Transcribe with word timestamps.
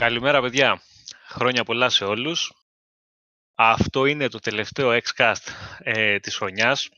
Καλημέρα 0.00 0.40
παιδιά. 0.40 0.82
Χρόνια 1.28 1.64
πολλά 1.64 1.88
σε 1.88 2.04
όλους. 2.04 2.52
Αυτό 3.54 4.06
είναι 4.06 4.28
το 4.28 4.38
τελευταίο 4.38 4.98
Xcast 5.02 5.50
ε, 5.78 6.18
της 6.18 6.36
χρονιάς 6.36 6.88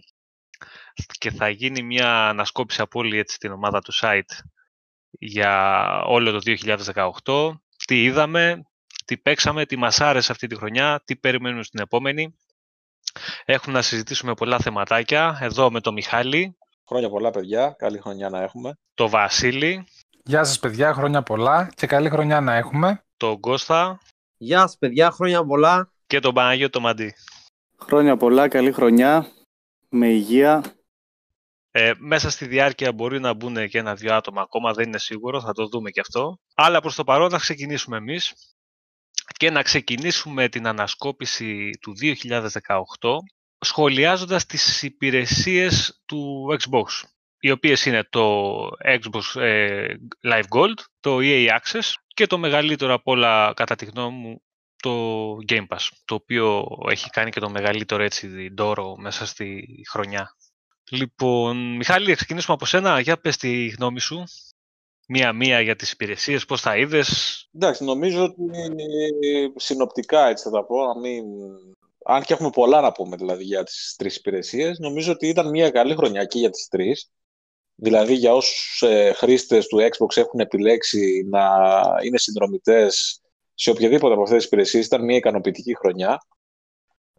και 1.19 1.31
θα 1.31 1.49
γίνει 1.49 1.83
μια 1.83 2.29
ανασκόπηση 2.29 2.81
από 2.81 2.99
όλη 2.99 3.19
έτσι, 3.19 3.39
την 3.39 3.53
ομάδα 3.53 3.81
του 3.81 3.93
site 4.01 4.39
για 5.11 5.83
όλο 6.05 6.33
το 6.33 6.41
2018. 7.25 7.51
Τι 7.87 8.03
είδαμε, 8.03 8.63
τι 9.05 9.19
παίξαμε, 9.19 9.67
τι 9.67 9.77
μας 9.77 10.01
άρεσε 10.01 10.33
αυτή 10.33 10.47
τη 10.47 10.57
χρονιά, 10.57 11.03
τι 11.05 11.17
περιμένουμε 11.17 11.63
στην 11.63 11.81
επόμενη. 11.81 12.37
Έχουμε 13.45 13.75
να 13.75 13.83
συζητήσουμε 13.83 14.35
πολλά 14.35 14.59
θεματάκια 14.59 15.39
εδώ 15.41 15.71
με 15.71 15.81
τον 15.81 15.95
Μιχάλη. 15.95 16.57
Χρόνια 16.87 17.09
πολλά 17.09 17.31
παιδιά, 17.31 17.75
καλή 17.79 17.99
χρονιά 17.99 18.29
να 18.29 18.43
έχουμε. 18.43 18.79
Το 18.95 19.09
Βασίλη. 19.09 19.87
Γεια 20.25 20.45
σας 20.45 20.59
παιδιά, 20.59 20.95
χρόνια 20.95 21.23
πολλά 21.23 21.71
και 21.75 21.87
καλή 21.87 22.11
χρονιά 22.11 22.41
να 22.41 22.55
έχουμε. 22.55 23.05
Τον 23.17 23.41
Κώστα. 23.41 24.01
Γεια 24.37 24.61
σας 24.61 24.79
παιδιά, 24.79 25.11
χρόνια 25.11 25.45
πολλά. 25.45 25.93
Και 26.07 26.21
τον 26.21 26.35
Παναγιώτο 26.35 26.71
το 26.71 26.81
Μαντί. 26.81 27.15
Χρόνια 27.79 28.17
πολλά, 28.17 28.49
καλή 28.49 28.73
χρονιά, 28.73 29.27
με 29.89 30.09
υγεία. 30.09 30.63
Ε, 31.71 31.93
μέσα 31.99 32.31
στη 32.31 32.47
διάρκεια 32.47 32.93
μπορεί 32.93 33.21
να 33.21 33.35
μπουν 33.35 33.69
και 33.69 33.79
ένα-δυο 33.79 34.15
άτομα 34.15 34.43
ακόμα, 34.43 34.73
δεν 34.73 34.87
είναι 34.87 34.99
σίγουρο, 34.99 35.41
θα 35.41 35.53
το 35.53 35.67
δούμε 35.67 35.91
και 35.91 36.01
αυτό. 36.01 36.39
Αλλά 36.55 36.81
προς 36.81 36.95
το 36.95 37.05
παρόν 37.05 37.31
θα 37.31 37.39
ξεκινήσουμε 37.39 37.97
εμείς 37.97 38.35
και 39.27 39.51
να 39.51 39.63
ξεκινήσουμε 39.63 40.49
την 40.49 40.67
ανασκόπηση 40.67 41.71
του 41.81 41.95
2018 41.97 42.49
σχολιάζοντας 43.59 44.47
τις 44.47 44.83
υπηρεσίες 44.83 46.03
του 46.05 46.47
Xbox 46.59 47.12
οι 47.45 47.51
οποίες 47.51 47.87
είναι 47.87 48.05
το 48.11 48.59
Xbox 48.85 49.41
ε, 49.41 49.95
Live 50.31 50.45
Gold, 50.57 50.79
το 51.01 51.19
EA 51.21 51.49
Access 51.49 51.93
και 52.07 52.27
το 52.27 52.39
μεγαλύτερο 52.39 52.95
από 52.95 53.13
όλα 53.13 53.53
κατά 53.57 53.75
τη 53.75 53.85
γνώμη 53.85 54.17
μου 54.17 54.43
το 54.77 55.37
Game 55.49 55.67
Pass, 55.69 55.89
το 56.05 56.15
οποίο 56.15 56.67
έχει 56.89 57.11
κάνει 57.11 57.31
και 57.31 57.41
το 57.41 57.51
μεγαλύτερο 57.51 58.03
έτσι 58.03 58.49
δώρο 58.57 58.97
μέσα 58.97 59.27
στη 59.27 59.67
χρονιά. 59.91 60.37
Λοιπόν, 60.91 61.77
Μιχάλη, 61.77 62.15
ξεκινήσουμε 62.15 62.55
από 62.55 62.67
σένα. 62.67 63.01
Για 63.01 63.21
πες 63.21 63.37
τη 63.37 63.69
γνώμη 63.69 64.01
σου. 64.01 64.25
Μία-μία 65.09 65.61
για 65.61 65.77
τις 65.77 65.93
υπηρεσίες, 65.93 66.45
πώς 66.45 66.63
τα 66.63 66.77
είδες. 66.77 67.49
Εντάξει, 67.53 67.85
νομίζω 67.85 68.23
ότι 68.23 68.45
συνοπτικά 69.57 70.27
έτσι 70.27 70.45
θα 70.45 70.51
τα 70.51 70.65
πω, 70.65 70.77
αν 72.05 72.23
και 72.23 72.33
έχουμε 72.33 72.51
πολλά 72.51 72.81
να 72.81 72.93
πούμε 72.93 73.17
δηλαδή 73.17 73.45
για 73.45 73.65
τις 73.65 73.95
τρεις 73.99 74.17
υπηρεσίες, 74.17 74.79
νομίζω 74.79 75.13
ότι 75.13 75.29
ήταν 75.29 75.51
μια 75.51 75.71
καλή 75.71 75.95
χρονιά 75.95 76.25
και 76.25 76.39
για 76.39 76.51
τις 76.51 76.69
τρεις. 76.69 77.11
Δηλαδή 77.85 78.15
για 78.15 78.35
όσους 78.35 78.83
ε, 78.83 79.13
χρήστες 79.13 79.67
του 79.67 79.79
Xbox 79.79 80.17
έχουν 80.17 80.41
επιλέξει 80.41 81.27
να 81.31 81.49
είναι 82.05 82.19
συνδρομητές 82.19 83.21
σε 83.55 83.71
οποιαδήποτε 83.71 84.13
από 84.13 84.23
αυτές 84.23 84.37
τις 84.37 84.47
υπηρεσίες, 84.47 84.87
ήταν 84.87 85.05
μια 85.05 85.17
ικανοποιητική 85.17 85.77
χρονιά. 85.77 86.19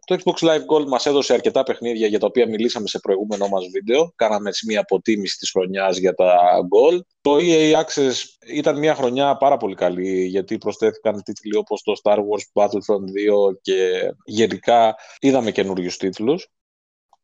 Το 0.04 0.16
Xbox 0.24 0.46
Live 0.48 0.64
Gold 0.72 0.86
μας 0.86 1.06
έδωσε 1.06 1.32
αρκετά 1.32 1.62
παιχνίδια 1.62 2.06
για 2.06 2.18
τα 2.18 2.26
οποία 2.26 2.48
μιλήσαμε 2.48 2.86
σε 2.88 2.98
προηγούμενο 2.98 3.48
μας 3.48 3.66
βίντεο. 3.72 4.12
Κάναμε 4.16 4.48
έτσι 4.48 4.66
μια 4.66 4.80
αποτίμηση 4.80 5.38
της 5.38 5.50
χρονιάς 5.50 5.96
για 5.96 6.14
τα 6.14 6.38
Gold. 6.60 7.00
Το 7.20 7.36
EA 7.40 7.82
Access 7.82 8.12
ήταν 8.46 8.78
μια 8.78 8.94
χρονιά 8.94 9.36
πάρα 9.36 9.56
πολύ 9.56 9.74
καλή 9.74 10.24
γιατί 10.24 10.58
προσθέθηκαν 10.58 11.22
τίτλοι 11.22 11.56
όπως 11.56 11.82
το 11.82 11.92
Star 12.02 12.16
Wars 12.16 12.62
Battlefront 12.62 13.04
2 13.50 13.56
και 13.60 14.10
γενικά 14.24 14.94
είδαμε 15.18 15.50
καινούριους 15.50 15.96
τίτλους 15.96 16.48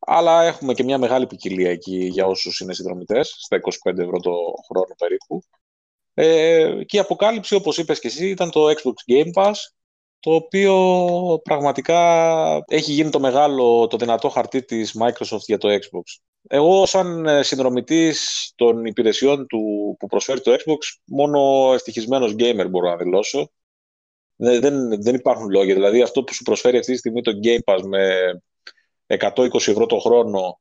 αλλά 0.00 0.42
έχουμε 0.42 0.74
και 0.74 0.84
μια 0.84 0.98
μεγάλη 0.98 1.26
ποικιλία 1.26 1.70
εκεί 1.70 1.96
για 2.06 2.26
όσους 2.26 2.60
είναι 2.60 2.74
συνδρομητές, 2.74 3.34
στα 3.38 3.56
25 3.56 3.98
ευρώ 3.98 4.20
το 4.20 4.32
χρόνο 4.68 4.94
περίπου. 4.98 5.42
Ε, 6.14 6.84
και 6.86 6.96
η 6.96 7.00
αποκάλυψη, 7.00 7.54
όπως 7.54 7.78
είπες 7.78 8.00
και 8.00 8.08
εσύ, 8.08 8.28
ήταν 8.28 8.50
το 8.50 8.66
Xbox 8.66 9.12
Game 9.12 9.30
Pass, 9.34 9.54
το 10.20 10.34
οποίο 10.34 11.40
πραγματικά 11.44 12.64
έχει 12.66 12.92
γίνει 12.92 13.10
το 13.10 13.20
μεγάλο, 13.20 13.86
το 13.86 13.96
δυνατό 13.96 14.28
χαρτί 14.28 14.62
της 14.64 14.96
Microsoft 15.00 15.44
για 15.46 15.58
το 15.58 15.68
Xbox. 15.68 16.20
Εγώ 16.48 16.86
σαν 16.86 17.26
ε, 17.26 17.42
συνδρομητής 17.42 18.52
των 18.56 18.84
υπηρεσιών 18.84 19.46
του 19.46 19.96
που 19.98 20.06
προσφέρει 20.06 20.40
το 20.40 20.52
Xbox, 20.52 20.78
μόνο 21.04 21.70
ευτυχισμένος 21.74 22.34
gamer 22.38 22.66
μπορώ 22.70 22.88
να 22.88 22.96
δηλώσω. 22.96 23.50
Δεν, 24.36 24.60
δεν, 24.60 25.02
δεν 25.02 25.14
υπάρχουν 25.14 25.50
λόγια. 25.50 25.74
Δηλαδή 25.74 26.02
αυτό 26.02 26.24
που 26.24 26.34
σου 26.34 26.42
προσφέρει 26.42 26.78
αυτή 26.78 26.92
τη 26.92 26.98
στιγμή 26.98 27.22
το 27.22 27.32
Game 27.44 27.74
Pass 27.74 27.82
με 27.82 28.32
120 29.18 29.54
ευρώ 29.54 29.86
το 29.86 29.98
χρόνο 29.98 30.60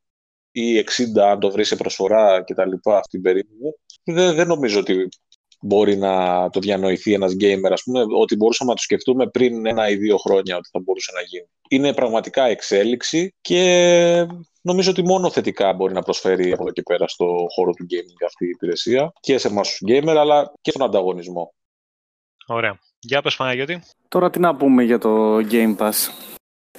ή 0.52 0.84
60 1.16 1.20
αν 1.20 1.40
το 1.40 1.50
βρει 1.50 1.64
σε 1.64 1.76
προσφορά 1.76 2.42
κτλ. 2.42 2.90
αυτή 2.90 3.08
την 3.10 3.22
περίοδο, 3.22 3.74
δεν, 4.04 4.34
δεν 4.34 4.46
νομίζω 4.46 4.80
ότι 4.80 5.08
μπορεί 5.60 5.96
να 5.96 6.48
το 6.50 6.60
διανοηθεί 6.60 7.12
ένας 7.12 7.32
gamer, 7.40 7.70
ας 7.72 7.82
πούμε, 7.82 8.04
ότι 8.18 8.36
μπορούσαμε 8.36 8.70
να 8.70 8.76
το 8.76 8.82
σκεφτούμε 8.82 9.26
πριν 9.26 9.66
ένα 9.66 9.88
ή 9.88 9.96
δύο 9.96 10.16
χρόνια 10.16 10.56
ότι 10.56 10.68
θα 10.72 10.80
μπορούσε 10.80 11.12
να 11.14 11.20
γίνει. 11.20 11.48
Είναι 11.68 11.94
πραγματικά 11.94 12.44
εξέλιξη 12.44 13.34
και 13.40 14.26
νομίζω 14.60 14.90
ότι 14.90 15.02
μόνο 15.02 15.30
θετικά 15.30 15.72
μπορεί 15.72 15.92
να 15.92 16.02
προσφέρει 16.02 16.52
από 16.52 16.62
εδώ 16.62 16.72
και 16.72 16.82
πέρα 16.82 17.08
στο 17.08 17.46
χώρο 17.54 17.72
του 17.72 17.86
gaming 17.90 18.24
αυτή 18.26 18.46
η 18.46 18.48
υπηρεσία 18.48 19.12
και 19.20 19.38
σε 19.38 19.48
εμάς 19.48 19.68
τους 19.68 19.80
gamer, 19.88 20.14
αλλά 20.16 20.52
και 20.60 20.70
στον 20.70 20.82
ανταγωνισμό. 20.82 21.54
Ωραία. 22.46 22.78
Για 22.98 23.22
πες 23.22 23.36
Παναγιώτη. 23.36 23.82
Τώρα 24.08 24.30
τι 24.30 24.40
να 24.40 24.56
πούμε 24.56 24.82
για 24.82 24.98
το 24.98 25.36
Game 25.36 25.76
Pass 25.76 26.08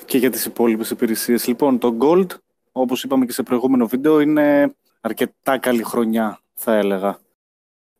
και 0.05 0.17
για 0.17 0.29
τις 0.29 0.45
υπόλοιπες 0.45 0.89
υπηρεσίες. 0.89 1.47
Λοιπόν, 1.47 1.79
το 1.79 1.97
Gold, 1.99 2.27
όπως 2.71 3.03
είπαμε 3.03 3.25
και 3.25 3.31
σε 3.31 3.43
προηγούμενο 3.43 3.87
βίντεο, 3.87 4.19
είναι 4.19 4.75
αρκετά 5.01 5.57
καλή 5.57 5.83
χρονιά, 5.83 6.39
θα 6.53 6.75
έλεγα. 6.75 7.19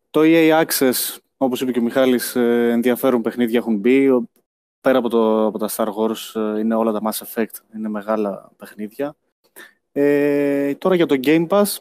Το 0.10 0.22
EA 0.24 0.64
Access, 0.66 1.18
όπως 1.38 1.62
είπε 1.62 1.72
και 1.72 1.80
ο 1.80 1.82
Μιχάλης, 1.82 2.36
ε, 2.36 2.70
ενδιαφέρον 2.72 3.22
παιχνίδια 3.22 3.60
έχουν 3.60 3.78
μπει. 3.78 4.28
Πέρα 4.82 4.98
από, 4.98 5.10
το, 5.10 5.46
από 5.46 5.58
τα 5.58 5.70
Star 5.76 5.88
Wars 5.88 6.42
ε, 6.56 6.60
είναι 6.60 6.76
όλα 6.76 6.92
τα 6.92 7.02
Mass 7.04 7.26
Effect, 7.26 7.76
είναι 7.76 7.90
μεγάλα 7.90 8.52
παιχνίδια. 8.58 9.16
Ε, 9.92 10.76
τώρα 10.76 10.96
για 10.96 11.06
το 11.06 11.20
Game 11.24 11.48
Pass, 11.48 11.78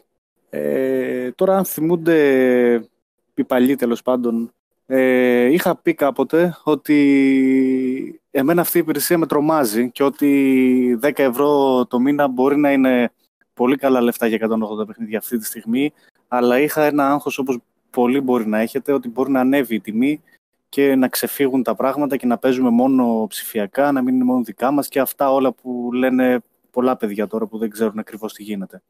ε, 0.49 1.31
τώρα 1.31 1.57
αν 1.57 1.65
θυμούνται 1.65 2.89
οι 3.33 3.43
παλιοί 3.43 3.75
τέλος 3.75 4.01
πάντων 4.01 4.53
ε, 4.85 5.45
είχα 5.45 5.75
πει 5.75 5.93
κάποτε 5.93 6.57
ότι 6.63 8.20
εμένα 8.31 8.61
αυτή 8.61 8.77
η 8.77 8.79
υπηρεσία 8.79 9.17
με 9.17 9.25
τρομάζει 9.25 9.91
και 9.91 10.03
ότι 10.03 10.99
10 11.01 11.11
ευρώ 11.19 11.85
το 11.85 11.99
μήνα 11.99 12.27
μπορεί 12.27 12.57
να 12.57 12.71
είναι 12.71 13.11
πολύ 13.53 13.77
καλά 13.77 14.01
λεφτά 14.01 14.27
για 14.27 14.47
180 14.81 14.87
παιχνίδια 14.87 15.17
αυτή 15.17 15.37
τη 15.37 15.45
στιγμή, 15.45 15.93
αλλά 16.27 16.59
είχα 16.59 16.83
ένα 16.83 17.11
άγχος 17.11 17.37
όπως 17.37 17.57
πολύ 17.89 18.21
μπορεί 18.21 18.47
να 18.47 18.59
έχετε, 18.59 18.91
ότι 18.93 19.09
μπορεί 19.09 19.31
να 19.31 19.39
ανέβει 19.39 19.75
η 19.75 19.81
τιμή 19.81 20.21
και 20.69 20.95
να 20.95 21.07
ξεφύγουν 21.07 21.63
τα 21.63 21.75
πράγματα 21.75 22.17
και 22.17 22.25
να 22.25 22.37
παίζουμε 22.37 22.69
μόνο 22.69 23.25
ψηφιακά, 23.29 23.91
να 23.91 24.01
μην 24.01 24.15
είναι 24.15 24.23
μόνο 24.23 24.43
δικά 24.43 24.71
μας 24.71 24.87
και 24.87 24.99
αυτά 24.99 25.31
όλα 25.31 25.51
που 25.51 25.89
λένε 25.93 26.39
πολλά 26.71 26.97
παιδιά 26.97 27.27
τώρα 27.27 27.45
που 27.45 27.57
δεν 27.57 27.69
ξέρουν 27.69 27.99
ακριβώς 27.99 28.33
τι 28.33 28.43
γίνεται. 28.43 28.81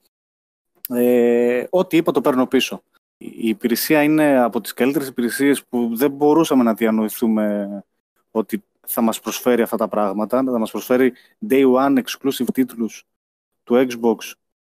Ε, 0.89 1.63
ό,τι 1.69 1.97
είπα 1.97 2.11
το 2.11 2.21
παίρνω 2.21 2.47
πίσω 2.47 2.81
η 3.23 3.47
υπηρεσία 3.47 4.03
είναι 4.03 4.39
από 4.39 4.61
τις 4.61 4.73
καλύτερες 4.73 5.07
υπηρεσίες 5.07 5.65
που 5.65 5.89
δεν 5.93 6.11
μπορούσαμε 6.11 6.63
να 6.63 6.73
διανοηθούμε 6.73 7.69
ότι 8.31 8.63
θα 8.91 9.01
μας 9.01 9.19
προσφέρει 9.19 9.61
αυτά 9.61 9.77
τα 9.77 9.87
πράγματα, 9.87 10.43
θα 10.43 10.59
μας 10.59 10.71
προσφέρει 10.71 11.13
day 11.49 11.73
one 11.73 11.97
exclusive 11.97 12.53
τίτλους 12.53 13.03
του 13.63 13.87
Xbox 13.89 14.15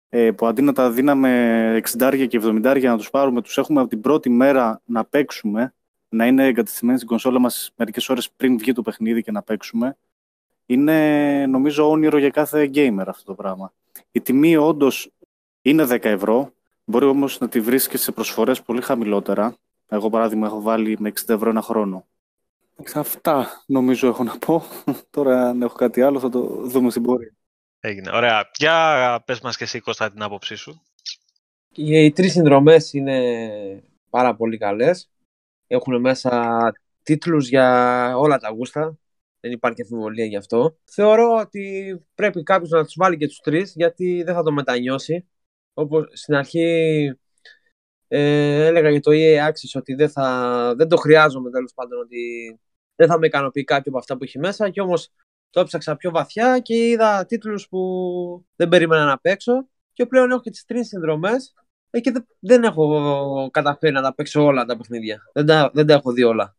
ε, 0.10 0.32
που 0.32 0.46
αντί 0.46 0.62
να 0.62 0.74
τα 0.74 0.92
δίναμε 0.92 1.82
60 1.98 2.26
και 2.30 2.40
70 2.44 2.82
να 2.82 2.98
τους 2.98 3.10
πάρουμε, 3.10 3.42
τους 3.42 3.58
έχουμε 3.58 3.80
από 3.80 3.90
την 3.90 4.02
πρώτη 4.02 4.30
μέρα 4.30 4.82
να 4.86 5.06
παίξουμε, 5.06 5.74
να 6.10 6.28
είναι 6.28 6.46
εγκατεστημένοι 6.46 6.98
στην 6.98 7.10
κονσόλα 7.10 7.40
μας 7.40 7.72
μερικές 7.76 8.10
ώρες 8.10 8.32
πριν 8.32 8.58
βγει 8.58 8.74
το 8.74 8.82
παιχνίδι 8.82 9.24
και 9.24 9.32
να 9.32 9.42
παίξουμε. 9.42 9.98
Είναι 10.66 11.46
νομίζω 11.46 11.90
όνειρο 11.90 12.18
για 12.18 12.30
κάθε 12.30 12.70
gamer 12.74 13.04
αυτό 13.08 13.24
το 13.24 13.34
πράγμα. 13.34 13.74
Η 14.12 14.22
τιμή 14.22 14.58
όντως 14.58 15.12
είναι 15.62 15.84
10 15.90 16.04
ευρώ, 16.04 16.54
Μπορεί 16.92 17.06
όμως 17.06 17.40
να 17.40 17.50
τη 17.50 17.62
βρίσκει 17.62 17.98
σε 17.98 18.12
προσφορές 18.12 18.62
πολύ 18.62 18.82
χαμηλότερα. 18.82 19.56
Εγώ, 19.88 20.10
παράδειγμα, 20.10 20.48
έχω 20.48 20.62
βάλει 20.62 20.98
με 21.00 21.10
60 21.10 21.34
ευρώ 21.34 21.50
ένα 21.50 21.62
χρόνο. 21.62 22.06
Αυτά 22.96 23.64
νομίζω 23.66 24.08
έχω 24.08 24.24
να 24.24 24.38
πω. 24.38 24.64
Τώρα, 25.10 25.50
αν 25.50 25.62
έχω 25.62 25.76
κάτι 25.76 26.02
άλλο, 26.02 26.20
θα 26.20 26.30
το 26.30 26.40
δούμε 26.68 26.90
στην 26.90 27.02
πορεία. 27.02 27.36
Έγινε. 27.80 28.12
Ωραία. 28.14 28.50
Για 28.58 29.24
πες 29.26 29.42
μας 29.42 29.58
και 29.58 29.64
εσύ, 29.64 29.80
Κώστα, 29.80 30.12
την 30.12 30.22
άποψή 30.22 30.56
σου. 30.56 30.82
Οι 31.76 32.12
τρεις 32.12 32.32
συνδρομές 32.32 32.94
είναι 32.94 33.84
πάρα 34.10 34.36
πολύ 34.36 34.58
καλές. 34.58 35.12
Έχουν 35.68 36.00
μέσα 36.00 36.60
τίτλους 37.04 37.50
για 37.50 38.18
όλα 38.18 38.38
τα 38.38 38.50
γούστα. 38.50 38.98
Δεν 39.40 39.52
υπάρχει 39.52 39.82
αμφιβολία 39.82 40.26
γι' 40.26 40.38
αυτό. 40.38 40.78
Θεωρώ 40.84 41.38
ότι 41.40 41.98
πρέπει 42.16 42.44
κάποιος 42.44 42.70
να 42.70 42.84
τους 42.84 42.96
βάλει 42.98 43.18
και 43.18 43.28
τους 43.28 43.40
τρεις, 43.40 43.74
γιατί 43.76 44.24
δεν 44.24 44.34
θα 44.34 44.44
το 44.44 44.52
μετανιώσει 44.52 45.28
όπως 45.74 46.10
στην 46.14 46.36
αρχή 46.36 47.20
ε, 48.08 48.66
έλεγα 48.66 48.90
για 48.90 49.00
το 49.00 49.12
EA 49.14 49.48
Access 49.48 49.72
ότι 49.74 49.94
δεν, 49.94 50.10
θα, 50.10 50.74
δεν 50.78 50.88
το 50.88 50.96
χρειάζομαι 50.98 51.50
τέλος 51.50 51.74
πάντων 51.74 52.00
ότι 52.00 52.60
δεν 53.02 53.10
θα 53.10 53.20
με 53.20 53.26
ικανοποιεί 53.26 53.64
κάποιο 53.64 53.84
από 53.92 53.98
αυτά 53.98 54.18
που 54.18 54.24
έχει 54.24 54.40
μέσα 54.40 54.70
και 54.70 54.82
όμως 54.82 55.12
το 55.50 55.60
έψαξα 55.60 55.96
πιο 55.96 56.12
βαθιά 56.12 56.60
και 56.60 56.76
είδα 56.76 57.26
τίτλους 57.26 57.68
που 57.68 58.46
δεν 58.56 58.70
περίμενα 58.70 59.06
να 59.06 59.20
παίξω 59.20 59.68
και 59.94 60.06
πλέον 60.06 60.32
έχω 60.32 60.42
και 60.42 60.50
τις 60.50 60.66
τρεις 60.66 60.88
συνδρομές 60.88 61.54
ε, 61.90 62.00
και 62.00 62.12
δεν, 62.12 62.28
δεν 62.40 62.64
έχω 62.64 63.50
καταφέρει 63.52 63.94
να 63.94 64.02
τα 64.02 64.14
παίξω 64.14 64.44
όλα 64.44 64.66
τα 64.66 64.78
παιχνίδια. 64.78 65.22
Δεν 65.34 65.46
τα, 65.46 65.72
δεν 65.74 65.86
τα 65.88 65.94
έχω 65.94 66.12
δει 66.12 66.24
όλα. 66.24 66.56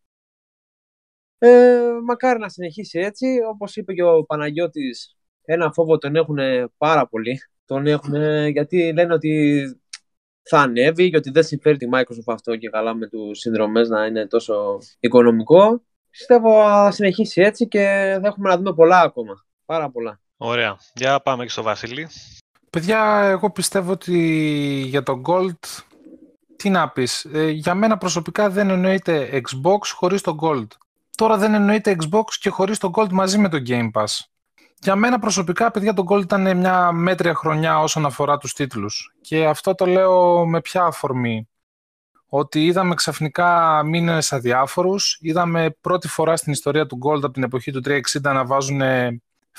Ε, 1.37 1.79
μακάρι 2.03 2.39
να 2.39 2.49
συνεχίσει 2.49 2.99
έτσι. 2.99 3.27
Όπως 3.49 3.75
είπε 3.75 3.93
και 3.93 4.03
ο 4.03 4.23
Παναγιώτης, 4.25 5.17
ένα 5.45 5.71
φόβο 5.71 5.97
τον 5.97 6.15
έχουν 6.15 6.37
πάρα 6.77 7.07
πολύ. 7.07 7.39
Τον 7.65 7.87
έχουν 7.87 8.13
γιατί 8.49 8.93
λένε 8.93 9.13
ότι 9.13 9.63
θα 10.41 10.59
ανέβει 10.59 11.09
και 11.09 11.17
ότι 11.17 11.29
δεν 11.29 11.43
συμφέρει 11.43 11.77
τη 11.77 11.87
Microsoft 11.93 12.33
αυτό 12.33 12.55
και 12.55 12.69
καλά 12.69 12.95
με 12.95 13.07
τους 13.07 13.39
συνδρομές 13.39 13.89
να 13.89 14.05
είναι 14.05 14.27
τόσο 14.27 14.77
οικονομικό. 14.99 15.83
Πιστεύω 16.17 16.63
θα 16.63 16.91
συνεχίσει 16.91 17.41
έτσι 17.41 17.67
και 17.67 17.79
θα 18.21 18.27
έχουμε 18.27 18.49
να 18.49 18.57
δούμε 18.57 18.73
πολλά 18.73 18.99
ακόμα. 18.99 19.45
Πάρα 19.65 19.89
πολλά. 19.89 20.19
Ωραία. 20.37 20.77
Για 20.93 21.19
πάμε 21.19 21.43
και 21.43 21.49
στο 21.49 21.61
Βασίλη. 21.61 22.07
Παιδιά, 22.69 23.19
εγώ 23.23 23.51
πιστεύω 23.51 23.91
ότι 23.91 24.17
για 24.85 25.03
το 25.03 25.21
Gold, 25.25 25.83
τι 26.55 26.69
να 26.69 26.89
πεις, 26.89 27.25
ε, 27.33 27.49
για 27.49 27.73
μένα 27.73 27.97
προσωπικά 27.97 28.49
δεν 28.49 28.69
εννοείται 28.69 29.29
Xbox 29.33 29.79
χωρίς 29.93 30.21
το 30.21 30.35
Gold. 30.41 30.67
Τώρα 31.17 31.37
δεν 31.37 31.53
εννοείται 31.53 31.95
Xbox 31.99 32.23
και 32.39 32.49
χωρίς 32.49 32.77
το 32.77 32.91
Gold 32.95 33.09
μαζί 33.11 33.37
με 33.37 33.49
το 33.49 33.57
Game 33.67 33.91
Pass. 33.93 34.19
Για 34.79 34.95
μένα 34.95 35.19
προσωπικά, 35.19 35.71
παιδιά, 35.71 35.93
το 35.93 36.03
Gold 36.09 36.21
ήταν 36.21 36.57
μια 36.57 36.91
μέτρια 36.91 37.33
χρονιά 37.33 37.79
όσον 37.79 38.05
αφορά 38.05 38.37
τους 38.37 38.53
τίτλους. 38.53 39.15
Και 39.21 39.45
αυτό 39.45 39.75
το 39.75 39.85
λέω 39.85 40.45
με 40.45 40.61
ποια 40.61 40.83
αφορμή. 40.83 41.47
Ότι 42.35 42.65
είδαμε 42.65 42.95
ξαφνικά 42.95 43.81
μήνες 43.85 44.33
αδιάφορους, 44.33 45.17
είδαμε 45.21 45.75
πρώτη 45.81 46.07
φορά 46.07 46.35
στην 46.35 46.51
ιστορία 46.51 46.85
του 46.85 46.99
Gold 47.03 47.23
από 47.23 47.31
την 47.31 47.43
εποχή 47.43 47.71
του 47.71 47.81
360 47.85 47.99
να 48.21 48.45
βάζουν 48.45 48.81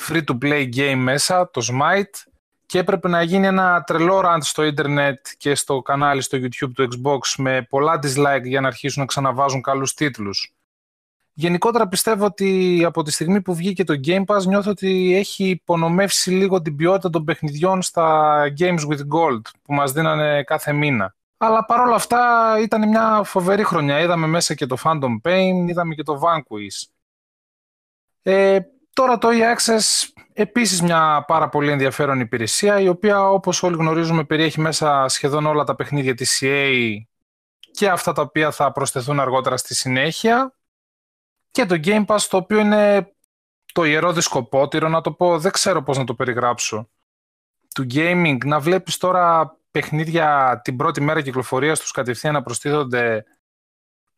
free-to-play 0.09 0.69
game 0.76 0.94
μέσα, 0.97 1.50
το 1.50 1.67
Smite, 1.71 2.31
και 2.67 2.79
έπρεπε 2.79 3.09
να 3.09 3.23
γίνει 3.23 3.47
ένα 3.47 3.82
τρελό 3.87 4.23
rant 4.25 4.38
στο 4.41 4.65
ίντερνετ 4.65 5.26
και 5.37 5.55
στο 5.55 5.82
κανάλι 5.82 6.21
στο 6.21 6.38
YouTube 6.38 6.71
του 6.75 6.88
Xbox 6.93 7.19
με 7.37 7.67
πολλά 7.69 7.99
dislike 8.03 8.44
για 8.44 8.61
να 8.61 8.67
αρχίσουν 8.67 9.00
να 9.00 9.06
ξαναβάζουν 9.06 9.62
καλούς 9.62 9.94
τίτλους. 9.94 10.55
Γενικότερα 11.32 11.88
πιστεύω 11.88 12.25
ότι 12.25 12.82
από 12.87 13.03
τη 13.03 13.12
στιγμή 13.12 13.41
που 13.41 13.55
βγήκε 13.55 13.85
το 13.85 13.94
Game 14.06 14.25
Pass 14.25 14.43
νιώθω 14.47 14.71
ότι 14.71 15.15
έχει 15.17 15.49
υπονομεύσει 15.49 16.31
λίγο 16.31 16.62
την 16.62 16.76
ποιότητα 16.76 17.11
των 17.11 17.25
παιχνιδιών 17.25 17.82
στα 17.82 18.35
Games 18.59 18.88
with 18.88 19.00
Gold 19.00 19.43
που 19.62 19.75
μας 19.75 19.93
δίνανε 19.93 20.43
κάθε 20.43 20.73
μήνα. 20.73 21.15
Αλλά 21.37 21.65
παρόλα 21.65 21.95
αυτά 21.95 22.55
ήταν 22.61 22.89
μια 22.89 23.23
φοβερή 23.25 23.65
χρονιά. 23.65 24.01
Είδαμε 24.01 24.27
μέσα 24.27 24.55
και 24.55 24.67
το 24.67 24.77
Phantom 24.85 25.21
Pain, 25.23 25.69
είδαμε 25.69 25.95
και 25.95 26.03
το 26.03 26.21
Vanquish. 26.25 26.89
Ε, 28.23 28.61
τώρα 28.93 29.19
το 29.19 29.29
e-Access 29.33 30.09
επίσης 30.33 30.83
μια 30.83 31.25
πάρα 31.27 31.49
πολύ 31.49 31.71
ενδιαφέρον 31.71 32.21
υπηρεσία 32.21 32.81
η 32.81 32.89
οποία 32.89 33.31
όπως 33.31 33.63
όλοι 33.63 33.77
γνωρίζουμε 33.77 34.25
περιέχει 34.25 34.61
μέσα 34.61 35.09
σχεδόν 35.09 35.47
όλα 35.47 35.65
τα 35.65 35.75
παιχνίδια 35.75 36.15
της 36.15 36.43
EA 36.45 36.97
και 37.71 37.89
αυτά 37.89 38.13
τα 38.13 38.23
οποία 38.23 38.51
θα 38.51 38.73
προσθεθούν 38.73 39.21
αργότερα 39.21 39.57
στη 39.57 39.75
συνέχεια 39.75 40.55
και 41.51 41.67
το 41.67 41.81
Game 41.85 42.07
Pass 42.07 42.21
το 42.29 42.37
οποίο 42.37 42.59
είναι 42.59 43.15
το 43.73 43.85
ιερό 43.85 44.13
δισκοπότηρο 44.13 44.89
να 44.89 45.01
το 45.01 45.13
πω, 45.13 45.39
δεν 45.39 45.53
ξέρω 45.53 45.83
πώς 45.83 45.99
να 45.99 46.05
το 46.05 46.15
περιγράψω 46.15 46.91
του 47.75 47.87
gaming, 47.95 48.39
να 48.45 48.61
βλέπεις 48.61 48.97
τώρα 48.97 49.57
παιχνίδια 49.75 50.61
την 50.65 50.76
πρώτη 50.76 51.00
μέρα 51.00 51.23
κυκλοφορίας 51.23 51.81
τους 51.81 51.91
κατευθείαν 51.91 52.35
να 52.35 52.43
προστίθονται 52.43 53.25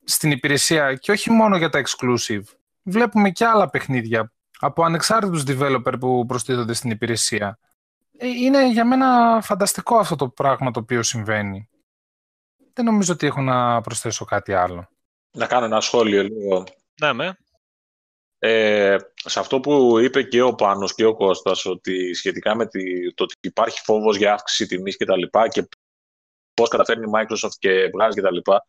στην 0.05 0.31
υπηρεσία 0.31 0.95
και 0.95 1.11
όχι 1.11 1.31
μόνο 1.31 1.57
για 1.57 1.69
τα 1.69 1.83
exclusive. 1.85 2.43
Βλέπουμε 2.83 3.31
και 3.31 3.45
άλλα 3.45 3.71
παιχνίδια 3.71 4.33
από 4.59 4.85
ανεξάρτητους 4.85 5.45
developer 5.47 5.95
που 6.01 6.27
προστίθονται 6.27 6.73
στην 6.73 6.91
υπηρεσία. 6.91 7.59
Ε, 8.19 8.27
είναι 8.27 8.71
για 8.71 8.85
μένα 8.85 9.41
φανταστικό 9.43 9.97
αυτό 9.97 10.17
το 10.17 10.29
πράγμα 10.29 10.71
το 10.71 10.81
οποίο 10.81 11.03
συμβαίνει. 11.03 11.69
Δεν 12.73 12.85
νομίζω 12.85 13.13
ότι 13.13 13.27
έχω 13.27 13.41
να 13.41 13.81
προσθέσω 13.81 14.25
κάτι 14.25 14.53
άλλο. 14.53 14.89
Να 15.31 15.47
κάνω 15.47 15.65
ένα 15.65 15.81
σχόλιο 15.81 16.23
λίγο. 16.23 16.65
Ναι, 17.01 17.13
με. 17.13 17.39
Ε, 18.49 18.97
σε 19.15 19.39
αυτό 19.39 19.61
που 19.61 19.99
είπε 19.99 20.23
και 20.23 20.43
ο 20.43 20.55
Πάνος 20.55 20.95
και 20.95 21.05
ο 21.05 21.15
Κώστας 21.15 21.65
ότι 21.65 22.15
σχετικά 22.15 22.57
με 22.57 22.67
τη, 22.67 23.15
το 23.15 23.23
ότι 23.23 23.35
υπάρχει 23.41 23.81
φόβος 23.85 24.17
για 24.17 24.33
αύξηση 24.33 24.67
τιμής 24.67 24.97
και 24.97 25.05
τα 25.05 25.17
λοιπά 25.17 25.49
και 25.49 25.69
πώς 26.55 26.69
καταφέρνει 26.69 27.05
η 27.07 27.11
Microsoft 27.15 27.55
και 27.59 27.91
βγάζει 27.93 28.15
και 28.15 28.23
τα 28.23 28.33
λοιπά 28.33 28.67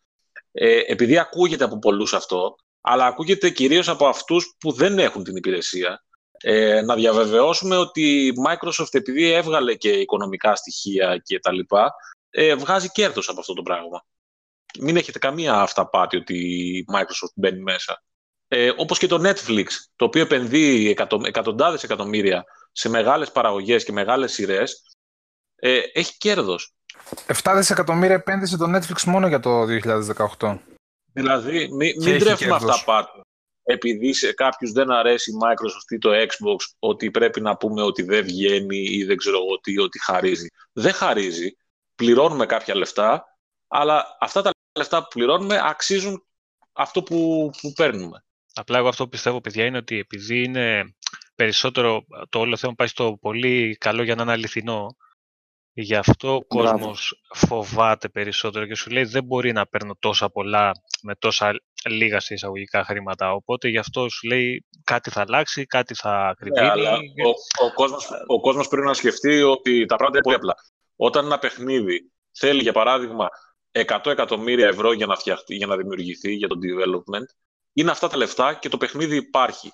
ε, 0.52 0.80
επειδή 0.86 1.18
ακούγεται 1.18 1.64
από 1.64 1.80
πολλούς 1.80 2.14
αυτό 2.14 2.56
αλλά 2.82 3.06
ακούγεται 3.06 3.50
κυρίως 3.50 3.90
από 3.90 4.08
αυτούς 4.08 4.56
που 4.60 4.72
δεν 4.72 5.00
έχουν 5.00 5.24
την 5.24 5.36
υπηρεσία 5.36 6.04
ε, 6.38 6.82
να 6.82 6.96
διαβεβαιώσουμε 6.96 7.78
ότι 7.78 8.26
η 8.26 8.34
Microsoft 8.48 8.94
επειδή 8.94 9.32
έβγαλε 9.32 9.76
και 9.76 9.90
οικονομικά 9.90 10.56
στοιχεία 10.56 11.22
και 11.24 11.40
τα 11.40 11.52
λοιπά 11.52 11.94
ε, 12.30 12.56
βγάζει 12.56 12.90
κέρδος 12.92 13.30
από 13.30 13.40
αυτό 13.40 13.54
το 13.54 13.62
πράγμα. 13.62 14.06
Μην 14.80 14.98
έχετε 14.98 15.20
καμία 15.20 15.54
αυταπάτη 15.54 16.18
ότι 16.18 16.38
η 16.78 16.86
Microsoft 16.94 17.34
μπαίνει 17.36 17.62
μέσα 17.62 18.02
ε, 18.48 18.72
όπως 18.76 18.98
και 18.98 19.08
το 19.08 19.30
Netflix, 19.30 19.66
το 19.96 20.06
οποίο 20.06 20.22
επενδύει 20.22 20.88
εκατο, 20.90 21.22
εκατοντάδες 21.24 21.84
εκατομμύρια 21.84 22.46
σε 22.72 22.90
μεγάλες 22.90 23.32
παραγωγές 23.32 23.84
και 23.84 23.92
μεγάλες 23.92 24.34
σειρές, 24.34 24.82
ε, 25.56 25.80
έχει 25.94 26.18
κέρδος. 26.18 26.74
7 27.44 27.54
δισεκατομμύρια 27.56 28.16
επένδυσε 28.16 28.58
το 28.58 28.66
Netflix 28.76 29.04
μόνο 29.04 29.28
για 29.28 29.40
το 29.40 29.66
2018. 29.66 30.60
Δηλαδή, 31.14 31.68
μην, 31.74 32.04
μην 32.04 32.20
τρέφουμε 32.20 32.56
αυτά 32.56 32.84
πάντα. 32.86 33.22
Επειδή 33.64 34.14
σε 34.14 34.34
κάποιους 34.34 34.72
δεν 34.72 34.92
αρέσει 34.92 35.32
η 35.32 35.34
Microsoft 35.44 35.92
ή 35.92 35.98
το 35.98 36.10
Xbox, 36.12 36.76
ότι 36.80 37.12
πρέπει 37.12 37.42
να 37.42 37.58
πούμε 37.58 37.82
ότι 37.82 38.04
δεν 38.04 38.24
βγαίνει 38.24 38.78
ή 38.78 39.04
δεν 39.04 39.18
ξέρω 39.18 39.38
εγώ 39.38 39.60
τι, 39.60 39.80
ότι 39.80 40.00
χαρίζει. 40.04 40.48
Δεν 40.74 40.94
χαρίζει. 40.94 41.58
Πληρώνουμε 41.96 42.46
κάποια 42.46 42.76
λεφτά, 42.76 43.38
αλλά 43.68 44.18
αυτά 44.20 44.42
τα 44.42 44.52
λεφτά 44.78 45.02
που 45.02 45.08
πληρώνουμε 45.10 45.62
αξίζουν 45.64 46.26
αυτό 46.74 47.04
που, 47.04 47.50
που 47.62 47.74
παίρνουμε. 47.74 48.24
Απλά 48.60 48.78
εγώ 48.78 48.88
αυτό 48.88 49.04
που 49.04 49.10
πιστεύω, 49.10 49.42
παιδιά, 49.42 49.66
είναι 49.66 49.78
ότι 49.78 49.98
επειδή 49.98 50.44
είναι 50.44 50.96
περισσότερο 51.36 52.06
το 52.30 52.40
όλο 52.40 52.58
θέμα 52.58 52.74
πάει 52.74 52.88
στο 52.88 53.18
πολύ 53.22 53.78
καλό 53.80 54.04
για 54.04 54.16
να 54.16 54.22
είναι 54.24 54.32
αληθινό, 54.32 54.96
γι' 55.74 55.96
αυτό 55.96 56.36
ο 56.36 56.46
κόσμος 56.46 57.22
φοβάται 57.34 58.10
περισσότερο 58.10 58.66
και 58.66 58.76
σου 58.76 58.90
λέει 58.90 59.04
δεν 59.04 59.24
μπορεί 59.24 59.52
να 59.52 59.68
παίρνω 59.68 59.96
τόσα 60.00 60.30
πολλά 60.30 60.72
με 61.02 61.16
τόσα 61.16 61.54
λίγα 61.90 62.20
σε 62.20 62.34
εισαγωγικά 62.34 62.84
χρήματα. 62.84 63.34
Οπότε 63.34 63.68
γι' 63.68 63.78
αυτό 63.78 64.10
σου 64.10 64.28
λέει 64.28 64.66
κάτι 64.84 65.10
θα 65.10 65.22
αλλάξει, 65.22 65.66
κάτι 65.66 65.96
θα 65.96 66.36
κρυβίνει. 66.38 66.82
Ναι, 66.82 66.90
ο, 66.90 67.66
ο, 67.66 67.74
κόσμος, 67.74 68.10
ο 68.28 68.40
κόσμος 68.40 68.68
πρέπει 68.68 68.88
να 68.88 68.94
σκεφτεί 68.94 69.42
ότι 69.42 69.86
τα 69.86 69.96
πράγματα 69.96 70.18
είναι 70.18 70.22
πολύ 70.22 70.36
απλά. 70.36 70.56
Όταν 70.96 71.26
ένα 71.26 71.40
παιχνίδι 71.40 72.12
θέλει, 72.32 72.62
για 72.62 72.74
παράδειγμα, 72.74 73.28
100 73.72 74.06
εκατομμύρια 74.06 74.68
ευρώ 74.68 74.94
για 74.94 75.06
να, 75.06 75.16
φτιαχτεί, 75.16 75.56
για 75.56 75.68
να 75.68 75.78
δημιουργηθεί 75.78 76.34
για 76.34 76.48
το 76.48 76.56
development, 76.56 77.26
είναι 77.78 77.92
αυτά 77.92 78.08
τα 78.08 78.18
λεφτά 78.18 78.54
και 78.54 78.70
το 78.70 78.78
παιχνίδι 78.78 79.16
υπάρχει. 79.16 79.72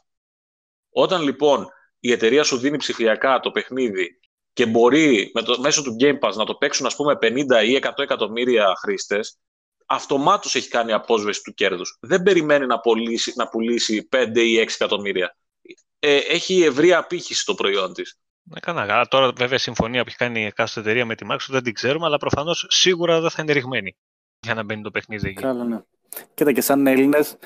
Όταν 0.89 1.21
λοιπόν 1.21 1.67
η 1.99 2.11
εταιρεία 2.11 2.43
σου 2.43 2.57
δίνει 2.57 2.77
ψηφιακά 2.77 3.39
το 3.39 3.51
παιχνίδι 3.51 4.19
και 4.53 4.65
μπορεί 4.65 5.31
με 5.33 5.41
το, 5.41 5.59
μέσω 5.59 5.83
του 5.83 5.95
Game 5.99 6.19
Pass 6.19 6.33
να 6.33 6.45
το 6.45 6.55
παίξουν 6.55 6.85
ας 6.85 6.95
πούμε 6.95 7.17
50 7.21 7.25
ή 7.65 7.79
100 7.83 7.91
εκατομμύρια 7.97 8.73
χρήστες, 8.81 9.39
αυτομάτως 9.85 10.55
έχει 10.55 10.69
κάνει 10.69 10.91
απόσβεση 10.91 11.41
του 11.43 11.53
κέρδους. 11.53 11.97
Δεν 12.01 12.23
περιμένει 12.23 12.65
να 12.65 12.79
πουλήσει, 12.79 13.33
να 13.35 13.47
πουλήσει 13.47 14.07
5 14.11 14.31
ή 14.35 14.57
6 14.57 14.65
εκατομμύρια. 14.73 15.37
Ε, 15.99 16.17
έχει 16.17 16.63
ευρία 16.63 16.97
απήχηση 16.97 17.45
το 17.45 17.53
προϊόν 17.53 17.93
της. 17.93 18.17
Ναι, 18.43 18.59
καλά. 18.59 19.07
Τώρα, 19.07 19.31
βέβαια, 19.31 19.55
η 19.55 19.59
συμφωνία 19.59 20.01
που 20.01 20.07
έχει 20.07 20.17
κάνει 20.17 20.41
η 20.41 20.45
εκάστοτε 20.45 20.89
εταιρεία 20.89 21.05
με 21.05 21.15
τη 21.15 21.25
Microsoft 21.29 21.49
δεν 21.49 21.63
την 21.63 21.73
ξέρουμε, 21.73 22.05
αλλά 22.05 22.17
προφανώς 22.17 22.65
σίγουρα 22.69 23.21
δεν 23.21 23.29
θα 23.29 23.41
είναι 23.41 23.53
ρηγμένη 23.53 23.95
για 24.39 24.53
να 24.53 24.63
μπαίνει 24.63 24.81
το 24.81 24.91
παιχνίδι 24.91 25.29
εκεί. 25.29 25.41
Καλά, 25.41 25.63
ναι. 25.63 25.81
Κοίτα 26.33 26.51
και 26.51 26.61
σαν 26.61 26.87
Έλληνες 26.87 27.37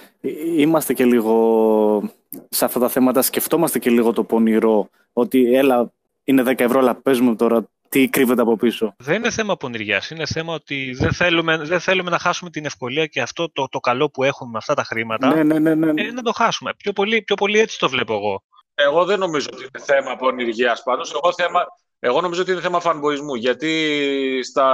είμαστε 0.57 0.93
και 0.93 1.05
λίγο 1.05 2.13
σε 2.49 2.65
αυτά 2.65 2.79
τα 2.79 2.89
θέματα, 2.89 3.21
σκεφτόμαστε 3.21 3.79
και 3.79 3.89
λίγο 3.89 4.13
το 4.13 4.23
πονηρό, 4.23 4.89
ότι 5.13 5.55
έλα 5.55 5.91
είναι 6.23 6.43
10 6.45 6.59
ευρώ, 6.59 6.79
αλλά 6.79 6.95
πες 6.95 7.19
μου 7.19 7.35
τώρα 7.35 7.69
τι 7.89 8.09
κρύβεται 8.09 8.41
από 8.41 8.55
πίσω. 8.55 8.95
Δεν 8.97 9.15
είναι 9.15 9.29
θέμα 9.29 9.57
πονηριάς, 9.57 10.09
είναι 10.09 10.25
θέμα 10.25 10.53
ότι 10.53 10.95
δεν 10.99 11.13
θέλουμε, 11.13 11.57
δεν 11.57 11.79
θέλουμε 11.79 12.09
να 12.09 12.19
χάσουμε 12.19 12.49
την 12.49 12.65
ευκολία 12.65 13.05
και 13.05 13.21
αυτό 13.21 13.51
το, 13.51 13.67
το 13.69 13.79
καλό 13.79 14.09
που 14.09 14.23
έχουμε 14.23 14.51
με 14.51 14.57
αυτά 14.57 14.73
τα 14.73 14.83
χρήματα, 14.83 15.35
ναι, 15.35 15.43
ναι, 15.43 15.59
ναι, 15.59 15.91
ναι. 15.91 16.01
Ε, 16.01 16.11
να 16.11 16.21
το 16.21 16.31
χάσουμε. 16.31 16.73
Πιο 16.77 16.93
πολύ, 16.93 17.21
πιο 17.21 17.35
πολύ 17.35 17.59
έτσι 17.59 17.79
το 17.79 17.89
βλέπω 17.89 18.13
εγώ. 18.13 18.43
Εγώ 18.75 19.05
δεν 19.05 19.19
νομίζω 19.19 19.47
ότι 19.53 19.61
είναι 19.61 19.83
θέμα 19.85 20.15
πονηριάς 20.15 20.83
πάντως. 20.83 21.13
Εγώ, 21.13 21.33
θέμα, 21.33 21.65
εγώ 21.99 22.21
νομίζω 22.21 22.41
ότι 22.41 22.51
είναι 22.51 22.61
θέμα 22.61 22.79
φανμποϊσμού, 22.79 23.35
γιατί 23.35 23.99
στα, 24.43 24.65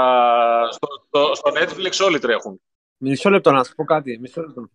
στο, 0.71 0.87
στο, 1.07 1.35
στο 1.35 1.51
Netflix 1.55 2.05
όλοι 2.05 2.19
τρέχουν. 2.19 2.61
Μισό 3.05 3.29
λεπτό 3.29 3.51
να 3.51 3.63
σου 3.63 3.75
πω 3.75 3.83
κάτι. 3.83 4.19
Μισό 4.19 4.41
λεπτό. 4.41 4.69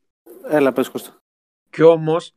Έλα, 0.48 0.72
πες 0.72 0.88
Κώστα. 0.88 1.16
Κι 1.70 1.82
όμως, 1.82 2.34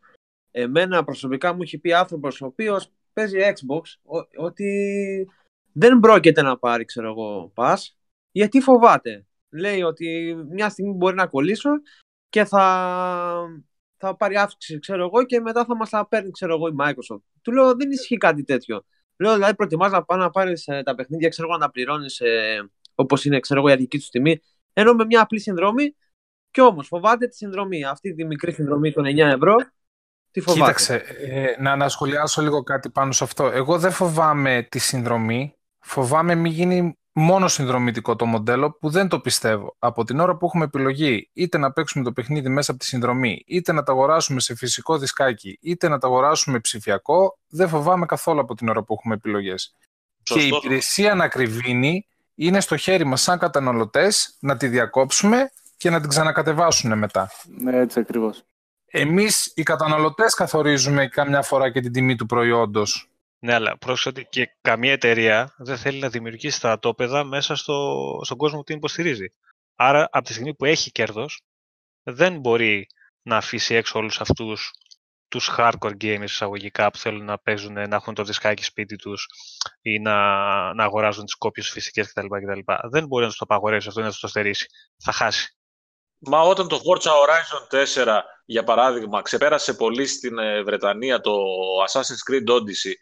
εμένα 0.51 1.03
προσωπικά 1.03 1.53
μου 1.53 1.61
έχει 1.61 1.77
πει 1.77 1.93
άνθρωπος 1.93 2.41
ο 2.41 2.45
οποίος 2.45 2.91
παίζει 3.13 3.37
Xbox 3.39 3.81
ότι 4.37 4.69
δεν 5.71 5.99
πρόκειται 5.99 6.41
να 6.41 6.57
πάρει, 6.57 6.85
ξέρω 6.85 7.09
εγώ, 7.09 7.51
pass, 7.55 7.75
γιατί 8.31 8.61
φοβάται. 8.61 9.25
Λέει 9.49 9.81
ότι 9.81 10.37
μια 10.49 10.69
στιγμή 10.69 10.93
μπορεί 10.93 11.15
να 11.15 11.27
κολλήσω 11.27 11.69
και 12.29 12.45
θα, 12.45 12.63
θα 13.97 14.15
πάρει 14.15 14.35
αύξηση, 14.35 14.79
ξέρω 14.79 15.03
εγώ, 15.03 15.25
και 15.25 15.39
μετά 15.39 15.65
θα 15.65 15.75
μας 15.75 15.89
τα 15.89 16.07
παίρνει, 16.07 16.31
ξέρω 16.31 16.53
εγώ, 16.55 16.67
η 16.67 16.75
Microsoft. 16.79 17.21
Του 17.41 17.51
λέω, 17.51 17.75
δεν 17.75 17.91
ισχύει 17.91 18.17
κάτι 18.17 18.43
τέτοιο. 18.43 18.85
Λέω, 19.17 19.33
δηλαδή, 19.33 19.55
προτιμάς 19.55 19.91
να 19.91 20.03
πάει 20.03 20.19
να 20.19 20.29
πάρεις 20.29 20.67
ε, 20.67 20.83
τα 20.83 20.95
παιχνίδια, 20.95 21.29
ξέρω 21.29 21.47
εγώ, 21.47 21.57
να 21.57 21.65
τα 21.65 21.71
πληρώνεις 21.71 22.19
ε, 22.19 22.69
όπως 22.95 23.25
είναι, 23.25 23.39
ξέρω 23.39 23.59
εγώ, 23.59 23.69
η 23.69 23.71
αρχική 23.71 23.99
του 23.99 24.07
τιμή, 24.09 24.41
ενώ 24.73 24.93
με 24.93 25.05
μια 25.05 25.21
απλή 25.21 25.39
συνδρομή. 25.39 25.95
Κι 26.51 26.61
όμως 26.61 26.87
φοβάται 26.87 27.27
τη 27.27 27.35
συνδρομή. 27.35 27.83
Αυτή 27.85 28.13
τη 28.13 28.25
μικρή 28.25 28.51
συνδρομή 28.51 28.91
των 28.91 29.05
9 29.05 29.17
ευρώ 29.17 29.55
Τι 30.31 30.41
φοβάται. 30.41 30.59
Κοίταξε, 30.61 30.95
ε, 31.19 31.61
να 31.61 31.71
ανασχολιάσω 31.71 32.41
λίγο 32.41 32.63
κάτι 32.63 32.89
πάνω 32.89 33.11
σε 33.11 33.23
αυτό. 33.23 33.45
Εγώ 33.45 33.79
δεν 33.79 33.91
φοβάμαι 33.91 34.67
τη 34.71 34.79
συνδρομή. 34.79 35.55
Φοβάμαι 35.79 36.35
μην 36.35 36.51
γίνει 36.51 36.95
μόνο 37.13 37.47
συνδρομητικό 37.47 38.15
το 38.15 38.25
μοντέλο 38.25 38.71
που 38.71 38.89
δεν 38.89 39.07
το 39.07 39.19
πιστεύω. 39.19 39.75
Από 39.79 40.03
την 40.03 40.19
ώρα 40.19 40.37
που 40.37 40.45
έχουμε 40.45 40.63
επιλογή 40.63 41.29
είτε 41.33 41.57
να 41.57 41.71
παίξουμε 41.71 42.03
το 42.03 42.11
παιχνίδι 42.11 42.49
μέσα 42.49 42.71
από 42.71 42.79
τη 42.79 42.85
συνδρομή, 42.85 43.43
είτε 43.47 43.71
να 43.71 43.83
τα 43.83 43.91
αγοράσουμε 43.91 44.39
σε 44.39 44.55
φυσικό 44.55 44.97
δισκάκι, 44.97 45.57
είτε 45.61 45.87
να 45.87 45.97
τα 45.97 46.07
αγοράσουμε 46.07 46.59
ψηφιακό, 46.59 47.37
δεν 47.47 47.67
φοβάμαι 47.69 48.05
καθόλου 48.05 48.39
από 48.39 48.55
την 48.55 48.69
ώρα 48.69 48.83
που 48.83 48.93
έχουμε 48.93 49.13
επιλογές. 49.13 49.75
Και 50.23 50.39
η 50.39 50.41
Σωστό. 50.41 50.55
υπηρεσία 50.55 51.15
να 51.15 51.27
κρυβίνει 51.27 52.07
είναι 52.35 52.59
στο 52.59 52.77
χέρι 52.77 53.05
μας 53.05 53.21
σαν 53.21 53.39
καταναλωτές 53.39 54.37
να 54.39 54.57
τη 54.57 54.67
διακόψουμε 54.67 55.51
και 55.77 55.89
να 55.89 55.99
την 55.99 56.09
ξανακατεβάσουν 56.09 56.97
μετά. 56.97 57.29
Ναι, 57.45 57.77
έτσι 57.77 57.99
ακριβώς. 57.99 58.43
Εμείς 58.85 59.51
οι 59.55 59.63
καταναλωτές 59.63 60.33
καθορίζουμε 60.33 61.07
καμιά 61.07 61.41
φορά 61.41 61.71
και 61.71 61.81
την 61.81 61.91
τιμή 61.91 62.15
του 62.15 62.25
προϊόντος. 62.25 63.09
Ναι, 63.39 63.53
αλλά 63.53 63.77
πρόσεχε 63.77 64.09
ότι 64.09 64.27
και 64.29 64.51
καμία 64.61 64.91
εταιρεία 64.91 65.53
δεν 65.57 65.77
θέλει 65.77 65.99
να 65.99 66.09
δημιουργήσει 66.09 66.57
στρατόπεδα 66.57 67.23
μέσα 67.23 67.55
στο, 67.55 67.97
στον 68.23 68.37
κόσμο 68.37 68.57
που 68.57 68.63
την 68.63 68.75
υποστηρίζει. 68.75 69.33
Άρα, 69.75 70.07
από 70.11 70.25
τη 70.25 70.31
στιγμή 70.31 70.53
που 70.53 70.65
έχει 70.65 70.91
κέρδος, 70.91 71.41
δεν 72.03 72.39
μπορεί 72.39 72.87
να 73.21 73.37
αφήσει 73.37 73.75
έξω 73.75 73.99
όλους 73.99 74.21
αυτούς 74.21 74.73
τους 75.31 75.49
hardcore 75.57 75.95
gamers 76.01 76.23
εισαγωγικά 76.23 76.91
που 76.91 76.97
θέλουν 76.97 77.25
να 77.25 77.37
παίζουν, 77.37 77.73
να 77.73 77.95
έχουν 77.95 78.13
το 78.13 78.23
δισκάκι 78.23 78.63
σπίτι 78.63 78.95
τους 78.95 79.27
ή 79.81 79.99
να, 79.99 80.13
να 80.73 80.83
αγοράζουν 80.83 81.25
τις 81.25 81.35
κόπιες 81.35 81.69
φυσικές 81.69 82.13
κτλ. 82.13 82.25
κτλ. 82.27 82.73
Δεν 82.89 83.07
μπορεί 83.07 83.23
να 83.23 83.29
τους 83.29 83.37
το 83.37 83.45
απαγορεύσει 83.49 83.87
αυτό 83.87 83.99
ή 83.99 84.03
να 84.03 84.09
τους 84.09 84.19
το 84.19 84.27
στερήσει. 84.27 84.65
Θα 85.03 85.11
χάσει. 85.11 85.55
Μα 86.17 86.41
όταν 86.41 86.67
το 86.67 86.75
Forza 86.85 87.09
Horizon 87.09 88.05
4, 88.05 88.19
για 88.45 88.63
παράδειγμα, 88.63 89.21
ξεπέρασε 89.21 89.73
πολύ 89.73 90.07
στην 90.07 90.37
ε, 90.37 90.63
Βρετανία 90.63 91.21
το 91.21 91.35
Assassin's 91.89 92.31
Creed 92.31 92.53
Odyssey, 92.55 92.93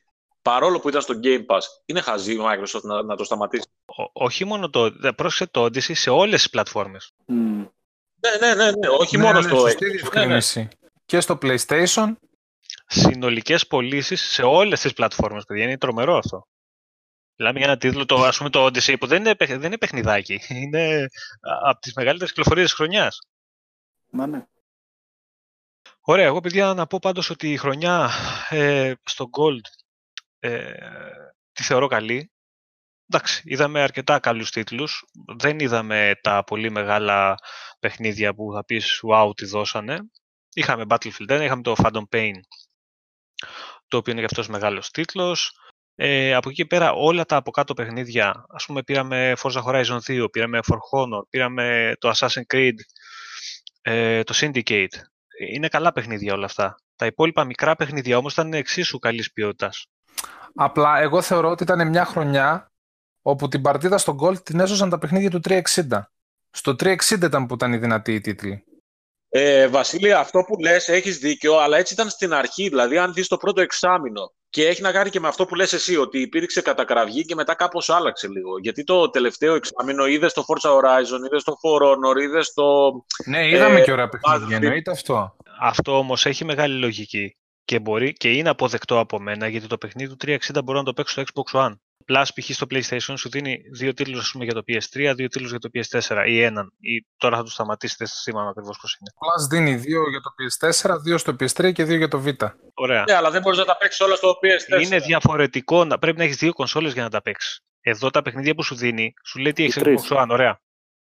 παρόλο 0.42 0.80
που 0.80 0.90
ήταν 0.90 1.02
στο 1.02 1.14
Game 1.24 1.46
Pass, 1.46 1.62
είναι 1.86 2.02
χαζή 2.02 2.34
η 2.34 2.40
Microsoft 2.42 2.82
να, 2.82 3.04
να 3.04 3.16
το 3.16 3.24
σταματήσει. 3.24 3.68
Ο- 3.86 4.24
όχι 4.26 4.46
μόνο 4.46 4.70
το, 4.70 4.90
δεν 4.92 5.16
πρόσεξε 5.16 5.48
το 5.52 5.64
Odyssey 5.64 5.96
σε 5.96 6.10
όλες 6.10 6.42
τις 6.42 6.50
πλατφόρμες. 6.50 7.12
Μμ. 7.26 7.64
Ναι, 8.22 8.48
ναι, 8.48 8.54
ναι, 8.64 8.72
ναι 8.72 8.88
όχι 8.90 9.18
Ναι, 9.18 9.24
μόνο 9.24 9.42
ναι, 9.42 9.48
στο 9.48 9.58
σωστή 9.58 9.86
Xbox. 9.86 10.14
Ναι, 10.14 10.26
ναι. 10.26 10.36
διευκρίνηση. 10.36 10.68
Και 11.10 11.20
στο 11.20 11.38
PlayStation 11.42 12.14
Συνολικές 12.86 13.68
πωλήσεις 13.68 14.22
σε 14.22 14.44
όλες 14.44 14.82
τις 14.82 14.94
πλατφόρμες, 14.94 15.44
παιδιά. 15.44 15.64
Είναι 15.64 15.78
τρομερό 15.78 16.18
αυτό. 16.18 16.48
Μιλάμε 17.36 17.60
για 17.60 17.68
ένα 17.68 17.78
τίτλο, 17.78 18.06
το, 18.06 18.24
ας 18.24 18.38
πούμε 18.38 18.50
το 18.50 18.66
Odyssey, 18.66 18.96
που 19.00 19.08
δεν 19.08 19.20
είναι, 19.20 19.36
παιχ- 19.36 19.58
δεν 19.58 19.64
είναι 19.64 19.78
παιχνιδάκι. 19.78 20.40
Είναι 20.62 21.08
από 21.64 21.80
τις 21.80 21.94
μεγαλύτερες 21.94 22.34
κυκλοφορίες 22.34 22.66
της 22.66 22.76
χρονιάς. 22.76 23.20
Μα 24.10 24.28
ναι. 24.28 24.46
Ωραία, 26.00 26.26
εγώ 26.26 26.40
παιδιά 26.40 26.74
να 26.74 26.88
πω 26.88 27.00
πάντως 27.02 27.30
ότι 27.30 27.52
η 27.52 27.58
χρονιά 27.58 28.10
ε, 28.50 28.94
στο 29.04 29.30
Gold 29.38 29.92
ε, 30.40 30.74
τη 31.52 31.64
θεωρώ 31.64 31.88
καλή. 31.88 32.32
Εντάξει, 33.10 33.42
είδαμε 33.46 33.82
αρκετά 33.82 34.20
καλούς 34.20 34.52
τίτλους. 34.52 35.06
Δεν 35.38 35.60
είδαμε 35.60 36.20
τα 36.22 36.44
πολύ 36.44 36.70
μεγάλα 36.70 37.36
παιχνίδια 37.80 38.34
που 38.34 38.52
θα 38.54 38.66
πεις 38.66 39.02
wow, 39.12 39.32
τι 39.36 39.46
δώσανε. 39.46 40.00
Είχαμε 40.60 40.86
Battlefield 40.90 41.40
1, 41.40 41.42
είχαμε 41.42 41.62
το 41.62 41.76
Phantom 41.78 42.04
Pain, 42.12 42.34
το 43.88 43.98
οποίο 43.98 44.12
είναι 44.12 44.22
και 44.22 44.26
αυτός 44.26 44.48
μεγάλος 44.48 44.92
τίτλος. 44.92 45.60
Ε, 45.96 46.34
από 46.34 46.50
εκεί 46.50 46.58
και 46.58 46.66
πέρα 46.66 46.92
όλα 46.92 47.26
τα 47.26 47.36
από 47.36 47.52
κάτω 47.52 47.74
παιχνίδια, 47.74 48.46
ας 48.50 48.66
πούμε 48.66 48.84
πήραμε 48.84 49.34
Forza 49.42 49.64
Horizon 49.64 50.00
2, 50.08 50.32
πήραμε 50.32 50.60
For 50.68 50.76
Honor, 50.76 51.22
πήραμε 51.30 51.94
το 52.00 52.12
Assassin's 52.16 52.54
Creed, 52.54 52.74
ε, 53.82 54.24
το 54.24 54.34
Syndicate. 54.38 54.96
Είναι 55.54 55.68
καλά 55.68 55.92
παιχνίδια 55.92 56.34
όλα 56.34 56.46
αυτά. 56.46 56.76
Τα 56.96 57.06
υπόλοιπα 57.06 57.44
μικρά 57.44 57.76
παιχνίδια 57.76 58.18
όμως 58.18 58.34
ήταν 58.34 58.54
εξίσου 58.54 59.00
καλής 59.00 59.34
ποιότητας. 59.34 59.86
Απλά 60.56 61.00
εγώ 61.00 61.22
θεωρώ 61.22 61.50
ότι 61.50 61.64
ήταν 61.64 61.90
μια 61.90 62.06
χρονιά 62.06 62.72
όπου 63.22 63.48
την 63.48 63.62
παρτίδα 63.62 63.98
στο 63.98 64.16
Gold 64.22 64.44
την 64.44 64.60
έσωσαν 64.60 64.90
τα 64.90 64.98
παιχνίδια 64.98 65.30
του 65.30 65.40
360. 65.44 65.62
Στο 66.52 66.76
360 66.80 66.96
ήταν 67.24 67.46
που 67.46 67.54
ήταν 67.54 67.74
οι 67.74 67.78
δυνατοί 67.78 68.14
οι 68.14 68.22
τίτλοι. 68.22 68.64
Ε, 69.32 69.68
Βασίλη, 69.68 70.14
αυτό 70.14 70.40
που 70.40 70.60
λες 70.62 70.88
έχεις 70.88 71.18
δίκιο, 71.18 71.58
αλλά 71.58 71.78
έτσι 71.78 71.94
ήταν 71.94 72.10
στην 72.10 72.34
αρχή. 72.34 72.70
Δηλαδή, 72.70 72.98
αν 72.98 73.14
δεις 73.14 73.28
το 73.28 73.38
πρώτο 73.38 73.62
εξάμηνο 73.62 74.34
και 74.50 74.68
έχει 74.68 74.82
να 74.82 74.92
κάνει 74.92 75.10
και 75.10 75.20
με 75.20 75.28
αυτό 75.28 75.46
που 75.46 75.56
λες 75.56 75.74
εσύ, 75.74 75.98
ότι 75.98 76.20
υπήρξε 76.22 76.62
κατακραυγή 76.62 77.26
και 77.26 77.36
μετά 77.36 77.56
κάπως 77.56 77.90
άλλαξε 77.90 78.28
λίγο. 78.28 78.60
Γιατί 78.62 78.84
το 78.84 79.10
τελευταίο 79.10 79.56
εξάμηνο 79.56 80.06
είδες 80.06 80.34
το 80.34 80.44
Forza 80.48 80.70
Horizon, 80.70 81.26
είδες 81.26 81.44
το 81.44 81.54
For 81.64 81.82
Honor, 81.86 82.22
είδες 82.22 82.54
το... 82.54 82.64
Ναι, 83.26 83.48
είδαμε 83.48 83.80
Ε, 83.80 83.84
και 83.84 83.92
ωραία 83.92 84.10
παιχνίδια, 84.10 84.58
Battlefield. 84.58 84.62
εννοείται 84.64 84.92
αυτό. 84.92 85.36
Αυτό 85.62 85.98
όμως 85.98 86.26
έχει 86.26 86.46
μεγάλη 86.46 86.80
λογική 86.80 87.38
και, 87.66 87.80
μπορεί, 87.80 88.14
και 88.14 88.32
είναι 88.32 88.50
αποδεκτό 88.50 89.00
από 89.00 89.20
μένα 89.20 89.48
γιατί 89.48 89.68
το 89.68 89.78
παιχνίδι 89.78 90.16
του 90.16 90.38
360 90.54 90.60
μπορώ 90.64 90.78
να 90.78 90.86
το 90.86 90.94
παίξω 90.94 91.22
στο 91.22 91.44
Xbox 91.52 91.66
One. 91.66 91.74
Plus, 92.10 92.26
π.χ. 92.36 92.50
στο 92.54 92.66
PlayStation 92.70 93.14
σου 93.18 93.30
δίνει 93.30 93.62
δύο 93.74 93.94
τίτλους 93.94 94.20
ας 94.20 94.32
πούμε, 94.32 94.44
για 94.44 94.54
το 94.54 94.62
PS3, 94.68 95.14
δύο 95.16 95.28
τίτλους 95.28 95.50
για 95.50 95.60
το 95.60 95.70
PS4 95.74 96.24
ή 96.28 96.42
έναν. 96.42 96.72
Ή 96.80 97.06
τώρα 97.18 97.38
θα 97.38 97.44
τους 97.44 97.54
σταματήσει, 97.54 97.96
δεν 97.98 98.08
θυμάμαι 98.08 98.50
ακριβώς 98.50 98.78
πώς 98.82 98.98
είναι. 99.00 99.10
Plus 99.14 99.50
δίνει 99.50 99.76
δύο 99.76 100.10
για 100.10 100.20
το 100.20 100.30
PS4, 100.38 100.98
δύο 101.04 101.18
στο 101.18 101.36
PS3 101.40 101.72
και 101.74 101.84
δύο 101.84 101.98
για 101.98 102.08
το 102.08 102.24
Vita. 102.26 102.52
Ωραία. 102.74 103.04
Ναι, 103.08 103.14
αλλά 103.14 103.32
δεν 103.32 103.42
μπορείς 103.42 103.60
να 103.60 103.66
τα 103.66 103.78
παίξεις 103.78 104.02
όλα 104.02 104.16
στο 104.16 104.38
PS4. 104.42 104.82
Είναι 104.84 105.00
διαφορετικό, 105.00 105.86
να, 105.86 105.98
πρέπει 106.00 106.18
να 106.18 106.24
έχεις 106.24 106.38
δύο 106.38 106.54
κονσόλες 106.54 106.94
για 106.94 107.04
να 107.04 107.10
τα 107.10 107.22
παίξεις. 107.22 107.60
Εδώ 107.82 108.10
τα 108.10 108.22
παιχνίδια 108.22 108.56
που 108.56 108.64
σου 108.64 108.76
δίνει, 108.76 109.14
σου 109.26 109.40
λέει 109.40 109.54
τι 109.54 109.64
έχεις 109.64 109.76
τρεις. 109.76 110.08
Xbox 110.10 110.22
One, 110.22 110.28
ωραία. 110.30 110.60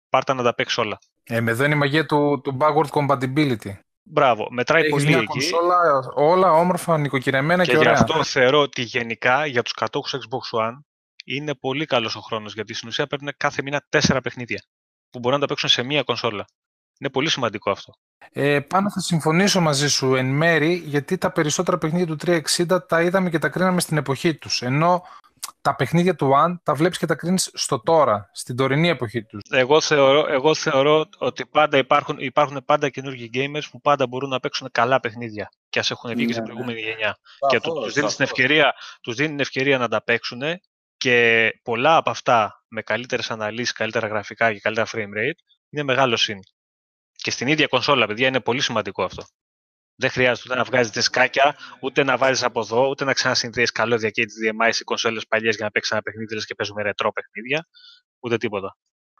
Πάρτα 0.09 0.33
να 0.33 0.43
τα 0.43 0.53
παίξεις 0.53 0.77
όλα. 0.77 0.99
Ε, 1.23 1.41
με 1.41 1.51
εδώ 1.51 1.63
είναι 1.63 1.73
η 1.73 1.77
μαγεία 1.77 2.05
του, 2.05 2.41
του 2.43 2.57
backward 2.59 2.87
compatibility. 2.89 3.77
Μπράβο, 4.07 4.47
μετράει 4.51 4.81
Έχεις 4.81 4.93
πολύ 4.93 5.07
μια 5.07 5.17
εκεί. 5.17 5.25
κονσόλα, 5.25 5.75
όλα 6.15 6.51
όμορφα, 6.51 6.97
νοικοκυρεμένα 6.97 7.63
και, 7.63 7.69
Και 7.71 7.77
γι' 7.77 7.83
ωραία. 7.87 7.93
αυτό 7.93 8.23
θεωρώ 8.23 8.61
ότι 8.61 8.81
γενικά 8.81 9.45
για 9.45 9.61
τους 9.61 9.73
κατόχους 9.73 10.15
Xbox 10.15 10.59
One 10.59 10.79
είναι 11.25 11.55
πολύ 11.55 11.85
καλός 11.85 12.15
ο 12.15 12.19
χρόνος, 12.19 12.53
γιατί 12.53 12.73
στην 12.73 12.87
ουσία 12.87 13.07
παίρνουν 13.07 13.33
κάθε 13.37 13.61
μήνα 13.61 13.85
τέσσερα 13.89 14.21
παιχνίδια 14.21 14.63
που 15.09 15.19
μπορούν 15.19 15.39
να 15.39 15.45
τα 15.45 15.47
παίξουν 15.53 15.69
σε 15.69 15.83
μία 15.83 16.03
κονσόλα. 16.03 16.45
Είναι 16.99 17.09
πολύ 17.09 17.29
σημαντικό 17.29 17.71
αυτό. 17.71 17.93
Ε, 18.31 18.59
πάνω 18.59 18.89
θα 18.91 18.99
συμφωνήσω 18.99 19.61
μαζί 19.61 19.87
σου 19.89 20.15
εν 20.15 20.25
μέρη, 20.25 20.73
γιατί 20.73 21.17
τα 21.17 21.31
περισσότερα 21.31 21.77
παιχνίδια 21.77 22.07
του 22.07 22.15
360 22.57 22.87
τα 22.87 23.01
είδαμε 23.01 23.29
και 23.29 23.39
τα 23.39 23.49
κρίναμε 23.49 23.79
στην 23.81 23.97
εποχή 23.97 24.35
τους. 24.35 24.61
Ενώ 24.61 25.03
τα 25.61 25.75
παιχνίδια 25.75 26.15
του 26.15 26.31
One 26.35 26.55
τα 26.63 26.73
βλέπεις 26.73 26.97
και 26.97 27.05
τα 27.05 27.15
κρίνεις 27.15 27.51
στο 27.53 27.79
τώρα, 27.79 28.29
στην 28.33 28.55
τωρινή 28.55 28.89
εποχή 28.89 29.23
τους. 29.23 29.41
Εγώ 29.49 29.81
θεωρώ, 29.81 30.25
εγώ 30.33 30.55
θεωρώ 30.55 31.05
ότι 31.17 31.45
πάντα 31.45 31.77
υπάρχουν, 31.77 32.17
υπάρχουν 32.19 32.61
πάντα 32.65 32.89
καινούργιοι 32.89 33.29
gamers 33.33 33.63
που 33.71 33.81
πάντα 33.81 34.07
μπορούν 34.07 34.29
να 34.29 34.39
παίξουν 34.39 34.67
καλά 34.71 34.99
παιχνίδια 34.99 35.49
και 35.69 35.79
ας 35.79 35.91
έχουν 35.91 36.13
βγει 36.15 36.25
και 36.25 36.31
στην 36.33 36.43
Ναι, 36.43 36.49
ναι. 36.49 36.55
προηγούμενη 36.55 36.87
γενιά. 36.89 37.17
και 37.49 37.59
Σαφώς, 37.63 37.83
τους 37.83 37.93
δίνεις, 37.93 38.15
την 38.15 38.25
σαφώς. 38.25 38.39
ευκαιρία, 38.39 38.73
τους 39.01 39.15
δίνει 39.15 39.29
την 39.29 39.39
ευκαιρία 39.39 39.77
να 39.77 39.87
τα 39.87 40.03
παίξουν 40.03 40.41
και 40.97 41.49
πολλά 41.63 41.97
από 41.97 42.09
αυτά 42.09 42.63
με 42.67 42.81
καλύτερες 42.81 43.31
αναλύσεις, 43.31 43.71
καλύτερα 43.71 44.07
γραφικά 44.07 44.53
και 44.53 44.59
καλύτερα 44.59 44.87
frame 44.91 45.17
rate 45.17 45.39
είναι 45.69 45.83
μεγάλο 45.83 46.15
συν. 46.15 46.39
Και 47.11 47.31
στην 47.31 47.47
ίδια 47.47 47.67
κονσόλα, 47.67 48.07
παιδιά, 48.07 48.27
είναι 48.27 48.39
πολύ 48.39 48.61
σημαντικό 48.61 49.03
αυτό. 49.03 49.23
Δεν 49.95 50.09
χρειάζεται 50.09 50.47
ούτε 50.49 50.57
να 50.57 50.63
βγάζεις 50.63 50.91
δισκάκια, 50.91 51.57
ούτε 51.81 52.03
να 52.03 52.17
βάζεις 52.17 52.43
από 52.43 52.59
εδώ, 52.59 52.89
ούτε 52.89 53.03
να 53.03 53.13
ξανασυνδέεις 53.13 53.71
καλώδια 53.71 54.09
και 54.09 54.23
HDMI 54.23 54.69
σε 54.71 54.83
κονσόλες 54.83 55.27
παλιές 55.27 55.55
για 55.55 55.65
να 55.65 55.71
παίξεις 55.71 55.91
ένα 55.91 56.01
παιχνίδι 56.01 56.33
λες 56.33 56.45
και 56.45 56.55
παίζουμε 56.55 56.81
ρετρό 56.81 57.11
παιχνίδια, 57.11 57.67
ούτε 58.19 58.37
τίποτα. 58.37 58.77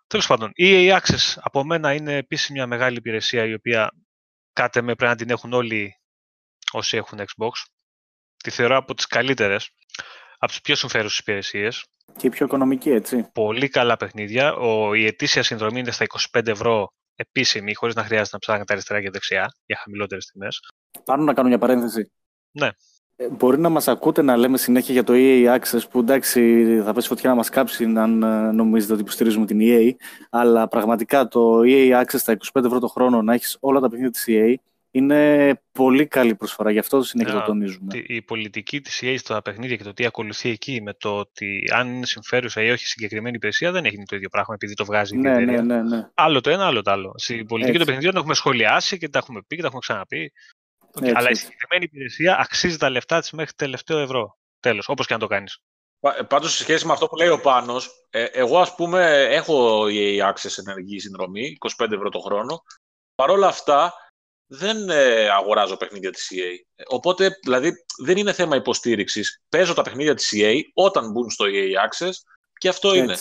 Τέλος 0.08 0.28
πάντων, 0.28 0.52
η 0.54 0.88
EA 0.88 1.00
Access 1.00 1.34
από 1.36 1.64
μένα 1.64 1.94
είναι 1.94 2.16
επίσης 2.16 2.50
μια 2.50 2.68
μεγάλη 2.68 2.98
υπηρεσία 2.98 3.46
η 3.46 3.54
οποία 3.54 3.92
κάτε 4.54 4.82
με 4.82 4.96
πρέπει 4.96 5.12
να 5.12 5.18
την 5.18 5.30
έχουν 5.30 5.54
όλοι 5.54 6.00
όσοι 6.72 6.98
έχουν 6.98 7.20
Xbox. 7.20 7.52
Τη 8.36 8.50
θεωρώ 8.50 8.78
από 8.78 8.94
τις 8.94 9.06
καλύτερες, 9.06 9.70
από 10.46 10.54
τις 10.54 10.62
πιο 10.62 10.76
συμφέρουσες 10.76 11.18
υπηρεσίες. 11.18 11.86
Και 12.18 12.30
πιο 12.30 12.46
οικονομική, 12.46 12.90
έτσι. 12.90 13.30
Πολύ 13.34 13.68
καλά 13.68 13.98
παιχνίδια. 13.98 14.54
Ο, 14.56 14.94
η 14.94 15.06
ετήσια 15.06 15.44
συνδρομή 15.44 15.80
είναι 15.80 15.92
στα 15.92 16.06
25 16.34 16.48
ευρώ 16.48 16.88
επίσημη, 17.16 17.74
χωρίς 17.74 17.96
να 17.96 18.04
χρειάζεται 18.04 18.30
να 18.32 18.40
ψάχνετε 18.40 18.74
αριστερά 18.74 19.02
και 19.02 19.10
δεξιά 19.10 19.54
για 19.66 19.78
χαμηλότερες 19.84 20.26
τιμές. 20.26 20.60
Πάνω 21.04 21.24
να 21.24 21.34
κάνω 21.34 21.48
μια 21.48 21.58
παρένθεση. 21.58 22.12
Ναι. 22.52 22.70
Ε, 23.16 23.30
Μπορεί 23.30 23.60
να 23.60 23.70
μας 23.70 23.88
ακούτε 23.88 24.22
να 24.22 24.38
λέμε 24.38 24.58
συνέχεια 24.58 24.94
για 24.94 25.04
το 25.04 25.14
EA 25.16 25.60
Access 25.60 25.90
που 25.90 26.00
εντάξει 26.00 26.82
θα 26.86 26.94
πέσει 26.94 27.08
φωτιά 27.08 27.30
να 27.30 27.36
μας 27.36 27.50
κάψει 27.50 27.84
αν 27.84 28.24
ε, 28.24 28.52
νομίζετε 28.52 28.94
ότι 28.94 29.02
υποστηρίζουμε 29.02 29.46
την 29.46 29.60
EA 29.62 29.92
αλλά 30.30 30.68
πραγματικά 30.68 31.28
το 31.28 31.60
EA 31.66 32.02
Access 32.02 32.20
στα 32.20 32.38
25 32.54 32.64
ευρώ 32.66 32.80
το 32.80 32.88
χρόνο 32.88 33.22
να 33.22 33.34
έχεις 33.34 33.58
όλα 33.60 33.80
τα 33.80 33.90
παιχνίδια 33.90 34.12
της 34.12 34.26
EA 34.28 34.56
είναι 34.98 35.62
πολύ 35.72 36.08
καλή 36.08 36.36
προσφορά, 36.36 36.72
γι' 36.72 36.80
αυτό 36.80 37.04
συνέχεια 37.04 37.34
Ναι, 37.34 37.40
το 37.40 37.46
τονίζουμε. 37.46 37.88
τη- 37.88 38.04
η 38.16 38.22
πολιτική 38.22 38.82
της 38.82 39.00
EA 39.04 39.16
στα 39.18 39.42
παιχνίδια 39.42 39.76
και 39.76 39.84
το 39.84 39.94
τι 39.94 40.06
ακολουθεί 40.06 40.50
εκεί 40.50 40.82
με 40.82 40.94
το 40.94 41.18
ότι 41.18 41.64
αν 41.76 41.96
είναι 41.96 42.06
συμφέρουσα 42.06 42.62
ή 42.64 42.72
όχι 42.72 42.86
συγκεκριμένη 42.88 43.36
υπηρεσία 43.36 43.72
δεν 43.72 43.86
έχει 43.86 44.04
το 44.06 44.16
ίδιο 44.16 44.30
πράγμα 44.30 44.54
επειδή 44.54 44.74
το 44.74 44.86
βγάζει 44.86 45.16
η 45.16 45.20
Ναι, 45.20 45.32
εταιρεία. 45.32 45.62
ναι, 45.62 45.76
ναι, 45.82 45.96
ναι. 45.96 46.08
Άλλο 46.14 46.42
το 46.42 46.50
ένα, 46.50 46.66
άλλο 46.66 46.82
το 46.82 46.92
άλλο. 46.92 47.14
Στην 47.18 47.46
πολιτική 47.46 47.62
Έτσι. 47.66 47.78
των 47.78 47.86
παιχνιδιών 47.86 48.14
τα 48.14 48.20
έχουμε 48.20 48.34
σχολιάσει 48.36 48.98
και 48.98 49.10
τα 49.10 49.18
έχουμε 49.20 49.42
πει 49.48 49.56
και 49.56 49.62
τα 49.62 49.68
έχουμε 49.68 49.82
ξαναπεί. 49.82 50.32
Οκ, 50.96 51.02
Έτσι, 51.02 51.14
Αλλά 51.16 51.28
η 51.28 51.32
έτσι. 51.32 51.44
συγκεκριμένη 51.44 51.84
υπηρεσία 51.84 52.38
αξίζει 52.40 52.78
τα 52.78 52.90
λεφτά 52.90 53.20
της 53.20 53.32
μέχρι 53.32 53.54
τελευταίο 53.56 53.98
ευρώ. 53.98 54.38
Τέλος, 54.60 54.90
όπως 54.90 55.06
και 55.08 55.14
αν 55.14 55.20
το 55.20 55.28
κάνεις. 55.28 55.58
Πα- 56.00 56.26
Πάντως, 56.30 56.52
σε 56.56 56.64
σχέση 56.64 56.86
με 56.86 56.92
αυτό 56.94 57.08
που 57.08 57.16
λέει 57.16 57.28
ο 57.28 57.40
Πάνος, 57.42 57.90
ε, 58.10 58.24
εγώ 58.24 58.60
ας 58.60 58.76
πούμε 58.76 59.28
έχω 59.30 59.88
η 59.88 60.20
Access 60.24 60.64
ενεργή 60.68 61.00
συνδρομή, 61.00 61.56
25 61.60 61.96
ευρώ 61.96 62.10
το 62.10 62.20
χρόνο. 62.20 62.62
Παρ' 63.16 63.30
όλα 63.30 63.48
αυτά, 63.48 63.94
δεν 64.48 64.90
ε, 64.90 65.30
αγοράζω 65.30 65.78
παιχνίδια 65.78 66.12
της 66.12 66.32
EA. 66.36 66.84
Οπότε, 66.88 67.40
δηλαδή, 67.44 67.74
δεν 68.04 68.18
είναι 68.18 68.34
θέμα 68.34 68.56
υποστήριξης. 68.56 69.44
Παίζω 69.50 69.74
τα 69.74 69.82
παιχνίδια 69.82 70.14
της 70.16 70.34
EA 70.36 70.56
όταν 70.74 71.12
μπουν 71.12 71.30
στο 71.30 71.46
EA 71.48 71.90
Access 71.90 72.12
και 72.58 72.70
αυτό 72.70 72.88
Έτσι. 72.88 73.00
είναι. 73.02 73.16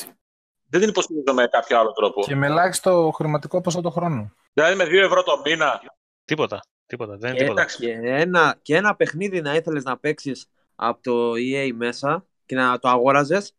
Δεν 0.68 0.80
την 0.80 0.88
υποστηρίζω 0.88 1.34
με 1.34 1.46
κάποιο 1.46 1.78
άλλο 1.78 1.92
τρόπο. 1.92 2.22
Και 2.22 2.34
με 2.34 2.46
ελάχιστο 2.46 3.12
χρηματικό 3.14 3.60
ποσό 3.60 3.80
το 3.80 3.90
χρόνο. 3.90 4.32
Δηλαδή, 4.52 4.74
με 4.74 4.84
2 4.84 4.92
ευρώ 4.92 5.22
το 5.22 5.40
μήνα. 5.44 5.80
Τίποτα. 6.24 6.60
Τίποτα. 6.86 7.16
Δεν 7.16 7.28
είναι 7.30 7.38
Και, 7.38 7.44
τίποτα. 7.44 7.60
εντάξει. 7.60 7.78
και, 7.78 7.92
ένα, 8.02 8.58
και 8.62 8.76
ένα 8.76 8.96
παιχνίδι 8.96 9.40
να 9.40 9.54
ήθελες 9.54 9.84
να 9.84 9.98
παίξεις 9.98 10.46
από 10.74 11.02
το 11.02 11.32
EA 11.32 11.70
μέσα 11.74 12.26
και 12.46 12.54
να 12.54 12.78
το 12.78 12.88
αγόραζες, 12.88 13.52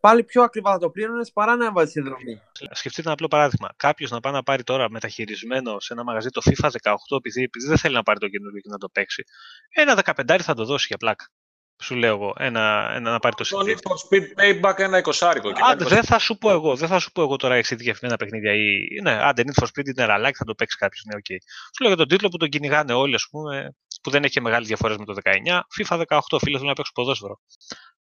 πάλι 0.00 0.24
πιο 0.24 0.42
ακριβά 0.42 0.72
θα 0.72 0.78
το 0.78 0.90
πλήρωνες 0.90 1.32
παρά 1.32 1.56
να 1.56 1.66
έβαζες 1.66 1.92
συνδρομή. 1.92 2.40
Σκεφτείτε 2.52 3.02
ένα 3.02 3.12
απλό 3.12 3.28
παράδειγμα. 3.28 3.68
Κάποιος 3.76 4.10
να 4.10 4.20
πάει 4.20 4.32
να 4.32 4.42
πάρει 4.42 4.62
τώρα 4.62 4.90
μεταχειρισμένο 4.90 5.80
σε 5.80 5.92
ένα 5.92 6.04
μαγαζί 6.04 6.28
το 6.28 6.40
FIFA 6.44 6.68
18 6.82 6.94
επειδή, 7.16 7.42
επειδή 7.42 7.66
δεν 7.66 7.78
θέλει 7.78 7.94
να 7.94 8.02
πάρει 8.02 8.18
το 8.18 8.28
καινούργιο 8.28 8.60
και 8.60 8.68
να 8.70 8.78
το 8.78 8.88
παίξει. 8.88 9.24
Ένα 9.68 9.98
15 10.04 10.38
θα 10.40 10.54
το 10.54 10.64
δώσει 10.64 10.86
για 10.88 10.96
πλάκα. 10.96 11.30
Σου 11.82 11.94
λέω 11.94 12.14
εγώ. 12.14 12.34
Ένα, 12.38 12.90
ένα 12.94 13.10
να 13.10 13.18
πάρει 13.18 13.34
το 13.34 13.44
Το 13.48 13.58
CD. 13.58 13.68
Need 13.68 13.72
for 13.72 13.96
Speed 14.04 14.24
Payback 14.40 14.78
ένα 14.78 14.98
εικοσάρικο. 14.98 15.52
και 15.52 15.60
Άντε, 15.64 15.84
κάτι 15.84 15.94
δεν 15.94 16.04
θα 16.04 16.18
σου 16.18 16.38
πω 16.38 16.50
εγώ, 16.50 16.76
δεν 16.76 16.88
θα 16.88 16.98
σου 16.98 17.12
πω 17.12 17.22
εγώ 17.22 17.36
τώρα 17.36 17.54
εξειδικευμένα 17.54 18.16
παιχνίδια 18.16 18.52
ή. 18.54 19.00
Ναι, 19.02 19.10
άντε, 19.10 19.42
Need 19.46 19.62
for 19.62 19.66
Speed 19.66 19.86
είναι 19.86 20.04
ραλάκι, 20.04 20.36
θα 20.36 20.44
το 20.44 20.54
παίξει 20.54 20.76
κάποιος. 20.76 21.04
Ναι, 21.04 21.14
οκ. 21.16 21.42
Σου 21.74 21.82
λέω 21.82 21.88
για 21.88 21.96
τον 21.96 22.08
τίτλο 22.08 22.28
που 22.28 22.36
τον 22.36 22.48
κυνηγάνε 22.48 22.92
όλοι, 22.92 23.14
ας 23.14 23.26
πούμε, 23.30 23.74
που 24.02 24.10
δεν 24.10 24.24
έχει 24.24 24.32
και 24.32 24.40
μεγάλες 24.40 24.66
διαφορές 24.66 24.96
με 24.96 25.04
το 25.04 25.14
19. 25.14 25.60
FIFA 25.78 26.02
18, 26.08 26.38
φίλε, 26.38 26.56
θέλω 26.56 26.68
να 26.68 26.74
παίξω 26.74 26.92
ποδόσφαιρο. 26.94 27.40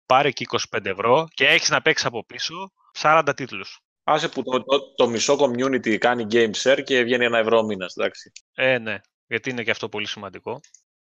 Πάρε 0.05 0.27
εκεί 0.27 0.45
25 0.71 0.85
ευρώ 0.85 1.27
και 1.33 1.47
έχεις 1.47 1.69
να 1.69 1.81
παίξεις 1.81 2.05
από 2.05 2.25
πίσω 2.25 2.71
40 3.01 3.33
τίτλους. 3.35 3.79
Άσε 4.03 4.29
που 4.29 4.43
το, 4.43 4.63
το, 4.63 4.93
το 4.93 5.07
μισό 5.07 5.37
community 5.39 5.97
κάνει 5.97 6.25
game 6.31 6.51
share 6.63 6.81
και 6.83 7.03
βγαίνει 7.03 7.25
ένα 7.25 7.37
ευρώ 7.37 7.57
ο 7.57 7.63
μήνας, 7.63 7.95
εντάξει. 7.95 8.31
Ε, 8.53 8.77
ναι, 8.77 8.99
γιατί 9.27 9.49
είναι 9.49 9.63
και 9.63 9.71
αυτό 9.71 9.89
πολύ 9.89 10.07
σημαντικό. 10.07 10.59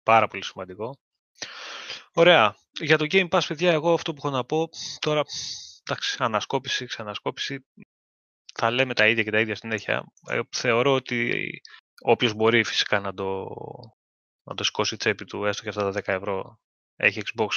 Πάρα 0.04 0.28
πολύ 0.28 0.44
σημαντικό. 0.44 1.00
Ωραία. 2.13 2.56
Για 2.80 2.98
το 2.98 3.06
Game 3.10 3.30
Pass, 3.30 3.42
παιδιά, 3.48 3.72
εγώ 3.72 3.94
αυτό 3.94 4.13
που 4.13 4.22
έχω 4.24 4.36
να 4.36 4.44
πω 4.44 4.70
τώρα, 5.00 5.22
εντάξει, 5.84 6.16
ανασκόπηση, 6.20 6.86
ξανασκόπηση, 6.86 7.66
θα 8.54 8.72
λέμε 8.72 8.94
τα 8.94 9.08
ίδια 9.08 9.24
και 9.24 9.32
τα 9.32 9.40
ίδια 9.40 9.56
συνέχεια. 9.56 10.04
Ε, 10.28 10.40
θεωρώ 10.50 10.94
ότι 10.94 11.50
όποιος 12.02 12.34
μπορεί 12.34 12.63
φυσικά 12.63 13.00
να 13.00 13.13
το, 13.13 13.48
να 14.44 14.56
το 14.56 14.63
σηκώσει 14.63 14.94
η 14.94 14.98
τσέπη 14.98 15.25
του, 15.25 15.46
έστω 15.46 15.63
και 15.63 15.70
αυτά 15.70 15.92
τα 15.92 16.00
10 16.00 16.02
ευρώ, 16.06 16.60
έχει 16.96 17.22
Xbox, 17.25 17.48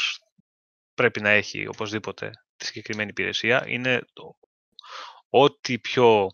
πρέπει 0.96 1.20
να 1.20 1.30
έχει 1.30 1.66
οπωσδήποτε 1.66 2.30
τη 2.56 2.66
συγκεκριμένη 2.66 3.10
υπηρεσία. 3.10 3.64
Είναι 3.66 4.04
το, 4.12 4.36
ό,τι 5.28 5.78
πιο 5.78 6.30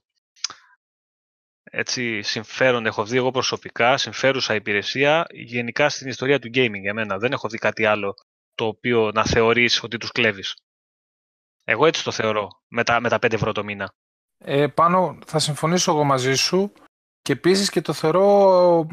έτσι, 1.74 2.22
συμφέρον 2.22 2.86
έχω 2.86 3.04
δει 3.04 3.16
εγώ 3.16 3.30
προσωπικά, 3.30 3.96
συμφέρουσα 3.96 4.54
υπηρεσία 4.54 5.26
γενικά 5.30 5.88
στην 5.88 6.08
ιστορία 6.08 6.38
του 6.38 6.48
gaming 6.54 6.80
για 6.80 6.94
μένα. 6.94 7.18
Δεν 7.18 7.32
έχω 7.32 7.48
δει 7.48 7.58
κάτι 7.58 7.84
άλλο 7.84 8.14
το 8.54 8.66
οποίο 8.66 9.10
να 9.14 9.24
θεωρείς 9.24 9.82
ότι 9.82 9.96
τους 9.96 10.12
κλέβεις. 10.12 10.56
Εγώ 11.64 11.86
έτσι 11.86 12.04
το 12.04 12.10
θεωρώ, 12.10 12.48
με 12.68 12.84
τα, 12.84 13.00
με 13.00 13.08
τα 13.08 13.16
5 13.16 13.32
ευρώ 13.32 13.52
το 13.52 13.64
μήνα. 13.64 13.94
Ε, 14.38 14.66
πάνω 14.66 15.18
θα 15.26 15.38
συμφωνήσω 15.38 15.92
εγώ 15.92 16.04
μαζί 16.04 16.34
σου 16.34 16.72
και 17.22 17.32
επίσης 17.32 17.70
και 17.70 17.80
το 17.80 17.92
θεωρώ 17.92 18.86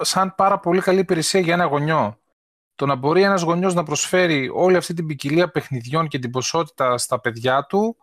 σαν 0.00 0.34
πάρα 0.34 0.58
πολύ 0.58 0.80
καλή 0.80 0.98
υπηρεσία 1.00 1.40
για 1.40 1.54
ένα 1.54 1.64
γονιό. 1.64 2.20
Το 2.76 2.86
να 2.86 2.94
μπορεί 2.94 3.22
ένας 3.22 3.42
γονιός 3.42 3.74
να 3.74 3.82
προσφέρει 3.82 4.50
όλη 4.54 4.76
αυτή 4.76 4.94
την 4.94 5.06
ποικιλία 5.06 5.50
παιχνιδιών 5.50 6.08
και 6.08 6.18
την 6.18 6.30
ποσότητα 6.30 6.98
στα 6.98 7.20
παιδιά 7.20 7.66
του 7.66 7.96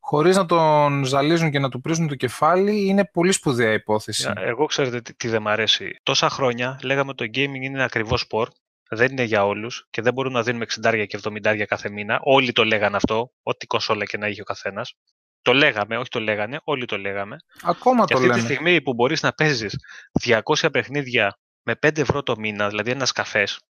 χωρίς 0.00 0.36
να 0.36 0.46
τον 0.46 1.04
ζαλίζουν 1.04 1.50
και 1.50 1.58
να 1.58 1.68
του 1.68 1.80
πρίζουν 1.80 2.08
το 2.08 2.14
κεφάλι 2.14 2.86
είναι 2.86 3.04
πολύ 3.04 3.32
σπουδαία 3.32 3.72
υπόθεση. 3.72 4.32
Εγώ 4.36 4.66
ξέρετε 4.66 5.00
τι, 5.00 5.14
τι 5.14 5.28
δεν 5.28 5.42
μ' 5.42 5.48
αρέσει. 5.48 6.00
Τόσα 6.02 6.30
χρόνια 6.30 6.78
λέγαμε 6.82 7.10
ότι 7.10 7.30
το 7.30 7.40
gaming 7.40 7.62
είναι 7.62 7.82
ακριβό 7.82 8.16
σπορ, 8.16 8.48
δεν 8.88 9.10
είναι 9.10 9.22
για 9.22 9.46
όλους 9.46 9.86
και 9.90 10.02
δεν 10.02 10.12
μπορούμε 10.12 10.38
να 10.38 10.44
δίνουμε 10.44 10.66
60 10.82 11.04
και 11.08 11.18
70 11.22 11.64
κάθε 11.68 11.90
μήνα. 11.90 12.20
Όλοι 12.22 12.52
το 12.52 12.64
λέγανε 12.64 12.96
αυτό, 12.96 13.32
ό,τι 13.42 13.66
κονσόλα 13.66 14.04
και 14.04 14.18
να 14.18 14.28
είχε 14.28 14.40
ο 14.40 14.44
καθένας. 14.44 14.94
Το 15.42 15.52
λέγαμε, 15.52 15.96
όχι 15.96 16.08
το 16.08 16.20
λέγανε, 16.20 16.60
όλοι 16.64 16.84
το 16.84 16.98
λέγαμε. 16.98 17.36
Ακόμα 17.62 18.04
Και 18.04 18.12
το 18.12 18.18
αυτή 18.18 18.28
λένε. 18.28 18.40
τη 18.40 18.44
στιγμή 18.44 18.82
που 18.82 18.94
μπορείς 18.94 19.22
να 19.22 19.32
παίζεις 19.32 19.76
200 20.24 20.68
παιχνίδια 20.72 21.38
με 21.62 21.74
5 21.86 21.98
ευρώ 21.98 22.22
το 22.22 22.38
μήνα, 22.38 22.68
δηλαδή 22.68 22.90
ένας 22.90 23.12
καφές 23.12 23.60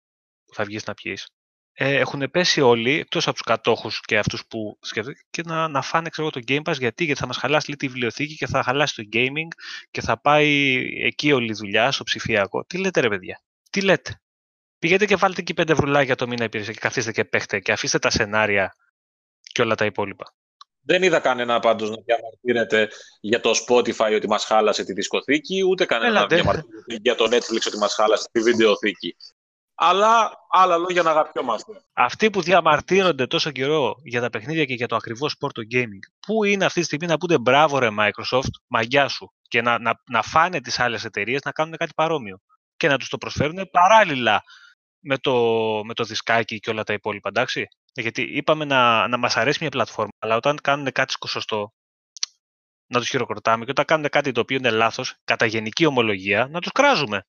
που 0.49 0.55
θα 0.55 0.65
βγεις 0.65 0.85
να 0.85 0.95
πιείς, 0.95 1.29
ε, 1.73 1.95
έχουν 1.95 2.31
πέσει 2.31 2.61
όλοι, 2.61 2.99
εκτός 2.99 3.27
από 3.27 3.33
τους 3.37 3.47
κατόχους 3.47 4.01
και 4.01 4.19
αυτούς 4.19 4.47
που 4.47 4.79
σκέφτονται, 4.81 5.19
και 5.31 5.43
να, 5.47 5.69
να 5.69 5.83
φάνε 5.83 6.09
ξέρω, 6.09 6.29
εγώ, 6.33 6.45
το 6.45 6.53
Game 6.53 6.71
Pass. 6.71 6.79
Γιατί; 6.79 7.05
Γιατί 7.05 7.21
θα 7.21 7.27
μας 7.27 7.37
χαλάσει 7.37 7.67
λίγο 7.67 7.79
τη 7.79 7.87
βιβλιοθήκη 7.87 8.35
και 8.37 8.47
θα 8.47 8.63
χαλάσει 8.63 8.95
το 8.95 9.09
gaming 9.13 9.49
και 9.91 10.01
θα 10.01 10.21
πάει 10.21 10.77
εκεί 11.05 11.33
όλη 11.33 11.51
η 11.51 11.55
δουλειά, 11.55 11.91
στο 11.91 12.05
ψηφιακό. 12.05 12.65
Τι 12.65 12.79
λέτε 12.79 13.01
ρε 13.01 13.09
παιδιά, 13.09 13.43
τι 13.71 13.81
λέτε; 13.81 14.21
Πηγαίνετε 14.79 15.07
και 15.07 15.17
βάλτε 15.17 15.41
εκεί 15.41 15.55
5 15.57 15.69
ευρουλάκια 15.69 16.15
το 16.15 16.27
μήνα 16.27 16.45
υπηρεσία 16.45 16.73
και 16.73 16.79
καθίστε 16.79 17.13
και 17.13 17.25
παίχτε 17.25 17.61
και 17.61 17.73
αφήστε 17.73 17.99
τα 17.99 18.11
σενάρια 18.11 18.75
και 19.53 19.63
όλα 19.63 19.75
τα 19.75 19.85
υπόλοιπα. 19.85 20.35
Δεν 20.81 21.03
είδα 21.03 21.21
κανένα 21.21 21.61
πάντως 21.61 21.91
να 21.91 21.97
διαμαρτύρεται 22.05 22.89
για 23.21 23.41
το 23.41 23.51
Spotify 23.51 24.15
ότι 24.15 24.29
μας 24.29 24.45
χάλασε 24.45 24.85
τη 24.85 24.93
δισκοθήκη, 24.93 25.63
ούτε 25.63 25.85
κανένα 25.85 26.11
Έλα, 26.11 26.21
να 26.21 26.27
ντε. 26.27 26.35
διαμαρτύρεται 26.35 26.99
για 27.03 27.15
το 27.15 27.25
Netflix 27.25 27.67
ότι 27.67 27.79
μας 27.79 27.95
χάλασε 27.95 28.29
τη 28.33 28.41
βιντεοθήκη. 28.41 29.17
Αλλά 29.81 30.31
άλλα 30.51 30.77
λόγια 30.77 31.03
να 31.03 31.11
αγαπιόμαστε. 31.11 31.73
Αυτοί 31.93 32.31
που 32.31 32.43
διαμαρτύρονται 32.43 33.27
τόσο 33.27 33.51
καιρό 33.51 33.95
για 34.05 34.21
τα 34.21 34.31
παιχνίδια 34.31 34.65
και 34.65 34.75
για 34.75 34.87
το 34.87 34.97
ακριβώς 34.97 35.37
sport 35.39 35.53
το 35.53 35.63
gaming, 35.75 36.13
πού 36.27 36.45
είναι 36.45 36.65
αυτή 36.65 36.81
τη 36.81 36.87
στιγμή 36.87 37.07
να 37.07 37.19
πούνε 37.19 37.39
μπράβο 37.39 37.79
ρε 37.79 37.89
Microsoft, 37.99 38.51
μαγιά 38.67 39.09
σου, 39.09 39.33
και 39.49 39.63
να, 39.63 39.79
να, 39.79 40.03
να 40.11 40.23
φάνε 40.23 40.61
τις 40.61 40.81
άλλες 40.81 41.05
εταιρείες 41.05 41.43
να 41.45 41.53
κάνουν 41.53 41.77
κάτι 41.77 41.93
παρόμοιο 41.97 42.41
και 42.77 42.89
να 42.89 42.99
τους 42.99 43.09
το 43.09 43.19
προσφέρουν 43.19 43.69
παράλληλα 43.71 44.43
με 45.01 45.19
το, 45.19 45.35
με 45.85 45.95
το 45.95 46.05
δισκάκι 46.05 46.59
και 46.59 46.71
όλα 46.71 46.83
τα 46.83 46.93
υπόλοιπα, 46.93 47.29
εντάξει; 47.29 47.67
Γιατί 47.93 48.23
είπαμε 48.23 48.65
να, 48.65 49.09
να 49.09 49.17
μας 49.17 49.37
αρέσει 49.37 49.59
μια 49.61 49.71
πλατφόρμα, 49.71 50.13
αλλά 50.19 50.37
όταν 50.37 50.57
κάνουν 50.63 50.93
κάτι 50.93 51.15
σωστό, 51.27 51.73
να 52.87 52.99
τους 52.99 53.09
χειροκροτάμε 53.09 53.65
και 53.65 53.71
όταν 53.71 53.85
κάνουν 53.85 54.09
κάτι 54.09 54.33
το 54.33 54.41
οποίο 54.41 54.57
είναι 54.57 54.71
λάθος, 54.71 55.15
κατά 55.25 55.47
γενική 55.47 55.87
ομολογία, 55.87 56.49
να 56.51 56.61
τους 56.61 56.73
κράζουμε. 56.73 57.27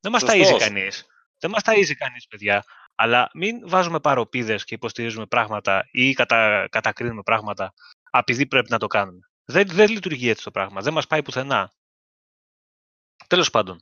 Δεν 0.00 0.12
μας 0.12 0.20
Σωστός. 0.20 0.48
ταΐζει 0.48 0.58
κανείς. 0.58 1.06
Δεν 1.38 1.50
μας 1.50 1.62
ταΐζει 1.64 1.94
κανείς, 1.98 2.26
παιδιά. 2.26 2.64
Αλλά 2.94 3.30
μην 3.34 3.68
βάζουμε 3.68 4.00
παροπίδες 4.00 4.64
και 4.64 4.74
υποστηρίζουμε 4.74 5.26
πράγματα 5.26 5.88
ή 5.90 6.12
κατα, 6.12 6.68
κατακρίνουμε 6.70 7.22
πράγματα 7.22 7.74
επειδή 8.10 8.46
πρέπει 8.46 8.70
να 8.70 8.78
το 8.78 8.86
κάνουμε. 8.86 9.28
Δεν, 9.44 9.68
δεν 9.68 9.90
λειτουργεί 9.90 10.28
έτσι 10.28 10.44
το 10.44 10.50
πράγμα. 10.50 10.80
Δεν 10.80 10.92
μας 10.92 11.06
πάει 11.06 11.22
πουθενά. 11.22 11.72
Τέλος 13.26 13.50
πάντων. 13.50 13.80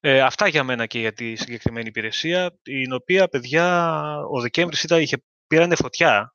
Ε, 0.00 0.20
αυτά 0.20 0.46
για 0.46 0.64
μένα 0.64 0.86
και 0.86 0.98
για 0.98 1.12
τη 1.12 1.36
συγκεκριμένη 1.36 1.88
υπηρεσία, 1.88 2.58
την 2.62 2.92
οποία, 2.92 3.28
παιδιά, 3.28 3.96
ο 4.30 4.40
Δεκέμβρης 4.40 4.82
ήταν, 4.82 5.00
είχε, 5.00 5.22
πήρανε 5.46 5.76
φωτιά. 5.76 6.34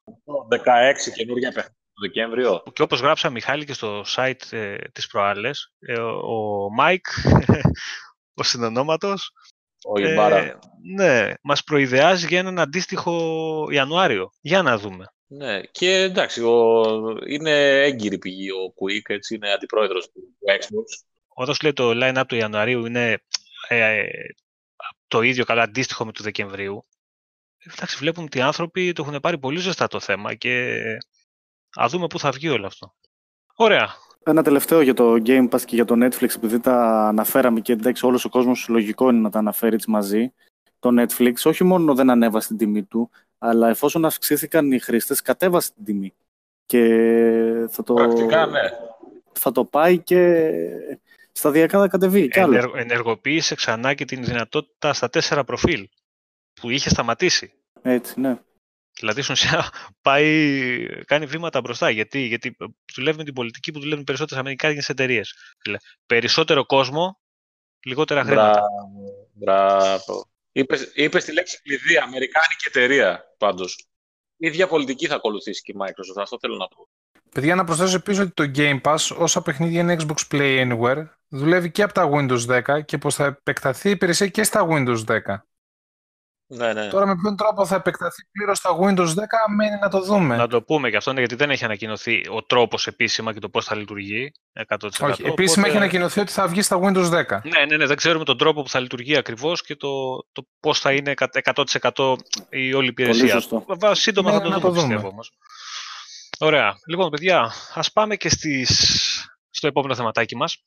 16 0.50 1.12
καινούργια 1.16 1.52
παιχνίδια 1.52 1.76
το 1.96 2.02
Δεκέμβριο. 2.02 2.64
Και 2.74 2.82
όπως 2.82 3.00
γράψα 3.00 3.30
Μιχάλη 3.30 3.66
και 3.66 3.74
στο 3.74 4.04
site 4.08 4.52
ε, 4.52 4.78
τις 4.78 5.08
προάλλες, 5.08 5.74
ε, 5.80 6.00
ο, 6.00 6.66
ο 6.66 6.70
Μάικ, 6.70 7.06
ο 8.40 8.44
συνονόματος, 8.44 9.32
Ο 9.94 10.00
Ιμπάρα. 10.00 10.38
ε, 10.38 10.60
ναι, 10.96 11.34
μας 11.42 11.64
προϊδεάζει 11.64 12.28
για 12.28 12.40
έναν 12.40 12.60
αντίστοιχο 12.60 13.68
Ιανουάριο. 13.72 14.32
Για 14.42 14.62
να 14.62 14.78
δούμε. 14.78 15.06
Ναι, 15.28 15.62
και 15.62 16.02
εντάξει, 16.02 16.42
ο... 16.42 16.84
είναι 17.28 17.82
έγκυρη 17.84 18.18
πηγή 18.18 18.52
ο 18.52 18.74
Mike, 18.80 19.10
έτσι, 19.14 19.36
είναι 19.36 19.52
αντιπρόεδρος 19.52 20.12
του 20.12 20.22
του 20.40 20.46
Xbox. 20.60 21.06
Όταν 21.28 21.56
σου 21.56 21.64
λέει 21.64 21.74
το 21.74 21.92
line-up 21.94 22.24
του 22.28 22.36
Ιανουαρίου 22.36 22.86
είναι 22.86 23.24
ε, 23.68 24.04
το 25.08 25.22
ίδιο 25.22 25.46
καλά 25.46 25.64
αντίστοιχο 25.64 26.06
με 26.06 26.12
του 26.12 26.24
Δεκεμβρίου, 26.24 26.86
ε, 27.58 27.74
εντάξει, 27.74 27.98
βλέπουμε 27.98 28.26
ότι 28.26 28.38
οι 28.38 28.42
άνθρωποι 28.42 28.94
το 28.94 29.04
έχουν 29.08 29.20
πάρει 29.20 29.38
πολύ 29.38 29.60
ζεστά 29.60 29.88
το 29.88 30.00
θέμα 30.00 30.34
και 30.34 30.76
ας 31.76 31.92
δούμε 31.92 32.08
πού 32.08 32.20
θα 32.20 32.32
βγει 32.32 32.50
όλο 32.50 32.66
αυτό. 32.66 32.96
Ωραία. 33.56 33.96
Ένα 34.28 34.44
τελευταίο 34.44 34.82
για 34.82 34.94
το 34.94 35.14
Game 35.26 35.50
Pass 35.50 35.62
και 35.62 35.76
για 35.76 35.86
το 35.86 35.96
Netflix, 35.98 36.36
επειδή 36.36 36.60
τα 36.60 37.08
αναφέραμε 37.08 37.60
και 37.60 37.72
εντάξει, 37.72 38.06
όλος 38.06 38.26
ο 38.26 38.30
κόσμος 38.30 38.68
λογικό 38.68 39.10
είναι 39.10 39.20
να 39.20 39.30
τα 39.30 39.40
αναφέρει 39.40 39.76
έτσι 39.76 39.90
μαζί. 39.90 40.34
Το 40.80 40.90
Netflix 41.02 41.34
όχι 41.44 41.64
μόνο 41.64 41.96
δεν 41.96 42.10
ανέβασε 42.10 42.48
την 42.48 42.58
τιμή 42.58 42.84
του, 42.84 43.10
αλλά 43.38 43.70
εφόσον 43.70 44.06
αυξήθηκαν 44.06 44.72
οι 44.72 44.80
χρήστες, 44.80 45.22
κατέβασε 45.22 45.72
την 45.76 45.86
τιμή. 45.86 46.14
Και 46.66 46.82
θα 47.70 47.84
το, 47.84 47.94
Πρακτικά, 47.94 48.46
ναι. 48.46 48.62
θα 49.32 49.52
το 49.52 49.66
πάει 49.66 49.98
και 49.98 50.52
σταδιακά 51.32 51.80
θα 51.80 51.88
κατεβεί 51.88 52.28
κι 52.28 52.40
άλλο. 52.40 52.56
Ενεργ, 52.56 52.72
ενεργοποίησε 52.76 53.56
ξανά 53.56 53.94
και 53.94 54.06
την 54.06 54.24
δυνατότητα 54.24 54.94
στα 54.94 55.10
τέσσερα 55.10 55.44
προφίλ 55.44 55.90
που 56.54 56.70
είχε 56.70 56.90
σταματήσει. 56.90 57.54
Έτσι, 57.82 58.20
ναι. 58.20 58.38
Δηλαδή, 59.00 59.22
στην 59.22 59.34
ουσία, 59.34 59.70
πάει, 60.06 61.04
κάνει 61.06 61.26
βήματα 61.26 61.62
μπροστά. 61.62 61.90
Γιατί, 61.90 62.20
γιατί 62.20 62.58
δουλεύει 62.96 63.18
με 63.18 63.24
την 63.24 63.34
πολιτική 63.34 63.72
που 63.72 63.80
δουλεύουν 63.80 64.04
περισσότερες 64.04 64.42
αμερικάνικες 64.42 64.90
εταιρείες. 64.90 65.34
Περισσότερο 66.06 66.66
κόσμο, 66.66 67.20
λιγότερα 67.86 68.24
χρήματα. 68.24 68.62
Μπράβο. 69.34 69.66
Μπράβο. 69.68 70.30
Είπες, 70.52 70.92
είπες 70.94 71.24
τη 71.24 71.34
λέξη 71.34 71.62
κλειδί, 71.62 71.98
Αμερικάνικη 71.98 72.68
εταιρεία, 72.68 73.24
πάντως. 73.38 73.88
Η 74.38 74.48
ίδια 74.48 74.68
πολιτική 74.68 75.08
θα 75.08 75.16
ακολουθήσει 75.16 75.62
και 75.62 75.72
η 75.72 75.76
Microsoft, 75.80 76.22
αυτό 76.22 76.38
θέλω 76.40 76.56
να 76.56 76.68
πω. 76.68 76.88
Παιδιά, 77.32 77.56
να 77.56 77.64
προσθέσω 77.64 77.96
επίσης 77.96 78.24
ότι 78.24 78.32
το 78.32 78.52
Game 78.56 78.82
Pass, 78.82 79.18
όσα 79.18 79.42
παιχνίδια 79.42 79.80
είναι 79.80 79.96
Xbox 80.00 80.32
Play 80.32 80.72
Anywhere, 80.72 81.06
δουλεύει 81.28 81.72
και 81.72 81.84
από 81.84 81.94
τα 81.94 82.10
Windows 82.14 82.64
10 82.76 82.86
και 82.86 82.98
πως 82.98 83.16
θα 83.16 83.26
επεκταθεί 83.26 83.88
η 83.88 83.92
υπηρεσία 83.92 84.28
και 84.28 84.44
στα 84.44 84.68
Windows 84.70 85.04
10. 85.06 85.20
Ναι, 86.48 86.74
ναι. 86.74 86.88
Τώρα 86.88 87.06
με 87.08 87.16
ποιον 87.16 87.36
τρόπο 87.36 87.66
θα 87.66 87.76
επεκταθεί 87.76 88.24
πλήρως 88.32 88.58
στα 88.58 88.70
Windows 88.82 89.08
10 89.08 89.14
μένει 89.56 89.78
να 89.82 89.90
το 89.90 90.02
δούμε. 90.02 90.36
Να 90.36 90.48
το 90.48 90.62
πούμε 90.62 90.90
και 90.90 90.98
αυτό 90.98 91.12
είναι 91.12 91.20
γιατί 91.20 91.36
δεν 91.36 91.50
έχει 91.50 91.66
ανακοινωθεί 91.66 92.22
ο 92.30 92.44
τρόπος 92.44 92.88
επίσημα 92.88 93.34
και 93.34 93.40
το 93.40 93.50
πώς 93.50 93.66
θα 93.66 93.76
λειτουργεί 93.76 94.32
100%. 94.68 94.78
Όχι, 95.02 95.24
επίσημα 95.26 95.68
έχει 95.68 95.76
ανακοινωθεί 95.78 96.20
ότι 96.20 96.32
θα 96.32 96.48
βγει 96.48 96.62
στα 96.62 96.80
Windows 96.82 97.10
10. 97.10 97.24
Ναι, 97.44 97.66
ναι, 97.70 97.76
ναι, 97.78 97.86
δεν 97.86 97.96
ξέρουμε 97.98 98.24
τον 98.26 98.38
τρόπο 98.38 98.62
που 98.62 98.70
θα 98.70 98.80
λειτουργεί 98.80 99.16
ακριβώς 99.18 99.62
και 99.64 99.76
το, 99.76 99.90
το 100.32 100.48
πώς 100.60 100.80
θα 100.80 100.94
είναι 100.94 101.14
100% 101.92 102.16
η 102.50 102.74
όλη 102.74 102.88
υπηρεσία. 102.88 103.34
σωστό. 103.34 103.66
Βα- 103.68 103.96
Σύντομα 103.96 104.32
Ναι, 104.32 104.38
θα 104.38 104.44
το 104.44 104.50
να 104.50 104.56
δούμε, 104.56 104.68
το 104.68 104.74
δούμε. 104.74 104.88
πιστεύω 104.88 105.08
όμως. 105.08 105.32
Ωραία. 106.40 106.74
Λοιπόν, 106.90 107.10
παιδιά, 107.10 107.52
ας 107.74 107.92
πάμε 107.92 108.16
και 108.16 108.30
στις... 108.30 108.70
στο 109.50 109.68
επόμενο 109.68 109.96
θεματάκι 109.96 110.36
μας, 110.36 110.58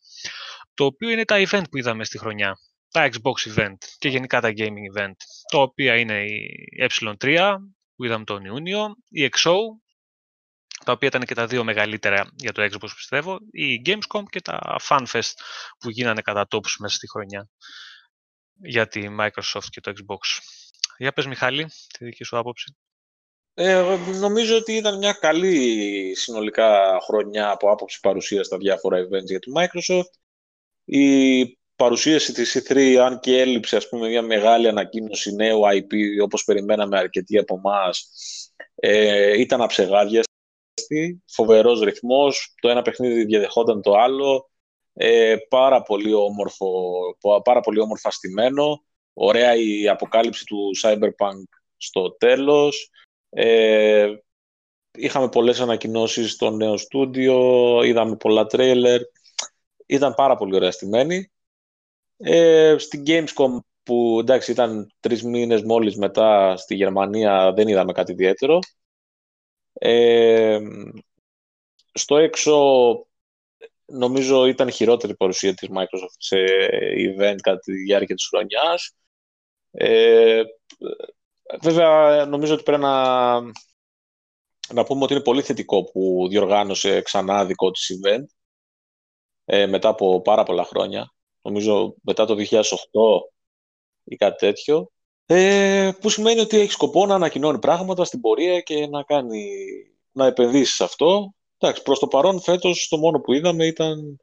το 0.75 0.85
οποίο 0.85 1.11
είναι 1.11 1.25
τα 1.25 1.37
event 1.49 1.63
που 1.71 1.77
είδαμε 1.79 2.05
στη 2.05 2.19
χρονιά. 2.19 2.57
Τα 2.91 3.11
Xbox 3.13 3.55
event 3.55 3.77
και 3.99 4.09
γενικά 4.09 4.41
τα 4.41 4.53
gaming 4.57 4.97
event, 4.97 5.15
τα 5.53 5.59
οποία 5.59 5.97
είναι 5.97 6.25
η 6.25 6.89
ε3 6.89 7.57
που 7.97 8.05
είδαμε 8.05 8.25
τον 8.25 8.45
Ιούνιο, 8.45 8.95
η 9.09 9.29
XO, 9.37 9.55
τα 10.85 10.93
οποία 10.93 11.09
ήταν 11.09 11.23
και 11.23 11.35
τα 11.35 11.47
δύο 11.47 11.65
μεγαλύτερα 11.65 12.31
για 12.35 12.53
το 12.53 12.63
Xbox 12.63 12.89
πιστεύω, 12.97 13.39
η 13.51 13.83
Gamescom 13.85 14.23
και 14.31 14.41
τα 14.41 14.77
FanFest 14.89 15.33
που 15.79 15.91
γίνανε 15.91 16.21
κατά 16.21 16.47
τόπους 16.47 16.77
μέσα 16.79 16.95
στη 16.95 17.09
χρονιά 17.09 17.49
για 18.63 18.89
τη 18.89 19.07
Microsoft 19.21 19.67
και 19.71 19.81
το 19.81 19.93
Xbox. 19.97 20.19
Για 20.99 21.13
πες 21.13 21.27
Μιχάλη, 21.27 21.67
τη 21.99 22.05
δική 22.05 22.25
σου 22.25 22.39
άποψη. 22.39 22.77
Ε, 23.55 23.97
νομίζω 24.19 24.57
ότι 24.57 24.73
ήταν 24.73 24.99
μια 24.99 25.13
καλή 25.13 26.15
συνολικά 26.17 26.99
χρονιά 27.03 27.51
από 27.51 27.71
άποψη 27.71 28.01
παρουσίας 28.01 28.47
στα 28.47 28.57
διάφορα 28.57 28.99
events 28.99 29.25
για 29.25 29.39
τη 29.39 29.51
Microsoft. 29.57 30.11
Η 30.85 31.58
παρουσίαση 31.79 32.33
της 32.33 32.57
E3, 32.69 32.95
αν 32.95 33.21
και 33.21 33.41
έλειψε 33.41 33.77
ας 33.77 33.89
πούμε, 33.89 34.09
μια 34.09 34.23
μεγάλη 34.23 34.69
ανακοίνωση 34.69 35.35
νέου 35.35 35.61
IP, 35.61 36.23
όπως 36.23 36.45
περιμέναμε 36.45 36.99
αρκετοί 36.99 37.39
από 37.39 37.55
εμά, 37.55 37.91
ε, 38.75 39.41
ήταν 39.41 39.61
αψεγάδιαστη, 39.61 41.23
φοβερός 41.27 41.81
ρυθμός, 41.81 42.55
το 42.61 42.69
ένα 42.69 42.83
παιχνίδι 42.83 43.25
διαδεχόταν 43.25 43.83
το 43.83 43.93
άλλο, 43.93 44.51
ε, 44.93 45.37
πάρα, 45.49 45.83
πολύ 45.83 46.15
όμορφο, 46.15 46.69
πάρα 47.45 47.61
πολύ 47.61 47.81
όμορφα 47.81 48.11
στημένο, 48.11 48.85
ωραία 49.13 49.55
η 49.55 49.89
αποκάλυψη 49.89 50.45
του 50.45 50.71
Cyberpunk 50.83 51.43
στο 51.77 52.17
τέλος, 52.17 52.91
ε, 53.31 54.13
είχαμε 54.99 55.29
πολλές 55.29 55.61
ανακοινώσεις 55.61 56.33
στο 56.33 56.51
νέο 56.51 56.77
στούντιο, 56.77 57.39
είδαμε 57.83 58.17
πολλά 58.17 58.47
τρέιλερ, 58.47 59.01
ήταν 59.87 60.15
πάρα 60.15 60.37
πολύ 60.37 60.55
ωραία 60.55 60.71
στημένη. 60.71 61.31
Ε, 62.19 62.77
στην 62.79 63.03
Gamescom 63.07 63.59
που 63.83 64.19
εντάξει 64.21 64.51
ήταν 64.51 64.93
τρεις 65.01 65.23
μήνες 65.23 65.63
μόλις 65.63 65.97
μετά 65.97 66.57
στη 66.57 66.75
Γερμανία 66.75 67.53
δεν 67.53 67.69
είδαμε 67.69 67.93
κάτι 67.93 68.13
ιδιαίτερο. 68.13 68.59
Ε, 69.73 70.59
στο 71.93 72.17
έξω 72.17 72.57
νομίζω 73.87 74.47
ήταν 74.47 74.71
χειρότερη 74.71 75.17
παρουσία 75.17 75.55
της 75.55 75.69
Microsoft 75.73 76.17
σε 76.19 76.37
event 76.97 77.37
κατά 77.43 77.59
τη 77.59 77.73
διάρκεια 77.73 78.15
της 78.15 78.27
χρονιάς. 78.27 78.93
Ε, 79.71 80.43
βέβαια 81.63 82.25
νομίζω 82.27 82.55
ότι 82.55 82.63
πρέπει 82.63 82.83
να, 82.83 83.41
να 84.73 84.85
πούμε 84.85 85.05
ότι 85.05 85.13
είναι 85.13 85.23
πολύ 85.23 85.43
θετικό 85.43 85.85
που 85.85 86.27
διοργάνωσε 86.31 87.03
ξανά 87.03 87.45
δικό 87.45 87.71
της 87.71 87.91
event 87.99 88.25
ε, 89.45 89.67
μετά 89.67 89.89
από 89.89 90.23
πάρα 90.23 90.43
πολλά 90.43 90.65
χρόνια. 90.65 91.13
Νομίζω 91.49 91.95
μετά 92.03 92.25
το 92.25 92.35
2008 92.51 92.63
ή 94.05 94.17
κάτι 94.17 94.47
τέτοιο. 94.47 94.91
Ε, 95.27 95.91
που 96.01 96.09
σημαίνει 96.09 96.41
ότι 96.41 96.59
έχει 96.59 96.71
σκοπό 96.71 97.07
να 97.07 97.15
ανακοινώνει 97.15 97.59
πράγματα 97.59 98.05
στην 98.05 98.21
πορεία 98.21 98.61
και 98.61 98.87
να 98.87 99.03
κάνει 99.03 99.49
να 100.13 100.27
επενδύσει 100.27 100.75
σε 100.75 100.85
αυτό. 100.85 101.35
Εντάξει, 101.59 101.83
προς 101.83 101.99
το 101.99 102.07
παρόν 102.07 102.41
φέτος 102.41 102.89
το 102.89 102.97
μόνο 102.97 103.21
που 103.21 103.33
είδαμε 103.33 103.67
ήταν 103.67 104.21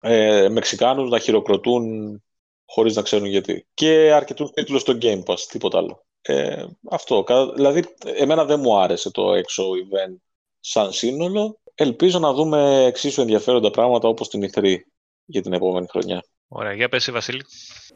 ε, 0.00 0.48
Μεξικάνους 0.48 1.10
να 1.10 1.18
χειροκροτούν 1.18 2.22
χωρίς 2.64 2.94
να 2.94 3.02
ξέρουν 3.02 3.26
γιατί. 3.26 3.66
Και 3.74 4.12
αρκετούς 4.12 4.50
τίτλους 4.50 4.80
στο 4.80 4.98
Game 5.00 5.22
Pass, 5.24 5.38
τίποτα 5.50 5.78
άλλο. 5.78 6.04
Ε, 6.22 6.66
αυτό, 6.90 7.22
κα- 7.22 7.52
δηλαδή 7.52 7.84
εμένα 8.02 8.44
δεν 8.44 8.60
μου 8.60 8.78
άρεσε 8.78 9.10
το 9.10 9.34
έξω 9.34 9.64
event 9.70 10.16
σαν 10.60 10.92
σύνολο. 10.92 11.58
Ελπίζω 11.74 12.18
να 12.18 12.32
δούμε 12.32 12.84
εξίσου 12.84 13.20
ενδιαφέροντα 13.20 13.70
πράγματα 13.70 14.08
όπως 14.08 14.28
την 14.28 14.50
E3 14.52 14.76
για 15.24 15.42
την 15.42 15.52
επόμενη 15.52 15.86
χρονιά. 15.90 16.24
Ωραία, 16.48 16.72
για 16.72 16.88
πες 16.88 17.02
εσύ 17.02 17.12
Βασίλη. 17.12 17.44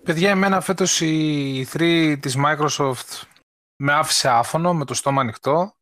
Παιδιά, 0.03 0.31
εμένα 0.31 0.61
φέτος 0.61 1.01
η 1.01 1.67
3 1.73 2.17
της 2.21 2.37
Microsoft 2.45 3.23
με 3.77 3.93
άφησε 3.93 4.29
άφωνο, 4.29 4.75
με 4.75 4.85
το 4.85 4.95
στόμα 4.95 5.21
ανοιχτό. 5.21 5.75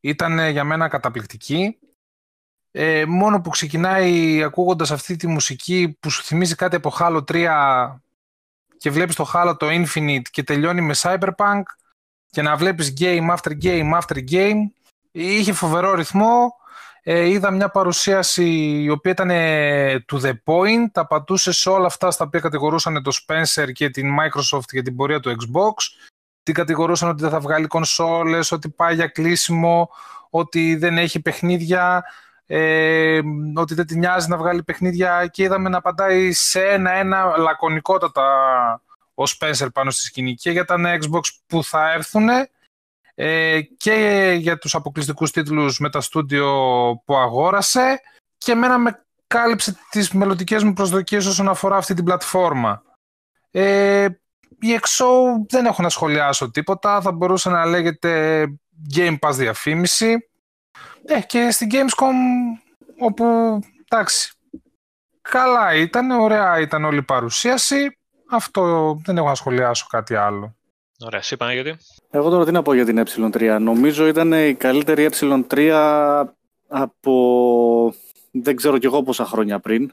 Ήταν 0.00 0.50
για 0.50 0.64
μένα 0.64 0.88
καταπληκτική. 0.88 1.78
Ε, 2.70 3.04
μόνο 3.04 3.40
που 3.40 3.50
ξεκινάει 3.50 4.42
ακούγοντας 4.42 4.90
αυτή 4.90 5.16
τη 5.16 5.26
μουσική 5.26 5.96
που 6.00 6.10
σου 6.10 6.22
θυμίζει 6.22 6.54
κάτι 6.54 6.76
από 6.76 6.92
Halo 6.98 7.24
3 7.24 7.98
και 8.76 8.90
βλέπεις 8.90 9.14
το 9.14 9.30
Halo 9.34 9.54
το 9.58 9.66
Infinite 9.70 10.28
και 10.30 10.42
τελειώνει 10.42 10.80
με 10.80 10.94
Cyberpunk 10.96 11.62
και 12.30 12.42
να 12.42 12.56
βλέπεις 12.56 12.94
game 12.98 13.36
after 13.36 13.62
game 13.62 14.00
after 14.00 14.30
game. 14.30 14.62
Είχε 15.10 15.52
φοβερό 15.52 15.94
ρυθμό. 15.94 16.54
Ε, 17.06 17.28
είδα 17.28 17.50
μια 17.50 17.68
παρουσίαση 17.68 18.44
η 18.82 18.90
οποία 18.90 19.10
ήταν 19.10 19.30
ε, 19.30 20.04
to 20.12 20.20
the 20.20 20.32
point, 20.44 20.90
τα 20.92 21.06
πατούσε 21.06 21.52
σε 21.52 21.70
όλα 21.70 21.86
αυτά 21.86 22.10
στα 22.10 22.24
οποία 22.24 22.40
κατηγορούσαν 22.40 23.02
το 23.02 23.10
Spencer 23.26 23.72
και 23.72 23.90
την 23.90 24.10
Microsoft 24.20 24.68
για 24.70 24.82
την 24.82 24.96
πορεία 24.96 25.20
του 25.20 25.30
Xbox. 25.30 25.72
Την 26.42 26.54
κατηγορούσαν 26.54 27.08
ότι 27.08 27.22
δεν 27.22 27.30
θα 27.30 27.40
βγάλει 27.40 27.66
κονσόλες, 27.66 28.52
ότι 28.52 28.68
πάει 28.68 28.94
για 28.94 29.06
κλείσιμο, 29.06 29.90
ότι 30.30 30.76
δεν 30.76 30.98
έχει 30.98 31.20
παιχνίδια, 31.20 32.04
ε, 32.46 33.20
ότι 33.54 33.74
δεν 33.74 33.86
την 33.86 33.98
νοιάζει 33.98 34.28
να 34.28 34.36
βγάλει 34.36 34.62
παιχνίδια. 34.62 35.26
Και 35.26 35.42
είδαμε 35.42 35.68
να 35.68 35.78
απαντάει 35.78 36.32
σε 36.32 36.64
ένα-ένα 36.64 37.36
λακωνικότατα 37.36 38.22
ο 39.14 39.22
Spencer 39.22 39.66
πάνω 39.72 39.90
στη 39.90 40.02
σκηνή. 40.02 40.34
Και 40.34 40.50
για 40.50 40.64
τα 40.64 40.78
νέα 40.78 40.98
Xbox 41.00 41.22
που 41.46 41.64
θα 41.64 41.92
έρθουν 41.92 42.28
ε, 43.14 43.60
και 43.60 44.34
για 44.38 44.58
τους 44.58 44.74
αποκλειστικούς 44.74 45.30
τίτλους 45.30 45.78
με 45.78 45.90
τα 45.90 46.00
στούντιο 46.00 46.52
που 47.04 47.16
αγόρασε 47.16 48.00
και 48.38 48.52
εμένα 48.52 48.78
με 48.78 49.04
κάλυψε 49.26 49.76
τις 49.90 50.12
μελλοντικές 50.12 50.62
μου 50.62 50.72
προσδοκίες 50.72 51.26
όσον 51.26 51.48
αφορά 51.48 51.76
αυτή 51.76 51.94
την 51.94 52.04
πλατφόρμα. 52.04 52.82
Ε, 53.50 54.06
η 54.60 54.78
EXO 54.80 55.06
δεν 55.48 55.66
έχω 55.66 55.82
να 55.82 55.88
σχολιάσω 55.88 56.50
τίποτα, 56.50 57.00
θα 57.00 57.12
μπορούσε 57.12 57.50
να 57.50 57.66
λέγεται 57.66 58.44
Game 58.94 59.18
Pass 59.18 59.32
διαφήμιση. 59.32 60.28
Ε, 61.04 61.20
και 61.20 61.50
στην 61.50 61.68
Gamescom 61.72 62.12
όπου, 62.98 63.58
εντάξει, 63.88 64.32
καλά 65.20 65.74
ήταν, 65.74 66.10
ωραία 66.10 66.60
ήταν 66.60 66.84
όλη 66.84 66.98
η 66.98 67.02
παρουσίαση. 67.02 67.98
Αυτό 68.30 68.94
δεν 69.04 69.16
έχω 69.16 69.28
να 69.28 69.34
σχολιάσω 69.34 69.86
κάτι 69.88 70.14
άλλο. 70.14 70.56
Ωραία, 71.04 71.18
εσύ 71.18 71.36
Παναγιώτη. 71.36 71.76
Εγώ 72.10 72.30
τώρα 72.30 72.44
τι 72.44 72.52
να 72.52 72.62
πω 72.62 72.74
για 72.74 72.84
την 72.84 73.02
ε3. 73.06 73.58
Νομίζω 73.60 74.06
ήταν 74.06 74.32
η 74.32 74.54
καλύτερη 74.54 75.08
ε3 75.10 76.24
από 76.68 77.94
δεν 78.30 78.56
ξέρω 78.56 78.78
κι 78.78 78.86
εγώ 78.86 79.02
πόσα 79.02 79.24
χρόνια 79.24 79.60
πριν. 79.60 79.92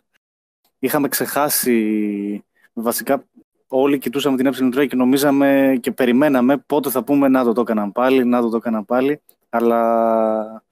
Είχαμε 0.79 1.07
ξεχάσει 1.07 2.43
βασικά 2.73 3.25
όλοι 3.67 3.97
κοιτούσαμε 3.97 4.37
την 4.37 4.47
ε3 4.47 4.87
και 4.87 4.95
νομίζαμε 4.95 5.77
και 5.81 5.91
περιμέναμε 5.91 6.57
πότε 6.57 6.89
θα 6.89 7.03
πούμε 7.03 7.27
να 7.27 7.43
το 7.43 7.53
το 7.53 7.61
έκαναν 7.61 7.91
πάλι, 7.91 8.25
να 8.25 8.41
το 8.41 8.49
το 8.49 8.57
έκαναν 8.57 8.85
πάλι. 8.85 9.21
Αλλά 9.49 10.63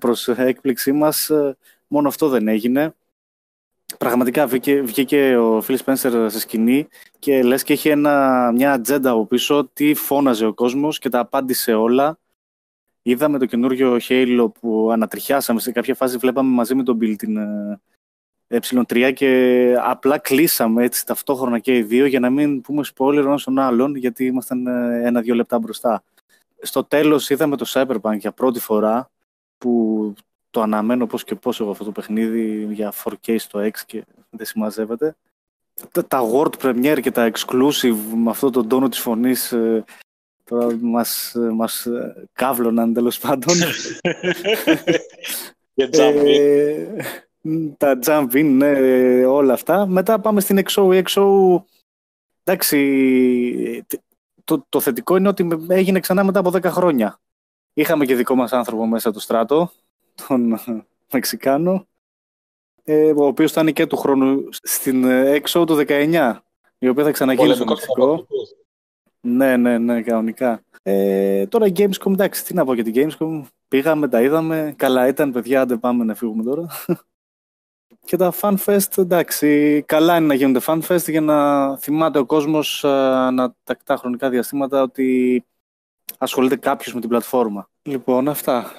προς 0.00 0.28
έκπληξή 0.28 0.92
μας 0.92 1.30
μόνο 1.86 2.08
αυτό 2.08 2.28
δεν 2.28 2.48
έγινε. 2.48 2.94
Πραγματικά 3.98 4.46
βγήκε, 4.46 4.80
βγήκε 4.80 5.36
ο 5.36 5.62
Phil 5.68 5.76
Spencer 5.84 6.26
σε 6.28 6.40
σκηνή 6.40 6.88
και 7.18 7.42
λες 7.42 7.62
και 7.62 7.72
είχε 7.72 7.90
ένα, 7.90 8.50
μια 8.54 8.72
ατζέντα 8.72 9.10
από 9.10 9.26
πίσω, 9.26 9.70
τι 9.72 9.94
φώναζε 9.94 10.46
ο 10.46 10.54
κόσμος 10.54 10.98
και 10.98 11.08
τα 11.08 11.18
απάντησε 11.18 11.74
όλα. 11.74 12.18
Είδαμε 13.02 13.38
το 13.38 13.46
καινούριο 13.46 13.96
Halo 14.08 14.46
που 14.60 14.90
ανατριχιάσαμε, 14.92 15.60
σε 15.60 15.72
κάποια 15.72 15.94
φάση 15.94 16.16
βλέπαμε 16.16 16.50
μαζί 16.50 16.74
με 16.74 16.82
τον 16.82 16.98
Bill 17.00 17.14
την 17.16 17.38
ε3 18.48 19.12
και 19.14 19.74
απλά 19.80 20.18
κλείσαμε 20.18 20.84
έτσι 20.84 21.06
ταυτόχρονα 21.06 21.58
και 21.58 21.76
οι 21.76 21.82
δύο 21.82 22.06
για 22.06 22.20
να 22.20 22.30
μην 22.30 22.60
πούμε 22.60 22.82
spoiler 22.96 23.16
ένας 23.16 23.40
στον 23.40 23.58
άλλον 23.58 23.96
γιατί 23.96 24.24
ήμασταν 24.24 24.66
ένα-δύο 25.04 25.34
λεπτά 25.34 25.58
μπροστά. 25.58 26.02
Στο 26.62 26.84
τέλος 26.84 27.30
είδαμε 27.30 27.56
το 27.56 27.64
Cyberpunk 27.68 28.18
για 28.18 28.32
πρώτη 28.32 28.60
φορά 28.60 29.10
που 29.58 30.14
το 30.54 30.60
αναμένω 30.60 31.06
πώς 31.06 31.24
και 31.24 31.34
πώς 31.34 31.60
εγώ 31.60 31.70
αυτό 31.70 31.84
το 31.84 31.92
παιχνίδι 31.92 32.68
για 32.70 32.92
4K 33.04 33.38
στο 33.38 33.60
X 33.60 33.70
και 33.86 34.04
δεν 34.30 34.46
συμμαζεύεται. 34.46 35.16
Τα, 35.92 36.06
τα 36.06 36.20
World 36.32 36.52
Premiere 36.62 36.98
και 37.02 37.10
τα 37.10 37.30
Exclusive 37.32 37.96
με 38.16 38.30
αυτό 38.30 38.50
τον 38.50 38.68
τόνο 38.68 38.88
της 38.88 38.98
φωνής 38.98 39.52
ε, 39.52 39.84
τώρα 40.44 40.76
μας, 40.80 41.32
μας 41.52 41.86
κάβλωναν 42.32 42.92
τέλος 42.92 43.18
πάντων. 43.18 43.54
Και 45.74 45.88
τζάμπι. 45.88 46.30
ε, 46.30 46.86
τα 47.76 47.98
jump 48.04 48.32
in, 48.32 48.44
ναι, 48.44 48.72
όλα 49.26 49.52
αυτά. 49.52 49.86
Μετά 49.86 50.20
πάμε 50.20 50.40
στην 50.40 50.60
XO. 50.68 50.94
Η 50.94 51.02
XO, 51.08 51.26
εντάξει, 52.44 53.86
το, 54.44 54.66
το 54.68 54.80
θετικό 54.80 55.16
είναι 55.16 55.28
ότι 55.28 55.48
έγινε 55.68 56.00
ξανά 56.00 56.24
μετά 56.24 56.38
από 56.38 56.50
10 56.50 56.64
χρόνια. 56.64 57.20
Είχαμε 57.72 58.04
και 58.04 58.14
δικό 58.14 58.34
μας 58.34 58.52
άνθρωπο 58.52 58.86
μέσα 58.86 59.12
του 59.12 59.20
στράτο, 59.20 59.70
τον 60.28 60.60
Μεξικάνο, 61.12 61.86
ε, 62.84 63.10
ο 63.10 63.24
οποίος 63.26 63.50
ήταν 63.50 63.72
και 63.72 63.86
του 63.86 63.96
χρόνου 63.96 64.48
στην 64.50 65.04
XO 65.44 65.66
του 65.66 65.84
19, 65.86 66.36
η 66.78 66.88
οποία 66.88 67.04
θα 67.04 67.10
ξαναγίνει 67.10 67.54
στο 67.54 67.64
Μεξικό. 67.64 68.26
Ναι, 69.20 69.56
ναι, 69.56 69.78
ναι, 69.78 70.02
κανονικά. 70.02 70.62
Ε, 70.82 71.46
τώρα 71.46 71.66
Gamescom, 71.66 72.12
εντάξει, 72.12 72.44
τι 72.44 72.54
να 72.54 72.64
πω 72.64 72.74
για 72.74 72.84
την 72.84 72.92
Gamescom. 72.96 73.42
Πήγαμε, 73.68 74.08
τα 74.08 74.22
είδαμε. 74.22 74.74
Καλά 74.76 75.08
ήταν, 75.08 75.32
παιδιά, 75.32 75.66
δεν 75.66 75.80
πάμε 75.80 76.04
να 76.04 76.14
φύγουμε 76.14 76.42
τώρα. 76.42 76.66
Και 78.04 78.16
τα 78.16 78.32
FanFest, 78.40 78.98
εντάξει, 78.98 79.82
καλά 79.86 80.16
είναι 80.16 80.26
να 80.26 80.34
γίνονται 80.34 80.60
FanFest 80.66 81.08
για 81.08 81.20
να 81.20 81.76
θυμάται 81.76 82.18
ο 82.18 82.26
κόσμος 82.26 82.80
να 83.32 83.54
τακτά 83.62 83.96
χρονικά 83.96 84.30
διαστήματα 84.30 84.82
ότι 84.82 85.44
ασχολείται 86.18 86.56
κάποιος 86.56 86.94
με 86.94 87.00
την 87.00 87.08
πλατφόρμα. 87.08 87.68
Λοιπόν, 87.82 88.28
αυτά. 88.28 88.72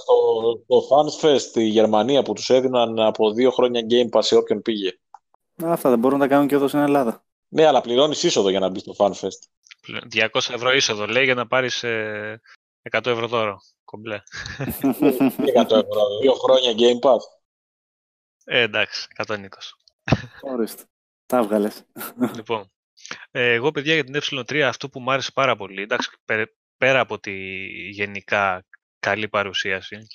Στο, 0.00 0.64
το 0.66 0.88
FanFest 0.90 1.56
η 1.56 1.64
Γερμανία 1.64 2.22
που 2.22 2.32
τους 2.32 2.50
έδιναν 2.50 3.00
από 3.00 3.32
δύο 3.32 3.50
χρόνια 3.50 3.86
Game 3.90 4.18
Pass 4.18 4.22
σε 4.24 4.36
όποιον 4.36 4.62
πήγε. 4.62 4.98
Αυτά 5.64 5.90
δεν 5.90 5.98
μπορούν 5.98 6.18
να 6.18 6.24
τα 6.24 6.30
κάνουν 6.30 6.48
και 6.48 6.54
εδώ 6.54 6.68
στην 6.68 6.80
Ελλάδα. 6.80 7.24
Ναι, 7.48 7.66
αλλά 7.66 7.80
πληρώνεις 7.80 8.22
είσοδο 8.22 8.48
για 8.48 8.60
να 8.60 8.68
μπεις 8.68 8.82
στο 8.82 8.94
FanFest. 8.98 9.40
200 10.14 10.28
ευρώ 10.32 10.72
είσοδο 10.72 11.06
λέει 11.06 11.24
για 11.24 11.34
να 11.34 11.46
πάρεις 11.46 11.78
100 11.78 11.84
ε, 11.84 12.38
ευρώ 12.90 13.26
δώρο. 13.26 13.58
Κομπλέ. 13.84 14.22
100 14.58 15.64
ευρώ, 15.70 16.18
δύο 16.20 16.32
χρόνια 16.32 16.72
Game 16.76 17.08
Pass. 17.08 17.18
Ε, 18.44 18.60
εντάξει, 18.60 19.06
120. 19.26 19.36
Ορίστε. 20.40 20.82
Τα 21.26 21.36
έβγαλες. 21.36 21.82
Λοιπόν, 22.36 22.72
ε, 23.30 23.52
εγώ 23.52 23.70
παιδιά 23.70 23.94
για 23.94 24.04
την 24.04 24.16
ε3 24.16 24.58
αυτό 24.58 24.88
που 24.88 25.00
μου 25.00 25.12
άρεσε 25.12 25.30
πάρα 25.34 25.56
πολύ, 25.56 25.82
εντάξει, 25.82 26.10
πέρα 26.76 27.00
από 27.00 27.18
τη 27.18 27.32
γενικά 27.90 28.64
καλή 29.06 29.28
παρουσίαση, 29.28 30.06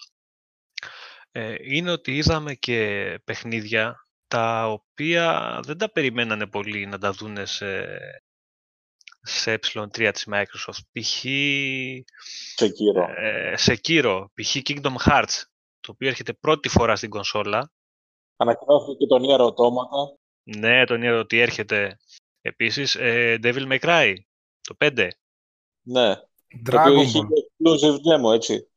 ε, 1.32 1.56
είναι 1.60 1.91
ότι 1.91 2.15
είδαμε 2.15 2.54
και 2.54 3.19
παιχνίδια 3.23 4.08
τα 4.27 4.67
οποία 4.67 5.60
δεν 5.63 5.77
τα 5.77 5.91
περιμένανε 5.91 6.47
πολύ 6.47 6.86
να 6.86 6.97
τα 6.97 7.12
δούνε 7.12 7.45
σε, 7.45 7.86
σε 9.21 9.54
ε3 9.54 10.10
της 10.13 10.27
Microsoft. 10.32 10.84
Π.χ. 10.91 11.25
Σε 12.56 12.69
κύρο. 12.69 13.08
Ε, 13.15 13.54
σε 13.58 13.75
κύρο. 13.75 14.32
Π.χ. 14.34 14.56
Kingdom 14.56 14.95
Hearts, 15.06 15.41
το 15.80 15.91
οποίο 15.91 16.08
έρχεται 16.08 16.34
πρώτη 16.34 16.69
φορά 16.69 16.95
στην 16.95 17.10
κονσόλα 17.10 17.71
Ανακοινώθηκε 18.36 18.97
και 18.97 19.08
τον 19.08 19.21
Nier 19.23 19.39
Automata. 19.39 20.17
Ναι, 20.43 20.86
τον 20.86 21.01
Nier 21.04 21.19
ότι 21.19 21.39
έρχεται 21.39 21.97
επίσης. 22.41 22.95
Ε, 22.95 23.39
Devil 23.43 23.71
May 23.71 23.80
Cry, 23.80 24.13
το 24.62 24.75
5. 24.80 25.08
Ναι. 25.82 26.15
Dragon 26.69 26.84
το 26.86 26.93
είχε 26.93 27.19
exclusive 27.19 27.95
demo, 27.95 28.34
έτσι. 28.34 28.71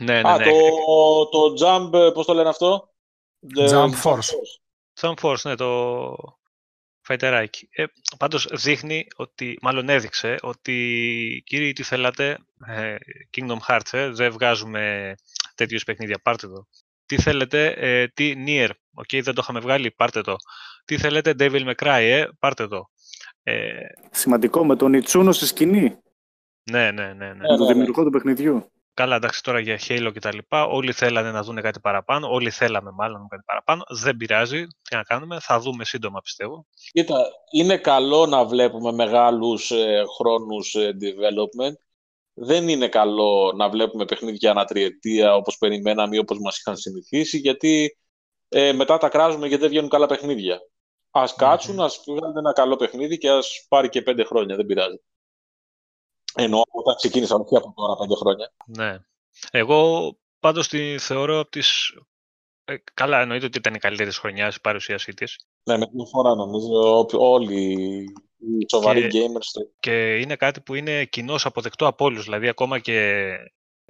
Ναι, 0.00 0.20
ναι, 0.20 0.28
Α, 0.28 0.38
ναι. 0.38 0.44
το, 0.44 1.28
το 1.28 1.66
Jump, 1.66 2.14
πώς 2.14 2.26
το 2.26 2.34
λένε 2.34 2.48
αυτό; 2.48 2.88
Jump 3.70 3.92
Force. 4.02 4.30
Jump 5.00 5.14
Force, 5.22 5.42
ναι, 5.42 5.54
το 5.54 6.14
φαϊτεράκι. 7.02 7.68
Ε, 7.70 7.84
πάντως 8.18 8.48
δείχνει 8.52 9.06
ότι, 9.16 9.58
μάλλον 9.62 9.88
έδειξε, 9.88 10.36
ότι 10.40 11.42
κύριοι 11.46 11.72
τι 11.72 11.82
θέλατε, 11.82 12.38
ε, 12.66 12.96
Kingdom 13.36 13.58
Hearts, 13.68 13.92
ε, 13.92 14.08
δεν 14.08 14.32
βγάζουμε 14.32 15.14
τέτοιους 15.54 15.84
παιχνίδια, 15.84 16.18
πάρτε 16.22 16.46
το. 16.48 16.66
Τι 17.06 17.20
θέλετε, 17.20 17.66
ε, 17.76 18.08
τι 18.08 18.34
Nier, 18.46 18.70
okay, 19.02 19.22
δεν 19.22 19.34
το 19.34 19.40
είχαμε 19.42 19.60
βγάλει, 19.60 19.90
πάρτε 19.90 20.20
το. 20.20 20.36
Τι 20.84 20.98
θέλετε, 20.98 21.34
Devil 21.38 21.66
May 21.66 21.74
Cry, 21.74 22.00
ε, 22.00 22.26
πάρτε 22.38 22.66
το. 22.68 22.90
Ε, 23.42 23.70
Σημαντικό 24.10 24.64
με 24.64 24.76
τον 24.76 24.92
Ιτσούνο 24.92 25.32
στη 25.32 25.46
σκηνή. 25.46 25.98
ναι, 26.70 26.90
ναι, 26.90 27.12
ναι. 27.12 27.26
ναι. 27.26 27.34
Με 27.34 27.56
τον 27.56 27.66
ναι. 27.66 27.72
δημιουργό 27.72 28.04
του 28.04 28.10
παιχνιδιού. 28.10 28.71
Καλά, 28.94 29.16
εντάξει, 29.16 29.42
τώρα 29.42 29.60
για 29.60 29.78
Halo 29.88 30.10
και 30.12 30.20
τα 30.20 30.34
λοιπά, 30.34 30.64
όλοι 30.64 30.92
θέλανε 30.92 31.30
να 31.30 31.42
δουν 31.42 31.60
κάτι 31.60 31.80
παραπάνω, 31.80 32.28
όλοι 32.30 32.50
θέλαμε 32.50 32.90
μάλλον 32.90 33.12
να 33.12 33.18
δούμε 33.18 33.28
κάτι 33.30 33.44
παραπάνω. 33.46 33.82
Δεν 33.88 34.16
πειράζει, 34.16 34.66
τι 34.66 34.96
να 34.96 35.02
κάνουμε, 35.02 35.38
θα 35.40 35.60
δούμε 35.60 35.84
σύντομα 35.84 36.20
πιστεύω. 36.20 36.66
Κοίτα, 36.92 37.26
είναι 37.52 37.76
καλό 37.76 38.26
να 38.26 38.44
βλέπουμε 38.44 38.92
μεγάλους 38.92 39.70
ε, 39.70 40.02
χρόνους 40.18 40.74
ε, 40.74 40.96
development. 41.00 41.74
Δεν 42.34 42.68
είναι 42.68 42.88
καλό 42.88 43.52
να 43.56 43.68
βλέπουμε 43.68 44.04
παιχνίδια 44.04 44.50
ανατριετία 44.50 45.34
όπως 45.34 45.58
περιμέναμε 45.58 46.16
ή 46.16 46.18
όπως 46.18 46.38
μας 46.38 46.58
είχαν 46.58 46.76
συνηθίσει, 46.76 47.38
γιατί 47.38 47.98
ε, 48.48 48.72
μετά 48.72 48.98
τα 48.98 49.08
κράζουμε 49.08 49.46
γιατί 49.46 49.62
δεν 49.62 49.70
βγαίνουν 49.70 49.90
καλά 49.90 50.06
παιχνίδια. 50.06 50.60
Ας 51.10 51.34
κάτσουν, 51.34 51.80
ας 51.80 52.02
βγάλουν 52.06 52.36
ένα 52.36 52.52
καλό 52.52 52.76
παιχνίδι 52.76 53.18
και 53.18 53.30
ας 53.30 53.66
πάρει 53.68 53.88
και 53.88 54.02
πέντε 54.02 54.24
χρόνια, 54.24 54.56
δεν 54.56 54.66
πειράζει. 54.66 55.00
Ενώ 56.34 56.62
όταν 56.70 56.96
ξεκίνησαν, 56.96 57.40
όχι 57.40 57.56
από 57.56 57.72
τώρα 57.76 57.96
πέντε 57.96 58.14
χρόνια. 58.14 58.52
Ναι. 58.66 58.98
Εγώ 59.50 60.12
πάντως 60.40 60.68
τη 60.68 60.98
θεωρώ 60.98 61.38
από 61.38 61.50
τις... 61.50 61.92
Ε, 62.64 62.76
καλά, 62.94 63.20
εννοείται 63.20 63.46
ότι 63.46 63.58
ήταν 63.58 63.74
η 63.74 63.78
καλύτερη 63.78 64.08
της 64.08 64.18
χρονιάς 64.18 64.56
η 64.56 64.60
παρουσίασή 64.60 65.12
της. 65.14 65.46
Ναι, 65.64 65.76
με 65.78 65.86
διαφορά 65.86 66.34
νομίζω 66.34 66.98
ό- 66.98 67.06
όλοι 67.12 67.72
οι 68.38 68.66
σοβαροί 68.70 69.08
Και- 69.08 69.20
gamers 69.26 69.46
το 69.52 69.70
Και 69.80 70.18
είναι 70.18 70.36
κάτι 70.36 70.60
που 70.60 70.74
είναι 70.74 71.04
κοινώς 71.04 71.46
αποδεκτό 71.46 71.86
από 71.86 72.04
όλους. 72.04 72.24
Δηλαδή, 72.24 72.48
ακόμα 72.48 72.78
και 72.78 73.28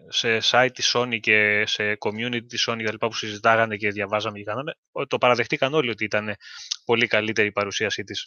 σε 0.09 0.39
site 0.43 0.71
της 0.75 0.93
Sony 0.97 1.21
και 1.21 1.65
σε 1.67 1.97
community 2.01 2.47
της 2.47 2.69
Sony 2.71 2.83
τα 2.85 2.93
λοιπά 2.93 3.09
που 3.09 3.15
συζητάγανε 3.15 3.77
και 3.77 3.91
διαβάζαμε 3.91 4.39
και 4.39 4.45
κάναμε, 4.45 4.75
ο- 4.93 5.07
το 5.07 5.19
παραδεχτήκαν 5.19 5.75
όλοι 5.75 5.91
ότι 5.91 6.05
ήταν 6.05 6.35
πολύ 6.85 7.07
καλύτερη 7.07 7.49
η 7.49 7.53
παρουσίασή 7.53 8.05
της. 8.05 8.27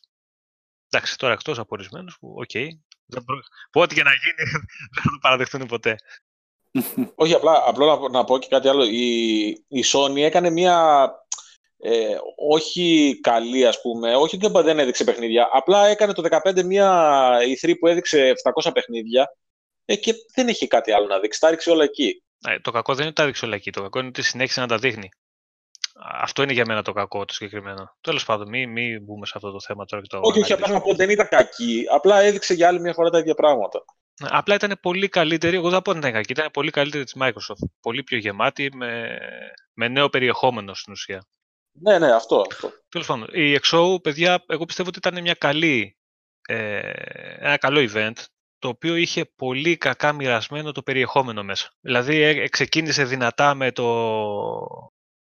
Εντάξει, 0.89 1.17
τώρα 1.17 1.34
εκτός 1.34 1.60
από 1.60 1.69
ορισμένους 1.71 2.17
που, 2.19 2.36
οκ, 2.38 2.51
δεν 2.51 2.84
προ... 2.88 2.94
που 3.72 3.82
ό,τι 3.82 3.96
και 3.96 4.04
να 4.04 4.12
γίνει 4.13 4.50
δεν 4.94 5.04
θα 5.04 5.10
το 5.10 5.18
παραδεχτούν 5.22 5.65
ποτέ. 5.65 5.96
Όχι, 7.15 7.34
απλά, 7.34 7.63
απλά 7.65 7.86
να, 7.86 7.98
πω- 7.98 8.12
να 8.12 8.24
πω 8.24 8.39
και 8.39 8.48
κάτι 8.50 8.68
άλλο. 8.68 8.84
Η, 8.84 9.46
η 9.68 9.84
Sony 9.94 10.18
έκανε 10.18 10.50
μια 10.50 11.10
ε, 11.78 12.15
όχι 12.50 13.20
καλή, 13.22 13.68
ας 13.68 13.82
πούμε, 13.82 14.15
όχι 14.15 14.36
ότι 14.36 14.63
δεν 14.63 14.80
έδειξε 14.80 15.04
παιχνίδια, 15.04 15.50
απλά 15.52 15.88
έκανε 15.88 16.13
το 16.13 16.24
2015 16.44 16.63
μια 16.63 17.30
E3 17.39 17.74
που 17.80 17.88
έδειξε 17.88 18.34
700 18.63 18.72
παιχνίδια 18.74 19.28
ε, 19.86 19.96
και 19.96 20.13
δεν 20.34 20.48
έχει 20.48 20.68
κάτι 20.68 20.91
άλλο 20.91 21.08
να 21.08 21.20
δείξει. 21.20 21.39
Τα 21.39 21.48
έριξε 21.48 21.72
όλα 21.72 21.84
εκεί. 21.84 22.24
Ε, 22.48 22.60
το 22.60 22.72
κακό 22.72 22.94
δεν 22.94 23.00
είναι 23.02 23.08
ότι 23.08 23.15
τα 23.15 23.24
έδειξε 23.24 23.46
όλα 23.46 23.56
εκεί. 23.56 23.72
Το 23.72 23.82
κακό 23.82 24.00
είναι 24.00 24.08
ότι 24.08 24.22
συνέχισε 24.22 24.60
να 24.60 24.68
τα 24.68 24.78
δείχνει. 24.78 25.10
Αυτό 25.99 26.43
είναι 26.43 26.53
για 26.53 26.65
μένα 26.65 26.81
το 26.81 26.91
κακό 26.91 27.25
το 27.25 27.34
συγκεκριμένο. 27.34 27.95
Τέλος 28.01 28.25
πάντων, 28.25 28.49
μην 28.49 28.71
μη 28.71 28.99
μπούμε 28.99 29.25
σε 29.25 29.34
αυτό 29.36 29.51
το 29.51 29.60
θέμα 29.60 29.86
τώρα. 29.86 30.01
Και 30.01 30.08
το 30.08 30.19
όχι, 30.21 30.39
όχι, 30.39 30.53
απλά 30.53 30.67
να 30.69 30.81
πω 30.81 30.88
ότι 30.88 30.97
δεν 30.97 31.10
ήταν 31.10 31.27
κακή. 31.27 31.86
Απλά 31.91 32.19
έδειξε 32.19 32.53
για 32.53 32.67
άλλη 32.67 32.79
μια 32.79 32.93
φορά 32.93 33.10
τα 33.10 33.17
ίδια 33.17 33.34
πράγματα. 33.34 33.86
Ναι, 34.21 34.27
Απλά 34.31 34.55
ήταν 34.55 34.77
πολύ 34.81 35.10
καλύτερη, 35.10 35.55
εγώ 35.55 35.63
δεν 35.63 35.73
θα 35.73 35.81
πω 35.81 35.89
ότι 35.89 35.99
ήταν 35.99 36.12
κακή, 36.12 36.31
ήταν 36.31 36.51
πολύ 36.51 36.71
καλύτερη 36.71 37.03
της 37.03 37.15
Microsoft. 37.19 37.67
Πολύ 37.81 38.03
πιο 38.03 38.17
γεμάτη, 38.17 38.69
με, 38.75 39.17
με 39.73 39.88
νέο 39.88 40.10
περιεχόμενο 40.10 40.73
στην 40.73 40.93
ουσία. 40.93 41.27
Ναι, 41.71 41.99
ναι, 41.99 42.12
αυτό. 42.12 42.45
αυτό. 42.51 42.71
Τέλος 42.89 43.08
πάντων, 43.08 43.27
η 43.31 43.60
XO, 43.62 44.01
παιδιά, 44.01 44.43
εγώ 44.47 44.65
πιστεύω 44.65 44.89
ότι 44.89 44.97
ήταν 44.97 45.21
μια 45.21 45.34
καλή, 45.34 45.97
ε, 46.47 46.91
ένα 47.38 47.58
καλό 47.58 47.89
event, 47.93 48.23
το 48.60 48.67
οποίο 48.67 48.95
είχε 48.95 49.25
πολύ 49.25 49.77
κακά 49.77 50.13
μοιρασμένο 50.13 50.71
το 50.71 50.81
περιεχόμενο 50.81 51.43
μέσα. 51.43 51.71
Δηλαδή, 51.81 52.21
ε, 52.21 52.47
ξεκίνησε 52.47 53.03
δυνατά 53.03 53.53
με 53.53 53.71
το, 53.71 53.86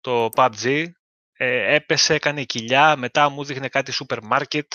το 0.01 0.29
PUBG, 0.35 0.85
ε, 1.37 1.75
έπεσε, 1.75 2.13
έκανε 2.13 2.43
κοιλιά, 2.43 2.95
μετά 2.95 3.29
μου 3.29 3.43
δείχνε 3.43 3.67
κάτι 3.67 3.91
σούπερ 3.91 4.23
μάρκετ, 4.23 4.71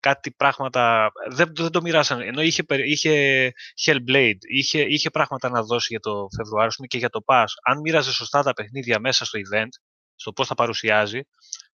κάτι 0.00 0.30
πράγματα, 0.30 1.10
δεν, 1.30 1.52
δεν 1.54 1.70
το 1.70 1.80
μοιράσανε. 1.80 2.24
Ενώ 2.24 2.42
είχε, 2.42 2.62
περι- 2.62 2.90
είχε 2.90 3.52
Hellblade, 3.86 4.38
είχε, 4.40 4.80
είχε 4.82 5.10
πράγματα 5.10 5.48
να 5.48 5.62
δώσει 5.62 5.86
για 5.90 6.00
το 6.00 6.26
Φεβρουάριο 6.36 6.68
ας 6.68 6.74
πούμε, 6.74 6.86
και 6.86 6.98
για 6.98 7.08
το 7.08 7.20
Pass. 7.26 7.46
Αν 7.64 7.80
μοίραζε 7.80 8.12
σωστά 8.12 8.42
τα 8.42 8.52
παιχνίδια 8.52 9.00
μέσα 9.00 9.24
στο 9.24 9.38
event, 9.38 9.68
στο 10.14 10.32
πώς 10.32 10.48
τα 10.48 10.54
παρουσιάζει, 10.54 11.20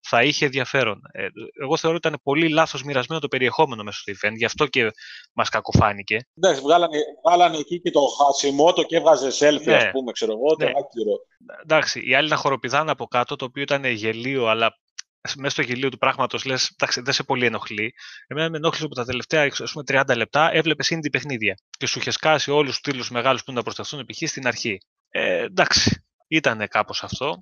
θα 0.02 0.22
είχε 0.22 0.44
ενδιαφέρον. 0.44 1.00
Ε, 1.12 1.26
εγώ 1.62 1.76
θεωρώ 1.76 1.96
ότι 1.96 2.08
ήταν 2.08 2.20
πολύ 2.22 2.48
λάθος 2.48 2.82
μοιρασμένο 2.82 3.20
το 3.20 3.28
περιεχόμενο 3.28 3.82
μέσα 3.82 3.98
στο 4.00 4.12
event, 4.12 4.32
γι' 4.36 4.44
αυτό 4.44 4.66
και 4.66 4.90
μας 5.32 5.48
κακοφάνηκε. 5.48 6.16
Εντάξει, 6.34 6.60
βγάλανε, 6.60 6.98
βγάλανε 7.26 7.56
εκεί 7.56 7.80
και 7.80 7.90
το 7.90 8.00
Χασιμότο 8.00 8.82
και 8.82 8.96
έβγαζε 8.96 9.28
selfie, 9.28 9.64
Ναι. 9.64 9.76
ας 9.76 9.90
πούμε, 9.90 10.12
ξέρω 10.12 10.32
εγώ, 10.32 10.56
Ναι. 10.58 10.64
το 10.64 10.78
άκυρο. 10.78 11.12
Εντάξει, 11.62 12.08
οι 12.08 12.14
άλλοι 12.14 12.28
να 12.28 12.36
χοροπηδάνε 12.36 12.90
από 12.90 13.06
κάτω, 13.06 13.36
το 13.36 13.44
οποίο 13.44 13.62
ήταν 13.62 13.84
γελίο, 13.84 14.46
αλλά 14.46 14.76
μέσα 15.36 15.50
στο 15.50 15.62
γελίο 15.62 15.88
του 15.88 15.98
πράγματος 15.98 16.44
λες, 16.44 16.70
εντάξει, 16.78 17.00
δεν 17.00 17.12
σε 17.12 17.22
πολύ 17.22 17.46
ενοχλεί. 17.46 17.92
Εμένα 18.26 18.50
με 18.50 18.56
ενόχλησε 18.56 18.88
που 18.88 18.94
τα 18.94 19.04
τελευταία 19.04 19.50
ας 19.62 19.72
πούμε, 19.72 19.84
30 19.84 20.16
λεπτά 20.16 20.50
έβλεπες 20.52 20.92
indie 20.94 21.10
παιχνίδια 21.12 21.54
και 21.78 21.86
σου 21.86 21.98
είχες 21.98 22.14
σκάσει 22.14 22.50
όλους 22.50 22.70
τους 22.70 22.80
τίτλου 22.80 23.04
μεγάλους 23.10 23.44
που 23.44 23.52
να 23.52 23.62
προσταθούν 23.62 24.04
π.χ. 24.06 24.28
στην 24.28 24.46
αρχή. 24.46 24.78
Ε, 25.10 25.42
εντάξει, 25.42 26.04
ήταν 26.28 26.68
κάπως 26.68 27.02
αυτό. 27.02 27.38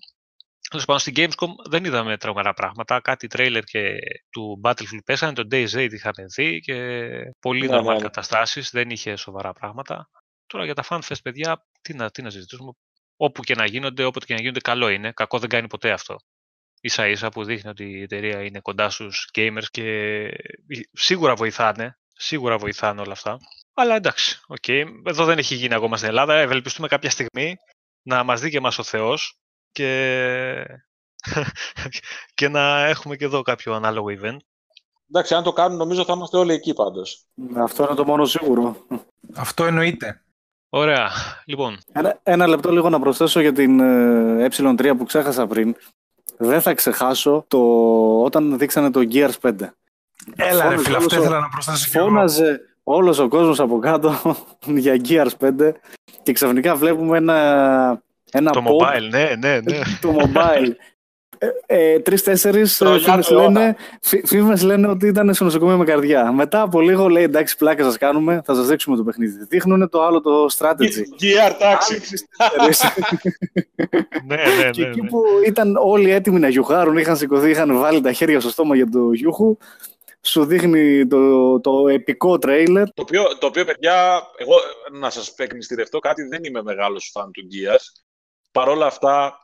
Τέλο 0.71 0.83
πάντων, 0.87 0.99
στην 0.99 1.15
Gamescom 1.17 1.69
δεν 1.69 1.85
είδαμε 1.85 2.17
τρομερά 2.17 2.55
πράγματα. 2.55 3.01
Κάτι 3.01 3.27
τρέιλερ 3.27 3.63
και 3.65 3.99
του 4.31 4.61
Battlefield 4.65 5.05
πέσανε, 5.05 5.33
το 5.33 5.47
Days 5.51 5.69
8 5.75 5.93
είχαμε 5.93 6.25
δει 6.37 6.61
και 6.61 6.97
πολύ 7.41 7.69
Ναι, 7.69 7.79
normal 7.79 7.85
ναι, 7.85 7.93
ναι. 7.93 8.01
καταστάσεις, 8.01 8.71
δεν 8.71 8.91
είχε 8.91 9.17
σοβαρά 9.17 9.53
πράγματα. 9.53 10.11
Τώρα 10.47 10.65
για 10.65 10.75
τα 10.75 10.85
FanFest, 10.89 11.23
παιδιά, 11.23 11.67
τι 11.81 11.95
να, 11.95 12.11
τι 12.11 12.23
να 12.23 12.31
συζητήσουμε. 12.31 12.71
Όπου 13.17 13.43
και 13.43 13.55
να 13.55 13.65
γίνονται, 13.67 14.05
όποτε 14.05 14.27
και 14.27 14.35
να 14.35 14.41
γίνονται, 14.41 14.61
καλό 14.61 14.89
είναι. 14.89 15.13
Κακό 15.13 15.39
δεν 15.39 15.49
κάνει 15.49 15.67
ποτέ 15.67 15.91
αυτό. 15.93 16.17
ίσα 16.81 17.09
ίσα 17.09 17.29
που 17.29 17.45
δείχνει 17.45 17.71
ότι 17.71 17.85
η 17.85 18.03
εταιρεία 18.03 18.43
είναι 18.43 18.61
κοντά 18.61 18.91
στους 18.91 19.29
gamers 19.35 19.65
και 19.71 20.29
σίγουρα 20.93 21.35
βοηθάνε, 21.35 21.99
σίγουρα 22.15 22.59
βοηθάνε 22.59 23.01
όλα 23.01 23.13
αυτά. 23.13 23.37
Αλλά 23.75 23.95
εντάξει, 23.95 24.41
οκ. 24.47 24.69
Εδώ 25.05 25.25
δεν 25.25 25.39
έχει 25.39 25.55
γίνει 25.55 25.75
ακόμα 25.75 25.97
στην 25.97 26.09
Ελλάδα. 26.09 26.35
Ευελπιστούμε 26.35 26.89
κάποια 26.89 27.11
στιγμή 27.11 27.57
να 28.03 28.23
μας 28.25 28.41
δει 28.41 28.51
και 28.51 28.61
μας 28.61 28.79
ο 28.79 28.83
Θεός 28.83 29.40
και... 29.73 30.83
και 32.35 32.49
να 32.49 32.85
έχουμε 32.87 33.17
και 33.17 33.25
εδώ 33.25 33.43
κάποιο 33.43 33.75
ανάλογο 33.75 34.07
event. 34.09 34.37
Εντάξει, 35.11 35.35
αν 35.35 35.43
το 35.43 35.53
κάνουν 35.53 35.79
νομίζω 35.79 36.05
θα 36.05 36.13
είμαστε 36.13 36.37
όλοι 36.37 36.53
εκεί 36.53 36.75
πάντως. 36.75 37.25
Αυτό 37.57 37.85
είναι 37.85 37.95
το 37.95 38.05
μόνο 38.05 38.25
σίγουρο. 38.25 38.77
Αυτό 39.35 39.65
εννοείται. 39.65 40.23
Ωραία. 40.69 41.09
Λοιπόν, 41.45 41.79
Ένα, 41.93 42.21
ένα 42.23 42.47
λεπτό 42.47 42.73
λίγο 42.73 42.89
να 42.89 43.01
προσθέσω 43.01 43.41
για 43.41 43.53
την 43.53 43.81
ε, 44.41 44.49
ε3 44.51 44.93
που 44.99 45.05
ξέχασα 45.05 45.47
πριν. 45.47 45.75
Δεν 46.39 46.61
θα 46.61 46.75
ξεχάσω 46.75 47.45
το 47.49 47.59
όταν 48.23 48.59
δείξανε 48.59 48.91
το 48.91 49.01
Gears 49.13 49.35
5. 49.43 49.53
Έλα 50.37 50.69
ρε 50.69 50.77
Φώναζε 50.77 50.83
φίλε, 50.83 50.97
αυτό 50.97 50.97
όλος 50.97 51.13
ο- 51.17 51.21
ήθελα 51.21 51.41
να 51.41 51.49
προσθέσω 51.49 51.91
και 51.91 51.99
εγώ. 51.99 52.07
Φώναζε 52.07 52.61
όλος 52.83 53.19
ο 53.19 53.29
κόσμος 53.29 53.61
από 53.61 53.79
κάτω 53.79 54.37
για 54.85 55.01
Gears 55.09 55.51
5 55.59 55.73
και 56.23 56.33
ξαφνικά 56.33 56.77
βλέπουμε 56.77 57.17
ένα, 57.17 58.03
ένα 58.33 58.51
το 58.51 58.63
pop, 58.67 58.87
mobile, 58.87 59.09
ναι, 59.11 59.33
ναι, 59.39 59.61
ναι. 59.65 59.79
το 60.01 60.17
mobile. 60.21 60.73
Ε, 61.39 61.49
ε, 61.93 62.01
Τρεις-τέσσερις 62.01 62.77
Το 62.77 62.91
ε, 62.91 62.99
φήμες 62.99 63.29
Γιάννη 63.29 63.53
λένε, 63.55 63.77
φή- 64.03 64.27
φήμες 64.27 64.63
λένε 64.63 64.89
ότι 64.89 65.07
ήταν 65.07 65.35
στο 65.35 65.45
νοσοκομείο 65.45 65.77
με 65.77 65.85
καρδιά. 65.85 66.33
Μετά 66.33 66.61
από 66.61 66.81
λίγο 66.81 67.09
λέει 67.09 67.23
εντάξει 67.23 67.57
πλάκα 67.57 67.85
σας 67.85 67.97
κάνουμε, 67.99 68.43
θα 68.45 68.55
σας 68.55 68.67
δείξουμε 68.67 68.97
το 68.97 69.03
παιχνίδι. 69.05 69.45
Δείχνουν 69.49 69.89
το 69.89 70.03
άλλο 70.05 70.21
το 70.21 70.47
strategy. 70.59 71.03
Gear 71.21 71.51
Taxi. 71.51 72.01
ναι, 74.27 74.37
ναι, 74.37 74.43
Και 74.71 74.81
ναι, 74.83 74.89
εκεί 74.89 75.01
ναι. 75.01 75.09
που 75.09 75.23
ήταν 75.47 75.77
όλοι 75.77 76.11
έτοιμοι 76.11 76.39
να 76.39 76.49
γιουχάρουν, 76.49 76.97
είχαν 76.97 77.17
σηκωθεί, 77.17 77.51
είχαν 77.51 77.79
βάλει 77.79 78.01
τα 78.01 78.13
χέρια 78.13 78.41
στο 78.41 78.49
στόμα 78.51 78.77
για 78.77 78.89
το 78.89 79.13
γιούχου, 79.13 79.57
σου 80.23 80.45
δείχνει 80.45 81.07
το, 81.07 81.61
το 81.61 81.89
επικό 81.89 82.39
τρέιλερ. 82.39 82.85
Το 82.85 83.03
οποίο, 83.03 83.23
το 83.39 83.47
οποίο, 83.47 83.65
παιδιά, 83.65 84.23
εγώ 84.37 84.55
να 85.01 85.11
σας 85.11 85.35
εκμυστηρευτώ 85.37 85.99
κάτι, 85.99 86.23
δεν 86.23 86.45
είμαι 86.45 86.63
μεγάλος 86.63 87.11
φαν 87.13 87.31
του 87.31 87.43
Gears. 87.43 88.03
Παρ' 88.53 88.69
όλα 88.69 88.87
αυτά, 88.87 89.39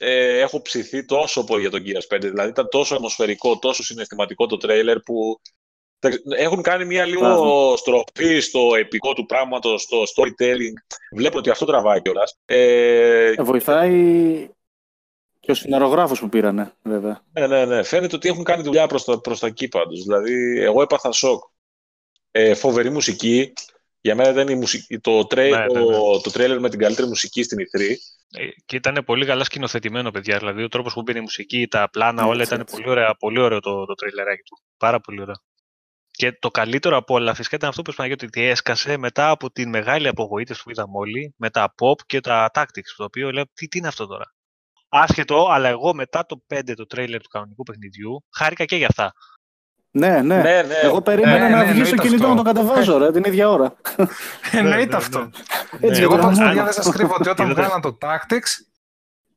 ε, 0.00 0.38
έχω 0.38 0.62
ψηθεί 0.62 1.04
τόσο 1.04 1.44
πολύ 1.44 1.60
για 1.60 1.70
τον 1.70 1.82
Gears 1.86 2.06
5. 2.16 2.18
Δηλαδή, 2.30 2.48
ήταν 2.48 2.68
τόσο 2.68 2.94
ατμοσφαιρικό, 2.94 3.58
τόσο 3.58 3.82
συναισθηματικό 3.82 4.46
το 4.46 4.56
τρέιλερ 4.56 5.00
που 5.00 5.40
εντάξει, 5.98 6.22
έχουν 6.36 6.62
κάνει 6.62 6.84
μια 6.84 7.04
λίγο 7.04 7.20
Μπράβο. 7.20 7.76
στροφή 7.76 8.40
στο 8.40 8.74
επικό 8.78 9.12
του 9.12 9.26
πράγματος, 9.26 9.82
στο 9.82 10.02
storytelling. 10.02 10.96
Βλέπω 11.16 11.38
ότι 11.38 11.50
αυτό 11.50 11.64
τραβάει 11.64 12.02
κιόλας. 12.02 12.38
Ε, 12.44 13.26
Ε, 13.26 13.42
Βοηθάει 13.42 14.48
και 15.40 15.50
ο 15.50 15.54
συναρογράφος 15.54 16.20
που 16.20 16.28
πήρανε, 16.28 16.72
βέβαια. 16.82 17.22
Ναι, 17.32 17.46
ναι, 17.46 17.64
ναι. 17.64 17.82
Φαίνεται 17.82 18.16
ότι 18.16 18.28
έχουν 18.28 18.44
κάνει 18.44 18.62
δουλειά 18.62 18.86
προς 18.86 19.04
τα, 19.04 19.20
προς 19.20 19.38
τα 19.38 19.46
εκεί 19.46 19.68
πάντως. 19.68 20.02
Δηλαδή, 20.02 20.60
εγώ 20.60 20.82
έπαθα 20.82 21.12
σοκ. 21.12 21.42
Ε, 22.30 22.54
φοβερή 22.54 22.90
μουσική. 22.90 23.52
Για 24.04 24.14
μένα 24.14 24.30
ήταν 24.30 24.48
η 24.48 24.54
μουσική, 24.54 24.98
το, 24.98 25.26
τρέι, 25.26 25.50
Ναι, 25.50 25.56
ναι, 25.56 25.64
ναι. 25.64 25.70
Το, 25.70 26.20
το 26.20 26.30
τρέιλερ 26.30 26.60
με 26.60 26.70
την 26.70 26.78
καλύτερη 26.78 27.08
μουσική 27.08 27.42
στην 27.42 27.58
E3. 27.58 27.80
Ε, 28.30 28.48
Και 28.64 28.76
ήταν 28.76 29.02
πολύ 29.06 29.26
καλά 29.26 29.44
σκηνοθετημένο, 29.44 30.10
παιδιά. 30.10 30.38
Δηλαδή, 30.38 30.62
ο 30.62 30.68
τρόπος 30.68 30.92
που 30.92 31.02
μπαίνει 31.02 31.18
η 31.18 31.22
μουσική, 31.22 31.66
τα 31.68 31.88
πλάνα, 31.90 32.24
όλα 32.24 32.40
Έτσι, 32.40 32.54
ήταν 32.54 32.60
έτσι. 32.60 32.74
πολύ, 32.74 32.88
ωραία, 32.88 33.14
πολύ 33.14 33.40
ωραίο 33.40 33.60
το, 33.60 33.84
το 33.84 33.94
τριλεράκι 33.94 34.42
του. 34.42 34.62
Πάρα 34.76 35.00
πολύ 35.00 35.20
ωραίο. 35.20 35.34
Και 36.10 36.32
το 36.32 36.50
καλύτερο 36.50 36.96
από 36.96 37.14
όλα 37.14 37.34
φυσικά 37.34 37.56
ήταν 37.56 37.68
αυτό 37.68 37.82
που 37.82 37.90
είπαμε 37.90 38.12
ότι 38.12 38.42
έσκασε 38.42 38.96
μετά 38.96 39.30
από 39.30 39.50
την 39.50 39.68
μεγάλη 39.68 40.08
απογοήτευση 40.08 40.62
που 40.62 40.70
είδαμε 40.70 40.92
όλοι 40.94 41.34
με 41.36 41.50
τα 41.50 41.74
pop 41.82 42.00
και 42.06 42.20
τα 42.20 42.50
tactics. 42.54 42.92
Το 42.96 43.04
οποίο 43.04 43.30
λέω, 43.30 43.44
τι, 43.54 43.68
τι 43.68 43.78
είναι 43.78 43.88
αυτό 43.88 44.06
τώρα; 44.06 44.34
Άσχετο, 44.88 45.48
αλλά 45.50 45.68
εγώ 45.68 45.94
μετά 45.94 46.26
το 46.26 46.44
5 46.54 46.60
το 46.76 46.86
τρέιλερ 46.86 47.22
του 47.22 47.28
κανονικού 47.28 47.62
παιχνιδιού 47.62 48.24
χάρηκα 48.36 48.64
και 48.64 48.76
για 48.76 48.86
αυτά. 48.86 49.12
Ναι, 49.94 50.08
ναι. 50.08 50.20
Ναι, 50.20 50.62
ναι. 50.62 50.74
Εγώ 50.82 51.02
περίμενα 51.02 51.38
ναι, 51.48 51.48
να 51.54 51.64
ναι, 51.64 51.72
βγει 51.72 51.84
στο 51.84 51.94
εννοείται 51.94 52.02
κινητό 52.08 52.26
αυτό. 52.28 52.42
να 52.42 52.52
το 52.52 52.60
κατεβάζω, 52.60 52.98
ρε, 52.98 53.12
την 53.12 53.24
ίδια 53.24 53.48
ώρα. 53.50 53.74
Εννοείται 54.52 54.84
ναι, 54.90 54.96
αυτό. 54.96 55.18
ναι. 55.18 55.28
Έτσι, 55.88 56.02
Εγώ 56.02 56.12
εγώ 56.14 56.22
πάντως, 56.22 56.38
θα- 56.38 56.44
παιδιά, 56.46 56.64
δεν 56.64 56.72
σας 56.72 56.88
κρύβω 56.90 57.14
ότι 57.18 57.28
όταν 57.28 57.46
Είδατε. 57.50 57.60
βγάλαν 57.62 57.80
το 57.80 57.98
Tactics, 58.00 58.50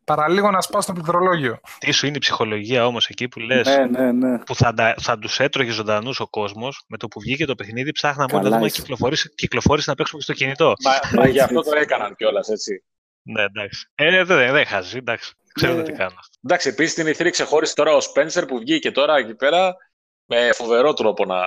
παραλίγο 0.03 0.51
να 0.51 0.61
σπάω 0.61 0.81
στο 0.81 0.93
πληκτρολόγιο. 0.93 1.59
Τι 1.79 1.91
σου 1.91 2.05
είναι 2.07 2.15
η 2.15 2.19
ψυχολογία 2.19 2.85
όμως 2.85 3.07
εκεί 3.07 3.27
που 3.27 3.39
λες; 3.39 3.67
Ναι, 3.67 3.85
ναι, 3.85 4.11
ναι. 4.11 4.37
που 4.39 4.55
θα, 4.55 4.73
τα- 4.73 4.95
θα 5.01 5.19
τους 5.19 5.39
έτρωγε 5.39 5.71
ζωντανούς 5.71 6.19
ο 6.19 6.27
κόσμος, 6.27 6.83
με 6.87 6.97
το 6.97 7.07
που 7.07 7.19
βγήκε 7.19 7.45
το 7.45 7.55
παιχνίδι, 7.55 7.91
ψάχναμε 7.91 8.27
Καλά 8.27 8.39
όλοι 8.41 8.49
να 8.49 8.55
δούμε 8.55 8.67
είσαι. 8.67 8.81
κυκλοφορήσει, 8.81 9.29
κυκλοφορήσει 9.35 9.89
να 9.89 9.95
παίξουμε 9.95 10.21
και 10.25 10.31
στο 10.33 10.43
κινητό. 10.43 10.73
Μα, 10.83 11.19
μα 11.21 11.27
γι' 11.27 11.39
αυτό 11.39 11.61
το 11.61 11.75
έκαναν 11.75 12.15
κιόλας, 12.15 12.47
έτσι. 12.49 12.83
Ναι, 13.21 13.43
εντάξει. 13.43 13.91
Ε, 13.95 14.11
δεν 14.11 14.25
δεν 14.25 14.51
δεν 14.51 14.65
χάζει, 14.65 14.97
εντάξει. 14.97 15.33
Ξέρετε 15.53 15.77
Ναι. 15.77 15.83
τι 15.83 15.91
κάνω. 15.91 16.15
Εντάξει, 16.45 16.69
επίσης 16.69 16.93
την 16.93 17.07
E3 17.07 17.29
ξεχώρισε 17.31 17.73
τώρα 17.75 17.95
ο 17.95 17.97
Spencer 17.99 18.43
που 18.47 18.57
βγήκε 18.59 18.91
τώρα 18.91 19.15
εκεί 19.15 19.35
πέρα 19.35 19.75
με 20.25 20.53
φοβερό 20.53 20.93
τρόπο 20.93 21.25
να, 21.25 21.41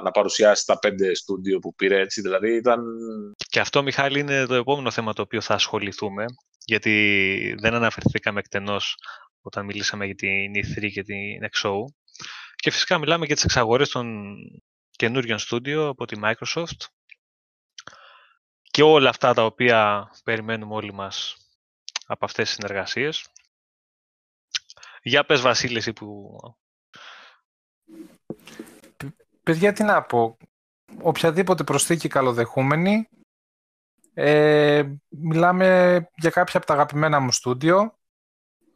να 0.00 0.10
παρουσιάσει 0.10 0.66
τα 0.66 0.78
πέντε 0.78 1.14
στούντιο 1.14 1.58
που 1.58 1.74
πήρε 1.74 2.00
έτσι. 2.00 2.20
Δηλαδή 2.20 2.56
ήταν. 2.56 2.82
Και 3.48 3.60
αυτό, 3.60 3.82
Μιχάλη, 3.82 4.20
είναι 4.20 4.46
το 4.46 4.54
επόμενο 4.54 4.90
θέμα 4.90 5.12
το 5.12 5.22
οποίο 5.22 5.40
θα 5.40 5.54
ασχοληθούμε, 5.54 6.24
γιατί 6.64 7.54
δεν 7.58 7.74
αναφερθήκαμε 7.74 8.38
εκτενώς 8.38 8.96
όταν 9.42 9.64
μιλήσαμε 9.64 10.04
για 10.06 10.14
την 10.14 10.52
E3 10.54 10.90
και 10.92 11.02
την 11.02 11.48
XO. 11.52 11.74
Και 12.56 12.70
φυσικά 12.70 12.98
μιλάμε 12.98 13.26
για 13.26 13.34
τις 13.34 13.44
εξαγορές 13.44 13.88
των 13.88 14.34
καινούριων 14.90 15.38
στούντιο 15.38 15.88
από 15.88 16.04
τη 16.04 16.20
Microsoft 16.24 16.86
και 18.70 18.82
όλα 18.82 19.08
αυτά 19.08 19.34
τα 19.34 19.44
οποία 19.44 20.10
περιμένουμε 20.24 20.74
όλοι 20.74 20.92
μας 20.92 21.36
από 22.06 22.24
αυτές 22.24 22.44
τις 22.44 22.54
συνεργασίες. 22.54 23.26
Για 25.02 25.24
πες 25.24 25.40
Βασίλη, 25.40 25.76
εσύ 25.76 25.92
που... 25.92 26.38
Παιδιά, 29.42 29.72
τι 29.72 29.82
να 29.82 30.02
πω. 30.02 30.36
Οποιαδήποτε 31.02 31.64
προσθήκη 31.64 32.08
καλοδεχούμενη. 32.08 33.08
Ε, 34.14 34.84
μιλάμε 35.08 35.96
για 36.16 36.30
κάποια 36.30 36.58
από 36.58 36.66
τα 36.66 36.74
αγαπημένα 36.74 37.20
μου 37.20 37.32
στούντιο. 37.32 37.98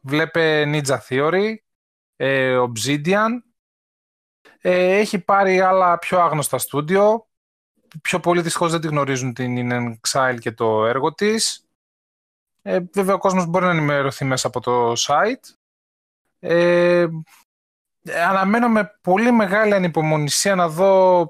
Βλέπε 0.00 0.64
Ninja 0.66 0.98
Theory, 1.08 1.54
ε, 2.16 2.58
Obsidian. 2.58 3.30
Ε, 4.60 4.96
έχει 4.96 5.18
πάρει 5.18 5.60
άλλα 5.60 5.98
πιο 5.98 6.20
άγνωστα 6.20 6.58
στούντιο. 6.58 7.26
Πιο 8.02 8.20
πολλοί 8.20 8.40
δυστυχώς 8.40 8.70
δεν 8.70 8.80
τη 8.80 8.86
γνωρίζουν 8.86 9.34
την 9.34 9.70
In 9.70 9.94
Exile 10.00 10.38
και 10.40 10.52
το 10.52 10.86
έργο 10.86 11.14
της. 11.14 11.66
Ε, 12.62 12.80
βέβαια 12.92 13.14
ο 13.14 13.18
κόσμος 13.18 13.46
μπορεί 13.46 13.64
να 13.64 13.70
ενημερωθεί 13.70 14.24
μέσα 14.24 14.46
από 14.46 14.60
το 14.60 14.92
site. 14.96 15.54
Ε, 16.38 17.06
αναμένω 18.28 18.68
με 18.68 18.98
πολύ 19.02 19.32
μεγάλη 19.32 19.74
ανυπομονησία 19.74 20.54
να 20.54 20.68
δω 20.68 21.26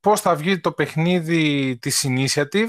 πώς 0.00 0.20
θα 0.20 0.34
βγει 0.34 0.60
το 0.60 0.72
παιχνίδι 0.72 1.78
της 1.80 2.06
Initiative 2.08 2.68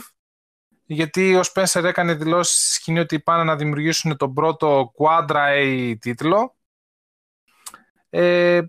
γιατί 0.86 1.36
ο 1.36 1.42
Spencer 1.54 1.84
έκανε 1.84 2.14
δηλώσεις 2.14 2.56
στη 2.56 2.74
σκηνή 2.74 3.00
ότι 3.00 3.20
πάνε 3.20 3.44
να 3.44 3.56
δημιουργήσουν 3.56 4.18
τον 4.18 4.34
πρώτο 4.34 4.92
Quadra 4.98 5.50
A 5.58 5.96
τίτλο 6.00 6.56
ε, 8.10 8.62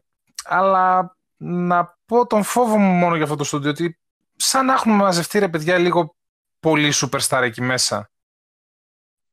αλλά 0.44 1.16
να 1.36 1.98
πω 2.06 2.26
τον 2.26 2.42
φόβο 2.42 2.76
μου 2.76 2.92
μόνο 2.92 3.14
για 3.14 3.24
αυτό 3.24 3.36
το 3.36 3.44
στούντιο 3.44 3.70
ότι 3.70 3.98
σαν 4.36 4.66
να 4.66 4.72
έχουμε 4.72 4.94
μαζευτεί 4.94 5.38
ρε 5.38 5.48
παιδιά 5.48 5.78
λίγο 5.78 6.16
πολύ 6.60 6.92
superstar 6.94 7.40
εκεί 7.42 7.62
μέσα. 7.62 8.10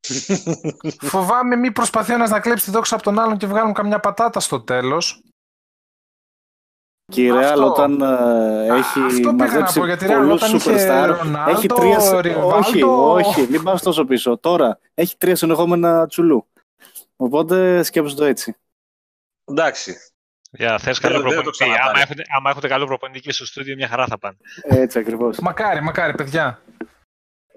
Φοβάμαι 1.11 1.55
μη 1.55 1.71
προσπαθεί 1.71 2.13
ένας 2.13 2.29
να 2.29 2.39
κλέψει 2.39 2.65
τη 2.65 2.71
δόξα 2.71 2.95
από 2.95 3.03
τον 3.03 3.19
άλλον 3.19 3.37
και 3.37 3.47
βγάλουν 3.47 3.73
καμιά 3.73 3.99
πατάτα 3.99 4.39
στο 4.39 4.61
τέλος. 4.61 5.23
Και 7.11 7.23
η 7.23 7.29
Real 7.31 7.35
Αυτό. 7.43 7.65
όταν 7.69 8.01
ε, 8.01 8.05
Α, 8.71 8.75
έχει 8.75 8.99
αυτό 8.99 9.07
πήγα 9.09 9.31
να 9.31 9.33
μαζέψει 9.33 9.79
πω, 9.79 9.85
γιατί 9.85 10.05
η 10.05 10.07
Real 10.07 10.13
πολλούς 10.15 10.41
όταν 10.43 10.55
είχε 10.55 10.71
superstar, 10.71 11.17
Ρονάλντο, 11.17 11.51
έχει 11.51 11.67
τρία... 11.67 12.21
Ριβάλντο. 12.21 12.55
Όχι, 12.55 12.83
όχι, 12.83 13.47
μην 13.49 13.63
πας 13.63 13.81
τόσο 13.81 14.05
πίσω. 14.05 14.37
Τώρα 14.37 14.79
έχει 14.93 15.17
τρία 15.17 15.35
συνεχόμενα 15.35 16.07
τσουλού. 16.07 16.47
Οπότε 17.15 17.83
σκέψου 17.83 18.15
το 18.15 18.23
έτσι. 18.25 18.55
Εντάξει. 19.45 19.95
Για 20.51 20.77
θες 20.77 20.99
Δεν- 20.99 21.11
καλό 21.11 21.23
δεν 21.23 21.35
το 21.35 21.41
προπονητή. 21.41 21.51
ξαναπάρει. 21.51 21.89
Άμα 21.89 21.99
έχετε, 22.01 22.23
άμα 22.37 22.49
έχετε 22.49 22.67
καλό 22.67 22.85
προπονητή 22.85 23.19
και 23.19 23.31
στο 23.31 23.45
στούντιο, 23.45 23.75
μια 23.75 23.87
χαρά 23.87 24.05
θα 24.07 24.17
πάνε. 24.17 24.37
Έτσι 24.61 24.99
ακριβώς. 24.99 25.39
Μακάρι, 25.39 25.81
μακάρι, 25.81 26.13
παιδιά. 26.15 26.61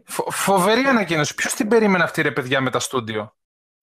Φο- 0.05 0.31
φοβερή 0.31 0.85
ανακοίνωση. 0.85 1.35
Ποιος 1.35 1.55
την 1.55 1.69
περίμενε 1.69 2.05
αυτή, 2.05 2.23
ρε 2.23 2.31
παιδιά, 2.31 2.61
με 2.61 2.71
τα 2.71 2.79
στούντιο; 2.79 3.35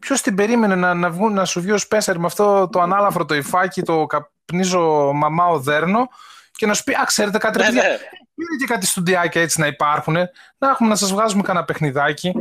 Ποιος 0.02 0.22
την 0.22 0.36
περίμενε 0.36 0.76
να, 0.76 0.94
να, 0.94 1.10
βγουν, 1.10 1.34
να 1.34 1.46
σου 1.46 1.62
βγει 1.62 1.72
ο 1.72 1.78
Σπέσσερ 1.78 2.20
με 2.20 2.26
αυτό 2.26 2.70
το 2.72 2.80
ανάλαφρο 2.82 3.26
το 3.26 3.36
υφάκι, 3.36 3.82
το 3.82 4.06
καπνίζω 4.46 5.12
μαμάο 5.14 5.60
δέρνο 5.60 6.08
και 6.52 6.66
να 6.66 6.74
σου 6.74 6.84
πει: 6.84 6.94
Α, 6.94 7.04
ξέρετε 7.06 7.38
κάτι, 7.38 7.58
ρε 7.58 7.64
Ναι, 7.64 7.70
παιδιά, 7.74 7.90
ναι. 7.90 7.94
είναι 8.36 8.56
και 8.60 8.66
κάτι 8.66 8.86
στουντιάκια 8.86 9.42
έτσι 9.42 9.60
να 9.60 9.68
υπάρχουν. 9.68 10.14
Να 10.58 10.70
έχουμε 10.70 10.90
να 10.90 10.96
σας 10.96 11.12
βγάζουμε 11.12 11.42
κανένα 11.44 11.66
παιχνιδάκι. 11.66 12.34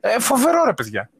Ε, 0.00 0.18
φοβερό, 0.20 0.64
ρε 0.64 0.74
παιδιά. 0.74 1.10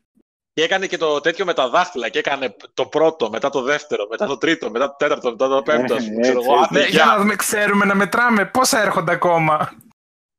Και 0.52 0.62
έκανε 0.64 0.86
και 0.86 0.96
το 0.96 1.20
τέτοιο 1.20 1.44
με 1.44 1.54
τα 1.54 1.68
δάχτυλα. 1.68 2.08
Και 2.08 2.18
έκανε 2.18 2.56
το 2.74 2.86
πρώτο, 2.86 3.30
μετά 3.30 3.50
το 3.50 3.62
δεύτερο, 3.62 4.06
μετά 4.10 4.26
το 4.26 4.38
τρίτο, 4.38 4.70
μετά 4.70 4.86
το 4.88 4.94
τέταρτο, 4.98 5.30
μετά 5.30 5.48
το 5.48 5.62
πέμπτο. 5.62 5.94
ας 5.94 6.04
πούμε, 6.04 6.16
Ε, 6.16 6.20
ξέρω 6.20 6.38
έτσι, 6.38 6.50
εγώ. 6.50 6.58
έτσι. 6.60 6.68
Άντε, 6.70 6.78
Ναι, 6.80 6.86
για 6.88 7.02
γεια. 7.02 7.04
να 7.12 7.18
δούμε, 7.18 7.36
ξέρουμε 7.36 7.84
να 7.84 7.94
μετράμε 7.94 8.44
πόσα 8.46 8.80
έρχονται 8.82 9.12
ακόμα. 9.12 9.72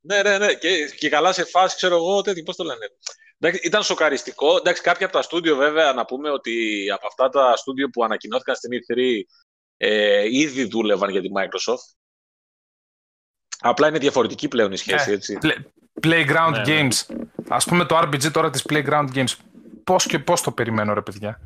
Ναι, 0.02 0.22
ναι, 0.22 0.38
ναι. 0.38 0.54
Και, 0.54 0.70
και 1.00 1.10
καλά 1.10 1.32
σε 1.34 1.44
φάση, 1.46 1.76
ξέρω 1.76 1.96
εγώ, 1.96 2.22
τέτοιο, 2.22 2.44
πώς 2.44 2.56
το 2.56 2.64
λένε. 2.64 2.86
Εντάξει, 3.40 3.62
ήταν 3.68 3.84
σοκαριστικό. 3.84 4.58
Εντάξει, 4.58 4.82
κάποια 4.82 5.06
από 5.06 5.16
τα 5.16 5.22
στούντιο 5.22 5.56
βέβαια 5.56 5.94
να 5.94 6.06
πούμε 6.06 6.30
ότι 6.30 6.86
από 6.94 7.08
αυτά 7.08 7.30
τα 7.30 7.56
στούντιο 7.56 7.88
που 7.90 8.04
ανακοινώθηκαν 8.04 8.56
στην 8.56 8.70
E3 8.74 9.00
ε, 9.82 10.26
ήδη 10.38 10.64
δούλευαν 10.68 11.10
για 11.10 11.22
τη 11.22 11.28
Microsoft. 11.38 11.96
Απλά 13.60 13.88
είναι 13.88 13.98
διαφορετική 13.98 14.48
πλέον 14.48 14.72
η 14.72 14.78
σχέση, 14.78 15.12
Ε, 15.12 15.14
έτσι. 15.14 15.38
play- 15.42 15.64
Playground 16.08 16.52
Ναι, 16.52 16.58
ναι. 16.58 16.88
Games. 16.88 17.16
Ας 17.50 17.66
πούμε 17.66 17.86
το 17.86 17.98
RPG 17.98 18.32
τώρα 18.32 18.50
της 18.50 18.66
Playground 18.70 19.08
Games. 19.14 19.34
Πώς 19.84 20.06
και 20.06 20.20
πώς 20.20 20.42
το 20.42 20.52
περιμένω 20.52 20.94
ρε 20.94 21.02
παιδιά; 21.02 21.40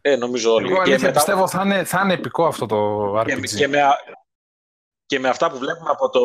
Ε, 0.00 0.16
νομίζω 0.16 0.52
όλοι. 0.52 0.70
Εγώ 0.70 0.80
αλήθεια 0.80 0.98
μετά- 1.06 1.12
πιστεύω 1.12 1.48
θα 1.48 1.62
είναι, 1.64 1.84
θα 1.84 2.00
είναι 2.04 2.12
επικό 2.12 2.46
αυτό 2.46 2.66
το 2.66 3.10
RPG. 3.20 3.40
και, 3.48 3.56
και, 3.56 3.68
με, 3.68 3.80
και 5.06 5.18
με 5.18 5.28
αυτά 5.28 5.50
που 5.50 5.58
βλέπουμε 5.58 5.90
από 5.90 6.08
το 6.10 6.20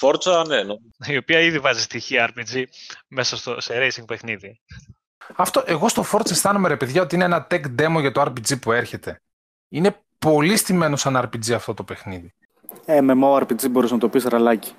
Forza, 0.00 0.44
ναι, 0.46 0.62
νο- 0.62 0.78
Η 1.06 1.16
οποία 1.16 1.40
ήδη 1.40 1.58
βάζει 1.58 1.80
στοιχεία 1.82 2.32
RPG 2.36 2.64
μέσα 3.08 3.36
στο, 3.36 3.60
σε 3.60 3.74
racing 3.76 4.04
παιχνίδι. 4.06 4.60
Αυτό, 5.36 5.62
εγώ 5.66 5.88
στο 5.88 6.04
Forza 6.12 6.30
αισθάνομαι 6.30 6.68
ρε 6.68 6.76
παιδιά 6.76 7.02
ότι 7.02 7.14
είναι 7.14 7.24
ένα 7.24 7.46
tech 7.50 7.64
demo 7.80 8.00
για 8.00 8.12
το 8.12 8.20
RPG 8.22 8.58
που 8.60 8.72
έρχεται. 8.72 9.22
Είναι 9.68 10.02
πολύ 10.26 10.56
στημένο 10.56 10.96
σαν 10.96 11.16
RPG 11.24 11.52
αυτό 11.52 11.74
το 11.74 11.84
παιχνίδι. 11.84 12.34
Ε, 12.84 13.00
με 13.00 13.12
MMORPG 13.16 13.70
μπορείς 13.70 13.90
να 13.90 13.98
το 13.98 14.08
πεις 14.08 14.24
ραλάκι. 14.24 14.72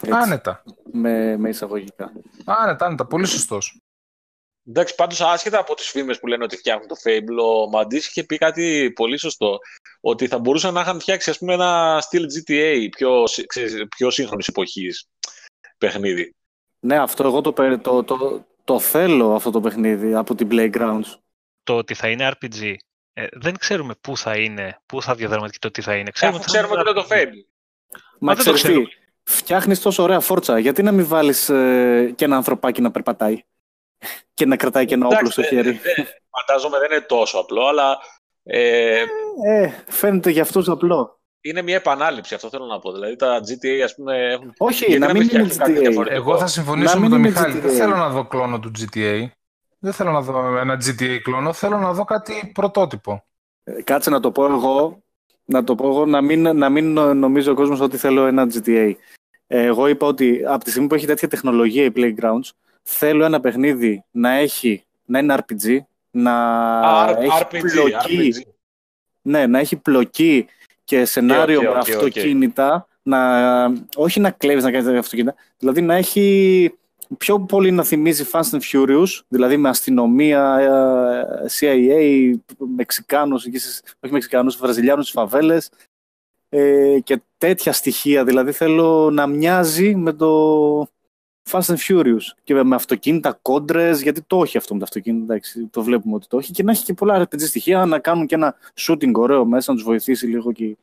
Έτσι, 0.00 0.18
Άνετα. 0.22 0.62
με, 0.92 1.36
με 1.36 1.48
εισαγωγικά. 1.48 2.12
Άνετα, 2.44 2.86
άνετα. 2.86 3.06
Πολύ 3.06 3.26
σωστός. 3.26 3.80
Εντάξει, 4.68 4.94
πάντως 4.94 5.20
άσχετα 5.20 5.58
από 5.58 5.74
τις 5.74 5.88
φήμες 5.88 6.18
που 6.20 6.26
λένε 6.26 6.44
ότι 6.44 6.56
φτιάχνουν 6.56 6.88
το 6.88 6.94
Fable, 7.04 7.42
ο 7.42 7.68
Μαντής 7.68 8.06
είχε 8.08 8.24
πει 8.24 8.38
κάτι 8.38 8.92
πολύ 8.94 9.18
σωστό, 9.18 9.58
ότι 10.00 10.26
θα 10.26 10.38
μπορούσαν 10.38 10.74
να 10.74 10.80
είχαν 10.80 11.00
φτιάξει 11.00 11.30
ας 11.30 11.38
πούμε 11.38 11.52
ένα 11.54 11.98
στυλ 12.00 12.24
GTA 12.24 12.86
πιο, 12.96 13.26
σύ- 13.26 13.46
ξέρεις, 13.46 13.84
πιο 13.96 14.10
σύγχρονης 14.10 14.48
εποχής 14.48 15.04
παιχνίδι. 15.78 16.34
Ναι, 16.80 16.98
αυτό 16.98 17.24
εγώ 17.24 17.40
το, 17.40 17.52
περι- 17.52 17.82
το, 17.82 18.02
το, 18.04 18.46
το 18.64 18.78
θέλω 18.78 19.34
αυτό 19.34 19.50
το 19.50 19.60
παιχνίδι 19.60 20.14
από 20.14 20.34
την 20.34 20.48
Playgrounds. 20.50 21.14
Το 21.62 21.76
ότι 21.76 21.94
θα 21.94 22.08
είναι 22.08 22.32
RPG. 22.40 22.74
Ε, 23.18 23.26
δεν 23.32 23.56
ξέρουμε 23.58 23.94
πού 24.00 24.16
θα 24.16 24.36
είναι, 24.38 24.78
πού 24.86 25.02
θα 25.02 25.14
διαδραματικεί 25.14 25.58
το 25.58 25.70
τι 25.70 25.82
θα 25.82 25.94
είναι. 25.96 26.10
Ξέρουμε, 26.10 26.38
Αφού 26.38 26.46
ότι 26.48 26.56
θα 26.58 26.64
ξέρουμε 26.66 26.80
ότι 26.80 26.90
είναι 26.90 27.00
το 27.00 27.06
RPG. 27.10 27.34
Fable. 27.34 27.46
Μα 28.20 28.34
δεν 28.34 28.44
το 28.44 28.52
ξέρεις 28.52 28.76
τι, 28.78 28.84
φτιάχνεις 29.22 29.80
τόσο 29.80 30.02
ωραία 30.02 30.20
φόρτσα. 30.20 30.58
Γιατί 30.58 30.82
να 30.82 30.92
μην 30.92 31.06
βάλεις 31.06 31.48
ε, 31.48 32.12
και 32.16 32.24
ένα 32.24 32.36
ανθρωπάκι 32.36 32.80
να 32.80 32.90
περπατάει 32.90 33.42
και 34.34 34.46
να 34.46 34.56
κρατάει 34.56 34.84
και 34.84 34.94
ένα 34.94 35.06
όπλο 35.06 35.30
στο 35.30 35.40
Εντάξει, 35.40 35.56
χέρι; 35.56 35.70
δεν- 35.70 35.94
δεν- 35.96 36.06
φαντάζομαι 36.30 36.78
δεν 36.78 36.90
είναι 36.90 37.00
τόσο 37.00 37.38
απλό, 37.38 37.66
αλλά 37.66 37.98
ε, 38.42 39.02
Ε, 39.46 39.70
φαίνεται 39.88 40.30
για 40.30 40.42
αυτούς 40.42 40.68
απλό. 40.68 41.20
είναι 41.40 41.62
μια 41.62 41.76
επανάληψη, 41.76 42.34
αυτό 42.34 42.48
θέλω 42.48 42.64
να 42.64 42.78
πω. 42.78 42.92
Δηλαδή 42.92 43.16
τα 43.16 43.40
GTA 43.40 43.80
ας 43.84 43.94
πούμε 43.94 44.32
έχουν... 44.32 44.52
Όχι, 44.58 44.84
Γιατί 44.84 44.98
να 45.00 45.06
να 45.06 45.12
μην 45.12 45.22
μην 45.22 45.30
είναι 45.40 45.48
φτιάξουν 45.48 45.58
κάτι 45.58 45.72
GTA. 45.72 45.88
διαφορετικό. 45.88 46.20
Εγώ 46.20 46.38
θα 46.38 46.46
συμφωνήσω 46.46 46.94
Να 46.94 47.00
με 47.00 47.00
μην 47.00 47.10
τον 47.10 47.18
είναι 47.18 47.28
Μιχάλη. 47.28 47.58
Δεν 47.58 47.70
GTA. 47.70 47.74
θέλω 47.74 47.96
να 47.96 48.08
δω 48.08 48.26
κλώνο 48.26 48.60
του 48.60 48.70
GTA. 48.78 49.26
Δεν 49.86 49.94
θέλω 49.94 50.10
να 50.10 50.20
δω 50.20 50.58
ένα 50.58 50.74
GTA 50.74 51.18
κλώνο. 51.22 51.52
Θέλω 51.52 51.78
να 51.78 51.92
δω 51.92 52.04
κάτι 52.04 52.50
πρωτότυπο. 52.54 53.24
Ε, 53.64 53.82
Κάτσε 53.82 54.10
να 54.10 54.20
το 54.20 54.30
πω 54.30 54.44
εγώ, 54.44 55.02
να 55.44 55.64
το 55.64 55.74
πω 55.74 55.86
εγώ, 55.88 56.06
να 56.06 56.20
μην, 56.20 56.56
να 56.56 56.68
μην 56.68 56.92
νο- 56.92 57.14
νομίζει 57.14 57.48
ο 57.50 57.54
κόσμος 57.54 57.80
ότι 57.80 57.96
θέλω 57.96 58.26
ένα 58.26 58.46
GTA. 58.52 58.92
Ε, 59.46 59.64
Εγώ 59.64 59.86
είπα 59.86 60.06
ότι 60.06 60.42
από 60.46 60.64
τη 60.64 60.70
στιγμή 60.70 60.88
που 60.88 60.94
έχει 60.94 61.06
τέτοια 61.06 61.28
τεχνολογία 61.28 61.84
η 61.84 61.92
Playgrounds, 61.96 62.50
θέλω 62.82 63.24
ένα 63.24 63.40
παιχνίδι 63.40 64.04
να 64.10 64.30
έχει, 64.30 64.84
να 65.04 65.18
είναι 65.18 65.36
RPG, 65.38 65.78
να 66.10 66.32
Α, 66.80 67.16
έχει 67.20 67.42
RPG, 67.50 67.60
πλοκή, 67.72 68.32
RPG. 68.34 68.50
ναι, 69.22 69.46
να 69.46 69.58
έχει 69.58 69.76
πλοκή 69.76 70.46
και 70.84 71.04
σενάριο 71.04 71.58
οκ, 71.58 71.64
με 71.64 71.70
οκ, 71.70 71.76
οκ. 71.76 71.88
αυτοκίνητα, 71.88 72.88
να, 73.02 73.18
όχι 73.96 74.20
να 74.20 74.30
κλέβεις 74.30 74.64
να 74.64 74.70
κάνεις 74.70 74.98
αυτοκίνητα, 74.98 75.34
δηλαδή 75.58 75.82
να 75.82 75.94
έχει 75.94 76.78
πιο 77.18 77.40
πολύ 77.40 77.70
να 77.70 77.84
θυμίζει 77.84 78.24
Fast 78.32 78.50
and 78.50 78.60
Furious, 78.72 79.20
δηλαδή 79.28 79.56
με 79.56 79.68
αστυνομία, 79.68 80.56
ε, 80.58 81.46
CIA, 81.58 82.30
Μεξικάνους, 82.76 83.44
εκεί 83.44 83.58
στις- 83.58 83.82
όχι 84.00 84.12
Μεξικάνους, 84.12 84.56
Βραζιλιάνους 84.56 85.08
στις 85.08 85.20
φαβέλες 85.20 85.70
ε, 86.48 86.98
και 87.04 87.20
τέτοια 87.38 87.72
στοιχεία, 87.72 88.24
δηλαδή 88.24 88.52
θέλω 88.52 89.10
να 89.10 89.26
μοιάζει 89.26 89.94
με 89.94 90.12
το 90.12 90.88
Fast 91.50 91.60
and 91.62 91.76
Furious 91.88 92.22
και 92.42 92.62
με 92.62 92.74
αυτοκίνητα 92.74 93.38
κόντρες, 93.42 94.02
γιατί 94.02 94.22
το 94.22 94.42
έχει 94.42 94.56
αυτό 94.56 94.72
με 94.72 94.78
τα 94.78 94.84
αυτοκίνητα, 94.84 95.24
εντάξει, 95.34 95.66
το 95.70 95.82
βλέπουμε 95.82 96.14
ότι 96.14 96.26
το 96.26 96.38
έχει 96.38 96.52
και 96.52 96.62
να 96.62 96.70
έχει 96.70 96.84
και 96.84 96.94
πολλά 96.94 97.22
RPG 97.22 97.40
στοιχεία, 97.40 97.84
να 97.84 97.98
κάνουν 97.98 98.26
και 98.26 98.34
ένα 98.34 98.54
shooting 98.74 99.12
ωραίο 99.12 99.44
μέσα, 99.44 99.70
να 99.70 99.76
τους 99.76 99.86
βοηθήσει 99.86 100.26
λίγο 100.26 100.52
και 100.52 100.64
η 100.64 100.78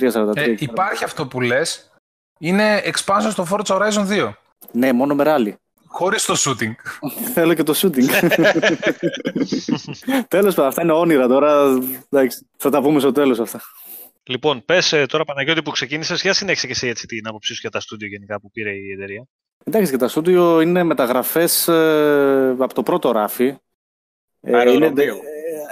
343. 0.00 0.36
Ε, 0.36 0.50
εκεί 0.50 0.66
πέρα. 0.66 0.72
υπάρχει 0.72 1.04
αυτό 1.04 1.26
που 1.26 1.40
λες. 1.40 1.90
Είναι 2.38 2.80
expansion 2.84 3.28
στο 3.30 3.46
Forza 3.50 3.76
Horizon 3.78 4.06
2. 4.08 4.32
Ναι, 4.72 4.92
μόνο 4.92 5.14
με 5.14 5.22
ράλι. 5.22 5.56
Χωρίς 5.86 6.24
το 6.24 6.34
shooting. 6.38 6.74
Θέλω 7.34 7.54
και 7.54 7.62
το 7.62 7.74
shooting. 7.76 8.04
τέλος 10.28 10.54
πάντων, 10.54 10.66
αυτά 10.66 10.82
είναι 10.82 10.92
όνειρα 10.92 11.26
τώρα. 11.26 11.78
Εντάξει, 12.08 12.46
θα 12.56 12.70
τα 12.70 12.80
πούμε 12.80 13.00
στο 13.00 13.12
τέλος 13.12 13.40
αυτά. 13.40 13.60
Λοιπόν, 14.22 14.64
πες 14.64 14.94
τώρα 15.08 15.24
Παναγιώτη 15.24 15.62
που 15.62 15.70
ξεκίνησες, 15.70 16.22
για 16.22 16.32
συνέχισε 16.32 16.66
και 16.66 16.72
εσύ 16.72 16.88
έτσι 16.88 17.06
την 17.06 17.28
άποψή 17.28 17.54
σου 17.54 17.60
για 17.60 17.70
τα 17.70 17.80
στούντιο 17.80 18.08
γενικά 18.08 18.40
που 18.40 18.50
πήρε 18.50 18.70
η 18.70 18.92
εταιρεία. 18.92 19.24
Εντάξει, 19.64 19.90
και 19.90 19.96
τα 19.96 20.08
στούντιο 20.08 20.60
είναι 20.60 20.82
μεταγραφές 20.82 21.68
ε, 21.68 22.56
από 22.58 22.74
το 22.74 22.82
πρώτο 22.82 23.10
ράφι. 23.10 23.56
Ε, 24.40 24.72
είναι 24.72 24.92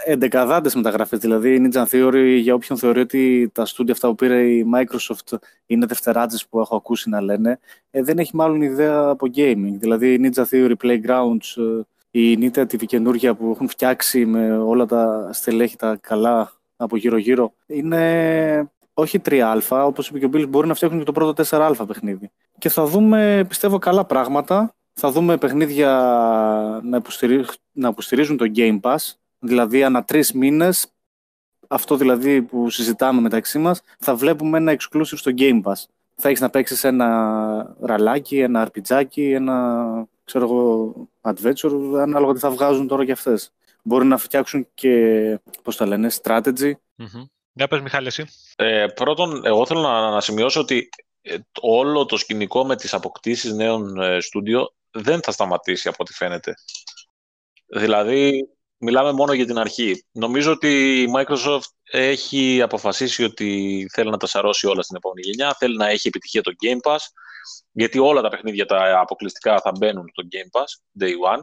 Αεροδρομίου. 0.09 0.13
ε, 0.13 0.13
εντεκαδάτες 0.13 0.75
μεταγραφές. 0.75 1.19
Δηλαδή, 1.19 1.55
η 1.55 1.71
Ninja 1.73 1.85
Theory, 1.85 2.39
για 2.41 2.55
όποιον 2.55 2.79
θεωρεί 2.79 3.01
ότι 3.01 3.51
τα 3.55 3.67
στούντιο 3.67 3.93
αυτά 3.93 4.09
που 4.09 4.15
πήρε 4.15 4.43
η 4.43 4.67
Microsoft 4.75 5.37
είναι 5.67 5.87
δευτεράτζες 5.87 6.47
που 6.47 6.61
έχω 6.61 6.77
ακούσει 6.77 7.09
να 7.09 7.21
λένε, 7.21 7.59
ε, 7.91 8.03
δεν 8.03 8.19
έχει 8.19 8.37
μάλλον 8.37 8.63
ιδέα 8.63 9.09
από 9.09 9.27
gaming. 9.35 9.75
Δηλαδή, 9.79 10.15
η 10.15 10.21
Ninja 10.23 10.45
Theory 10.51 10.75
Playgrounds, 10.83 11.63
ε, 12.11 12.21
η 12.21 12.39
Nita 12.41 12.61
TV 12.61 12.85
καινούργια 12.87 13.35
που 13.35 13.51
έχουν 13.51 13.69
φτιάξει 13.69 14.27
με 14.27 14.59
όλα 14.59 14.87
τα 14.87 15.31
στελέχη 15.33 15.77
τα 15.77 15.99
καλά 16.01 16.53
από 16.77 16.97
γύρω-γύρω, 16.97 17.53
είναι 17.67 18.71
όχι 18.95 19.21
3α, 19.25 19.85
όπως 19.87 20.09
είπε 20.09 20.19
και 20.19 20.25
ο 20.25 20.29
Μπίλς, 20.29 20.47
μπορεί 20.47 20.67
να 20.67 20.75
φτιάχνουν 20.75 20.99
και 21.01 21.07
το 21.07 21.13
πρώτο 21.13 21.45
4α 21.51 21.87
παιχνίδι. 21.87 22.31
Και 22.59 22.69
θα 22.69 22.87
δούμε, 22.87 23.45
πιστεύω, 23.49 23.79
καλά 23.79 24.05
πράγματα. 24.05 24.73
Θα 25.01 25.11
δούμε 25.11 25.37
παιχνίδια 25.37 25.91
να, 26.85 26.97
υποστηρίζουν, 26.97 27.55
να 27.73 27.89
υποστηρίζουν 27.89 28.37
το 28.37 28.51
Game 28.55 28.81
Pass, 28.81 29.15
δηλαδή 29.39 29.83
ανά 29.83 30.05
τρεις 30.05 30.33
μήνες, 30.33 30.87
αυτό 31.69 31.97
δηλαδή 31.97 32.43
που 32.43 32.71
συζητάμε 32.71 33.21
μεταξύ 33.21 33.59
μας, 33.59 33.83
θα 33.99 34.15
βλέπουμε 34.15 34.59
ένα 34.59 34.77
exclusive 34.79 35.17
στο 35.17 35.33
Game 35.37 35.63
Pass. 35.63 35.85
Θα 36.15 36.29
έχεις 36.29 36.41
να 36.41 36.51
παίξεις 36.51 36.85
ένα 36.85 37.77
ραλάκι, 37.81 38.39
ένα 38.39 38.61
αρπιτζάκι, 38.61 39.31
ένα 39.31 40.09
ξέρω 40.25 40.45
εγώ, 40.45 40.95
adventure, 41.21 41.99
ανάλογα 42.01 42.33
τι 42.33 42.39
θα 42.39 42.51
βγάζουν 42.51 42.87
τώρα 42.89 43.05
και 43.05 43.13
αυτές. 43.13 43.53
Μπορεί 43.83 44.05
να 44.05 44.17
φτιάξουν 44.17 44.69
και, 44.75 45.41
πώς 45.63 45.77
τα 45.77 45.87
λένε, 45.87 46.11
strategy. 46.23 46.73
Μμμ. 46.95 47.25
Για 47.53 47.69
πες 47.69 47.81
Μιχάλη 47.81 48.07
εσύ. 48.07 48.27
Ε, 48.57 48.87
πρώτον, 48.95 49.47
εγώ 49.47 49.67
θέλω 49.67 49.81
να, 49.81 50.11
να 50.11 50.21
σημειώσω 50.21 50.61
ότι 50.61 50.89
ε, 51.23 51.37
όλο 51.61 52.07
το 52.07 52.17
σκηνικό 52.17 52.65
με 52.65 52.77
τις 52.77 52.95
αποκτήσεις 52.95 53.53
νέων 53.53 54.01
ε, 54.01 54.21
στούντιο 54.21 54.75
δεν 54.91 55.23
θα 55.23 55.33
σταματήσει 55.33 55.89
από 55.89 55.97
ό,τι 56.01 56.13
φαίνεται. 56.13 56.55
Δηλαδή, 57.67 58.49
μιλάμε 58.79 59.13
μόνο 59.13 59.33
για 59.33 59.47
την 59.47 59.59
αρχή. 59.59 60.05
Νομίζω 60.13 60.53
ότι 60.53 61.03
η 61.03 61.07
Microsoft 61.17 61.71
έχει 61.91 62.63
αποφασίσει 62.63 63.25
ότι 63.25 63.87
θέλει 63.93 64.11
να 64.11 64.17
τα 64.17 64.27
σαρώσει 64.27 64.67
όλα 64.67 64.83
στην 64.83 64.97
επόμενη 64.97 65.27
γενιά, 65.27 65.55
θέλει 65.59 65.77
να 65.77 65.89
έχει 65.89 66.09
επιτυχία 66.09 66.43
το 66.43 66.53
Game 66.65 66.91
Pass, 66.91 66.99
γιατί 67.73 67.99
όλα 67.99 68.21
τα 68.21 68.29
παιχνίδια 68.29 68.67
τα 68.67 69.01
αποκλειστικά 69.01 69.61
θα 69.61 69.73
μπαίνουν 69.79 70.09
στο 70.13 70.23
Game 70.33 70.61
Pass, 70.61 71.03
Day 71.05 71.37
One. 71.37 71.41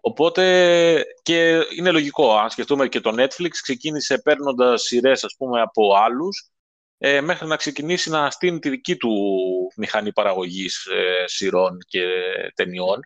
Οπότε 0.00 1.04
και 1.22 1.60
είναι 1.76 1.90
λογικό, 1.90 2.36
αν 2.36 2.50
σκεφτούμε 2.50 2.88
και 2.88 3.00
το 3.00 3.14
Netflix 3.18 3.48
ξεκίνησε 3.62 4.18
παίρνοντας 4.18 4.82
σειρές 4.82 5.24
ας 5.24 5.34
πούμε 5.38 5.60
από 5.60 5.96
άλλους 5.96 6.50
ε, 6.98 7.20
μέχρι 7.20 7.46
να 7.46 7.56
ξεκινήσει 7.56 8.10
να 8.10 8.30
στείλει 8.30 8.58
τη 8.58 8.68
δική 8.68 8.96
του 8.96 9.12
μηχανή 9.76 10.12
παραγωγής 10.12 10.86
ε, 10.86 11.24
σειρών 11.26 11.78
και 11.88 12.04
ταινιών 12.54 13.00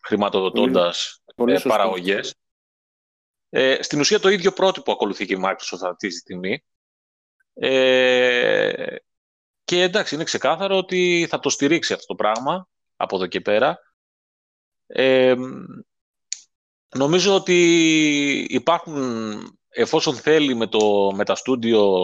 χρηματοδοτώντας 0.00 1.20
Πολύ 1.36 1.52
ε, 1.52 1.54
σωστό. 1.54 1.68
παραγωγές. 1.68 2.34
Ε, 3.50 3.82
στην 3.82 4.00
ουσία 4.00 4.20
το 4.20 4.28
ίδιο 4.28 4.52
πρότυπο 4.52 4.92
ακολουθεί 4.92 5.26
και 5.26 5.34
η 5.34 5.40
Microsoft 5.44 5.88
αυτή 5.90 6.08
τη 6.08 6.14
στιγμή. 6.14 6.64
Ε, 7.54 8.96
και 9.64 9.82
εντάξει, 9.82 10.14
είναι 10.14 10.24
ξεκάθαρο 10.24 10.76
ότι 10.76 11.26
θα 11.30 11.38
το 11.38 11.50
στηρίξει 11.50 11.92
αυτό 11.92 12.06
το 12.06 12.14
πράγμα 12.14 12.68
από 12.96 13.16
εδώ 13.16 13.26
και 13.26 13.40
πέρα. 13.40 13.78
Ε, 14.86 15.34
νομίζω 16.96 17.34
ότι 17.34 17.58
υπάρχουν, 18.48 19.58
εφόσον 19.68 20.16
θέλει 20.16 20.54
με, 20.54 20.66
το, 20.66 21.12
με 21.14 21.24
τα 21.24 21.34
στούντιο 21.34 21.94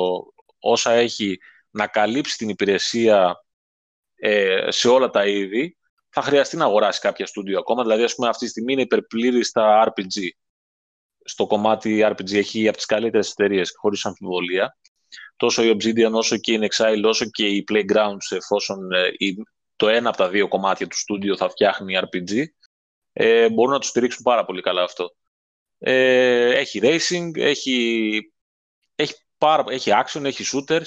όσα 0.58 0.92
έχει 0.92 1.38
να 1.70 1.86
καλύψει 1.86 2.36
την 2.36 2.48
υπηρεσία 2.48 3.44
ε, 4.16 4.70
σε 4.70 4.88
όλα 4.88 5.10
τα 5.10 5.26
είδη, 5.26 5.76
θα 6.08 6.22
χρειαστεί 6.22 6.56
να 6.56 6.64
αγοράσει 6.64 7.00
κάποια 7.00 7.26
στούντιο 7.26 7.58
ακόμα. 7.58 7.82
Δηλαδή, 7.82 8.02
ας 8.02 8.14
πούμε, 8.14 8.28
αυτή 8.28 8.44
τη 8.44 8.50
στιγμή 8.50 8.72
είναι 8.72 8.82
υπερπλήρης 8.82 9.48
στα 9.48 9.92
RPG. 9.92 10.28
Στο 11.26 11.46
κομμάτι 11.46 12.00
RPG 12.10 12.32
έχει 12.34 12.68
από 12.68 12.76
τις 12.76 12.86
καλύτερες 12.86 13.30
εταιρείες 13.30 13.72
χωρίς 13.78 14.04
αμφιβολία. 14.04 14.76
Τόσο 15.36 15.62
η 15.62 15.76
Obsidian, 15.76 16.12
όσο 16.12 16.36
και 16.36 16.52
η 16.52 16.58
Nexile, 16.62 17.02
όσο 17.04 17.24
και 17.30 17.46
η 17.46 17.64
Playgrounds, 17.72 18.30
εφόσον 18.36 18.92
ε, 18.92 19.12
η- 19.16 19.36
το 19.76 19.88
ένα 19.88 20.08
από 20.08 20.18
τα 20.18 20.28
δύο 20.28 20.48
κομμάτια 20.48 20.86
του 20.86 20.98
στούντιο 20.98 21.36
θα 21.36 21.48
φτιάχνει 21.48 21.94
RPG. 21.98 22.44
ε, 23.12 23.50
μπορούν 23.50 23.72
να 23.72 23.78
το 23.78 23.86
στηρίξουν 23.86 24.22
πάρα 24.22 24.44
πολύ 24.44 24.62
καλά 24.62 24.82
αυτό. 24.82 25.14
Ε, 25.78 26.54
έχει 26.58 26.80
racing, 26.82 27.30
έχει, 27.36 28.18
έχει, 28.96 29.14
πάρα, 29.38 29.64
έχει 29.68 29.90
action, 30.04 30.24
έχει 30.24 30.44
shooters. 30.52 30.86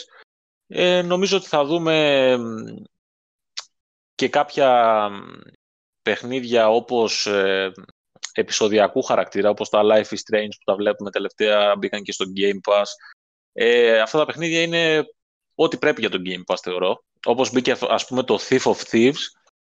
Ε, 0.67 1.01
νομίζω 1.01 1.37
ότι 1.37 1.47
θα 1.47 1.65
δούμε 1.65 2.37
και 4.15 4.29
κάποια 4.29 5.09
παιχνίδια 6.01 6.69
όπως 6.69 7.25
ε, 7.25 7.71
επεισοδιακού 8.39 9.01
χαρακτήρα, 9.01 9.49
όπως 9.49 9.69
τα 9.69 9.81
Life 9.83 10.09
is 10.09 10.19
Strange 10.29 10.49
που 10.49 10.63
τα 10.63 10.75
βλέπουμε 10.75 11.11
τελευταία, 11.11 11.75
μπήκαν 11.77 12.03
και 12.03 12.11
στο 12.11 12.25
Game 12.37 12.71
Pass. 12.71 12.85
Ε, 13.53 13.99
αυτά 13.99 14.17
τα 14.17 14.25
παιχνίδια 14.25 14.61
είναι 14.61 15.05
ό,τι 15.55 15.77
πρέπει 15.77 16.01
για 16.01 16.09
το 16.09 16.17
Game 16.25 16.53
Pass, 16.53 16.57
θεωρώ. 16.61 17.03
Όπως 17.25 17.51
μπήκε, 17.51 17.75
ας 17.89 18.05
πούμε, 18.07 18.23
το 18.23 18.39
Thief 18.49 18.61
of 18.61 18.75
Thieves, 18.91 19.21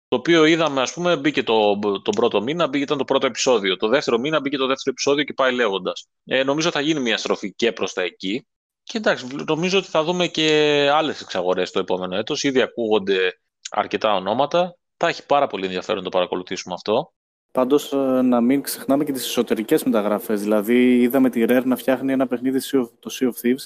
το 0.08 0.16
οποίο 0.16 0.44
είδαμε, 0.44 0.80
ας 0.80 0.92
πούμε, 0.92 1.16
μπήκε 1.16 1.42
το, 1.42 1.78
τον 1.78 2.14
πρώτο 2.16 2.42
μήνα, 2.42 2.66
μπήκε 2.66 2.84
ήταν 2.84 2.98
το 2.98 3.04
πρώτο 3.04 3.26
επεισόδιο. 3.26 3.76
Το 3.76 3.88
δεύτερο 3.88 4.18
μήνα 4.18 4.40
μπήκε 4.40 4.56
το 4.56 4.66
δεύτερο 4.66 4.90
επεισόδιο 4.90 5.24
και 5.24 5.32
πάει 5.32 5.54
λέγοντας. 5.54 6.06
Ε, 6.24 6.42
νομίζω 6.42 6.70
θα 6.70 6.80
γίνει 6.80 7.00
μια 7.00 7.16
στροφή 7.16 7.54
και 7.54 7.72
προς 7.72 7.92
τα 7.92 8.02
εκεί. 8.02 8.46
Και 8.82 8.98
εντάξει, 8.98 9.26
νομίζω 9.46 9.78
ότι 9.78 9.86
θα 9.86 10.02
δούμε 10.02 10.26
και 10.26 10.48
άλλες 10.92 11.20
εξαγορές 11.20 11.70
το 11.70 11.78
επόμενο 11.78 12.16
έτος. 12.16 12.42
Ήδη 12.42 12.60
ακούγονται 12.60 13.38
αρκετά 13.70 14.14
ονόματα. 14.14 14.76
Θα 14.96 15.08
έχει 15.08 15.26
πάρα 15.26 15.46
πολύ 15.46 15.64
ενδιαφέρον 15.64 15.98
να 15.98 16.04
το 16.04 16.16
παρακολουθήσουμε 16.16 16.74
αυτό. 16.74 17.12
Πάντως, 17.54 17.92
ε, 17.92 17.96
να 18.22 18.40
μην 18.40 18.62
ξεχνάμε 18.62 19.04
και 19.04 19.12
τις 19.12 19.24
εσωτερικές 19.24 19.84
μεταγραφές. 19.84 20.40
Δηλαδή, 20.40 21.00
είδαμε 21.00 21.30
τη 21.30 21.44
Rare 21.48 21.62
να 21.64 21.76
φτιάχνει 21.76 22.12
ένα 22.12 22.26
παιχνίδι, 22.26 22.60
το 22.98 23.10
Sea 23.10 23.26
of 23.26 23.32
Thieves, 23.42 23.64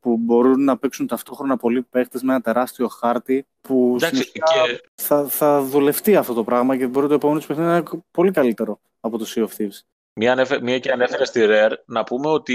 που 0.00 0.16
μπορούν 0.16 0.64
να 0.64 0.78
παίξουν 0.78 1.06
ταυτόχρονα 1.06 1.56
πολλοί 1.56 1.82
παίχτες 1.82 2.22
με 2.22 2.32
ένα 2.32 2.40
τεράστιο 2.40 2.88
χάρτη 2.88 3.46
που 3.60 3.94
Εντάξει, 3.96 4.32
και... 4.32 4.40
θα, 4.94 5.26
θα 5.26 5.62
δουλευτεί 5.62 6.16
αυτό 6.16 6.34
το 6.34 6.44
πράγμα 6.44 6.76
και 6.76 6.86
μπορεί 6.86 7.08
το 7.08 7.14
επόμενο 7.14 7.40
παιχνίδι 7.46 7.70
να 7.70 7.76
είναι 7.76 8.02
πολύ 8.10 8.30
καλύτερο 8.30 8.80
από 9.00 9.18
το 9.18 9.26
Sea 9.34 9.42
of 9.42 9.48
Thieves. 9.58 9.80
Μία, 10.12 10.46
μία 10.62 10.78
και 10.78 10.92
ανέφερε 10.92 11.24
στη 11.24 11.40
Rare, 11.44 11.72
να 11.86 12.04
πούμε 12.04 12.28
ότι 12.28 12.54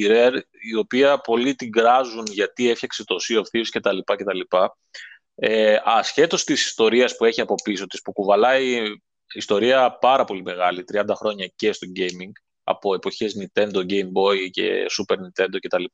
η 0.00 0.06
Rare, 0.08 0.40
η 0.50 0.76
οποία 0.76 1.18
πολλοί 1.18 1.54
την 1.54 1.72
κράζουν 1.72 2.24
γιατί 2.26 2.70
έφτιαξε 2.70 3.04
το 3.04 3.16
Sea 3.28 3.36
of 3.36 3.42
Thieves 3.52 3.68
κτλ. 3.70 3.98
κτλ 4.04 4.40
ε, 5.34 5.76
ασχέτως 5.84 6.44
της 6.44 6.64
ιστορίας 6.64 7.16
που 7.16 7.24
έχει 7.24 7.40
από 7.40 7.54
πίσω 7.64 7.86
της, 7.86 8.02
που 8.02 8.12
κουβαλάει 8.12 8.82
ιστορία 9.32 9.98
πάρα 10.00 10.24
πολύ 10.24 10.42
μεγάλη, 10.42 10.84
30 10.92 11.04
χρόνια 11.14 11.52
και 11.56 11.72
στο 11.72 11.86
gaming, 11.96 12.32
από 12.64 12.94
εποχές 12.94 13.36
Nintendo, 13.40 13.76
Game 13.76 14.12
Boy 14.12 14.50
και 14.50 14.86
Super 14.98 15.14
Nintendo 15.14 15.56
κτλ. 15.60 15.84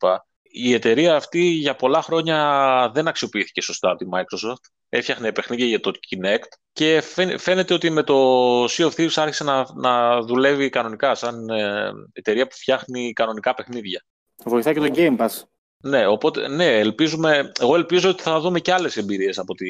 Η 0.42 0.74
εταιρεία 0.74 1.14
αυτή 1.14 1.40
για 1.40 1.76
πολλά 1.76 2.02
χρόνια 2.02 2.90
δεν 2.94 3.08
αξιοποιήθηκε 3.08 3.60
σωστά 3.60 3.90
από 3.90 3.98
τη 3.98 4.06
Microsoft. 4.12 4.70
Έφτιαχνε 4.88 5.32
παιχνίδια 5.32 5.66
για 5.66 5.80
το 5.80 5.92
Kinect 5.92 6.48
και 6.72 7.02
φαίνεται 7.38 7.74
ότι 7.74 7.90
με 7.90 8.02
το 8.02 8.64
Sea 8.64 8.84
of 8.84 8.90
Thieves 8.96 9.12
άρχισε 9.14 9.44
να, 9.44 9.66
να 9.74 10.20
δουλεύει 10.20 10.68
κανονικά 10.68 11.14
σαν 11.14 11.48
ε, 11.48 11.90
εταιρεία 12.12 12.46
που 12.46 12.54
φτιάχνει 12.54 13.12
κανονικά 13.12 13.54
παιχνίδια. 13.54 14.04
Βοηθάει 14.44 14.74
και 14.74 14.80
το 14.80 14.90
Game 14.94 15.16
Pass. 15.16 15.42
Ναι, 15.82 16.06
οπότε, 16.06 16.48
ναι, 16.48 16.78
ελπίζουμε, 16.78 17.52
εγώ 17.60 17.74
ελπίζω 17.74 18.10
ότι 18.10 18.22
θα 18.22 18.40
δούμε 18.40 18.60
και 18.60 18.72
άλλες 18.72 18.96
εμπειρίες 18.96 19.38
από 19.38 19.54
τη, 19.54 19.66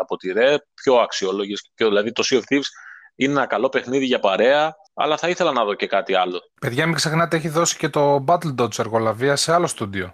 από 0.00 0.16
τη 0.16 0.32
ΡΕ, 0.32 0.66
πιο 0.74 0.94
αξιόλογες. 0.94 1.70
δηλαδή 1.76 2.12
το 2.12 2.22
Sea 2.26 2.36
of 2.36 2.40
Thieves 2.40 2.68
είναι 3.14 3.32
ένα 3.32 3.46
καλό 3.46 3.68
παιχνίδι 3.68 4.04
για 4.04 4.20
παρέα, 4.20 4.76
αλλά 4.94 5.16
θα 5.16 5.28
ήθελα 5.28 5.52
να 5.52 5.64
δω 5.64 5.74
και 5.74 5.86
κάτι 5.86 6.14
άλλο. 6.14 6.40
Παιδιά, 6.60 6.86
μην 6.86 6.94
ξεχνάτε, 6.94 7.36
έχει 7.36 7.48
δώσει 7.48 7.76
και 7.76 7.88
το 7.88 8.24
Battle 8.28 8.54
Dodge 8.58 8.78
εργολαβία 8.78 9.36
σε 9.36 9.52
άλλο 9.52 9.66
στούντιο. 9.66 10.12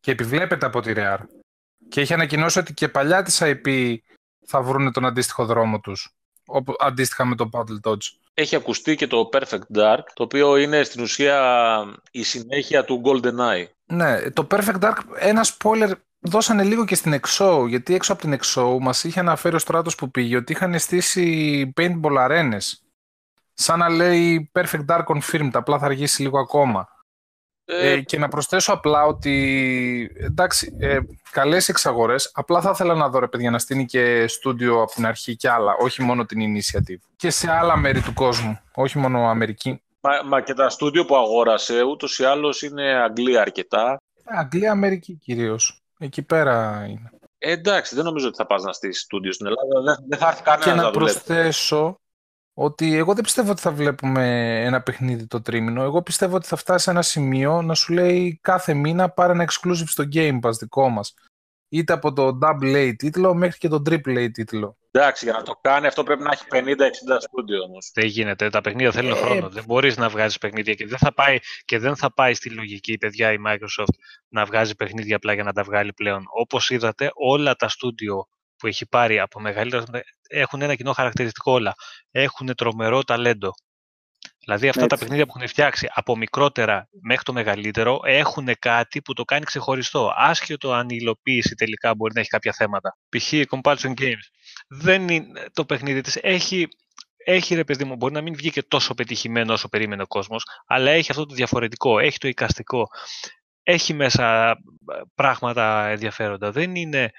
Και 0.00 0.10
επιβλέπεται 0.10 0.66
από 0.66 0.80
τη 0.80 0.92
Rare. 0.96 1.20
Και 1.88 2.00
έχει 2.00 2.12
ανακοινώσει 2.12 2.58
ότι 2.58 2.74
και 2.74 2.88
παλιά 2.88 3.22
της 3.22 3.42
IP 3.42 3.96
θα 4.46 4.62
βρουν 4.62 4.92
τον 4.92 5.06
αντίστοιχο 5.06 5.44
δρόμο 5.44 5.80
τους. 5.80 6.10
Αντίστοιχα 6.78 7.24
με 7.24 7.34
το 7.34 7.48
Battle 7.52 7.90
Dodge. 7.90 8.10
Έχει 8.34 8.56
ακουστεί 8.56 8.94
και 8.94 9.06
το 9.06 9.28
Perfect 9.32 9.76
Dark, 9.76 10.02
το 10.14 10.22
οποίο 10.22 10.56
είναι 10.56 10.82
στην 10.82 11.02
ουσία 11.02 11.38
η 12.10 12.22
συνέχεια 12.22 12.84
του 12.84 13.02
GoldenEye. 13.04 13.66
Ναι, 13.86 14.30
το 14.30 14.46
Perfect 14.50 14.78
Dark, 14.80 14.96
ένα 15.18 15.44
spoiler 15.44 15.90
δώσανε 16.20 16.62
λίγο 16.62 16.84
και 16.84 16.94
στην 16.94 17.20
EXO, 17.20 17.64
γιατί 17.68 17.94
έξω 17.94 18.12
από 18.12 18.22
την 18.22 18.38
EXO 18.40 18.78
μας 18.80 19.04
είχε 19.04 19.20
αναφέρει 19.20 19.54
ο 19.54 19.58
στράτος 19.58 19.94
που 19.94 20.10
πήγε 20.10 20.36
ότι 20.36 20.52
είχαν 20.52 20.78
στήσει 20.78 21.72
paintball 21.76 22.28
arenas. 22.28 22.72
Σαν 23.54 23.78
να 23.78 23.88
λέει 23.88 24.50
Perfect 24.54 24.84
Dark 24.88 25.04
Confirmed, 25.04 25.50
απλά 25.52 25.78
θα 25.78 25.84
αργήσει 25.84 26.22
λίγο 26.22 26.38
ακόμα. 26.38 26.88
Ε, 27.68 27.90
ε, 27.90 28.00
και 28.00 28.18
να 28.18 28.28
προσθέσω 28.28 28.72
απλά 28.72 29.04
ότι 29.04 30.10
εντάξει, 30.20 30.76
ε, 30.78 30.98
καλές 31.30 31.68
εξαγορές, 31.68 32.30
απλά 32.34 32.60
θα 32.60 32.70
ήθελα 32.70 32.94
να 32.94 33.08
δω 33.08 33.18
ρε 33.18 33.28
παιδιά 33.28 33.50
να 33.50 33.58
στείλει 33.58 33.84
και 33.84 34.26
στούντιο 34.26 34.82
από 34.82 34.92
την 34.92 35.06
αρχή 35.06 35.36
και 35.36 35.50
άλλα, 35.50 35.76
όχι 35.78 36.02
μόνο 36.02 36.24
την 36.24 36.40
Initiative. 36.40 37.00
Και 37.16 37.30
σε 37.30 37.50
άλλα 37.50 37.76
μέρη 37.76 38.00
του 38.00 38.12
κόσμου, 38.12 38.60
όχι 38.74 38.98
μόνο 38.98 39.28
Αμερική. 39.28 39.82
Μα, 40.00 40.10
μα 40.24 40.40
και 40.40 40.54
τα 40.54 40.68
στούντιο 40.68 41.04
που 41.04 41.16
αγόρασε 41.16 41.82
ούτως 41.82 42.18
ή 42.18 42.24
άλλως 42.24 42.62
είναι 42.62 43.02
Αγγλία 43.02 43.40
αρκετά. 43.40 44.00
Ε, 44.24 44.38
Αγγλία, 44.38 44.70
Αμερική 44.70 45.12
κυρίως. 45.12 45.82
Εκεί 45.98 46.22
πέρα 46.22 46.86
είναι. 46.88 47.10
Ε, 47.38 47.52
εντάξει, 47.52 47.94
δεν 47.94 48.04
νομίζω 48.04 48.26
ότι 48.26 48.36
θα 48.36 48.46
πας 48.46 48.62
να 48.62 48.72
στήσεις 48.72 49.02
στούντιο 49.02 49.32
στην 49.32 49.46
Ελλάδα. 49.46 49.98
Δεν, 50.08 50.18
θα 50.18 50.28
έρθει 50.28 50.42
κανένας 50.42 50.76
να, 50.76 50.82
να 50.82 50.90
προσθέσω 50.90 52.00
ότι 52.58 52.96
εγώ 52.96 53.14
δεν 53.14 53.22
πιστεύω 53.22 53.50
ότι 53.50 53.60
θα 53.60 53.72
βλέπουμε 53.72 54.54
ένα 54.64 54.82
παιχνίδι 54.82 55.26
το 55.26 55.42
τρίμηνο. 55.42 55.82
Εγώ 55.82 56.02
πιστεύω 56.02 56.36
ότι 56.36 56.46
θα 56.46 56.56
φτάσει 56.56 56.84
σε 56.84 56.90
ένα 56.90 57.02
σημείο 57.02 57.62
να 57.62 57.74
σου 57.74 57.92
λέει 57.92 58.38
κάθε 58.42 58.74
μήνα 58.74 59.10
πάρε 59.10 59.32
ένα 59.32 59.48
exclusive 59.48 59.86
στο 59.86 60.04
Game 60.12 60.40
Pass 60.40 60.52
δικό 60.58 60.88
μας. 60.88 61.14
Είτε 61.68 61.92
από 61.92 62.12
το 62.12 62.38
Double 62.42 62.74
A 62.74 62.92
τίτλο 62.96 63.34
μέχρι 63.34 63.58
και 63.58 63.68
το 63.68 63.82
Triple 63.86 64.24
A 64.24 64.30
τίτλο. 64.32 64.76
Εντάξει, 64.90 65.24
για 65.24 65.34
να 65.34 65.42
το 65.42 65.58
κάνει 65.60 65.86
αυτό 65.86 66.02
πρέπει 66.02 66.22
να 66.22 66.30
έχει 66.32 66.44
50-60 66.50 66.56
στούντιο 67.18 67.62
όμως. 67.62 67.90
Δεν 67.94 68.06
γίνεται. 68.06 68.50
Τα 68.50 68.60
παιχνίδια 68.60 68.92
θέλουν 68.92 69.12
ε, 69.12 69.14
χρόνο. 69.14 69.48
Δεν 69.48 69.64
μπορείς 69.66 69.96
να 69.96 70.08
βγάζεις 70.08 70.38
παιχνίδια 70.38 70.74
και 70.74 70.86
δεν, 70.86 70.98
θα 70.98 71.14
πάει, 71.14 71.38
και 71.64 71.78
δεν 71.78 71.96
θα 71.96 72.12
πάει 72.12 72.34
στη 72.34 72.50
λογική, 72.50 72.98
παιδιά, 72.98 73.32
η 73.32 73.36
Microsoft 73.46 73.94
να 74.28 74.44
βγάζει 74.44 74.74
παιχνίδια 74.74 75.16
απλά 75.16 75.32
για 75.32 75.42
να 75.42 75.52
τα 75.52 75.62
βγάλει 75.62 75.92
πλέον. 75.92 76.24
Όπως 76.40 76.70
είδατε, 76.70 77.10
όλα 77.14 77.54
τα 77.54 77.68
στούντιο 77.68 78.28
που 78.58 78.66
έχει 78.66 78.86
πάρει 78.86 79.18
από 79.18 79.40
μεγαλύτερα 79.40 79.84
έχουν 80.28 80.62
ένα 80.62 80.74
κοινό 80.74 80.92
χαρακτηριστικό 80.92 81.52
όλα. 81.52 81.74
Έχουν 82.10 82.54
τρομερό 82.54 83.02
ταλέντο. 83.02 83.50
Δηλαδή 84.46 84.68
αυτά 84.68 84.86
τα 84.86 84.98
παιχνίδια 84.98 85.26
που 85.26 85.32
έχουν 85.36 85.48
φτιάξει 85.48 85.88
από 85.94 86.16
μικρότερα 86.16 86.88
μέχρι 87.02 87.24
το 87.24 87.32
μεγαλύτερο 87.32 88.00
έχουν 88.04 88.48
κάτι 88.58 89.02
που 89.02 89.12
το 89.12 89.24
κάνει 89.24 89.44
ξεχωριστό. 89.44 90.12
Άσχετο 90.16 90.72
αν 90.72 90.88
η 90.88 90.96
υλοποίηση 91.00 91.54
τελικά 91.54 91.94
μπορεί 91.94 92.14
να 92.14 92.20
έχει 92.20 92.28
κάποια 92.28 92.52
θέματα. 92.52 92.96
Π.χ. 93.08 93.32
Compulsion 93.32 93.92
Games. 94.00 94.26
Δεν 94.68 95.08
είναι 95.08 95.44
το 95.52 95.64
παιχνίδι 95.64 96.00
της. 96.00 96.18
Έχει, 96.22 96.68
έχει 97.16 97.54
ρε 97.54 97.64
παιδί 97.64 97.84
μου, 97.84 97.96
μπορεί 97.96 98.12
να 98.12 98.20
μην 98.20 98.34
βγει 98.36 98.50
και 98.50 98.62
τόσο 98.62 98.94
πετυχημένο 98.94 99.52
όσο 99.52 99.68
περίμενε 99.68 100.02
ο 100.02 100.06
κόσμος, 100.06 100.44
αλλά 100.66 100.90
έχει 100.90 101.10
αυτό 101.10 101.26
το 101.26 101.34
διαφορετικό, 101.34 101.98
έχει 101.98 102.18
το 102.18 102.28
εικαστικό. 102.28 102.86
Έχει 103.62 103.94
μέσα 103.94 104.50
ε, 104.50 104.54
πράγματα 105.14 105.86
ενδιαφέροντα. 105.86 106.50
Δεν 106.50 106.74
είναι 106.74 107.10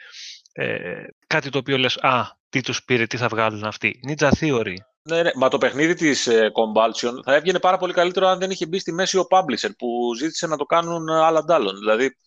ε, 0.60 1.04
κάτι 1.28 1.50
το 1.50 1.58
οποίο 1.58 1.78
λες, 1.78 1.98
α, 1.98 2.24
τι 2.50 2.62
τους 2.62 2.84
πήρε, 2.84 3.06
τι 3.06 3.18
θα 3.18 3.28
βγάλουν 3.28 3.64
αυτοί. 3.64 4.00
Ninja 4.08 4.30
Theory. 4.40 4.76
Ναι, 5.02 5.24
ναι, 5.24 5.32
μα 5.36 5.48
το 5.50 5.58
παιχνίδι 5.58 5.94
της 5.94 6.28
ε, 6.28 6.52
Compulsion 6.54 7.24
θα 7.24 7.36
έβγαινε 7.36 7.60
πάρα 7.60 7.78
πολύ 7.78 7.94
καλύτερο 7.94 8.28
αν 8.28 8.40
δεν 8.40 8.52
είχε 8.52 8.66
μπει 8.66 8.80
στη 8.80 8.92
μέση 8.92 9.18
ο 9.18 9.28
publisher 9.30 9.70
που 9.78 10.14
ζήτησε 10.18 10.48
να 10.48 10.58
το 10.58 10.66
κάνουν 10.66 11.10
άλλα 11.10 11.40
αντάλλων. 11.40 11.78
Δηλαδή, 11.78 12.18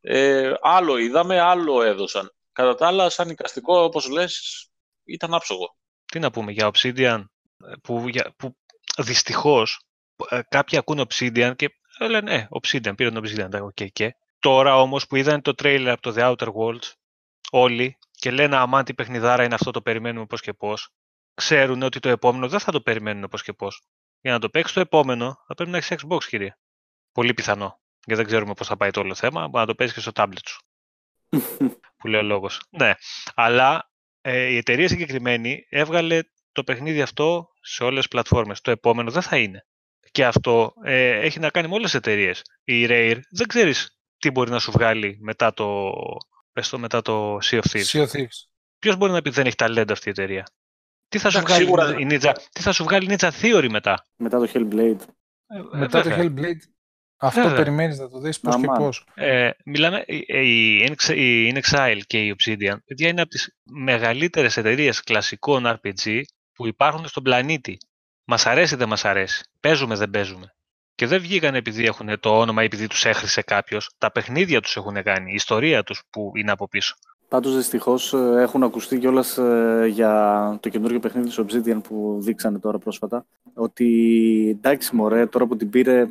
ε, 0.00 0.52
άλλο 0.60 0.96
είδαμε, 0.96 1.40
άλλο 1.40 1.82
έδωσαν. 1.82 2.30
Κατά 2.52 2.74
τα 2.74 2.86
άλλα, 2.86 3.10
σαν 3.10 3.28
οικαστικό, 3.28 3.82
όπως 3.82 4.08
λες, 4.08 4.66
ήταν 5.04 5.34
άψογο. 5.34 5.76
Τι 6.04 6.18
να 6.18 6.30
πούμε 6.30 6.52
για 6.52 6.70
Obsidian, 6.72 7.24
που, 7.82 8.08
για, 8.08 8.34
που 8.38 8.56
δυστυχώς 8.98 9.80
ε, 10.28 10.40
κάποιοι 10.48 10.78
ακούν 10.78 11.06
Obsidian 11.08 11.52
και 11.56 11.68
λένε, 12.00 12.34
ε, 12.34 12.46
Obsidian, 12.50 12.96
πήραν 12.96 13.14
το 13.14 13.22
Obsidian, 13.24 13.62
okay, 13.62 13.90
και. 13.92 14.16
Τώρα 14.38 14.80
όμως 14.80 15.06
που 15.06 15.16
είδαν 15.16 15.42
το 15.42 15.52
trailer 15.62 15.86
από 15.86 16.02
το 16.02 16.14
The 16.16 16.30
Outer 16.30 16.48
Worlds, 16.48 16.92
όλοι, 17.50 17.98
και 18.10 18.30
λένε 18.30 18.56
αμάν 18.56 18.84
τι 18.84 18.94
παιχνιδάρα 18.94 19.44
είναι 19.44 19.54
αυτό, 19.54 19.70
το 19.70 19.82
περιμένουμε 19.82 20.26
πώς 20.26 20.40
και 20.40 20.52
πώς, 20.52 20.90
ξέρουν 21.34 21.82
ότι 21.82 21.98
το 22.00 22.08
επόμενο 22.08 22.48
δεν 22.48 22.60
θα 22.60 22.72
το 22.72 22.80
περιμένουν 22.80 23.28
πώς 23.28 23.42
και 23.42 23.52
πώς. 23.52 23.82
Για 24.20 24.32
να 24.32 24.38
το 24.38 24.48
παίξει 24.48 24.74
το 24.74 24.80
επόμενο 24.80 25.44
θα 25.46 25.54
πρέπει 25.54 25.70
να 25.70 25.76
έχεις 25.76 25.96
Xbox, 26.00 26.24
κύριε. 26.24 26.56
Πολύ 27.12 27.34
πιθανό. 27.34 27.80
Γιατί 28.04 28.22
δεν 28.22 28.26
ξέρουμε 28.26 28.54
πώς 28.54 28.66
θα 28.66 28.76
πάει 28.76 28.90
το 28.90 29.00
όλο 29.00 29.14
θέμα. 29.14 29.40
Μπορεί 29.40 29.58
να 29.58 29.66
το 29.66 29.74
παίζεις 29.74 29.94
και 29.94 30.00
στο 30.00 30.10
tablet 30.14 30.46
σου. 30.46 30.60
που 31.98 32.06
λέει 32.06 32.20
ο 32.20 32.22
λόγος. 32.22 32.60
Ναι. 32.70 32.92
Αλλά 33.34 33.90
ε, 34.20 34.42
η 34.42 34.56
εταιρεία 34.56 34.88
συγκεκριμένη 34.88 35.66
έβγαλε 35.68 36.20
το 36.52 36.64
παιχνίδι 36.64 37.02
αυτό 37.02 37.48
σε 37.60 37.84
όλες 37.84 37.98
τις 37.98 38.08
πλατφόρμες. 38.08 38.60
Το 38.60 38.70
επόμενο 38.70 39.10
δεν 39.10 39.22
θα 39.22 39.36
είναι. 39.36 39.66
Και 40.10 40.24
αυτό 40.24 40.72
ε, 40.84 41.10
έχει 41.10 41.38
να 41.38 41.50
κάνει 41.50 41.68
με 41.68 41.74
όλες 41.74 41.90
τις 41.90 41.94
εταιρείες. 41.94 42.42
Η 42.64 42.86
Rare 42.88 43.20
δεν 43.30 43.46
ξέρεις 43.46 43.98
τι 44.18 44.30
μπορεί 44.30 44.50
να 44.50 44.58
σου 44.58 44.70
βγάλει 44.70 45.18
μετά 45.20 45.52
το, 45.52 45.92
πες 46.56 46.68
το, 46.68 46.78
μετά 46.78 47.02
το 47.02 47.36
Sea 47.36 47.60
of 47.60 47.70
Thieves. 47.72 47.84
Sea 47.84 48.00
of 48.00 48.10
Thieves. 48.16 48.38
Ποιος 48.78 48.96
μπορεί 48.96 49.12
να 49.12 49.22
πει 49.22 49.28
ότι 49.28 49.36
δεν 49.36 49.46
έχει 49.46 49.56
ταλέντο 49.56 49.92
αυτή 49.92 50.08
η 50.08 50.10
εταιρεία; 50.10 50.46
Τι 51.08 51.18
θα, 51.18 51.30
σου 51.30 51.40
βγάλει, 51.40 51.64
η 52.02 52.06
Ninja, 52.10 52.32
τι 52.52 52.62
θα 52.62 52.72
σου 52.72 52.84
βγάλει 52.84 53.12
η 53.12 53.16
Ninja 53.18 53.30
Theory 53.42 53.68
μετά; 53.70 54.06
Μετά 54.16 54.38
το 54.38 54.50
Hellblade. 54.54 55.00
Ε, 55.46 55.62
μετά 55.72 56.02
το 56.02 56.10
Hellblade. 56.10 56.60
Αυτό 57.16 57.40
Βέβαια. 57.40 57.56
περιμένεις 57.56 57.98
να 57.98 58.08
το 58.08 58.18
δεις 58.18 58.40
πώς 58.40 58.56
και 58.56 58.66
πώς. 58.66 59.06
Ε, 59.14 59.50
μιλάμε, 59.64 60.04
η, 60.06 60.24
η 61.14 61.54
InXile 61.54 62.00
και 62.06 62.24
η 62.24 62.36
Obsidian 62.38 62.76
παιδιά 62.84 63.08
είναι 63.08 63.20
από 63.20 63.30
τις 63.30 63.56
μεγαλύτερες 63.62 64.56
εταιρείες 64.56 65.00
κλασικών 65.00 65.64
RPG 65.66 66.22
που 66.52 66.66
υπάρχουν 66.66 67.06
στον 67.06 67.22
πλανήτη. 67.22 67.78
Μας 68.24 68.46
αρέσει 68.46 68.76
δεν 68.76 68.88
μας 68.88 69.04
αρέσει; 69.04 69.44
Παίζουμε 69.60 69.94
δεν 69.94 70.10
παίζουμε; 70.10 70.55
Και 70.96 71.06
δεν 71.06 71.20
βγήκαν 71.20 71.54
επειδή 71.54 71.84
έχουν 71.84 72.20
το 72.20 72.38
όνομα 72.38 72.62
ή 72.62 72.64
επειδή 72.64 72.86
τους 72.86 73.04
έχρισε 73.04 73.42
κάποιος. 73.42 73.90
Τα 73.98 74.12
παιχνίδια 74.12 74.60
τους 74.60 74.76
έχουν 74.76 75.02
κάνει, 75.02 75.30
η 75.30 75.34
ιστορία 75.34 75.82
τους 75.82 76.02
που 76.10 76.32
είναι 76.34 76.50
από 76.50 76.68
πίσω. 76.68 76.96
Πάντως 77.28 77.56
δυστυχώς 77.56 78.12
ε, 78.12 78.34
έχουν 78.38 78.62
ακουστεί 78.62 78.98
κιόλας 78.98 79.38
για 79.88 80.58
το 80.62 80.68
καινούργιο 80.68 81.00
παιχνίδι 81.00 81.28
της 81.28 81.40
Obsidian 81.40 81.82
που 81.88 82.18
δείξανε 82.20 82.58
τώρα 82.58 82.78
πρόσφατα 82.78 83.26
ότι 83.54 83.88
εντάξει 84.58 84.94
μωρέ 84.94 85.26
τώρα 85.26 85.46
που 85.46 85.56
την 85.56 85.70
πήρε 85.70 86.00
ε, 86.00 86.08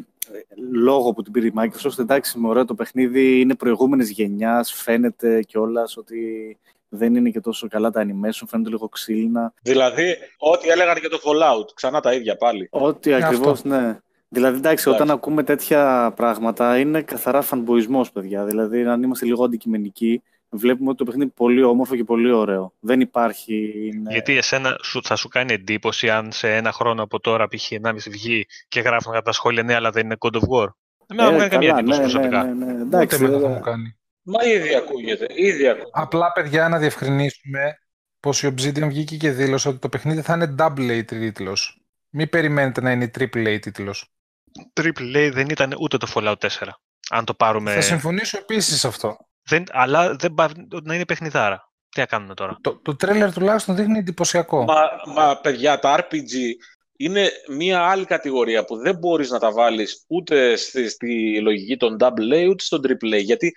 λόγω 0.71 1.13
που 1.13 1.21
την 1.21 1.31
πήρε 1.31 1.47
η 1.47 1.53
Microsoft 1.55 1.99
εντάξει 1.99 2.37
μωρέ 2.37 2.65
το 2.65 2.75
παιχνίδι 2.75 3.39
είναι 3.39 3.55
προηγούμενης 3.55 4.09
γενιάς 4.09 4.73
φαίνεται 4.73 5.41
κιόλας 5.41 5.97
ότι 5.97 6.57
δεν 6.89 7.15
είναι 7.15 7.29
και 7.29 7.39
τόσο 7.39 7.67
καλά 7.67 7.89
τα 7.89 8.05
animation, 8.05 8.43
φαίνονται 8.47 8.69
λίγο 8.69 8.89
ξύλινα. 8.89 9.53
Δηλαδή, 9.61 10.15
ό,τι 10.37 10.67
έλεγαν 10.67 10.95
και 10.95 11.07
το 11.07 11.19
Fallout, 11.23 11.73
ξανά 11.73 11.99
τα 11.99 12.13
ίδια 12.13 12.37
πάλι. 12.37 12.67
Ό,τι 12.71 13.13
ακριβώς, 13.13 13.63
ναι. 13.63 13.99
Δηλαδή, 14.35 14.57
εντάξει, 14.57 14.89
όταν 14.89 15.11
ακούμε 15.11 15.43
τέτοια 15.43 16.13
πράγματα, 16.15 16.79
είναι 16.79 17.01
καθαρά 17.01 17.41
φανμποϊσμός, 17.41 18.11
παιδιά. 18.11 18.45
Δηλαδή, 18.45 18.85
αν 18.85 19.03
είμαστε 19.03 19.25
λίγο 19.25 19.43
αντικειμενικοί, 19.43 20.21
βλέπουμε 20.49 20.89
ότι 20.89 20.97
το 20.97 21.03
παιχνίδι 21.03 21.25
είναι 21.25 21.33
πολύ 21.35 21.63
όμορφο 21.63 21.95
και 21.95 22.03
πολύ 22.03 22.31
ωραίο. 22.31 22.73
Δεν 22.79 22.99
υπάρχει. 22.99 23.73
Είναι... 23.93 24.11
Γιατί 24.11 24.37
εσένα 24.37 24.77
σου, 24.83 25.03
θα 25.03 25.15
σου 25.15 25.27
κάνει 25.27 25.53
εντύπωση 25.53 26.09
αν 26.09 26.31
σε 26.31 26.55
ένα 26.55 26.71
χρόνο 26.71 27.03
από 27.03 27.19
τώρα, 27.19 27.47
π.χ. 27.47 27.71
1,5 27.83 27.95
βγει 28.09 28.45
και 28.67 28.79
γράφουν 28.79 29.11
κατά 29.11 29.23
τα 29.23 29.31
σχόλια 29.31 29.63
ναι, 29.63 29.75
αλλά 29.75 29.89
δεν 29.89 30.05
είναι 30.05 30.15
God 30.19 30.35
of 30.35 30.39
War. 30.39 30.67
Εμένα 31.07 31.31
μου 31.31 31.37
κάνει 31.37 31.49
καμία 31.49 31.75
εντύπωση 31.77 31.99
ναι, 31.99 32.05
προσωπικά. 32.05 32.43
Ναι, 32.43 32.65
ναι, 32.65 32.73
ναι. 32.73 32.81
Εντάξει, 32.81 33.25
δεν 33.25 33.39
θα 33.39 33.47
μου 33.47 33.59
κάνει. 33.59 33.97
Μα 34.21 34.45
ήδη 34.45 34.75
ακούγεται. 34.75 35.25
Ήδη 35.29 35.67
ακούγεται. 35.67 35.89
Απλά, 35.93 36.31
παιδιά, 36.31 36.69
να 36.69 36.77
διευκρινίσουμε 36.77 37.79
πως 38.19 38.43
η 38.43 38.53
Obsidian 38.55 38.87
βγήκε 38.87 39.17
και 39.17 39.31
δήλωσε 39.31 39.69
ότι 39.69 39.79
το 39.79 39.89
παιχνίδι 39.89 40.21
θα 40.21 40.33
είναι 40.33 40.55
double 40.59 40.99
A 40.99 41.05
τίτλο. 41.05 41.57
Μην 42.09 42.29
περιμένετε 42.29 42.81
να 42.81 42.91
είναι 42.91 43.11
triple 43.17 43.47
A 43.47 43.59
τίτλος. 43.61 44.14
Triple 44.73 45.15
A 45.15 45.31
δεν 45.33 45.49
ήταν 45.49 45.75
ούτε 45.79 45.97
το 45.97 46.07
Fallout 46.15 46.35
4. 46.37 46.47
Αν 47.09 47.25
το 47.25 47.33
πάρουμε... 47.33 47.73
Θα 47.73 47.81
συμφωνήσω 47.81 48.37
επίσης 48.37 48.79
σε 48.79 48.87
αυτό. 48.87 49.17
Δεν, 49.49 49.63
αλλά 49.71 50.15
δεν 50.15 50.33
πάει 50.33 50.47
να 50.83 50.95
είναι 50.95 51.05
παιχνιδάρα. 51.05 51.69
Τι 51.89 51.99
θα 51.99 52.07
κάνουμε 52.07 52.33
τώρα; 52.33 52.57
Το, 52.61 52.81
το 52.81 52.95
τρέλερ 52.95 53.33
τουλάχιστον 53.33 53.75
δείχνει 53.75 53.97
εντυπωσιακό. 53.97 54.63
Μα, 54.63 54.89
μα 55.13 55.39
παιδιά, 55.39 55.79
τα 55.79 55.99
RPG 55.99 56.33
είναι 56.97 57.31
μια 57.49 57.81
άλλη 57.81 58.05
κατηγορία 58.05 58.65
που 58.65 58.77
δεν 58.77 58.97
μπορείς 58.97 59.29
να 59.29 59.39
τα 59.39 59.51
βάλεις 59.51 60.03
ούτε 60.07 60.55
στη, 60.55 60.89
στη 60.89 61.41
λογική 61.41 61.77
των 61.77 61.97
double 61.99 62.33
A 62.33 62.47
ούτε 62.49 62.63
στον 62.63 62.81
triple 62.87 63.15
A. 63.15 63.23
Γιατί 63.23 63.53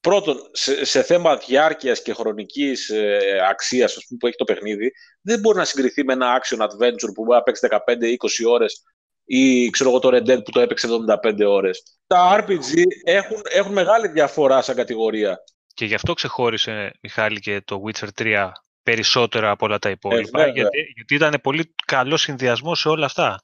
πρώτον, 0.00 0.36
σε, 0.52 0.84
σε 0.84 1.02
θέμα 1.02 1.36
διάρκειας 1.36 2.02
και 2.02 2.12
χρονικής 2.12 2.88
ε, 2.88 3.18
αξίας 3.50 3.96
που 4.18 4.26
έχει 4.26 4.36
το 4.36 4.44
παιχνίδι, 4.44 4.92
δεν 5.20 5.40
μπορεί 5.40 5.58
να 5.58 5.64
συγκριθεί 5.64 6.04
με 6.04 6.12
ένα 6.12 6.40
action 6.40 6.58
adventure 6.58 7.12
που 7.14 7.24
μπορεί 7.24 7.36
να 7.36 7.42
παίξει 7.42 7.68
15-20 7.70 8.50
ώρες 8.50 8.82
ή 9.30 9.70
ξέρω 9.70 9.90
εγώ 9.90 9.98
το 9.98 10.08
Red 10.12 10.30
Dead 10.30 10.44
που 10.44 10.50
το 10.50 10.60
έπαιξε 10.60 10.88
75 11.24 11.44
ώρες. 11.46 11.82
Τα 12.06 12.40
RPG 12.40 12.82
έχουν, 13.04 13.42
έχουν 13.50 13.72
μεγάλη 13.72 14.08
διαφορά 14.08 14.62
σαν 14.62 14.76
κατηγορία. 14.76 15.38
Και 15.74 15.84
γι' 15.84 15.94
αυτό 15.94 16.12
ξεχώρισε, 16.12 16.92
Μιχάλη, 17.02 17.40
και 17.40 17.60
το 17.64 17.82
Witcher 17.86 18.08
3 18.18 18.50
περισσότερο 18.82 19.50
από 19.50 19.66
όλα 19.66 19.78
τα 19.78 19.90
υπόλοιπα, 19.90 20.42
ε, 20.42 20.50
γιατί, 20.50 20.78
γιατί 20.94 21.14
ήταν 21.14 21.38
πολύ 21.42 21.74
καλός 21.84 22.20
συνδυασμός 22.20 22.80
σε 22.80 22.88
όλα 22.88 23.04
αυτά. 23.04 23.40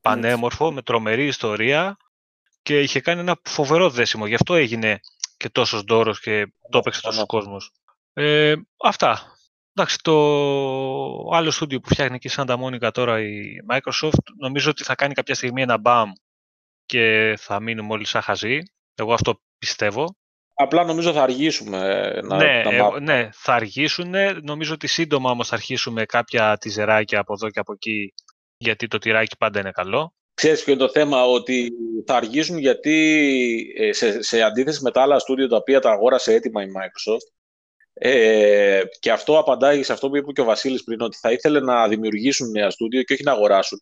Πανέμορφο, 0.00 0.72
με 0.72 0.82
τρομερή 0.82 1.26
ιστορία 1.26 1.96
και 2.62 2.80
είχε 2.80 3.00
κάνει 3.00 3.20
ένα 3.20 3.36
φοβερό 3.42 3.90
δέσιμο. 3.90 4.26
Γι' 4.26 4.34
αυτό 4.34 4.54
έγινε 4.54 5.00
και 5.36 5.48
τόσος 5.48 5.82
δώρος 5.82 6.20
και 6.20 6.52
το 6.70 6.78
έπαιξε 6.78 7.00
τόσος 7.00 7.24
κόσμος. 7.26 7.72
Ε, 8.12 8.54
αυτά. 8.82 9.35
Εντάξει, 9.78 9.98
το 10.02 10.14
άλλο 11.32 11.50
στούντιο 11.50 11.80
που 11.80 11.88
φτιάχνει 11.88 12.18
και 12.18 12.28
η 12.28 12.34
Santa 12.36 12.56
Monica 12.56 12.92
τώρα 12.92 13.20
η 13.20 13.42
Microsoft, 13.70 14.22
νομίζω 14.38 14.70
ότι 14.70 14.84
θα 14.84 14.94
κάνει 14.94 15.14
κάποια 15.14 15.34
στιγμή 15.34 15.62
ένα 15.62 15.78
μπαμ 15.78 16.12
και 16.86 17.34
θα 17.38 17.60
μείνουμε 17.60 17.92
όλοι 17.92 18.06
σαν 18.06 18.22
χαζοί. 18.22 18.58
Εγώ 18.94 19.12
αυτό 19.12 19.40
πιστεύω. 19.58 20.16
Απλά 20.54 20.84
νομίζω 20.84 21.12
θα 21.12 21.22
αργήσουμε 21.22 22.10
να, 22.22 22.36
ναι, 22.36 22.62
να 22.62 23.00
ναι, 23.00 23.28
θα 23.32 23.54
αργήσουν. 23.54 24.14
Νομίζω 24.42 24.74
ότι 24.74 24.86
σύντομα 24.86 25.30
όμως 25.30 25.48
θα 25.48 25.54
αρχίσουμε 25.54 26.04
κάποια 26.04 26.56
τυζεράκια 26.56 27.20
από 27.20 27.32
εδώ 27.32 27.50
και 27.50 27.58
από 27.58 27.72
εκεί, 27.72 28.14
γιατί 28.56 28.86
το 28.86 28.98
τυράκι 28.98 29.36
πάντα 29.36 29.60
είναι 29.60 29.70
καλό. 29.70 30.14
Ξέρεις 30.34 30.64
ποιο 30.64 30.72
είναι 30.72 30.82
το 30.82 30.88
θέμα, 30.88 31.24
ότι 31.24 31.72
θα 32.06 32.14
αργήσουν 32.14 32.58
γιατί 32.58 32.94
ε, 33.76 33.92
σε, 33.92 34.22
σε 34.22 34.42
αντίθεση 34.42 34.82
με 34.82 34.90
τα 34.90 35.02
άλλα 35.02 35.18
στούντιο 35.18 35.48
τα 35.48 35.56
οποία 35.56 35.80
τα 35.80 35.90
αγόρασε 35.90 36.34
έτοιμα 36.34 36.62
η 36.62 36.66
Microsoft, 36.66 37.35
ε, 37.98 38.82
και 38.98 39.10
αυτό 39.10 39.38
απαντάει 39.38 39.82
σε 39.82 39.92
αυτό 39.92 40.08
που 40.08 40.16
είπε 40.16 40.32
και 40.32 40.40
ο 40.40 40.44
Βασίλης 40.44 40.84
πριν, 40.84 41.00
ότι 41.00 41.16
θα 41.16 41.32
ήθελε 41.32 41.60
να 41.60 41.88
δημιουργήσουν 41.88 42.50
νέα 42.50 42.70
στούντιο 42.70 43.02
και 43.02 43.12
όχι 43.12 43.22
να 43.22 43.32
αγοράσουν. 43.32 43.80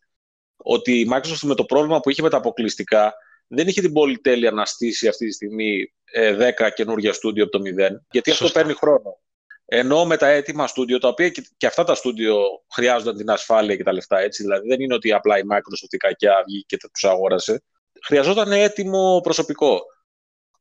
Ότι 0.56 1.00
η 1.00 1.08
Microsoft 1.12 1.42
με 1.42 1.54
το 1.54 1.64
πρόβλημα 1.64 2.00
που 2.00 2.10
είχε 2.10 2.22
με 2.22 2.30
τα 2.30 2.36
αποκλειστικά 2.36 3.14
δεν 3.46 3.68
είχε 3.68 3.80
την 3.80 3.92
πολυτέλεια 3.92 4.50
να 4.50 4.64
στήσει 4.64 5.08
αυτή 5.08 5.26
τη 5.26 5.32
στιγμή 5.32 5.92
ε, 6.04 6.52
10 6.58 6.70
καινούργια 6.74 7.12
στούντιο 7.12 7.42
από 7.42 7.52
το 7.52 7.60
μηδέν, 7.60 8.06
γιατί 8.10 8.30
αυτό 8.30 8.48
παίρνει 8.48 8.72
χρόνο. 8.72 9.18
Ενώ 9.66 10.04
με 10.04 10.16
τα 10.16 10.28
έτοιμα 10.28 10.66
στούντιο, 10.66 10.98
τα 10.98 11.08
οποία 11.08 11.28
και, 11.56 11.66
αυτά 11.66 11.84
τα 11.84 11.94
στούντιο 11.94 12.36
χρειάζονταν 12.74 13.16
την 13.16 13.30
ασφάλεια 13.30 13.76
και 13.76 13.82
τα 13.82 13.92
λεφτά 13.92 14.18
έτσι, 14.18 14.42
δηλαδή 14.42 14.68
δεν 14.68 14.80
είναι 14.80 14.94
ότι 14.94 15.12
απλά 15.12 15.38
η 15.38 15.42
Microsoft 15.52 15.92
η 15.92 15.96
κακιά 15.96 16.42
βγήκε 16.46 16.76
και 16.76 16.88
τους 16.92 17.04
αγόρασε. 17.04 17.62
Χρειαζόταν 18.06 18.52
έτοιμο 18.52 19.20
προσωπικό. 19.22 19.80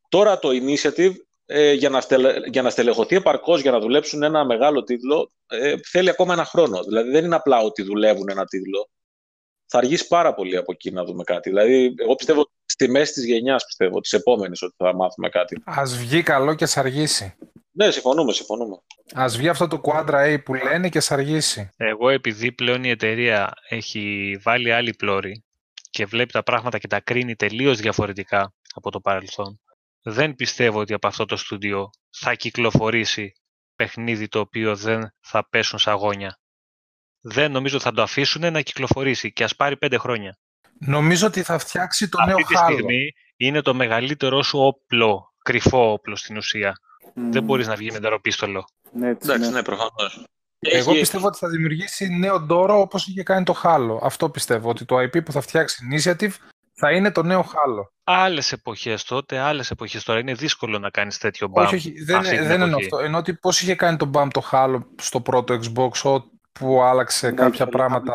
Τώρα 0.08 0.38
το 0.38 0.48
Initiative 0.52 1.12
ε, 1.46 1.72
για, 1.72 1.88
να 1.88 2.00
στελε, 2.00 2.34
για 2.44 2.62
να 2.62 2.70
στελεχωθεί 2.70 3.16
επαρκώς 3.16 3.60
για 3.60 3.70
να 3.70 3.78
δουλέψουν 3.80 4.22
ένα 4.22 4.44
μεγάλο 4.44 4.82
τίτλο, 4.82 5.32
ε, 5.46 5.74
θέλει 5.90 6.10
ακόμα 6.10 6.32
ένα 6.32 6.44
χρόνο. 6.44 6.82
Δηλαδή 6.82 7.10
δεν 7.10 7.24
είναι 7.24 7.34
απλά 7.34 7.60
ότι 7.60 7.82
δουλεύουν 7.82 8.28
ένα 8.28 8.44
τίτλο. 8.44 8.88
Θα 9.66 9.78
αργήσει 9.78 10.06
πάρα 10.06 10.34
πολύ 10.34 10.56
από 10.56 10.72
εκεί 10.72 10.90
να 10.90 11.04
δούμε 11.04 11.24
κάτι. 11.24 11.48
Δηλαδή, 11.48 11.94
εγώ 11.96 12.14
πιστεύω 12.14 12.50
στη 12.64 12.88
μέση 12.88 13.12
της 13.12 13.24
γενιάς, 13.24 13.64
πιστεύω, 13.64 14.00
της 14.00 14.12
επόμενης, 14.12 14.62
ότι 14.62 14.74
θα 14.76 14.94
μάθουμε 14.94 15.28
κάτι. 15.28 15.62
Α 15.64 15.82
βγει 15.84 16.22
καλό 16.22 16.54
και 16.54 16.64
α 16.64 16.68
αργήσει. 16.74 17.34
Ναι, 17.70 17.90
συμφωνούμε, 17.90 18.32
συμφωνούμε. 18.32 18.76
Α 19.14 19.28
βγει 19.28 19.48
αυτό 19.48 19.68
το 19.68 19.80
Quadra 19.84 20.34
A 20.34 20.36
που 20.44 20.54
λένε 20.54 20.88
και 20.88 20.98
α 20.98 21.02
αργήσει. 21.08 21.70
Εγώ, 21.76 22.08
επειδή 22.08 22.52
πλέον 22.52 22.84
η 22.84 22.90
εταιρεία 22.90 23.52
έχει 23.68 24.36
βάλει 24.42 24.72
άλλη 24.72 24.94
πλώρη 24.94 25.44
και 25.90 26.04
βλέπει 26.04 26.32
τα 26.32 26.42
πράγματα 26.42 26.78
και 26.78 26.86
τα 26.86 27.00
κρίνει 27.00 27.36
τελείως 27.36 27.80
διαφορετικά 27.80 28.52
από 28.74 28.90
το 28.90 29.00
παρελθόν, 29.00 29.60
δεν 30.06 30.34
πιστεύω 30.34 30.80
ότι 30.80 30.92
από 30.92 31.06
αυτό 31.06 31.24
το 31.24 31.36
στούντιο 31.36 31.90
θα 32.10 32.34
κυκλοφορήσει 32.34 33.32
παιχνίδι 33.76 34.28
το 34.28 34.38
οποίο 34.38 34.76
δεν 34.76 35.14
θα 35.20 35.48
πέσουν 35.48 35.78
σε 35.78 35.90
αγώνια. 35.90 36.38
Δεν 37.20 37.52
νομίζω 37.52 37.76
ότι 37.76 37.84
θα 37.84 37.92
το 37.92 38.02
αφήσουν 38.02 38.52
να 38.52 38.60
κυκλοφορήσει 38.60 39.32
και 39.32 39.44
ας 39.44 39.56
πάρει 39.56 39.76
πέντε 39.76 39.98
χρόνια. 39.98 40.38
Νομίζω 40.78 41.26
ότι 41.26 41.42
θα 41.42 41.58
φτιάξει 41.58 42.08
το 42.08 42.18
Αυτή 42.20 42.30
νέο 42.34 42.46
τη 42.46 42.56
χάλο. 42.56 42.76
στιγμή 42.76 43.10
είναι 43.36 43.60
το 43.60 43.74
μεγαλύτερο 43.74 44.42
σου 44.42 44.58
όπλο, 44.58 45.32
κρυφό 45.44 45.92
όπλο 45.92 46.16
στην 46.16 46.36
ουσία. 46.36 46.72
Δεν 47.14 47.42
μπορείς 47.44 47.66
να 47.66 47.74
βγει 47.76 47.90
με 47.90 47.98
τεροπίστολο. 48.00 48.64
Ναι, 48.92 49.08
έτσι, 49.08 49.30
Εντάξει, 49.30 49.50
ναι. 49.50 49.56
ναι, 49.56 49.62
προφανώς. 49.62 50.24
Εγώ 50.58 50.90
Έχει- 50.90 51.00
πιστεύω 51.00 51.26
ότι 51.26 51.38
θα 51.38 51.48
δημιουργήσει 51.48 52.08
νέο 52.08 52.40
ντόρο 52.40 52.80
όπως 52.80 53.06
είχε 53.06 53.22
κάνει 53.22 53.44
το 53.44 53.52
χάλο. 53.52 54.00
Αυτό 54.02 54.30
πιστεύω, 54.30 54.68
ότι 54.68 54.84
το 54.84 54.96
IP 54.98 55.24
που 55.24 55.32
θα 55.32 55.40
φτιάξει 55.40 55.86
Initiative 55.92 56.32
θα 56.74 56.92
είναι 56.92 57.12
το 57.12 57.22
νέο 57.22 57.42
χάλο. 57.42 57.92
Άλλες 58.04 58.52
εποχές 58.52 59.04
τότε, 59.04 59.38
άλλες 59.38 59.70
εποχές 59.70 60.04
τώρα. 60.04 60.18
Είναι 60.18 60.32
δύσκολο 60.34 60.78
να 60.78 60.90
κάνεις 60.90 61.18
τέτοιο 61.18 61.48
μπαμ. 61.48 61.64
όχι, 61.64 61.74
όχι, 61.74 62.02
δεν, 62.04 62.16
αυτή 62.16 62.36
την 62.36 62.42
δεν 62.46 62.50
εννοώ 62.60 62.66
εποχή. 62.68 62.84
αυτό. 62.84 62.98
Ενώ 62.98 63.18
ότι 63.18 63.34
πώς 63.34 63.60
είχε 63.62 63.74
κάνει 63.74 63.96
το 63.96 64.10
BAM 64.14 64.28
το 64.32 64.40
χάλο 64.40 64.86
στο 65.00 65.20
πρώτο 65.20 65.58
Xbox 65.62 66.10
ό, 66.12 66.24
που 66.52 66.82
άλλαξε 66.82 67.28
Ναι, 67.28 67.34
κάποια 67.34 67.64
και 67.64 67.70
πράγματα 67.70 68.14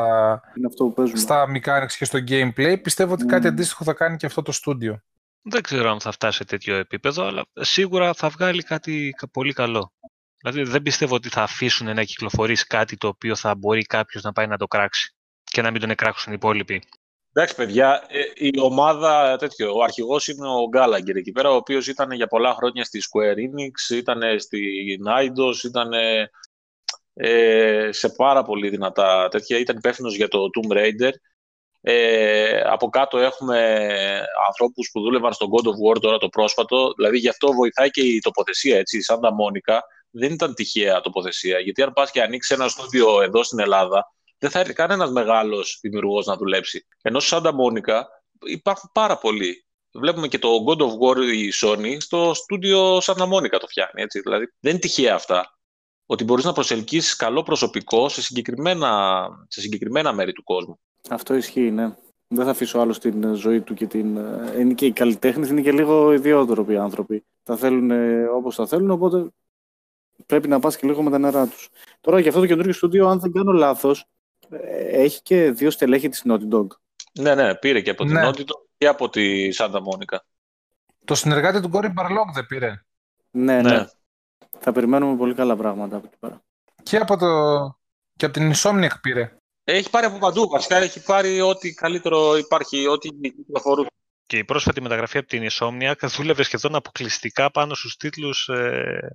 Είναι 0.58 0.68
αυτό 0.68 0.84
που 0.86 0.94
παίζουμε. 0.94 1.20
στα 1.20 1.46
mechanics 1.56 1.92
και 1.98 2.06
στο 2.06 2.20
gameplay, 2.28 2.76
πιστεύω 2.84 3.14
ότι 3.14 3.26
κάτι 3.26 3.42
Μμμ. 3.46 3.52
αντίστοιχο 3.54 3.84
θα 3.84 3.94
κάνει 3.94 4.18
και 4.18 4.26
αυτό 4.26 4.42
το 4.42 4.52
στούντιο. 4.52 5.02
Δεν 5.42 5.62
ξέρω 5.62 5.92
αν 5.92 6.00
θα 6.00 6.12
φτάσει 6.12 6.38
σε 6.38 6.46
τέτοιο 6.46 6.76
επίπεδο, 6.76 7.26
αλλά 7.26 7.46
σίγουρα 7.54 8.14
θα 8.14 8.30
βγάλει 8.30 8.64
κάτι 8.64 9.14
κα- 9.18 9.28
πολύ 9.28 9.54
καλό. 9.54 9.92
Δηλαδή 10.38 10.64
δεν 10.64 10.82
πιστεύω 10.82 11.16
ότι 11.16 11.30
θα 11.30 11.44
αφήσουν 11.44 11.94
να 11.96 12.04
κυκλοφορήσει 12.04 12.66
κάτι 12.66 12.98
το 12.98 13.08
οποίο 13.08 13.36
θα 13.36 13.56
μπορεί 13.56 13.82
κάποιος 13.84 14.24
να 14.24 14.32
πάει 14.32 14.48
να 14.48 14.58
το 14.58 14.68
κράξει 14.68 15.14
και 15.44 15.62
να 15.62 15.72
μην 15.72 15.82
τον 15.82 15.90
εκράξουν 15.90 16.32
οι 16.32 16.36
υπόλοιποι. 16.38 16.84
Εντάξει, 17.34 17.56
παιδιά, 17.56 18.04
ε, 18.08 18.20
η 18.36 18.60
ομάδα 18.60 19.36
τέτοιο, 19.40 19.76
ο 19.76 19.84
αρχηγός 19.84 20.28
είναι 20.28 20.48
ο 20.48 20.68
Γκάλαγκερ 20.70 21.16
εκεί 21.16 21.32
πέρα, 21.32 21.52
ο 21.52 21.56
οποίος 21.56 21.88
ήταν 21.88 22.12
για 22.12 22.28
πολλά 22.28 22.54
χρόνια 22.54 22.84
στη 22.84 23.00
Square 23.10 23.36
Enix, 23.36 23.96
ήταν 23.98 24.40
στην 24.40 25.06
Eidos, 25.20 25.64
ήταν 25.64 25.92
ε, 27.14 27.90
σε 27.92 28.10
πάρα 28.10 28.44
πολύ 28.44 28.70
δυνατά 28.70 29.28
τέτοια, 29.28 29.60
ήταν 29.60 29.78
υπεύθυνος 29.78 30.16
για 30.16 30.28
το 30.28 30.40
Tomb 30.40 30.78
Raider. 30.78 31.12
Ε, 31.82 32.62
από 32.62 32.90
κάτω 32.90 33.18
έχουμε 33.18 33.88
ανθρώπους 34.48 34.90
που 34.94 35.02
δούλευαν 35.02 35.34
στο 35.34 35.48
God 35.52 35.68
of 35.68 35.96
War 35.96 36.02
τώρα 36.02 36.18
το 36.18 36.30
πρόσφατο, 36.30 36.94
δηλαδή 36.96 37.18
γι' 37.18 37.30
αυτό 37.30 37.54
βοηθάει 37.54 37.90
και 37.90 38.02
η 38.02 38.20
τοποθεσία, 38.20 38.78
έτσι, 38.78 38.98
η 38.98 39.02
Santa 39.08 39.28
Monica 39.28 39.80
δεν 40.10 40.32
ήταν 40.32 40.54
τυχαία 40.54 41.02
τοποθεσία, 41.02 41.60
γιατί 41.60 41.82
αν 41.82 41.94
πας 41.94 42.12
και 42.12 42.22
ανοίξεις 42.22 42.58
ένα 42.58 42.68
στούντιο 42.68 43.22
εδώ 43.22 43.44
στην 43.44 43.60
Ελλάδα, 43.60 44.06
δεν 44.40 44.50
θα 44.50 44.60
έρθει 44.60 44.74
κανένας 44.74 45.12
μεγάλος 45.12 45.80
δημιουργός 45.82 46.26
να 46.26 46.36
δουλέψει. 46.38 46.86
Ενώ 47.02 47.20
στη 47.20 47.36
Santa 47.36 47.50
Monica 47.50 48.02
υπάρχουν 48.46 48.90
πάρα 48.94 49.18
πολλοί. 49.18 49.66
Βλέπουμε 49.94 50.28
και 50.28 50.40
το 50.40 50.50
God 50.68 50.78
of 50.82 50.92
War 51.02 51.18
η 51.34 51.52
Sony 51.62 51.96
στο 52.00 52.34
στούντιο 52.34 52.98
Santa 52.98 53.24
Monica 53.34 53.58
το 53.60 53.68
φτιάχνει. 53.68 54.02
Έτσι. 54.02 54.20
Δηλαδή 54.20 54.46
δεν 54.60 54.72
είναι 54.72 54.80
τυχαία 54.80 55.16
αυτά. 55.16 55.58
ότι 56.12 56.24
μπορείς 56.24 56.46
να 56.46 56.54
προσελκύσεις 56.54 57.16
καλό 57.16 57.44
προσωπικό 57.44 58.10
σε 58.10 58.22
συγκεκριμένα, 58.22 59.28
σε 59.48 59.62
συγκεκριμένα 59.62 60.14
μέρη 60.14 60.34
του 60.34 60.44
κόσμου. 60.44 60.80
Αυτό 61.10 61.34
ισχύει, 61.34 61.72
ναι. 61.72 61.96
Δεν 62.28 62.46
θα 62.46 62.52
αφήσω 62.52 62.80
άλλο 62.80 62.94
στην 62.94 63.34
ζωή 63.34 63.62
του 63.62 63.74
και 63.74 63.88
την. 63.88 64.18
ε, 64.18 64.56
Είναι 64.60 64.74
και 64.74 64.86
οι 64.86 64.92
καλλιτέχνες, 64.92 65.50
είναι 65.50 65.62
και 65.62 65.72
λίγο 65.72 66.14
ιδιότροποι 66.14 66.74
οι 66.74 66.78
άνθρωποι. 66.78 67.26
Τα 67.44 67.56
θέλουν 67.56 67.92
όπως 68.28 68.56
τα 68.56 68.68
θέλουν, 68.68 68.90
οπότε 68.92 69.30
πρέπει 70.26 70.48
να 70.48 70.60
πας 70.60 70.78
και 70.78 70.88
λίγο 70.88 71.02
με 71.04 71.10
τα 71.10 71.18
νερά 71.18 71.48
τους. 71.48 71.70
Τώρα 72.02 72.20
για 72.20 72.30
αυτό 72.30 72.42
το 72.42 72.48
καινούργιο 72.48 72.74
στούντιο, 72.74 73.08
αν 73.08 73.20
δεν 73.20 73.32
κάνω 73.32 73.52
λάθος, 73.52 74.06
έχει 74.92 75.22
και 75.22 75.52
δύο 75.52 75.72
στελέχη 75.72 76.10
της 76.10 76.24
Naughty 76.30 76.50
Dog. 76.54 76.68
Ναι, 77.20 77.36
ναι, 77.36 77.56
πήρε 77.56 77.82
και 77.82 77.90
από 77.90 78.04
την 78.06 78.14
Ναι. 78.14 78.28
Naughty 78.28 78.40
Dog 78.40 78.62
και 78.78 78.88
από 78.88 79.10
τη 79.10 79.50
Santa 79.58 79.76
Monica. 79.78 80.18
Το 81.06 81.16
συνεργάτη 81.16 81.62
του 81.62 81.70
Κόρι 81.70 81.88
Μπαρλόκ 81.88 82.32
δεν 82.34 82.46
πήρε. 82.46 82.84
Ναι, 83.32 83.62
ναι, 83.62 83.72
Ναι. 83.72 83.86
Θα 84.60 84.72
περιμένουμε 84.72 85.18
πολύ 85.18 85.34
καλά 85.34 85.56
πράγματα 85.56 85.96
από 85.96 86.06
εκεί 86.06 86.16
πέρα. 86.20 86.42
Και 86.84 86.98
από, 86.98 87.18
το... 87.18 87.28
και 88.16 88.26
από 88.26 88.34
την 88.34 88.52
Insomniac 88.56 88.90
πήρε. 89.02 89.32
Έχει 89.64 89.90
πάρει 89.90 90.06
από 90.06 90.18
παντού. 90.18 90.50
Βασικά 90.50 90.78
έχει 90.78 91.04
πάρει 91.04 91.42
ό,τι 91.42 91.74
καλύτερο 91.74 92.38
υπάρχει, 92.38 92.88
ό,τι 92.88 93.10
κυκλοφορούσε. 93.10 93.90
Και 94.26 94.38
η 94.38 94.44
πρόσφατη 94.44 94.82
μεταγραφή 94.82 95.18
από 95.18 95.28
την 95.28 95.48
Insomniac 95.52 95.94
δούλευε 96.02 96.44
σχεδόν 96.44 96.76
αποκλειστικά 96.76 97.52
πάνω 97.52 97.74
στους 97.74 97.96
τίτλους 97.96 98.48
ε, 98.48 99.12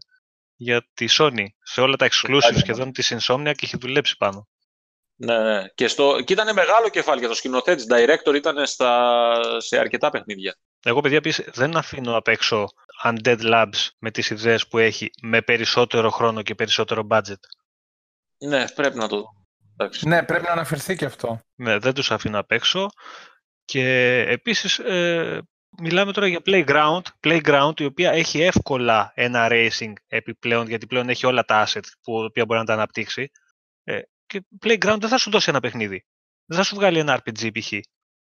για 0.57 0.87
τη 0.95 1.07
Sony. 1.11 1.47
Σε 1.63 1.81
όλα 1.81 1.97
τα 1.97 2.07
exclusive 2.07 2.29
Μάλιστα. 2.29 2.59
σχεδόν 2.59 2.93
της 2.93 3.15
Insomniac 3.19 3.55
είχε 3.61 3.77
δουλέψει 3.81 4.17
πάνω. 4.17 4.49
Ναι, 5.17 5.39
ναι. 5.39 5.69
Και, 5.75 5.89
στο... 5.89 6.21
και 6.21 6.33
ήταν 6.33 6.55
μεγάλο 6.55 6.89
κεφάλι 6.89 7.19
για 7.19 7.29
το 7.29 7.35
σκηνοθέτης. 7.35 7.87
Director 7.91 8.35
ήταν 8.35 8.67
στα... 8.67 9.61
σε 9.61 9.79
αρκετά 9.79 10.11
παιχνίδια. 10.11 10.57
Εγώ, 10.85 11.01
παιδιά, 11.01 11.17
επίσης, 11.17 11.49
δεν 11.53 11.77
αφήνω 11.77 12.17
απ' 12.17 12.29
έξω 12.29 12.69
Undead 13.05 13.41
Labs 13.41 13.89
με 13.99 14.11
τις 14.11 14.31
ιδέες 14.31 14.67
που 14.67 14.79
έχει 14.79 15.11
με 15.23 15.43
περισσότερο 15.43 16.11
χρόνο 16.11 16.43
και 16.43 16.55
περισσότερο 16.55 17.07
budget. 17.11 17.41
Ναι, 18.39 18.69
πρέπει 18.69 18.99
να 18.99 19.09
το 19.09 19.17
δω. 19.17 19.27
Εντάξει. 19.77 20.09
Ναι, 20.09 20.23
πρέπει 20.23 20.45
να 20.45 20.51
αναφερθεί 20.51 20.97
και 20.97 21.05
αυτό. 21.05 21.41
Ναι, 21.55 21.79
δεν 21.79 21.95
τους 21.95 22.11
αφήνω 22.11 22.39
απ' 22.39 22.53
έξω. 22.53 22.89
Και 23.65 24.19
επίσης 24.29 24.79
ε, 24.79 25.43
μιλάμε 25.79 26.13
τώρα 26.13 26.27
για 26.27 26.41
Playground, 26.47 27.03
Playground 27.21 27.81
η 27.81 27.85
οποία 27.85 28.11
έχει 28.11 28.41
εύκολα 28.43 29.13
ένα 29.15 29.49
racing 29.51 29.93
επιπλέον, 30.07 30.69
γιατί 30.69 30.87
πλέον 30.87 31.09
έχει 31.09 31.27
όλα 31.27 31.45
τα 31.45 31.67
assets 31.67 31.89
που 32.03 32.23
η 32.23 32.25
οποία 32.25 32.45
μπορεί 32.45 32.61
να 32.61 32.67
τα 32.67 32.73
αναπτύξει. 32.73 33.31
Ε, 34.27 34.39
και 34.39 34.45
Playground 34.63 34.97
δεν 35.01 35.09
θα 35.09 35.19
σου 35.19 35.31
δώσει 35.31 35.51
ένα 35.51 35.61
παιχνίδι. 35.61 36.05
Δεν 36.45 36.59
θα 36.59 36.65
σου 36.65 36.75
βγάλει 36.75 36.99
ένα 36.99 37.23
RPG 37.25 37.51
π.χ. 37.53 37.73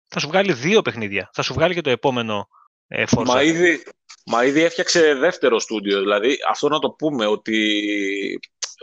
Θα 0.08 0.20
σου 0.20 0.28
βγάλει 0.28 0.52
δύο 0.52 0.82
παιχνίδια. 0.82 1.30
Θα 1.32 1.42
σου 1.42 1.54
βγάλει 1.54 1.74
και 1.74 1.80
το 1.80 1.90
επόμενο 1.90 2.48
ε, 2.86 3.04
Forza. 3.16 3.24
Μα 3.24 3.42
ήδη, 3.42 3.82
μα 4.26 4.44
ήδη 4.44 4.62
έφτιαξε 4.62 5.14
δεύτερο 5.14 5.58
στούντιο. 5.58 6.00
Δηλαδή, 6.00 6.36
αυτό 6.50 6.68
να 6.68 6.78
το 6.78 6.90
πούμε 6.90 7.26
ότι, 7.26 8.40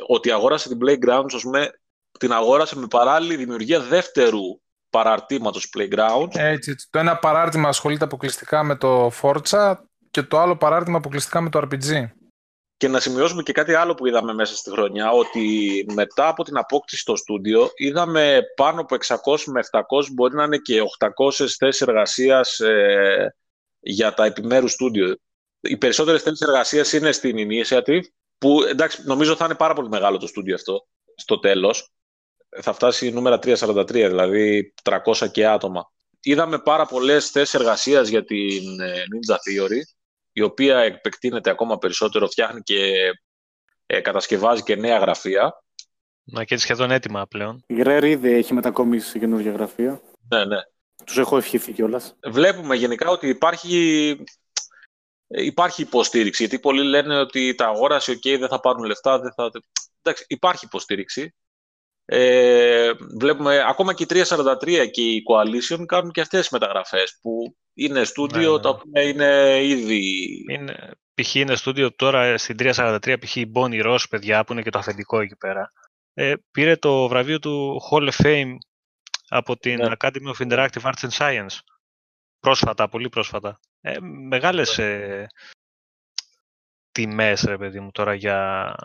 ότι 0.07 0.31
αγόρασε 0.31 0.69
την 0.69 0.77
Playground, 0.81 1.25
ας 1.33 1.41
πούμε, 1.41 1.71
την 2.19 2.31
αγόρασε 2.31 2.77
με 2.77 2.87
παράλληλη 2.87 3.35
δημιουργία 3.35 3.79
δεύτερου 3.79 4.59
παραρτήματος 4.89 5.69
Playground. 5.77 6.27
Έτσι, 6.35 6.71
έτσι. 6.71 6.87
Το 6.89 6.99
ένα 6.99 7.17
παράρτημα 7.17 7.69
ασχολείται 7.69 8.03
αποκλειστικά 8.03 8.63
με 8.63 8.75
το 8.75 9.11
Forza 9.21 9.75
και 10.11 10.23
το 10.23 10.39
άλλο 10.39 10.57
παράρτημα 10.57 10.97
αποκλειστικά 10.97 11.41
με 11.41 11.49
το 11.49 11.59
RPG. 11.59 12.05
Και 12.77 12.87
να 12.87 12.99
σημειώσουμε 12.99 13.43
και 13.43 13.51
κάτι 13.51 13.73
άλλο 13.73 13.93
που 13.93 14.07
είδαμε 14.07 14.33
μέσα 14.33 14.55
στη 14.55 14.69
χρονιά, 14.69 15.11
ότι 15.11 15.85
μετά 15.93 16.27
από 16.27 16.43
την 16.43 16.57
απόκτηση 16.57 17.01
στο 17.01 17.15
στούντιο 17.15 17.69
είδαμε 17.75 18.41
πάνω 18.55 18.81
από 18.81 18.95
600 19.05 19.37
με 19.45 19.61
700, 19.71 19.81
μπορεί 20.13 20.35
να 20.35 20.43
είναι 20.43 20.57
και 20.57 20.81
800 20.99 21.29
θέσεις 21.57 21.81
εργασίας 21.81 22.59
ε, 22.59 23.35
για 23.79 24.13
τα 24.13 24.25
επιμέρους 24.25 24.71
στούντιο. 24.71 25.15
Οι 25.59 25.77
περισσότερες 25.77 26.21
θέσεις 26.21 26.41
εργασίας 26.41 26.93
είναι 26.93 27.11
στην 27.11 27.35
Initiative, 27.37 28.01
που 28.37 28.63
εντάξει, 28.63 29.01
νομίζω 29.05 29.35
θα 29.35 29.45
είναι 29.45 29.55
πάρα 29.55 29.73
πολύ 29.73 29.89
μεγάλο 29.89 30.17
το 30.17 30.27
στούντιο 30.27 30.55
αυτό 30.55 30.87
στο 31.15 31.39
τέλος. 31.39 31.93
Θα 32.61 32.73
φτάσει 32.73 33.11
νούμερα 33.11 33.39
343, 33.43 33.85
δηλαδή 33.87 34.73
300 34.83 35.31
και 35.31 35.47
άτομα. 35.47 35.91
Είδαμε 36.21 36.59
πάρα 36.59 36.85
πολλές 36.85 37.29
θέσεις 37.29 37.53
εργασίας 37.53 38.07
για 38.07 38.25
την 38.25 38.79
ε, 38.79 38.93
Ninja 38.93 39.33
Theory, 39.33 39.81
η 40.37 40.41
οποία 40.41 40.79
επεκτείνεται 40.79 41.49
ακόμα 41.49 41.77
περισσότερο, 41.77 42.27
φτιάχνει 42.27 42.61
και 42.61 43.11
ε, 43.85 44.01
κατασκευάζει 44.01 44.63
και 44.63 44.75
νέα 44.75 44.97
γραφεία. 44.97 45.63
Να 46.23 46.43
και 46.43 46.53
είναι 46.53 46.63
σχεδόν 46.63 46.91
έτοιμα 46.91 47.27
πλέον. 47.27 47.63
Η 47.67 47.81
Rare 47.85 48.03
ήδη 48.03 48.33
έχει 48.33 48.53
μετακομίσει 48.53 49.09
σε 49.09 49.19
καινούργια 49.19 49.51
γραφεία. 49.51 50.01
Ναι, 50.29 50.45
ναι. 50.45 50.57
Τους 51.05 51.17
έχω 51.17 51.37
ευχηθεί 51.37 51.71
κιόλας. 51.71 52.15
Βλέπουμε 52.27 52.75
γενικά 52.75 53.09
ότι 53.09 53.27
υπάρχει, 53.27 54.09
ε, 55.27 55.43
υπάρχει 55.43 55.81
υποστήριξη, 55.81 56.43
γιατί 56.43 56.59
πολλοί 56.59 56.83
λένε 56.83 57.19
ότι 57.19 57.55
τα 57.55 57.65
αγόρασε, 57.65 58.11
ok, 58.11 58.35
δεν 58.39 58.47
θα 58.47 58.59
πάρουν 58.59 58.83
λεφτά, 58.83 59.19
δεν 59.19 59.33
θα... 59.33 59.51
Εντάξει, 60.01 60.25
υπάρχει 60.27 60.65
υποστήριξη. 60.65 61.35
Ε, 62.07 62.91
βλέπουμε 63.17 63.63
ακόμα 63.67 63.93
και 63.93 64.03
η 64.03 64.07
343 64.09 64.89
και 64.91 65.01
η 65.01 65.23
Coalition 65.29 65.85
κάνουν 65.85 66.11
και 66.11 66.21
αυτές 66.21 66.39
τις 66.39 66.49
μεταγραφές 66.49 67.17
που 67.21 67.55
είναι 67.73 68.03
στούντιο 68.03 68.49
Ναι, 68.49 68.55
ναι. 68.55 68.61
τα 68.61 68.69
οποία 68.69 69.01
είναι 69.01 69.59
ήδη 69.63 70.43
Είναι, 70.49 70.91
π.χ. 71.13 71.35
είναι 71.35 71.55
στούντιο 71.55 71.95
τώρα 71.95 72.37
στην 72.37 72.55
343, 72.59 73.15
π.χ. 73.19 73.35
η 73.35 73.51
Bonnie 73.55 73.85
Ross, 73.85 74.03
παιδιά, 74.09 74.43
που 74.43 74.53
είναι 74.53 74.61
και 74.61 74.69
το 74.69 74.79
αφεντικό 74.79 75.19
εκεί 75.19 75.35
πέρα. 75.35 75.71
Ε, 76.13 76.33
πήρε 76.51 76.75
το 76.75 77.07
βραβείο 77.07 77.39
του 77.39 77.81
Hall 77.91 78.09
of 78.11 78.25
Fame 78.25 78.55
από 79.27 79.57
την 79.57 79.75
Ναι. 79.75 79.95
Academy 79.99 80.33
of 80.37 80.47
Interactive 80.47 80.81
Arts 80.81 81.09
and 81.09 81.17
Science. 81.17 81.57
Πρόσφατα, 82.39 82.89
πολύ 82.89 83.09
πρόσφατα. 83.09 83.59
Ε, 83.81 83.99
μεγάλες 84.27 84.77
ε, 84.77 85.27
τιμές, 86.91 87.43
ρε 87.43 87.57
παιδί 87.57 87.79
μου, 87.79 87.91
τώρα 87.91 88.13
για, 88.13 88.75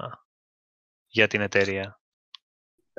για 1.07 1.27
την 1.27 1.41
εταιρεία. 1.41 2.00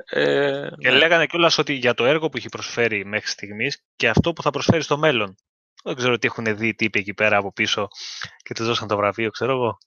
Ε, 0.04 0.68
Και 0.78 0.90
ναι. 0.90 0.96
λέγανε 0.96 1.26
κιόλας 1.26 1.58
ότι 1.58 1.72
για 1.72 1.94
το 1.94 2.04
έργο 2.04 2.28
που 2.28 2.36
έχει 2.36 2.48
προσφέρει 2.48 3.04
μέχρι 3.04 3.28
στιγμής 3.28 3.84
και 3.96 4.08
αυτό 4.08 4.32
που 4.32 4.42
θα 4.42 4.50
προσφέρει 4.50 4.82
στο 4.82 4.98
μέλλον. 4.98 5.36
Δεν 5.84 5.94
ξέρω 5.94 6.18
τι 6.18 6.26
έχουν 6.26 6.56
δει 6.56 6.68
οι 6.68 6.74
τύποι 6.74 6.98
εκεί 6.98 7.14
πέρα 7.14 7.36
από 7.36 7.52
πίσω 7.52 7.88
και 8.42 8.54
τους 8.54 8.66
δώσαν 8.66 8.88
το 8.88 8.96
βραβείο, 8.96 9.30
ξέρω 9.30 9.52
εγώ. 9.52 9.78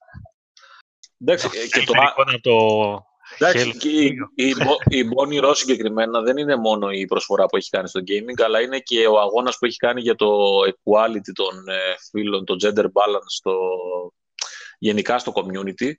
Εντάξει, 1.21 1.45
ε, 1.45 1.49
και 1.49 1.83
το, 1.85 1.91
Έχει 1.95 2.09
εικόνα 2.11 2.11
από 2.15 2.41
το 2.41 3.05
Εντάξει, 3.37 3.71
Halo. 3.73 3.77
και 3.77 3.89
η, 3.89 4.15
η, 4.35 4.53
Bo- 4.57 4.93
η 4.93 5.01
Bonnie 5.15 5.49
Ross 5.49 5.55
συγκεκριμένα 5.55 6.21
δεν 6.21 6.37
είναι 6.37 6.55
μόνο 6.55 6.89
η 6.89 7.05
προσφορά 7.05 7.45
που 7.45 7.57
έχει 7.57 7.69
κάνει 7.69 7.87
στο 7.87 7.99
gaming, 7.99 8.43
αλλά 8.45 8.61
είναι 8.61 8.79
και 8.79 9.07
ο 9.07 9.19
αγώνας 9.19 9.57
που 9.57 9.65
έχει 9.65 9.77
κάνει 9.77 10.01
για 10.01 10.15
το 10.15 10.59
equality 10.65 11.31
των 11.33 11.67
ε, 11.67 11.95
φίλων, 12.11 12.45
το 12.45 12.55
gender 12.63 12.85
balance 12.85 13.27
στο, 13.27 13.57
γενικά 14.79 15.17
στο 15.17 15.33
community. 15.35 15.91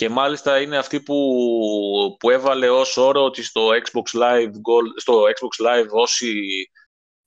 Και 0.00 0.08
μάλιστα 0.08 0.60
είναι 0.60 0.78
αυτή 0.78 1.00
που, 1.00 2.16
που 2.18 2.30
έβαλε 2.30 2.70
ως 2.70 2.96
όρο 2.96 3.24
ότι 3.24 3.42
στο 3.42 3.68
Xbox 3.68 4.20
Live, 4.20 4.46
Gold, 4.46 4.92
στο 4.96 5.22
Xbox 5.22 5.66
Live 5.66 5.88
όσοι 5.90 6.44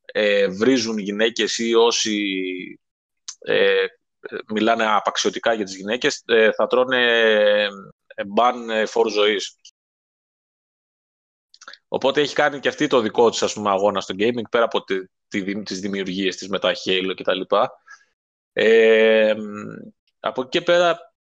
ε, 0.06 0.48
βρίζουν 0.48 0.98
γυναίκες 0.98 1.58
ή 1.58 1.74
όσοι 1.74 2.34
ε, 3.40 3.86
μιλάνε 4.54 4.86
απαξιωτικά 4.86 5.54
για 5.54 5.66
τις 5.66 5.76
γυναίκες 5.76 6.24
ε, 6.26 6.52
θα 6.52 6.68
τρώνε 6.68 7.04
ε, 8.16 8.26
μπαν 8.26 8.70
ε, 8.70 8.86
φόρου 8.86 9.10
ζωής. 9.10 9.56
Οπότε 11.88 12.22
έχει 12.22 12.36
κάνει 12.36 12.60
και 12.60 12.70
αυτή 12.70 12.88
το 12.88 13.00
δικό 13.00 13.30
της 13.30 13.44
ας 13.44 13.54
πούμε, 13.54 13.70
αγώνα 13.70 14.02
στο 14.02 14.16
gaming 14.18 14.50
πέρα 14.50 14.64
από 14.64 14.84
τη, 14.84 14.96
τη, 15.28 15.64
τις 15.64 15.80
δημιουργίες 15.80 16.36
της 16.36 16.50
με 16.50 16.60
τα 16.60 16.72
Halo 16.86 17.14
κτλ. 17.16 17.42
Ε, 18.54 19.36
από 20.20 20.42
εκεί 20.42 20.50
και 20.50 20.62
πέρα 20.62 21.13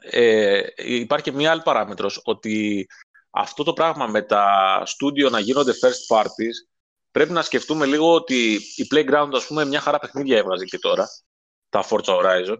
ε, 0.00 0.62
υπάρχει 0.76 1.24
και 1.24 1.36
μία 1.36 1.50
άλλη 1.50 1.62
παράμετρος 1.62 2.20
ότι 2.24 2.86
αυτό 3.30 3.64
το 3.64 3.72
πράγμα 3.72 4.06
με 4.06 4.22
τα 4.22 4.82
στούντιο 4.84 5.30
να 5.30 5.40
γίνονται 5.40 5.72
first 5.82 6.16
parties 6.16 6.70
πρέπει 7.10 7.32
να 7.32 7.42
σκεφτούμε 7.42 7.86
λίγο 7.86 8.14
ότι 8.14 8.54
η 8.54 8.86
Playground 8.94 9.30
ας 9.32 9.46
πούμε 9.46 9.64
μια 9.64 9.80
χαρά 9.80 9.98
παιχνίδια 9.98 10.36
έβγαζε 10.36 10.64
και 10.64 10.78
τώρα 10.78 11.06
τα 11.68 11.84
Forza 11.88 12.20
Horizon 12.20 12.56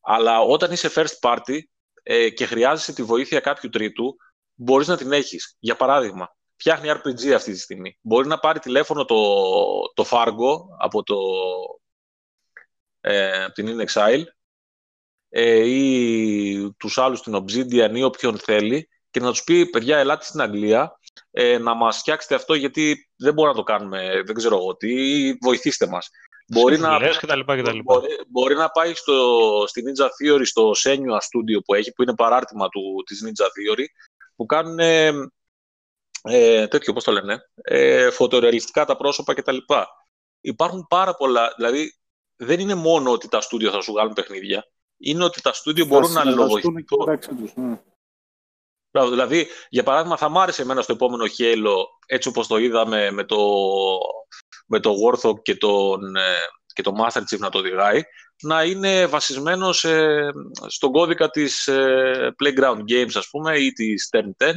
αλλά 0.00 0.40
όταν 0.40 0.72
είσαι 0.72 0.90
first 0.94 1.18
party 1.20 1.58
ε, 2.02 2.30
και 2.30 2.46
χρειάζεσαι 2.46 2.92
τη 2.92 3.02
βοήθεια 3.02 3.40
κάποιου 3.40 3.68
τρίτου 3.68 4.16
μπορείς 4.54 4.88
να 4.88 4.96
την 4.96 5.12
έχεις. 5.12 5.56
Για 5.58 5.76
παράδειγμα, 5.76 6.36
φτιάχνει 6.56 6.90
RPG 6.92 7.30
αυτή 7.30 7.52
τη 7.52 7.58
στιγμή. 7.58 7.98
Μπορεί 8.00 8.28
να 8.28 8.38
πάρει 8.38 8.58
τηλέφωνο 8.58 9.04
το, 9.04 9.16
το 9.94 10.06
Fargo 10.10 10.56
από, 10.78 11.02
το, 11.02 11.16
ε, 13.00 13.44
από 13.44 13.52
την 13.52 13.66
In 13.68 13.84
Exile 13.86 14.24
ε, 15.36 15.68
ή 15.68 16.74
τους 16.76 16.98
άλλους 16.98 17.18
στην 17.18 17.34
Obsidian 17.36 17.90
ή 17.94 18.02
όποιον 18.02 18.38
θέλει 18.38 18.88
και 19.10 19.20
να 19.20 19.30
τους 19.30 19.44
πει 19.44 19.66
παιδιά 19.66 19.98
ελάτε 19.98 20.24
στην 20.24 20.40
Αγγλία 20.40 20.98
ε, 21.30 21.58
να 21.58 21.74
μας 21.74 21.98
φτιάξετε 21.98 22.34
αυτό 22.34 22.54
γιατί 22.54 23.08
δεν 23.16 23.34
μπορούμε 23.34 23.54
να 23.56 23.64
το 23.64 23.72
κάνουμε, 23.72 24.22
δεν 24.24 24.34
ξέρω 24.34 24.56
εγώ 24.56 24.76
τι, 24.76 25.32
βοηθήστε 25.32 25.86
μας. 25.86 26.10
Μπορεί 26.48 26.78
να, 26.78 26.88
Συμβουλές 26.88 27.18
και 27.18 27.26
τα 27.26 27.36
λοιπά 27.36 27.56
και 27.56 27.62
τα 27.62 27.72
λοιπά. 27.72 27.94
μπορεί, 27.94 28.08
μπορεί 28.28 28.54
να 28.54 28.68
πάει 28.68 28.94
στο, 28.94 29.64
στη 29.66 29.82
Ninja 29.86 30.04
Theory, 30.04 30.42
στο 30.44 30.70
Senua 30.84 31.18
Studio 31.18 31.58
που 31.64 31.74
έχει, 31.74 31.92
που 31.92 32.02
είναι 32.02 32.14
παράρτημα 32.14 32.68
του, 32.68 33.02
της 33.06 33.24
Ninja 33.24 33.44
Theory, 33.44 33.84
που 34.36 34.46
κάνουν 34.46 34.78
ε, 34.78 35.12
ε, 36.22 36.66
τέτοιο, 36.66 36.92
πώς 36.92 37.04
το 37.04 37.12
λένε, 37.12 37.38
ε, 37.54 38.10
φωτορεαλιστικά 38.10 38.84
τα 38.84 38.96
πρόσωπα 38.96 39.34
κτλ. 39.34 39.56
Υπάρχουν 40.40 40.86
πάρα 40.88 41.14
πολλά, 41.14 41.52
δηλαδή 41.56 41.94
δεν 42.36 42.60
είναι 42.60 42.74
μόνο 42.74 43.10
ότι 43.10 43.28
τα 43.28 43.40
στούντιο 43.40 43.70
θα 43.70 43.80
σου 43.80 43.92
βγάλουν 43.92 44.12
παιχνίδια, 44.12 44.64
είναι 45.04 45.24
ότι 45.24 45.40
τα 45.40 45.52
στούντιο 45.52 45.86
μπορούν 45.86 46.12
να 46.12 46.24
λογιστούν. 46.24 46.72
μεταξύ 46.72 47.34
τους, 47.34 47.54
ναι. 47.54 47.80
Μπράβο, 48.90 49.10
δηλαδή, 49.10 49.46
για 49.68 49.82
παράδειγμα, 49.82 50.16
θα 50.16 50.28
μ' 50.28 50.38
άρεσε 50.38 50.62
εμένα 50.62 50.82
στο 50.82 50.92
επόμενο 50.92 51.24
Halo, 51.38 51.76
έτσι 52.06 52.28
όπως 52.28 52.46
το 52.46 52.56
είδαμε 52.56 53.10
με 53.10 53.24
το, 53.24 53.38
με 54.66 54.80
το 54.80 54.94
Warthog 55.04 55.42
και, 55.42 55.56
τον, 55.56 56.16
ε, 56.16 56.36
και 56.72 56.82
το 56.82 56.92
Master 56.98 57.20
Chief 57.20 57.38
να 57.38 57.50
το 57.50 57.58
οδηγάει, 57.58 58.02
να 58.42 58.64
είναι 58.64 59.06
βασισμένο 59.06 59.72
σε, 59.72 59.96
στον 60.66 60.92
κώδικα 60.92 61.30
της 61.30 61.66
ε, 61.66 62.34
Playground 62.42 62.80
Games, 62.90 63.12
ας 63.14 63.28
πούμε, 63.30 63.58
ή 63.58 63.72
της 63.72 64.08
Turn 64.12 64.46
10, 64.46 64.52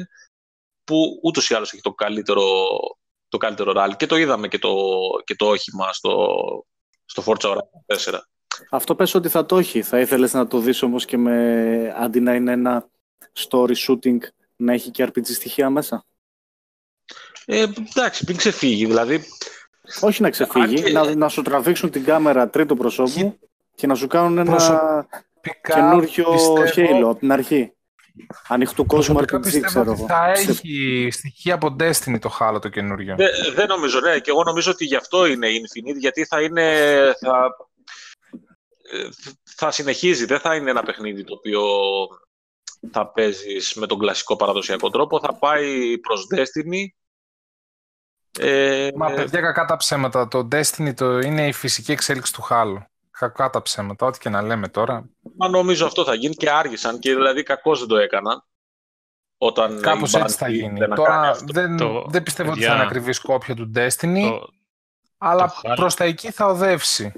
που 0.83 1.19
ούτως 1.23 1.49
ή 1.49 1.53
άλλως 1.53 1.73
έχει 1.73 1.81
το 1.81 1.93
καλύτερο, 1.93 2.43
το 3.27 3.37
καλύτερο 3.37 3.73
rally. 3.75 3.95
Και 3.97 4.05
το 4.05 4.15
είδαμε 4.15 4.47
και 4.47 4.59
το, 4.59 4.75
και 5.23 5.35
το 5.35 5.47
όχημα 5.47 5.93
στο, 5.93 6.35
στο 7.05 7.23
Forza 7.25 7.53
Horizon 7.53 8.11
4. 8.11 8.19
Αυτό 8.69 8.95
πες 8.95 9.13
ότι 9.13 9.29
θα 9.29 9.45
το 9.45 9.57
έχει. 9.57 9.81
Θα 9.81 9.99
ήθελες 9.99 10.33
να 10.33 10.47
το 10.47 10.59
δεις 10.59 10.81
όμως 10.81 11.05
και 11.05 11.17
με, 11.17 11.95
αντί 11.97 12.19
να 12.19 12.33
είναι 12.35 12.51
ένα 12.51 12.87
story 13.33 13.73
shooting, 13.87 14.17
να 14.55 14.73
έχει 14.73 14.91
και 14.91 15.03
RPG 15.07 15.25
στοιχεία 15.25 15.69
μέσα; 15.69 16.05
Ε, 17.45 17.65
εντάξει, 17.95 18.23
μην 18.27 18.37
ξεφύγει. 18.37 18.85
Δηλαδή, 18.85 19.23
Όχι 20.01 20.21
να 20.21 20.29
ξεφύγει, 20.29 20.81
και- 20.83 20.91
να, 20.91 21.15
να 21.15 21.27
σου 21.29 21.41
τραβήξουν 21.41 21.89
την 21.89 22.03
κάμερα 22.03 22.49
τρίτο 22.49 22.75
προσώπου 22.75 23.39
και 23.75 23.87
να 23.87 23.95
σου 23.95 24.07
κάνουν 24.07 24.37
ένα 24.37 24.51
Προσωπικά 24.51 25.73
καινούριο 25.73 26.25
πιστεύω- 26.31 26.97
Halo 26.97 27.09
από 27.09 27.19
την 27.19 27.31
αρχή. 27.31 27.71
Ανοιχτού 28.47 28.85
κόσμου 28.85 29.15
Προσωπικά 29.15 29.37
RPG, 29.37 29.41
πιστεύω 29.41 29.65
ξέρω 29.65 29.91
ότι 29.91 29.99
εγώ. 29.99 30.07
θα 30.07 30.35
Σε- 30.35 30.51
έχει 30.51 31.07
στοιχεία 31.11 31.53
από 31.53 31.75
Destiny 31.79 32.19
το 32.19 32.29
χάλο 32.29 32.59
το 32.59 32.69
καινούριο. 32.69 33.15
δεν 33.17 33.29
δεν 33.55 33.67
νομίζω, 33.67 33.99
ναι. 33.99 34.19
Και 34.19 34.29
εγώ 34.29 34.43
νομίζω 34.43 34.71
ότι 34.71 34.85
γι' 34.85 34.95
αυτό 34.95 35.25
είναι 35.25 35.47
Infinite, 35.47 35.97
γιατί 35.99 36.25
θα 36.25 36.41
είναι... 36.41 36.71
Θα, 37.19 37.27
ε, 37.29 37.66
θα 39.43 39.71
συνεχίζει, 39.71 40.25
δεν 40.25 40.39
θα 40.39 40.55
είναι 40.55 40.69
ένα 40.69 40.83
παιχνίδι 40.83 41.23
το 41.23 41.33
οποίο 41.33 41.61
θα 42.91 43.07
παίζεις 43.11 43.73
με 43.73 43.87
τον 43.87 43.99
κλασικό 43.99 44.35
παραδοσιακό 44.35 44.89
τρόπο. 44.89 45.19
Θα 45.19 45.33
πάει 45.37 45.97
προς 45.99 46.27
Destiny. 46.35 46.85
Ε, 48.39 48.89
Μα 48.95 49.11
παιδιά 49.11 49.41
κακά 49.41 49.65
τα 49.65 49.77
ψέματα. 49.77 50.27
Το 50.27 50.47
Destiny 50.51 50.93
το 50.95 51.19
είναι 51.19 51.47
η 51.47 51.51
φυσική 51.51 51.91
εξέλιξη 51.91 52.33
του 52.33 52.41
χάλου. 52.41 52.83
Κακά 53.11 53.49
τα 53.49 53.61
ψέματα. 53.61 54.05
Ό,τι 54.05 54.19
και 54.19 54.29
να 54.29 54.41
λέμε 54.41 54.67
τώρα. 54.67 55.09
Μα 55.37 55.49
νομίζω 55.49 55.85
αυτό 55.85 56.03
θα 56.03 56.13
γίνει 56.13 56.35
και 56.35 56.49
άργησαν 56.49 56.99
και 56.99 57.13
δηλαδή 57.13 57.43
κακώς 57.43 57.79
δεν 57.79 57.87
το 57.87 57.97
έκαναν. 57.97 58.43
Όταν 59.37 59.81
Κάπως 59.81 60.13
η 60.13 60.17
έτσι 60.17 60.35
θα 60.37 60.47
Bungie 60.47 60.51
γίνει. 60.51 60.67
δεν 60.79 60.91
έκανε 60.91 60.95
Τώρα 60.95 61.29
αυτό. 61.29 61.45
δεν, 61.49 61.77
Το- 61.77 62.05
δεν 62.09 62.23
πιστεύω 62.23 62.49
ότι 62.49 62.59
παιδιά, 62.59 62.73
θα 62.73 62.79
είναι 62.79 62.87
ακριβή 62.89 63.19
κόπια 63.21 63.55
του 63.55 63.71
Destiny, 63.75 64.21
Το, 64.29 64.47
αλλά 65.17 65.45
το 65.45 65.53
χάλο- 65.53 65.75
προς 65.75 65.95
τα 65.95 66.03
εκεί 66.03 66.31
θα 66.31 66.45
οδεύσει. 66.45 67.11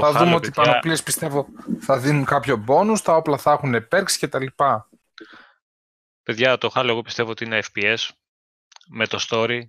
Το 0.00 0.06
θα 0.06 0.12
χάλο, 0.12 0.24
δούμε 0.24 0.34
ότι 0.36 0.48
οι 0.48 0.50
παιδιά, 0.50 0.70
πανοπλίες 0.70 1.02
πιστεύω 1.02 1.46
θα 1.80 1.98
δίνουν 1.98 2.24
κάποιο 2.24 2.64
bonus, 2.68 2.98
τα 3.02 3.16
όπλα 3.16 3.36
θα 3.38 3.52
έχουν 3.52 3.74
perks 3.92 4.10
και 4.18 4.28
τα 4.28 4.38
λοιπά. 4.38 4.88
παιδιά, 6.22 6.58
το 6.58 6.70
Halo 6.74 6.88
εγώ 6.88 7.02
πιστεύω 7.02 7.30
ότι 7.30 7.44
είναι 7.44 7.60
FPS 7.72 7.96
με 8.88 9.06
το 9.06 9.18
story 9.28 9.60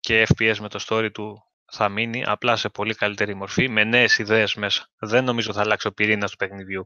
και 0.00 0.26
FPS 0.34 0.54
με 0.60 0.68
το 0.68 0.84
story 0.88 1.08
του 1.12 1.44
θα 1.72 1.88
μείνει 1.88 2.24
απλά 2.26 2.56
σε 2.56 2.68
πολύ 2.68 2.94
καλύτερη 2.94 3.34
μορφή, 3.34 3.68
με 3.68 3.84
νέες 3.84 4.18
ιδέες 4.18 4.54
μέσα. 4.54 4.86
Δεν 4.98 5.24
νομίζω 5.24 5.52
θα 5.52 5.60
αλλάξει 5.60 5.86
ο 5.86 5.92
πυρήνας 5.92 6.30
του 6.30 6.36
παιχνιδιού. 6.36 6.84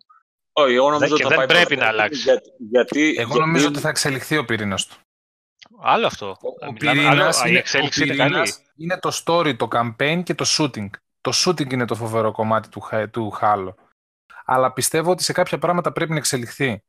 Όχι, 0.53 0.75
εγώ 0.75 0.91
νομίζω 0.91 0.99
Δεν- 1.05 1.13
ότι 1.13 1.23
και 1.23 1.29
θα 1.29 1.29
δεν 1.29 1.39
πάει 1.39 1.47
πρέπει 1.47 1.77
προς 1.77 1.79
να 1.79 1.87
Destiny 1.87 1.93
αλλάξει. 1.95 2.21
Γιατί, 2.23 2.51
γιατί, 2.71 3.15
Εγώ 3.19 3.39
νομίζω 3.39 3.59
γιατί- 3.59 3.73
ότι 3.75 3.83
θα 3.83 3.89
εξελιχθεί 3.89 4.37
ο 4.37 4.45
πυρήνας 4.45 4.87
του. 4.87 4.97
Άλλο 5.83 6.07
αυτό. 6.07 6.29
Ο 6.29 6.73
Μιλάμε- 6.73 6.79
πυρήνας 7.03 7.37
άλλο- 7.37 7.47
η 7.47 7.49
είναι, 7.51 7.59
εξέλιξη 7.59 8.03
ο 8.03 8.05
είναι 8.05 8.15
καλή. 8.15 8.29
πυρήνας 8.31 8.61
είναι 8.77 8.99
το 8.99 9.11
story, 9.25 9.57
το 9.57 9.69
campaign 9.73 10.23
και 10.25 10.35
το 10.35 10.45
shooting. 10.49 10.89
Το 11.25 11.33
shooting 11.35 11.73
είναι 11.73 11.85
το 11.85 11.95
φοβερό 11.95 12.33
κομμάτι 12.33 12.69
του, 12.69 12.81
χα- 12.81 13.11
του 13.11 13.33
Halo. 13.41 13.75
Αλλά 14.45 14.73
πιστεύω 14.73 15.11
ότι 15.11 15.23
σε 15.23 15.33
κάποια 15.33 15.59
πράγματα 15.59 15.93
πρέπει 15.93 16.11
να 16.11 16.17
εξελιχθεί. 16.17 16.83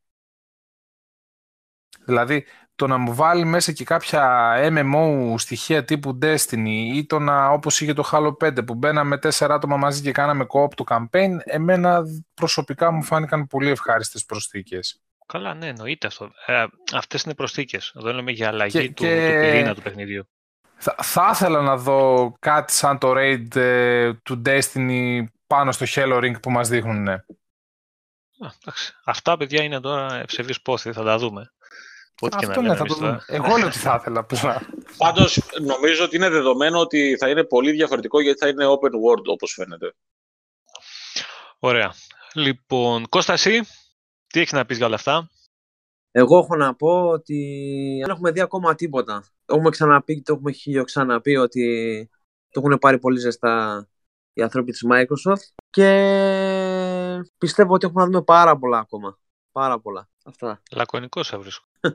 Δηλαδή, 2.05 2.45
το 2.75 2.87
να 2.87 2.97
μου 2.97 3.13
βάλει 3.15 3.45
μέσα 3.45 3.71
και 3.71 3.83
κάποια 3.83 4.53
MMO 4.71 5.33
στοιχεία 5.37 5.83
τύπου 5.83 6.19
Destiny 6.21 6.89
ή 6.93 7.05
το 7.05 7.19
να, 7.19 7.49
όπως 7.49 7.81
είχε 7.81 7.93
το 7.93 8.09
Halo 8.11 8.37
5 8.37 8.65
που 8.65 8.75
μπαίναμε 8.75 9.17
τέσσερα 9.17 9.53
άτομα 9.53 9.77
μαζί 9.77 10.01
και 10.01 10.11
κάναμε 10.11 10.45
co-op 10.49 10.73
το 10.73 10.83
campaign, 10.87 11.29
εμένα 11.43 12.03
προσωπικά 12.33 12.91
μου 12.91 13.03
φάνηκαν 13.03 13.47
πολύ 13.47 13.69
ευχάριστες 13.69 14.25
προσθήκες. 14.25 14.99
Καλά, 15.25 15.53
ναι, 15.53 15.67
εννοείται 15.67 16.07
αυτό. 16.07 16.31
Ε, 16.45 16.65
αυτές 16.93 17.23
είναι 17.23 17.33
προσθήκες. 17.35 17.93
Εδώ 17.97 18.13
λέμε 18.13 18.31
για 18.31 18.47
αλλαγή 18.47 18.71
Και- 18.79 18.87
του, 18.87 18.93
και- 18.93 19.31
του 19.35 19.39
πυρήνα 19.45 19.75
του 19.75 19.81
παιχνιδιού. 19.81 20.27
Θα, 20.87 20.95
θα 21.03 21.29
ήθελα 21.33 21.61
να 21.61 21.77
δω 21.77 22.33
κάτι 22.39 22.73
σαν 22.73 22.97
το 22.97 23.13
raid 23.15 23.55
ε, 23.55 24.13
του 24.13 24.41
Destiny 24.45 25.23
πάνω 25.47 25.71
στο 25.71 25.85
Halo 25.89 26.17
Ring 26.17 26.41
που 26.41 26.51
μας 26.51 26.69
δείχνουν. 26.69 27.03
Ναι. 27.03 27.13
Α, 27.13 28.51
εντάξει. 28.61 28.93
Αυτά, 29.03 29.37
παιδιά, 29.37 29.63
είναι 29.63 29.79
τώρα 29.79 30.15
ευσεβείς 30.15 30.61
πόθη, 30.61 30.91
θα 30.91 31.03
τα 31.03 31.17
δούμε. 31.17 31.53
Ό,τι 32.21 32.37
και 32.37 32.45
να 32.45 32.51
Αυτό 32.51 32.61
λέμε 32.61 32.73
ναι, 32.73 32.79
θα 32.79 32.85
το 32.85 32.93
εμείς 32.93 32.97
τώρα. 32.97 33.25
δούμε. 33.27 33.45
Εγώ 33.45 33.57
λέω 33.57 33.67
ότι 33.67 33.77
θα 33.77 33.97
ήθελα 33.99 34.19
απλά. 34.19 34.61
Πάντως 34.97 35.41
νομίζω 35.61 36.03
ότι 36.03 36.15
είναι 36.15 36.29
δεδομένο 36.29 36.79
ότι 36.79 37.17
θα 37.17 37.29
είναι 37.29 37.43
πολύ 37.43 37.71
διαφορετικό 37.71 38.21
γιατί 38.21 38.39
θα 38.39 38.47
είναι 38.47 38.65
open 38.65 38.91
world 38.91 39.25
όπως 39.25 39.53
φαίνεται. 39.53 39.95
Ωραία. 41.59 41.93
Λοιπόν, 42.33 43.09
Κώστα, 43.09 43.33
εσύ, 43.33 43.61
τι 44.27 44.39
έχεις 44.39 44.51
να 44.51 44.65
πεις 44.65 44.77
για 44.77 44.85
όλα 44.85 44.95
αυτά; 44.95 45.29
Εγώ 46.11 46.37
έχω 46.37 46.55
να 46.55 46.75
πω 46.75 47.07
ότι 47.07 47.37
δεν 48.01 48.09
έχουμε 48.09 48.31
δει 48.31 48.41
ακόμα 48.41 48.75
τίποτα. 48.75 49.23
Το 49.45 49.55
έχουμε 49.55 49.69
ξαναπεί 49.69 50.15
και 50.15 50.21
το 50.21 50.33
έχουμε 50.33 50.51
χίλιο 50.51 50.83
ξαναπεί 50.83 51.35
ότι 51.35 52.09
το 52.49 52.61
έχουν 52.65 52.77
πάρει 52.79 52.99
πολύ 52.99 53.19
ζεστά 53.19 53.87
οι 54.33 54.41
άνθρωποι 54.41 54.71
της 54.71 54.85
Microsoft 54.91 55.53
και 55.69 55.87
πιστεύω 57.37 57.73
ότι 57.73 57.85
έχουμε 57.85 58.01
να 58.01 58.09
δούμε 58.09 58.23
πάρα 58.23 58.57
πολλά 58.57 58.77
ακόμα. 58.77 59.19
Πάρα 59.51 59.79
πολλά. 59.79 60.09
Αυτά. 60.25 60.61
Λακωνικός 60.71 61.27
σε 61.27 61.37
βρίσκω. 61.37 61.65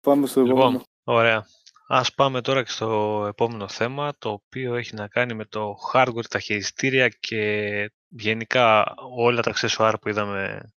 Πάμε 0.00 0.26
στο 0.26 0.40
επόμενο. 0.40 0.68
Λοιπόν, 0.68 0.82
ωραία. 1.04 1.46
Ας 1.94 2.14
πάμε 2.14 2.40
τώρα 2.40 2.62
και 2.62 2.70
στο 2.70 3.24
επόμενο 3.28 3.68
θέμα, 3.68 4.12
το 4.18 4.30
οποίο 4.30 4.74
έχει 4.74 4.94
να 4.94 5.08
κάνει 5.08 5.34
με 5.34 5.44
το 5.44 5.74
hardware, 5.92 6.26
τα 6.28 6.38
χειριστήρια 6.38 7.08
και 7.08 7.92
γενικά 8.08 8.94
όλα 9.16 9.42
τα 9.42 9.52
accessoire 9.54 9.94
που 10.00 10.08
είδαμε, 10.08 10.72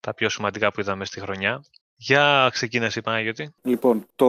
τα 0.00 0.14
πιο 0.14 0.28
σημαντικά 0.28 0.72
που 0.72 0.80
είδαμε 0.80 1.04
στη 1.04 1.20
χρονιά. 1.20 1.64
Για 1.96 2.48
ξεκίνησε 2.52 3.00
Παναγιώτη. 3.00 3.54
Λοιπόν, 3.62 4.06
το 4.16 4.26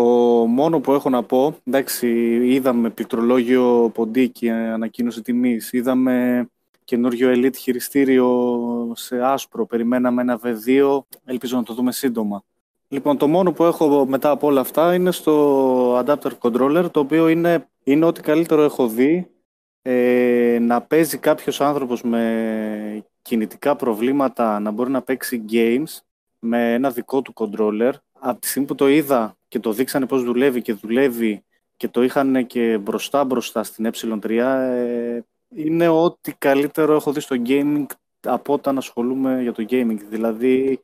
μόνο 0.47 0.79
που 0.79 0.93
έχω 0.93 1.09
να 1.09 1.23
πω, 1.23 1.57
εντάξει, 1.63 2.07
είδαμε 2.43 2.89
πληκτρολόγιο 2.89 3.91
ποντίκι, 3.93 4.47
ε, 4.47 4.71
ανακοίνωση 4.71 5.21
τιμής, 5.21 5.73
είδαμε 5.73 6.45
καινούριο 6.83 7.31
Elite 7.31 7.55
χειριστήριο 7.55 8.91
σε 8.95 9.21
άσπρο, 9.21 9.65
περιμέναμε 9.65 10.21
ένα 10.21 10.39
V2, 10.43 10.99
ελπίζω 11.25 11.57
να 11.57 11.63
το 11.63 11.73
δούμε 11.73 11.91
σύντομα. 11.91 12.43
Λοιπόν, 12.87 13.17
το 13.17 13.27
μόνο 13.27 13.51
που 13.51 13.63
έχω 13.63 14.05
μετά 14.05 14.29
από 14.29 14.47
όλα 14.47 14.61
αυτά 14.61 14.93
είναι 14.93 15.11
στο 15.11 15.97
adapter 15.99 16.31
controller, 16.39 16.85
το 16.91 16.99
οποίο 16.99 17.27
είναι, 17.27 17.67
είναι 17.83 18.05
ό,τι 18.05 18.21
καλύτερο 18.21 18.61
έχω 18.61 18.87
δει. 18.87 19.29
Ε, 19.81 20.57
να 20.61 20.81
παίζει 20.81 21.17
κάποιος 21.17 21.61
άνθρωπος 21.61 22.01
με 22.01 23.05
κινητικά 23.21 23.75
προβλήματα, 23.75 24.59
να 24.59 24.71
μπορεί 24.71 24.91
να 24.91 25.01
παίξει 25.01 25.45
games 25.51 25.99
με 26.45 26.73
ένα 26.73 26.89
δικό 26.89 27.21
του 27.21 27.33
controller. 27.35 27.91
Από 28.19 28.39
τη 28.39 28.47
στιγμή 28.47 28.67
που 28.67 28.75
το 28.75 28.87
είδα 28.87 29.37
και 29.47 29.59
το 29.59 29.71
δείξανε 29.71 30.05
πώς 30.05 30.23
δουλεύει 30.23 30.61
και 30.61 30.73
δουλεύει 30.73 31.43
και 31.77 31.87
το 31.87 32.03
είχαν 32.03 32.47
και 32.47 32.77
μπροστά 32.77 33.23
μπροστά 33.23 33.63
στην 33.63 33.91
ε3, 33.93 34.29
ε, 34.29 35.19
είναι 35.55 35.87
ό,τι 35.87 36.33
καλύτερο 36.33 36.95
έχω 36.95 37.11
δει 37.11 37.19
στο 37.19 37.35
gaming 37.45 37.85
από 38.21 38.53
όταν 38.53 38.77
ασχολούμαι 38.77 39.41
για 39.41 39.51
το 39.51 39.65
gaming. 39.69 39.97
Δηλαδή, 40.09 40.81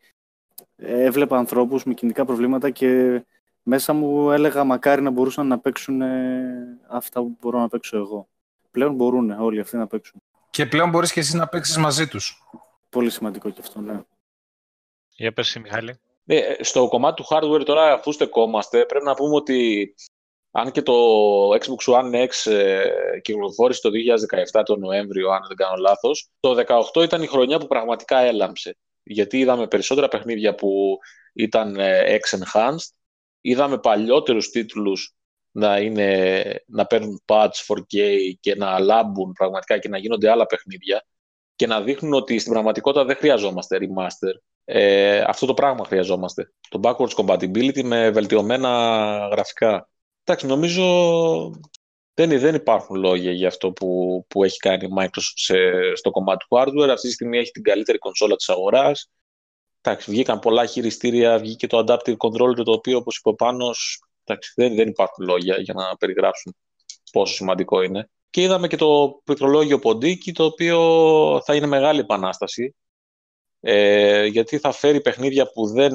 έβλεπα 0.75 1.37
ανθρώπους 1.37 1.83
με 1.83 1.93
κινητικά 1.93 2.25
προβλήματα 2.25 2.69
και 2.69 3.21
μέσα 3.63 3.93
μου 3.93 4.31
έλεγα 4.31 4.63
μακάρι 4.63 5.01
να 5.01 5.09
μπορούσαν 5.09 5.47
να 5.47 5.59
παίξουν 5.59 6.01
ε, 6.01 6.79
αυτά 6.87 7.19
που 7.19 7.37
μπορώ 7.41 7.59
να 7.59 7.67
παίξω 7.67 7.97
εγώ. 7.97 8.27
Πλέον 8.71 8.93
μπορούν 8.93 9.31
όλοι 9.31 9.59
αυτοί 9.59 9.77
να 9.77 9.87
παίξουν. 9.87 10.21
και 10.49 10.65
πλέον 10.65 10.89
μπορείς 10.89 11.11
και 11.11 11.19
εσύ 11.19 11.37
να 11.37 11.47
παίξεις 11.47 11.77
μαζί 11.77 12.07
τους. 12.07 12.43
Πολύ 12.89 13.09
σημαντικό 13.09 13.49
και 13.49 13.61
αυτό, 13.61 13.81
ναι. 13.81 14.01
Για 15.21 15.33
πες 15.33 15.47
εσύ, 15.47 15.59
Μιχάλη. 15.59 15.99
Ε, 16.25 16.63
στο 16.63 16.87
κομμάτι 16.87 17.21
του 17.21 17.27
hardware 17.29 17.65
τώρα 17.65 17.93
αφού 17.93 18.11
στεκόμαστε 18.11 18.85
πρέπει 18.85 19.05
να 19.05 19.13
πούμε 19.13 19.35
ότι 19.35 19.93
αν 20.51 20.71
και 20.71 20.81
το 20.81 20.93
Xbox 21.49 21.93
One 21.93 22.27
X 22.27 22.51
ε, 22.51 22.83
κυκλοφόρησε 23.21 23.81
το 23.81 23.89
2017 24.59 24.61
το 24.65 24.75
Νοέμβριο 24.75 25.29
αν 25.29 25.41
δεν 25.47 25.57
κάνω 25.57 25.75
λάθος 25.75 26.29
το 26.39 26.63
2018 26.93 27.03
ήταν 27.03 27.21
η 27.21 27.27
χρονιά 27.27 27.57
που 27.57 27.67
πραγματικά 27.67 28.19
έλαμψε 28.19 28.77
γιατί 29.03 29.39
είδαμε 29.39 29.67
περισσότερα 29.67 30.07
παιχνίδια 30.07 30.55
που 30.55 30.97
ήταν 31.33 31.75
ε, 31.75 32.17
X-Enhanced 32.19 32.89
είδαμε 33.41 33.77
παλιότερους 33.79 34.49
τίτλους 34.49 35.15
να, 35.51 35.79
είναι, 35.79 36.63
να 36.67 36.85
παίρνουν 36.85 37.21
patch 37.25 37.65
4K 37.67 38.17
και 38.39 38.55
να 38.55 38.79
λάμπουν 38.79 39.31
πραγματικά 39.31 39.77
και 39.77 39.89
να 39.89 39.97
γίνονται 39.97 40.29
άλλα 40.29 40.45
παιχνίδια 40.45 41.05
και 41.55 41.67
να 41.67 41.81
δείχνουν 41.81 42.13
ότι 42.13 42.39
στην 42.39 42.51
πραγματικότητα 42.51 43.05
δεν 43.05 43.15
χρειαζόμαστε 43.15 43.77
remaster 43.81 44.50
ε, 44.65 45.19
αυτό 45.19 45.45
το 45.45 45.53
πράγμα 45.53 45.85
χρειαζόμαστε. 45.85 46.51
Το 46.69 46.79
backwards 46.83 47.15
compatibility 47.15 47.83
με 47.83 48.09
βελτιωμένα 48.09 48.69
γραφικά. 49.31 49.89
Εντάξει, 50.23 50.45
νομίζω 50.47 50.83
δεν, 52.13 52.39
δεν 52.39 52.55
υπάρχουν 52.55 52.95
λόγια 52.95 53.31
για 53.31 53.47
αυτό 53.47 53.71
που, 53.71 54.25
που 54.27 54.43
έχει 54.43 54.57
κάνει 54.57 54.85
η 54.85 54.89
Microsoft 54.99 55.33
σε, 55.35 55.55
στο 55.95 56.11
κομμάτι 56.11 56.45
του 56.45 56.57
hardware. 56.57 56.89
Αυτή 56.89 57.07
τη 57.07 57.13
στιγμή 57.13 57.37
έχει 57.37 57.51
την 57.51 57.63
καλύτερη 57.63 57.97
κονσόλα 57.97 58.35
της 58.35 58.49
αγοράς. 58.49 59.09
εντάξει, 59.81 60.11
βγήκαν 60.11 60.39
πολλά 60.39 60.65
χειριστήρια, 60.65 61.37
βγήκε 61.37 61.67
το 61.67 61.83
Adaptive 61.87 62.15
Controller, 62.17 62.63
το 62.63 62.71
οποίο, 62.71 62.97
όπως 62.97 63.17
είπε 63.17 63.29
ο 63.29 63.33
Πάνος, 63.33 64.03
εντάξει, 64.23 64.53
δεν, 64.55 64.75
δεν 64.75 64.87
υπάρχουν 64.87 65.25
λόγια 65.25 65.57
για 65.57 65.73
να 65.73 65.97
περιγράψουν 65.97 66.55
πόσο 67.11 67.33
σημαντικό 67.33 67.81
είναι. 67.81 68.09
Και 68.29 68.41
είδαμε 68.41 68.67
και 68.67 68.75
το 68.75 69.21
πληκτρολόγιο 69.23 69.79
Ποντίκι, 69.79 70.31
το 70.31 70.45
οποίο 70.45 70.79
θα 71.45 71.55
είναι 71.55 71.67
μεγάλη 71.67 71.99
επανάσταση, 71.99 72.75
ε, 73.61 74.25
γιατί 74.25 74.57
θα 74.57 74.71
φέρει 74.71 75.01
παιχνίδια 75.01 75.51
που 75.51 75.67
δεν 75.67 75.91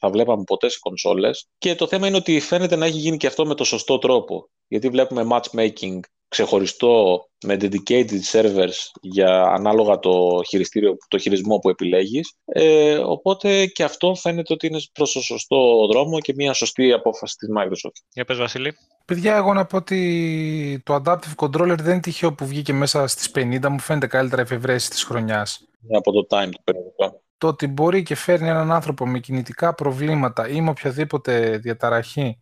θα 0.00 0.10
βλέπαμε 0.10 0.42
ποτέ 0.44 0.68
σε 0.68 0.78
κονσόλες. 0.80 1.48
Και 1.58 1.74
το 1.74 1.86
θέμα 1.86 2.06
είναι 2.06 2.16
ότι 2.16 2.40
φαίνεται 2.40 2.76
να 2.76 2.86
έχει 2.86 2.98
γίνει 2.98 3.16
και 3.16 3.26
αυτό 3.26 3.46
με 3.46 3.54
το 3.54 3.64
σωστό 3.64 3.98
τρόπο. 3.98 4.48
Γιατί 4.68 4.88
βλέπουμε 4.88 5.26
matchmaking 5.30 6.00
ξεχωριστό 6.30 7.24
με 7.44 7.56
dedicated 7.60 8.20
servers 8.32 8.78
για 9.00 9.42
ανάλογα 9.42 9.98
το, 9.98 10.40
χειριστήριο, 10.48 10.96
το 11.08 11.18
χειρισμό 11.18 11.58
που 11.58 11.68
επιλέγεις. 11.68 12.34
Ε, 12.44 12.96
οπότε 12.96 13.66
και 13.66 13.82
αυτό 13.82 14.14
φαίνεται 14.14 14.52
ότι 14.52 14.66
είναι 14.66 14.80
προς 14.92 15.12
το 15.12 15.20
σωστό 15.20 15.86
δρόμο 15.86 16.20
και 16.20 16.32
μια 16.36 16.52
σωστή 16.52 16.92
απόφαση 16.92 17.36
της 17.36 17.48
Microsoft. 17.58 18.02
Για 18.12 18.24
πες 18.24 18.38
Βασίλη. 18.38 18.76
Παιδιά, 19.04 19.36
εγώ 19.36 19.52
να 19.52 19.64
πω 19.64 19.76
ότι 19.76 20.82
το 20.84 21.02
Adaptive 21.04 21.34
Controller 21.36 21.76
δεν 21.78 21.92
είναι 21.92 22.00
τυχαίο 22.00 22.32
που 22.32 22.46
βγήκε 22.46 22.72
μέσα 22.72 23.06
στις 23.06 23.30
50, 23.34 23.68
μου 23.68 23.80
φαίνεται 23.80 24.06
καλύτερα 24.06 24.42
εφευρέσεις 24.42 24.88
της 24.88 25.02
χρονιάς. 25.04 25.69
Από 25.96 26.12
το 26.12 26.26
time 26.30 26.48
του 26.50 26.62
περιοδικό. 26.64 27.22
Το 27.38 27.46
ότι 27.46 27.66
μπορεί 27.66 28.02
και 28.02 28.14
φέρνει 28.14 28.48
έναν 28.48 28.72
άνθρωπο 28.72 29.06
με 29.06 29.18
κινητικά 29.18 29.74
προβλήματα 29.74 30.48
ή 30.48 30.60
με 30.60 30.70
οποιαδήποτε 30.70 31.58
διαταραχή 31.58 32.38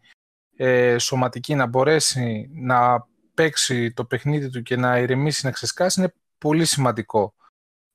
ε, 0.56 0.98
σωματική 0.98 1.54
να 1.54 1.66
μπορέσει 1.66 2.50
να 2.52 3.06
παίξει 3.34 3.92
το 3.92 4.04
παιχνίδι 4.04 4.50
του 4.50 4.62
και 4.62 4.76
να 4.76 4.98
ηρεμήσει, 4.98 5.46
να 5.46 5.52
ξεσκάσει 5.52 6.00
είναι 6.00 6.14
πολύ 6.38 6.64
σημαντικό. 6.64 7.34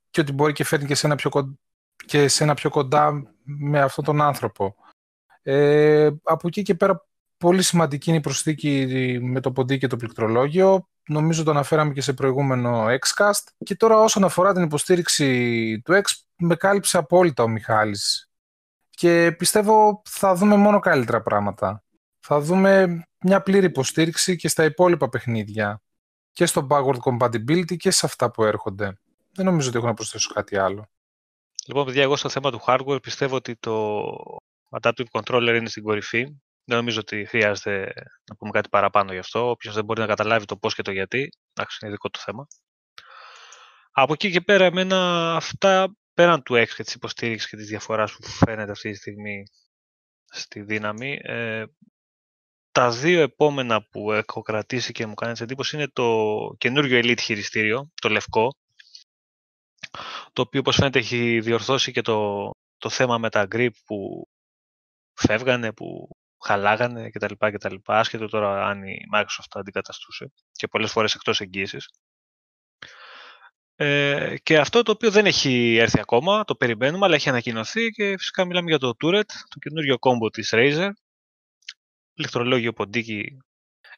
Και 0.09 0.21
ότι 0.21 0.31
μπορεί 0.31 0.53
και 0.53 0.63
φέρνει 0.63 0.85
και 0.85 0.95
σε 0.95 1.05
ένα 1.05 1.15
πιο, 1.15 1.29
κοντά, 1.29 1.53
και 2.05 2.27
σε 2.27 2.43
ένα 2.43 2.53
πιο 2.53 2.69
κοντά 2.69 3.33
με 3.43 3.81
αυτόν 3.81 4.03
τον 4.03 4.21
άνθρωπο. 4.21 4.75
Ε, 5.41 6.09
από 6.23 6.47
εκεί 6.47 6.61
και 6.61 6.75
πέρα 6.75 7.07
πολύ 7.37 7.61
σημαντική 7.61 8.09
είναι 8.09 8.17
η 8.17 8.21
προσθήκη 8.21 8.87
με 9.21 9.39
το 9.39 9.51
ποντί 9.51 9.77
και 9.77 9.87
το 9.87 9.97
πληκτρολόγιο. 9.97 10.87
Νομίζω 11.07 11.43
το 11.43 11.51
αναφέραμε 11.51 11.93
και 11.93 12.01
σε 12.01 12.13
προηγούμενο 12.13 12.85
Xcast. 12.85 13.43
Και 13.65 13.75
τώρα 13.75 13.97
όσον 13.97 14.23
αφορά 14.23 14.53
την 14.53 14.63
υποστήριξη 14.63 15.81
του 15.81 15.93
X, 15.93 16.01
με 16.37 16.55
κάλυψε 16.55 16.97
απόλυτα 16.97 17.43
ο 17.43 17.47
Μιχάλης. 17.47 18.31
Και 18.89 19.35
πιστεύω 19.37 20.01
θα 20.05 20.35
δούμε 20.35 20.55
μόνο 20.55 20.79
καλύτερα 20.79 21.21
πράγματα. 21.21 21.83
Θα 22.19 22.39
δούμε 22.39 23.03
μια 23.19 23.41
πλήρη 23.41 23.65
υποστήριξη 23.65 24.35
και 24.35 24.47
στα 24.47 24.63
υπόλοιπα 24.63 25.09
παιχνίδια. 25.09 25.81
Και 26.31 26.45
στο 26.45 26.67
backward 26.69 26.97
compatibility 27.03 27.75
και 27.77 27.91
σε 27.91 28.05
αυτά 28.05 28.31
που 28.31 28.43
έρχονται. 28.43 28.97
Δεν 29.31 29.45
νομίζω 29.45 29.67
ότι 29.67 29.77
έχω 29.77 29.87
να 29.87 29.93
προσθέσω 29.93 30.33
κάτι 30.33 30.57
άλλο. 30.57 30.89
Λοιπόν, 31.67 31.85
παιδιά, 31.85 32.01
εγώ 32.01 32.15
στο 32.15 32.29
θέμα 32.29 32.51
του 32.51 32.61
hardware 32.65 33.01
πιστεύω 33.01 33.35
ότι 33.35 33.55
το 33.55 34.05
Adaptive 34.69 35.05
Controller 35.11 35.55
είναι 35.57 35.69
στην 35.69 35.83
κορυφή. 35.83 36.35
Δεν 36.65 36.77
νομίζω 36.77 36.99
ότι 36.99 37.25
χρειάζεται 37.25 37.93
να 38.29 38.35
πούμε 38.35 38.51
κάτι 38.51 38.69
παραπάνω 38.69 39.13
γι' 39.13 39.19
αυτό. 39.19 39.49
Όποιος 39.49 39.75
δεν 39.75 39.85
μπορεί 39.85 39.99
να 39.99 40.07
καταλάβει 40.07 40.45
το 40.45 40.57
πώς 40.57 40.75
και 40.75 40.81
το 40.81 40.91
γιατί, 40.91 41.29
εντάξει, 41.53 41.77
είναι 41.81 41.91
δικό 41.91 42.09
του 42.09 42.19
θέμα. 42.19 42.47
Από 43.91 44.13
εκεί 44.13 44.31
και 44.31 44.41
πέρα, 44.41 44.65
εμένα 44.65 45.31
αυτά 45.35 45.95
πέραν 46.13 46.43
του 46.43 46.53
X 46.53 46.67
και 46.75 46.83
της 46.83 46.93
υποστήριξης 46.93 47.49
και 47.49 47.55
της 47.55 47.67
διαφοράς 47.67 48.11
που 48.11 48.27
φαίνεται 48.27 48.71
αυτή 48.71 48.91
τη 48.91 48.97
στιγμή 48.97 49.43
στη 50.25 50.61
δύναμη, 50.61 51.19
ε, 51.21 51.65
τα 52.71 52.91
δύο 52.91 53.21
επόμενα 53.21 53.87
που 53.87 54.11
έχω 54.11 54.41
κρατήσει 54.41 54.91
και 54.91 55.05
μου 55.05 55.13
κάνεις 55.13 55.41
εντύπωση 55.41 55.75
είναι 55.75 55.87
το 55.87 56.29
καινούριο 56.57 56.99
Elite 56.99 57.21
χειριστήριο, 57.21 57.89
το 58.01 58.09
λευκό, 58.09 58.55
το 60.33 60.41
οποίο 60.41 60.59
όπως 60.59 60.75
φαίνεται 60.75 60.99
έχει 60.99 61.39
διορθώσει 61.39 61.91
και 61.91 62.01
το, 62.01 62.49
το 62.77 62.89
θέμα 62.89 63.17
με 63.17 63.29
τα 63.29 63.47
grip 63.51 63.69
που 63.85 64.27
φεύγανε, 65.13 65.73
που 65.73 66.09
χαλάγανε 66.45 67.09
κτλ. 67.09 67.33
κτλ. 67.37 67.75
Άσχετο 67.85 68.27
τώρα 68.27 68.67
αν 68.67 68.83
η 68.83 68.97
Microsoft 69.13 69.47
τα 69.49 69.59
αντικαταστούσε 69.59 70.31
και 70.51 70.67
πολλές 70.67 70.91
φορές 70.91 71.13
εκτός 71.13 71.41
εγγύησης. 71.41 71.89
Ε, 73.75 74.35
και 74.43 74.57
αυτό 74.57 74.83
το 74.83 74.91
οποίο 74.91 75.11
δεν 75.11 75.25
έχει 75.25 75.75
έρθει 75.75 75.99
ακόμα, 75.99 76.43
το 76.43 76.55
περιμένουμε, 76.55 77.05
αλλά 77.05 77.15
έχει 77.15 77.29
ανακοινωθεί 77.29 77.89
και 77.89 78.17
φυσικά 78.17 78.45
μιλάμε 78.45 78.69
για 78.69 78.79
το 78.79 78.93
Turret, 79.03 79.25
το 79.25 79.59
καινούριο 79.59 79.99
κόμπο 79.99 80.29
της 80.29 80.49
Razer, 80.53 80.89
πληκτρολόγιο 82.13 82.73
ποντίκι 82.73 83.37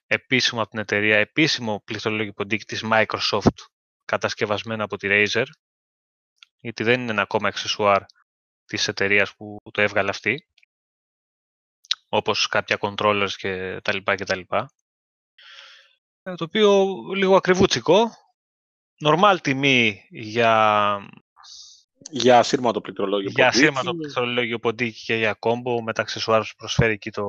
επίσημο 0.08 0.62
από 0.62 0.70
την 0.70 0.80
εταιρεία, 0.80 1.18
επίσημο 1.18 1.82
πληκτρολόγιο 1.86 2.34
ποντίκι 2.34 2.64
της 2.64 2.84
Microsoft 2.92 3.58
κατασκευασμένο 4.06 4.84
από 4.84 4.98
τη 4.98 5.08
Razer, 5.12 5.46
γιατί 6.60 6.84
δεν 6.84 7.02
είναι 7.02 7.12
ένα 7.12 7.22
ακόμα 7.22 7.48
αξεσουάρ 7.48 8.04
της 8.66 8.88
εταιρείας 8.88 9.36
που 9.36 9.58
το 9.72 9.82
έβγαλε 9.82 10.10
αυτή, 10.10 10.48
όπως 12.16 12.48
κάποια 12.48 12.78
controllers 12.80 13.32
και 13.38 13.80
τα 13.84 13.94
λοιπά 13.94 14.16
και 14.16 14.24
τα 14.24 14.36
λοιπά. 14.36 14.72
Ε, 16.24 16.36
το 16.36 16.44
οποίο 16.44 16.96
λίγο 17.16 17.36
ακριβούτσικο, 17.36 18.12
normal 19.06 19.38
τιμή 19.42 20.08
για... 20.10 21.10
Για 22.10 22.40
ασύρματο 22.40 22.82
πληκτρολόγιο 22.82 23.32
για 23.36 23.48
ασύρματο 23.48 23.96
πληκτρολόγιο 23.96 24.60
ποντίκι 24.60 25.04
και 25.04 25.16
για 25.16 25.34
κόμπο 25.34 25.84
με 25.84 25.94
τα 25.94 26.02
αξεσουάρ 26.02 26.42
που 26.42 26.54
προσφέρει 26.58 26.94
εκεί 26.94 27.12
το, 27.12 27.26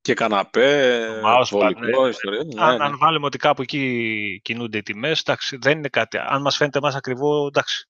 και 0.00 0.14
καναπέ, 0.14 1.06
βολικό, 1.50 2.02
ναι. 2.02 2.08
ιστορία. 2.08 2.44
Ναι, 2.44 2.62
αν, 2.62 2.76
ναι. 2.76 2.84
αν 2.84 2.98
βάλουμε 2.98 3.26
ότι 3.26 3.38
κάπου 3.38 3.62
εκεί 3.62 4.40
κινούνται 4.44 4.78
οι 4.78 4.82
τιμές, 4.82 5.22
δεν 5.60 5.78
είναι 5.78 5.88
κάτι. 5.88 6.18
Αν 6.18 6.42
μας 6.42 6.56
φαίνεται 6.56 6.78
εμάς 6.78 6.94
ακριβό, 6.94 7.46
εντάξει. 7.46 7.88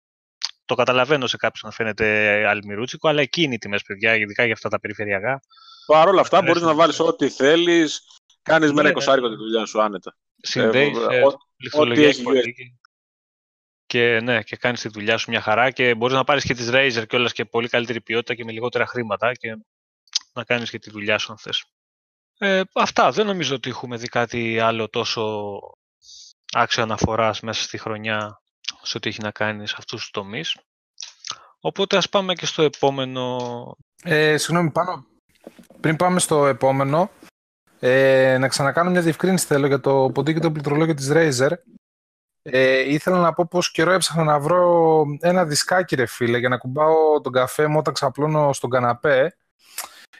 Το 0.64 0.74
καταλαβαίνω 0.74 1.26
σε 1.26 1.36
κάποιους 1.36 1.62
να 1.62 1.70
φαίνεται 1.70 2.46
αλμυρούτσικο, 2.46 3.08
αλλά 3.08 3.20
εκεί 3.20 3.42
είναι 3.42 3.54
οι 3.54 3.58
τιμές, 3.58 3.82
παιδιά, 3.82 4.14
ειδικά 4.14 4.44
για 4.44 4.52
αυτά 4.52 4.68
τα 4.68 4.80
περιφερειακά. 4.80 5.40
Παρ' 5.88 6.08
όλα 6.08 6.20
αυτά, 6.20 6.42
μπορείς 6.42 6.62
να 6.62 6.74
βάλεις 6.74 7.00
ό,τι 7.00 7.28
θέλεις. 7.28 8.02
Κάνεις 8.42 8.68
με 8.68 8.74
ένα 8.74 8.82
ναι, 8.82 8.88
εικοσάρικο 8.88 9.28
τη 9.28 9.34
δουλειά 9.34 9.66
σου 9.66 9.82
άνετα. 9.82 10.16
Συνδέεις 10.36 10.98
ε, 10.98 11.22
πληκτρολογία 11.56 12.12
και, 13.86 14.20
ναι, 14.22 14.42
και 14.42 14.56
κάνεις 14.56 14.80
τη 14.80 14.88
δουλειά 14.88 15.16
σου 15.16 15.30
μια 15.30 15.40
χαρά 15.40 15.70
και 15.70 15.94
μπορείς 15.94 16.16
να 16.16 16.24
πάρεις 16.24 16.44
και 16.44 16.54
τις 16.54 16.68
Razer 16.72 17.04
και 17.06 17.16
όλα 17.16 17.28
και 17.28 17.44
πολύ 17.44 17.68
καλύτερη 17.68 18.00
ποιότητα 18.00 18.34
και 18.34 18.44
με 18.44 18.52
λιγότερα 18.52 18.86
χρήματα 18.86 19.32
και 19.32 19.56
να 20.32 20.44
κάνεις 20.44 20.70
και 20.70 20.78
τη 20.78 20.90
δουλειά 20.90 21.18
σου 21.18 21.32
αν 21.32 21.38
θες. 21.38 21.64
Ε, 22.38 22.62
αυτά. 22.74 23.10
Δεν 23.10 23.26
νομίζω 23.26 23.54
ότι 23.54 23.68
έχουμε 23.70 23.96
δει 23.96 24.08
κάτι 24.08 24.58
άλλο 24.58 24.88
τόσο 24.88 25.58
άξιο 26.52 26.82
αναφοράς 26.82 27.40
μέσα 27.40 27.62
στη 27.62 27.78
χρονιά 27.78 28.42
σε 28.82 28.96
ό,τι 28.96 29.08
έχει 29.08 29.22
να 29.22 29.30
κάνει 29.30 29.68
σε 29.68 29.74
αυτούς 29.78 30.00
τους 30.00 30.10
τομείς. 30.10 30.56
Οπότε 31.60 31.96
ας 31.96 32.08
πάμε 32.08 32.34
και 32.34 32.46
στο 32.46 32.62
επόμενο... 32.62 33.76
Ε, 34.02 34.36
συγγνώμη, 34.36 34.70
πάνω. 34.70 35.06
Πριν 35.80 35.96
πάμε 35.96 36.18
στο 36.20 36.46
επόμενο, 36.46 37.10
ε, 37.80 38.36
να 38.38 38.48
ξανακάνω 38.48 38.90
μια 38.90 39.00
διευκρίνηση 39.00 39.46
θέλω 39.46 39.66
για 39.66 39.80
το 39.80 40.10
ποντί 40.14 40.32
και 40.32 40.40
το 40.40 40.50
πληκτρολόγιο 40.50 40.94
της 40.94 41.10
Razer. 41.12 41.50
Ε, 42.42 42.92
ήθελα 42.92 43.18
να 43.18 43.32
πω 43.32 43.46
πως 43.50 43.70
καιρό 43.70 43.92
έψαχνα 43.92 44.24
να 44.24 44.38
βρω 44.38 45.04
ένα 45.20 45.44
δισκάκι 45.44 45.96
ρε 45.96 46.06
φίλε 46.06 46.38
για 46.38 46.48
να 46.48 46.56
κουμπάω 46.56 47.20
τον 47.20 47.32
καφέ 47.32 47.66
μου 47.66 47.78
όταν 47.78 47.94
ξαπλώνω 47.94 48.52
στον 48.52 48.70
καναπέ 48.70 49.36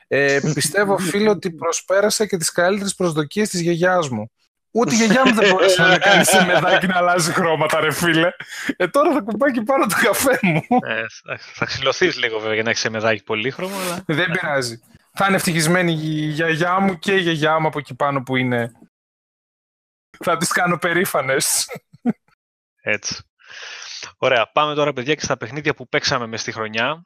ε, 0.08 0.40
πιστεύω, 0.54 0.98
φίλο, 1.10 1.30
ότι 1.30 1.50
προσπέρασα 1.50 2.26
και 2.26 2.36
τις 2.36 2.50
καλύτερες 2.50 2.94
προσδοκίες 2.94 3.48
της 3.48 3.60
γιαγιάς 3.60 4.08
μου. 4.08 4.30
Ούτε 4.70 4.94
η 4.94 4.96
γιαγιά 4.96 5.22
μου 5.26 5.34
δεν 5.34 5.50
μπορούσε 5.50 5.82
να 5.82 5.88
με 5.88 5.98
κάνει 5.98 6.24
σε 6.24 6.44
μεδάκι 6.44 6.86
να 6.86 6.96
αλλάζει 6.96 7.32
χρώματα, 7.32 7.80
ρε 7.80 7.92
φίλε. 7.92 8.28
Ε, 8.76 8.88
τώρα 8.88 9.12
θα 9.12 9.20
κουμπάει 9.20 9.50
και 9.50 9.60
πάνω 9.60 9.86
το 9.86 9.94
καφέ 10.02 10.38
μου. 10.42 10.62
Ε, 10.86 11.04
θα 11.54 11.64
ξυλωθείς 11.64 12.16
λίγο 12.18 12.38
βέβαια 12.38 12.54
για 12.54 12.62
να 12.62 12.70
έχεις 12.70 12.82
σε 12.82 12.90
μεδάκι 12.90 13.22
πολύχρωμο, 13.22 13.74
αλλά... 13.78 14.02
Δεν 14.06 14.30
πειράζει. 14.30 14.80
Θα 15.20 15.26
είναι 15.26 15.36
ευτυχισμένη 15.36 15.92
η 15.92 16.30
γιαγιά 16.30 16.80
μου 16.80 16.98
και 16.98 17.14
η 17.14 17.20
γιαγιά 17.20 17.58
μου 17.58 17.66
από 17.66 17.78
εκεί 17.78 17.94
πάνω 17.94 18.22
που 18.22 18.36
είναι. 18.36 18.72
Θα 20.24 20.36
τις 20.36 20.52
κάνω 20.52 20.78
περήφανες. 20.78 21.66
Έτσι. 22.82 23.22
Ωραία, 24.18 24.50
πάμε 24.52 24.74
τώρα 24.74 24.92
παιδιά 24.92 25.14
και 25.14 25.24
στα 25.24 25.36
παιχνίδια 25.36 25.74
που 25.74 25.88
παίξαμε 25.88 26.26
μες 26.26 26.40
στη 26.40 26.52
χρονιά 26.52 27.02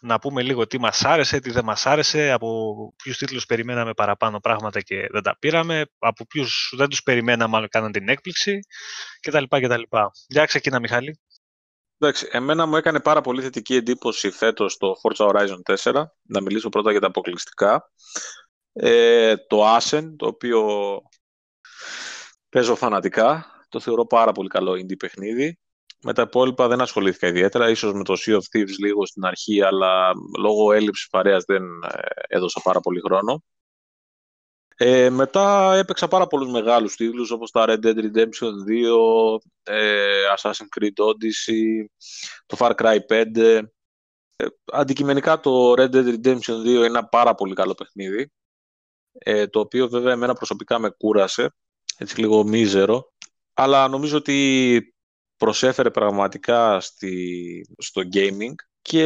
να 0.00 0.18
πούμε 0.18 0.42
λίγο 0.42 0.66
τι 0.66 0.78
μας 0.78 1.04
άρεσε, 1.04 1.40
τι 1.40 1.50
δεν 1.50 1.64
μας 1.64 1.86
άρεσε, 1.86 2.30
από 2.30 2.74
ποιους 3.02 3.16
τίτλους 3.16 3.46
περιμέναμε 3.46 3.94
παραπάνω 3.94 4.40
πράγματα 4.40 4.80
και 4.80 5.06
δεν 5.10 5.22
τα 5.22 5.38
πήραμε, 5.38 5.86
από 5.98 6.26
ποιους 6.26 6.72
δεν 6.76 6.88
τους 6.88 7.02
περιμέναμε 7.02 7.56
αλλά 7.56 7.68
κάναν 7.68 7.92
την 7.92 8.08
έκπληξη 8.08 8.58
κτλ. 9.20 9.44
κτλ. 9.48 9.82
Για 10.26 10.44
ξεκινά 10.44 10.80
Μιχάλη. 10.80 11.20
Εντάξει, 12.06 12.28
εμένα 12.30 12.66
μου 12.66 12.76
έκανε 12.76 13.00
πάρα 13.00 13.20
πολύ 13.20 13.42
θετική 13.42 13.74
εντύπωση 13.74 14.30
φέτος 14.30 14.76
το 14.76 14.94
Forza 15.02 15.28
Horizon 15.28 15.74
4, 15.92 16.04
να 16.22 16.40
μιλήσω 16.40 16.68
πρώτα 16.68 16.90
για 16.90 17.00
τα 17.00 17.06
αποκλειστικά. 17.06 17.90
Ε, 18.72 19.36
το 19.36 19.76
Ascent, 19.76 20.08
το 20.16 20.26
οποίο 20.26 20.62
παίζω 22.48 22.74
φανατικά, 22.74 23.46
το 23.68 23.80
θεωρώ 23.80 24.06
πάρα 24.06 24.32
πολύ 24.32 24.48
καλό 24.48 24.72
indie 24.72 24.98
παιχνίδι. 24.98 25.58
Με 26.02 26.12
τα 26.12 26.22
υπόλοιπα 26.22 26.68
δεν 26.68 26.80
ασχολήθηκα 26.80 27.26
ιδιαίτερα, 27.26 27.70
ίσως 27.70 27.92
με 27.92 28.04
το 28.04 28.14
Sea 28.26 28.34
of 28.34 28.38
Thieves 28.38 28.76
λίγο 28.78 29.06
στην 29.06 29.24
αρχή, 29.24 29.62
αλλά 29.62 30.12
λόγω 30.38 30.72
έλλειψης 30.72 31.08
παρέας 31.08 31.44
δεν 31.44 31.62
ε, 31.62 31.98
έδωσα 32.28 32.60
πάρα 32.64 32.80
πολύ 32.80 33.00
χρόνο. 33.00 33.42
Ε, 34.76 35.10
μετά 35.10 35.74
έπαιξα 35.74 36.08
πάρα 36.08 36.26
πολλούς 36.26 36.50
μεγάλους 36.50 36.96
τίτλους 36.96 37.30
όπως 37.30 37.50
τα 37.50 37.64
Red 37.68 37.84
Dead 37.84 37.96
Redemption 37.96 38.52
2, 38.66 39.38
ε, 39.62 40.22
Assassin's 40.36 40.80
Creed 40.80 41.04
Odyssey, 41.04 41.84
το 42.46 42.56
Far 42.58 42.74
Cry 42.74 42.98
5, 43.08 43.68
Ε, 44.36 44.46
αντικειμενικά 44.72 45.40
το 45.40 45.72
Red 45.72 45.90
Dead 45.90 46.14
Redemption 46.14 46.62
2 46.62 46.64
είναι 46.64 46.84
ένα 46.84 47.04
πάρα 47.08 47.34
πολύ 47.34 47.54
καλό 47.54 47.74
παιχνίδι, 47.74 48.32
ε, 49.12 49.46
το 49.46 49.60
οποίο 49.60 49.88
βέβαια 49.88 50.12
εμένα 50.12 50.34
προσωπικά 50.34 50.78
με 50.78 50.90
κούρασε, 50.90 51.54
έτσι 51.98 52.20
λίγο 52.20 52.44
μίζερο, 52.44 53.12
αλλά 53.54 53.88
νομίζω 53.88 54.16
ότι 54.16 54.94
προσέφερε 55.36 55.90
πραγματικά 55.90 56.80
στη, 56.80 57.66
στο 57.78 58.02
gaming 58.12 58.54
και 58.82 59.04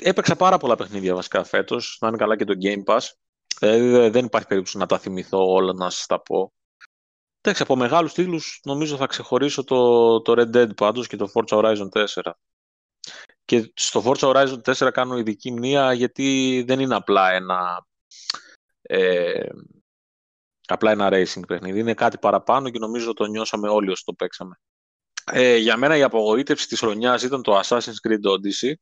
έπαιξα 0.00 0.36
πάρα 0.36 0.58
πολλά 0.58 0.76
παιχνίδια 0.76 1.14
βασικά 1.14 1.44
φέτος, 1.44 1.98
να 2.00 2.08
είναι 2.08 2.16
καλά 2.16 2.36
και 2.36 2.44
το 2.44 2.54
Game 2.62 2.84
Pass. 2.84 3.00
Δηλαδή 3.58 4.08
δεν 4.08 4.24
υπάρχει 4.24 4.46
περίπτωση 4.46 4.78
να 4.78 4.86
τα 4.86 4.98
θυμηθώ 4.98 5.52
όλα 5.52 5.72
να 5.72 5.90
σας 5.90 6.06
τα 6.06 6.20
πω. 6.20 6.52
Εντάξει, 7.40 7.62
από 7.62 7.76
μεγάλους 7.76 8.12
τίτλους 8.12 8.60
νομίζω 8.64 8.96
θα 8.96 9.06
ξεχωρίσω 9.06 9.64
το, 9.64 10.20
το 10.20 10.32
Red 10.36 10.56
Dead 10.56 10.76
πάντως 10.76 11.06
και 11.06 11.16
το 11.16 11.32
Forza 11.34 11.58
Horizon 11.58 11.88
4. 11.92 12.32
Και 13.44 13.72
στο 13.74 14.02
Forza 14.04 14.32
Horizon 14.32 14.60
4 14.62 14.90
κάνω 14.92 15.18
ειδική 15.18 15.52
μνήμα 15.52 15.92
γιατί 15.92 16.62
δεν 16.66 16.80
είναι 16.80 16.94
απλά 16.94 17.32
ένα, 17.32 17.86
ε, 18.82 19.48
απλά 20.66 20.90
ένα 20.90 21.08
racing 21.12 21.46
παιχνίδι. 21.46 21.78
Είναι 21.78 21.94
κάτι 21.94 22.18
παραπάνω 22.18 22.70
και 22.70 22.78
νομίζω 22.78 23.12
το 23.12 23.24
νιώσαμε 23.24 23.68
όλοι 23.68 23.90
όσοι 23.90 24.04
το 24.04 24.12
παίξαμε. 24.12 24.60
Ε, 25.24 25.56
για 25.56 25.76
μένα 25.76 25.96
η 25.96 26.02
απογοήτευση 26.02 26.68
της 26.68 26.78
χρονιάς 26.78 27.22
ήταν 27.22 27.42
το 27.42 27.60
Assassin's 27.60 28.08
Creed 28.08 28.30
Odyssey. 28.30 28.72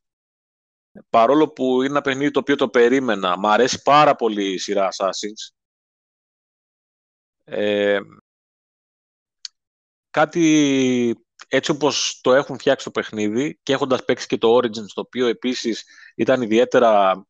Παρόλο 1.11 1.49
που 1.49 1.83
είναι 1.83 1.91
ένα 1.91 2.01
παιχνίδι 2.01 2.31
το 2.31 2.39
οποίο 2.39 2.57
το 2.57 2.69
περίμενα. 2.69 3.39
Μ' 3.39 3.47
αρέσει 3.47 3.83
πάρα 3.83 4.17
πολύ 4.17 4.53
η 4.53 4.59
σειρά 4.59 4.89
Assassin's. 4.93 5.55
Ε, 7.45 8.01
κάτι 10.11 11.25
έτσι 11.49 11.71
όπως 11.71 12.21
το 12.23 12.35
έχουν 12.35 12.59
φτιάξει 12.59 12.85
το 12.85 12.91
παιχνίδι 12.91 13.59
και 13.63 13.73
έχοντας 13.73 14.05
παίξει 14.05 14.27
και 14.27 14.39
το 14.39 14.57
Origins, 14.57 14.87
το 14.95 15.01
οποίο 15.01 15.27
επίσης 15.27 15.85
ήταν 16.15 16.43
ιδιαίτερα 16.43 17.27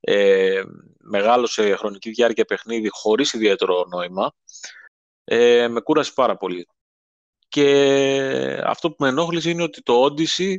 ε, 0.00 0.62
μεγάλο 0.98 1.46
σε 1.46 1.76
χρονική 1.76 2.10
διάρκεια 2.10 2.44
παιχνίδι, 2.44 2.88
χωρίς 2.88 3.32
ιδιαίτερο 3.32 3.84
νόημα, 3.90 4.34
ε, 5.24 5.68
με 5.68 5.80
κούρασε 5.80 6.12
πάρα 6.14 6.36
πολύ. 6.36 6.68
Και 7.48 8.60
αυτό 8.64 8.90
που 8.90 8.96
με 8.98 9.08
ενόχλησε 9.08 9.50
είναι 9.50 9.62
ότι 9.62 9.82
το 9.82 10.04
Odyssey 10.04 10.56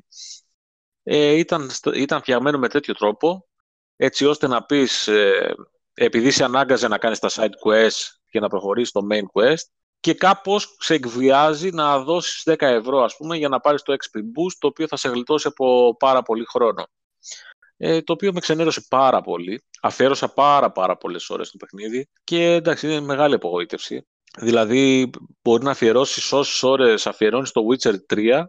ε, 1.07 1.31
ήταν, 1.31 1.69
ήταν 1.93 2.19
φτιαγμένο 2.19 2.57
με 2.57 2.67
τέτοιο 2.67 2.93
τρόπο, 2.93 3.47
έτσι 3.95 4.25
ώστε 4.25 4.47
να 4.47 4.63
πεις, 4.63 5.07
ε, 5.07 5.55
επειδή 5.93 6.31
σε 6.31 6.43
ανάγκαζε 6.43 6.87
να 6.87 6.97
κάνεις 6.97 7.19
τα 7.19 7.29
side 7.31 7.67
quests 7.67 8.09
και 8.29 8.39
να 8.39 8.47
προχωρήσεις 8.47 8.91
το 8.91 9.01
main 9.11 9.23
quest, 9.33 9.63
και 9.99 10.13
κάπως 10.13 10.75
σε 10.79 10.93
εκβιάζει 10.93 11.69
να 11.69 11.99
δώσεις 11.99 12.43
10 12.45 12.55
ευρώ, 12.59 13.03
ας 13.03 13.15
πούμε, 13.17 13.37
για 13.37 13.49
να 13.49 13.59
πάρεις 13.59 13.81
το 13.81 13.93
XP 13.93 14.17
Boost, 14.17 14.55
το 14.59 14.67
οποίο 14.67 14.87
θα 14.87 14.97
σε 14.97 15.09
γλιτώσει 15.09 15.47
από 15.47 15.95
πάρα 15.99 16.21
πολύ 16.21 16.45
χρόνο. 16.45 16.85
Ε, 17.77 18.01
το 18.01 18.13
οποίο 18.13 18.33
με 18.33 18.39
ξενέρωσε 18.39 18.85
πάρα 18.89 19.21
πολύ. 19.21 19.63
Αφιέρωσα 19.81 20.33
πάρα 20.33 20.71
πάρα 20.71 20.97
πολλές 20.97 21.29
ώρες 21.29 21.47
στο 21.47 21.57
παιχνίδι 21.57 22.09
και 22.23 22.53
εντάξει, 22.53 22.87
είναι 22.87 22.99
μεγάλη 22.99 23.33
απογοήτευση. 23.33 24.07
Δηλαδή, 24.37 25.09
μπορεί 25.41 25.63
να 25.63 25.71
αφιερώσεις 25.71 26.31
όσες 26.31 26.63
ώρες 26.63 27.07
αφιερώνεις 27.07 27.49
στο 27.49 27.61
Witcher 27.69 27.95
3, 28.13 28.45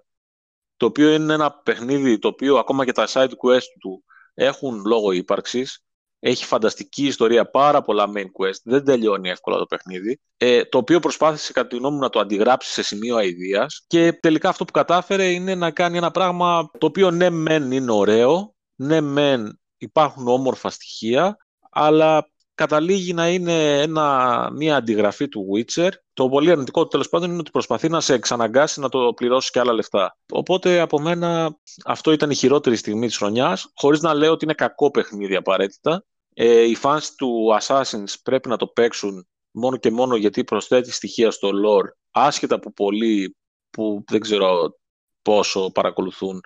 το 0.76 0.86
οποίο 0.86 1.12
είναι 1.12 1.32
ένα 1.32 1.52
παιχνίδι 1.52 2.18
το 2.18 2.28
οποίο 2.28 2.56
ακόμα 2.56 2.84
και 2.84 2.92
τα 2.92 3.06
side 3.08 3.28
quest 3.28 3.68
του 3.80 4.04
έχουν 4.34 4.82
λόγο 4.86 5.12
ύπαρξης. 5.12 5.80
Έχει 6.18 6.44
φανταστική 6.44 7.06
ιστορία, 7.06 7.50
πάρα 7.50 7.82
πολλά 7.82 8.04
main 8.16 8.24
quest, 8.24 8.60
δεν 8.64 8.84
τελειώνει 8.84 9.28
εύκολα 9.28 9.58
το 9.58 9.66
παιχνίδι. 9.66 10.20
Ε, 10.36 10.64
το 10.64 10.78
οποίο 10.78 11.00
προσπάθησε 11.00 11.52
κατά 11.52 11.68
τη 11.68 11.76
γνώμη 11.76 11.94
μου 11.94 12.00
να 12.00 12.08
το 12.08 12.20
αντιγράψει 12.20 12.72
σε 12.72 12.82
σημείο 12.82 13.16
αηδία. 13.16 13.66
Και 13.86 14.12
τελικά 14.12 14.48
αυτό 14.48 14.64
που 14.64 14.72
κατάφερε 14.72 15.30
είναι 15.30 15.54
να 15.54 15.70
κάνει 15.70 15.96
ένα 15.96 16.10
πράγμα 16.10 16.70
το 16.78 16.86
οποίο 16.86 17.10
ναι, 17.10 17.30
μεν 17.30 17.70
είναι 17.70 17.92
ωραίο, 17.92 18.54
ναι, 18.74 19.00
μεν 19.00 19.60
υπάρχουν 19.76 20.28
όμορφα 20.28 20.70
στοιχεία, 20.70 21.36
αλλά 21.70 22.30
καταλήγει 22.56 23.12
να 23.12 23.28
είναι 23.28 23.80
ένα, 23.80 24.48
μια 24.52 24.76
αντιγραφή 24.76 25.28
του 25.28 25.46
Witcher. 25.54 25.90
Το 26.12 26.28
πολύ 26.28 26.50
αρνητικό 26.50 26.82
του 26.82 26.88
τέλος 26.88 27.08
πάντων 27.08 27.30
είναι 27.30 27.38
ότι 27.38 27.50
προσπαθεί 27.50 27.88
να 27.88 28.00
σε 28.00 28.14
εξαναγκάσει 28.14 28.80
να 28.80 28.88
το 28.88 29.12
πληρώσεις 29.16 29.50
και 29.50 29.58
άλλα 29.58 29.72
λεφτά. 29.72 30.18
Οπότε 30.32 30.80
από 30.80 31.00
μένα 31.00 31.58
αυτό 31.84 32.12
ήταν 32.12 32.30
η 32.30 32.34
χειρότερη 32.34 32.76
στιγμή 32.76 33.06
της 33.06 33.16
χρονιάς, 33.16 33.70
χωρίς 33.74 34.00
να 34.00 34.14
λέω 34.14 34.32
ότι 34.32 34.44
είναι 34.44 34.54
κακό 34.54 34.90
παιχνίδι 34.90 35.36
απαραίτητα. 35.36 36.04
Ε, 36.34 36.62
οι 36.62 36.76
fans 36.82 37.02
του 37.16 37.58
Assassins 37.60 38.14
πρέπει 38.22 38.48
να 38.48 38.56
το 38.56 38.66
παίξουν 38.66 39.28
μόνο 39.50 39.76
και 39.76 39.90
μόνο 39.90 40.16
γιατί 40.16 40.44
προσθέτει 40.44 40.92
στοιχεία 40.92 41.30
στο 41.30 41.48
lore, 41.48 41.88
άσχετα 42.10 42.54
από 42.54 42.72
πολλοί 42.72 43.36
που 43.70 44.04
δεν 44.06 44.20
ξέρω 44.20 44.78
πόσο 45.22 45.70
παρακολουθούν, 45.70 46.40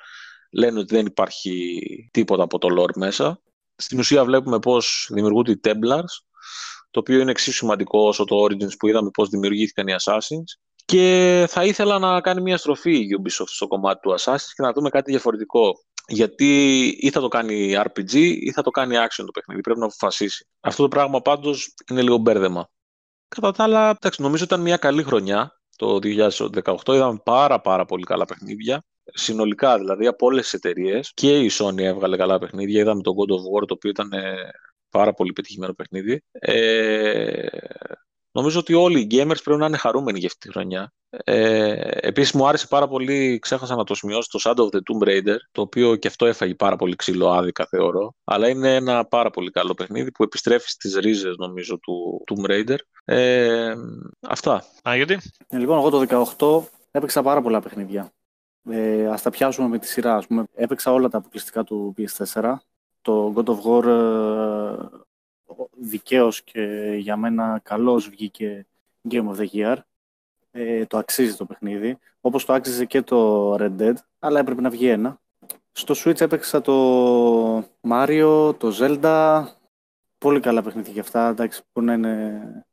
λένε 0.52 0.78
ότι 0.78 0.94
δεν 0.94 1.06
υπάρχει 1.06 1.80
τίποτα 2.12 2.42
από 2.42 2.58
το 2.58 2.68
lore 2.78 2.96
μέσα 2.96 3.40
στην 3.80 3.98
ουσία 3.98 4.24
βλέπουμε 4.24 4.58
πώς 4.58 5.08
δημιουργούνται 5.12 5.50
οι 5.50 5.60
Templars, 5.64 6.12
το 6.90 7.00
οποίο 7.00 7.20
είναι 7.20 7.30
εξίσου 7.30 7.56
σημαντικό 7.56 8.06
όσο 8.06 8.24
το 8.24 8.44
Origins 8.44 8.76
που 8.78 8.88
είδαμε 8.88 9.10
πώς 9.10 9.28
δημιουργήθηκαν 9.28 9.86
οι 9.88 9.94
Assassins. 9.98 10.60
Και 10.84 11.46
θα 11.48 11.64
ήθελα 11.64 11.98
να 11.98 12.20
κάνει 12.20 12.40
μια 12.40 12.56
στροφή 12.56 12.96
η 12.96 13.08
Ubisoft 13.20 13.48
στο 13.48 13.66
κομμάτι 13.66 14.00
του 14.00 14.14
Assassins 14.18 14.52
και 14.54 14.62
να 14.62 14.72
δούμε 14.72 14.88
κάτι 14.88 15.10
διαφορετικό. 15.10 15.72
Γιατί 16.06 16.84
ή 17.00 17.10
θα 17.10 17.20
το 17.20 17.28
κάνει 17.28 17.74
RPG 17.76 18.14
ή 18.14 18.52
θα 18.52 18.62
το 18.62 18.70
κάνει 18.70 18.94
action 18.96 19.24
το 19.26 19.30
παιχνίδι. 19.32 19.60
Πρέπει 19.60 19.78
να 19.78 19.84
αποφασίσει. 19.84 20.46
Αυτό 20.60 20.82
το 20.82 20.88
πράγμα 20.88 21.20
πάντως 21.20 21.74
είναι 21.90 22.02
λίγο 22.02 22.16
μπέρδεμα. 22.16 22.68
Κατά 23.28 23.52
τα 23.52 23.62
άλλα, 23.62 23.88
εντάξει, 23.88 24.22
νομίζω 24.22 24.44
ήταν 24.44 24.60
μια 24.60 24.76
καλή 24.76 25.02
χρονιά 25.02 25.60
το 25.76 25.98
2018. 26.02 26.94
Είδαμε 26.94 27.20
πάρα 27.24 27.60
πάρα 27.60 27.84
πολύ 27.84 28.04
καλά 28.04 28.24
παιχνίδια 28.24 28.84
συνολικά 29.12 29.78
δηλαδή 29.78 30.06
από 30.06 30.26
όλες 30.26 30.42
τις 30.42 30.52
εταιρείες 30.52 31.12
και 31.14 31.38
η 31.38 31.50
Sony 31.52 31.78
έβγαλε 31.78 32.16
καλά 32.16 32.38
παιχνίδια. 32.38 32.80
Είδαμε 32.80 33.02
το 33.02 33.12
God 33.16 33.30
of 33.32 33.62
War 33.62 33.66
το 33.66 33.74
οποίο 33.74 33.90
ήταν 33.90 34.12
ε, 34.12 34.50
πάρα 34.90 35.12
πολύ 35.12 35.32
πετυχημένο 35.32 35.72
παιχνίδι. 35.72 36.22
Ε, 36.32 37.46
νομίζω 38.32 38.58
ότι 38.58 38.74
όλοι 38.74 39.00
οι 39.00 39.06
gamers 39.10 39.42
πρέπει 39.44 39.60
να 39.60 39.66
είναι 39.66 39.76
χαρούμενοι 39.76 40.18
για 40.18 40.28
αυτή 40.28 40.46
τη 40.46 40.52
χρονιά. 40.52 40.92
Ε, 41.24 41.90
Επίσης 42.00 42.32
μου 42.32 42.48
άρεσε 42.48 42.66
πάρα 42.66 42.88
πολύ, 42.88 43.38
ξέχασα 43.38 43.76
να 43.76 43.84
το 43.84 43.94
σημειώσω, 43.94 44.28
το 44.30 44.38
Shadow 44.42 44.64
of 44.64 44.76
the 44.76 44.78
Tomb 44.78 45.08
Raider, 45.08 45.36
το 45.52 45.60
οποίο 45.60 45.96
και 45.96 46.08
αυτό 46.08 46.26
έφαγε 46.26 46.54
πάρα 46.54 46.76
πολύ 46.76 46.96
ξύλο 46.96 47.30
άδικα 47.30 47.66
θεωρώ, 47.66 48.14
αλλά 48.24 48.48
είναι 48.48 48.74
ένα 48.74 49.04
πάρα 49.04 49.30
πολύ 49.30 49.50
καλό 49.50 49.74
παιχνίδι 49.74 50.12
που 50.12 50.22
επιστρέφει 50.22 50.68
στις 50.68 50.94
ρίζες 50.94 51.36
νομίζω 51.36 51.78
του 51.78 52.24
Tomb 52.30 52.50
Raider. 52.50 52.76
Ε, 53.04 53.74
αυτά. 54.28 54.64
Α, 54.88 54.96
γιατί; 54.96 55.18
Ε, 55.48 55.58
λοιπόν, 55.58 55.78
εγώ 55.78 55.90
το 55.90 55.98
18 55.98 56.68
έπαιξα 56.90 57.22
πάρα 57.22 57.42
πολλά 57.42 57.60
παιχνίδια. 57.60 58.12
Ε, 58.68 59.06
ας 59.06 59.22
τα 59.22 59.30
πιάσουμε 59.30 59.68
με 59.68 59.78
τη 59.78 59.86
σειρά. 59.86 60.16
Ας 60.16 60.26
πούμε. 60.26 60.44
Έπαιξα 60.54 60.92
όλα 60.92 61.08
τα 61.08 61.18
αποκλειστικά 61.18 61.64
του 61.64 61.94
PS4. 61.96 62.54
Το 63.02 63.32
God 63.36 63.44
of 63.44 63.60
War 63.62 63.84
ε, 63.84 64.86
δικαίως 65.70 66.42
και 66.42 66.94
για 66.98 67.16
μένα 67.16 67.60
καλώς 67.62 68.08
βγήκε 68.08 68.66
Game 69.10 69.28
of 69.28 69.36
the 69.36 69.46
Year. 69.52 69.76
Ε, 70.50 70.86
το 70.86 70.98
αξίζει 70.98 71.36
το 71.36 71.44
παιχνίδι. 71.44 71.98
Όπως 72.20 72.44
το 72.44 72.52
άξιζε 72.52 72.84
και 72.84 73.02
το 73.02 73.54
Red 73.54 73.76
Dead, 73.78 73.94
αλλά 74.18 74.40
έπρεπε 74.40 74.60
να 74.60 74.70
βγει 74.70 74.86
ένα. 74.86 75.20
Στο 75.72 75.94
Switch 75.96 76.20
έπαιξα 76.20 76.60
το 76.60 77.58
Mario, 77.88 78.54
το 78.58 78.72
Zelda. 78.78 79.44
Πολύ 80.18 80.40
καλά 80.40 80.62
παιχνίδια 80.62 80.92
και 80.92 81.00
αυτά. 81.00 81.28
Εντάξει, 81.28 81.62
μπορεί 81.72 81.86
να 81.86 81.92
είναι 81.92 82.64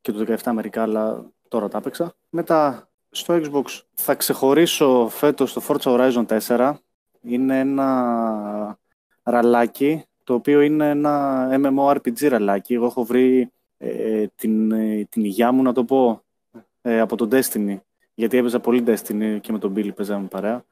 και 0.00 0.12
το 0.12 0.36
17 0.42 0.52
μερικά, 0.52 0.82
αλλά 0.82 1.30
τώρα 1.48 1.68
τα 1.68 1.78
έπαιξα. 1.78 2.14
Μετά 2.28 2.90
στο 3.14 3.40
Xbox 3.42 3.80
θα 3.94 4.14
ξεχωρίσω 4.14 5.08
φέτος 5.08 5.52
το 5.52 5.62
Forza 5.68 6.12
Horizon 6.12 6.40
4. 6.46 6.74
Είναι 7.22 7.58
ένα 7.58 8.78
ραλάκι, 9.22 10.04
το 10.24 10.34
οποίο 10.34 10.60
είναι 10.60 10.90
ένα 10.90 11.48
MMORPG 11.62 12.28
ραλάκι. 12.28 12.74
Εγώ 12.74 12.86
έχω 12.86 13.04
βρει 13.04 13.50
ε, 13.78 14.26
την, 14.34 14.72
ε, 14.72 15.06
την 15.10 15.24
υγειά 15.24 15.52
μου, 15.52 15.62
να 15.62 15.72
το 15.72 15.84
πω, 15.84 16.22
ε, 16.82 17.00
από 17.00 17.16
το 17.16 17.28
Destiny. 17.30 17.76
Γιατί 18.14 18.36
έπαιζα 18.36 18.60
πολύ 18.60 18.84
Destiny 18.86 19.38
και 19.40 19.52
με 19.52 19.58
τον 19.58 19.74
Billy 19.76 19.94
παίζαμε 19.94 20.26
παρέα. 20.26 20.64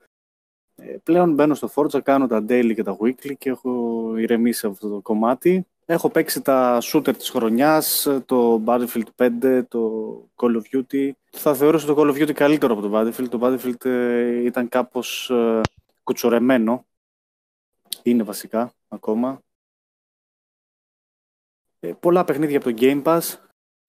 Ε, 0.77 0.97
πλέον 1.03 1.35
μπαίνω 1.35 1.55
στο 1.55 1.71
Forza, 1.75 2.03
κάνω 2.03 2.27
τα 2.27 2.45
daily 2.49 2.73
και 2.75 2.83
τα 2.83 2.97
weekly 3.01 3.33
και 3.39 3.51
έχω 3.51 4.13
ηρεμήσει 4.17 4.67
αυτό 4.67 4.89
το 4.89 5.01
κομμάτι. 5.01 5.67
Έχω 5.91 6.11
παίξει 6.11 6.43
τα 6.43 6.79
shooter 6.83 7.17
της 7.17 7.31
χρονιάς, 7.31 8.09
το 8.27 8.63
Battlefield 8.67 9.07
5, 9.17 9.63
το 9.69 10.13
Call 10.37 10.61
of 10.61 10.63
Duty. 10.73 11.11
Θα 11.31 11.55
θεωρήσω 11.55 11.87
το 11.87 11.95
Call 11.99 12.15
of 12.15 12.23
Duty 12.23 12.33
καλύτερο 12.33 12.73
από 12.73 12.83
το 12.83 12.91
Battlefield. 12.95 13.29
Το 13.29 13.39
Battlefield 13.43 13.85
ε, 13.85 14.45
ήταν 14.45 14.69
κάπως 14.69 15.31
ε, 15.31 15.61
κουτσορεμένο. 16.03 16.87
Είναι 18.03 18.23
βασικά 18.23 18.73
ακόμα. 18.89 19.43
Ε, 21.81 21.93
πολλά 22.01 22.25
παιχνίδια 22.25 22.57
από 22.57 22.71
το 22.71 22.77
Game 22.79 23.03
Pass. 23.03 23.21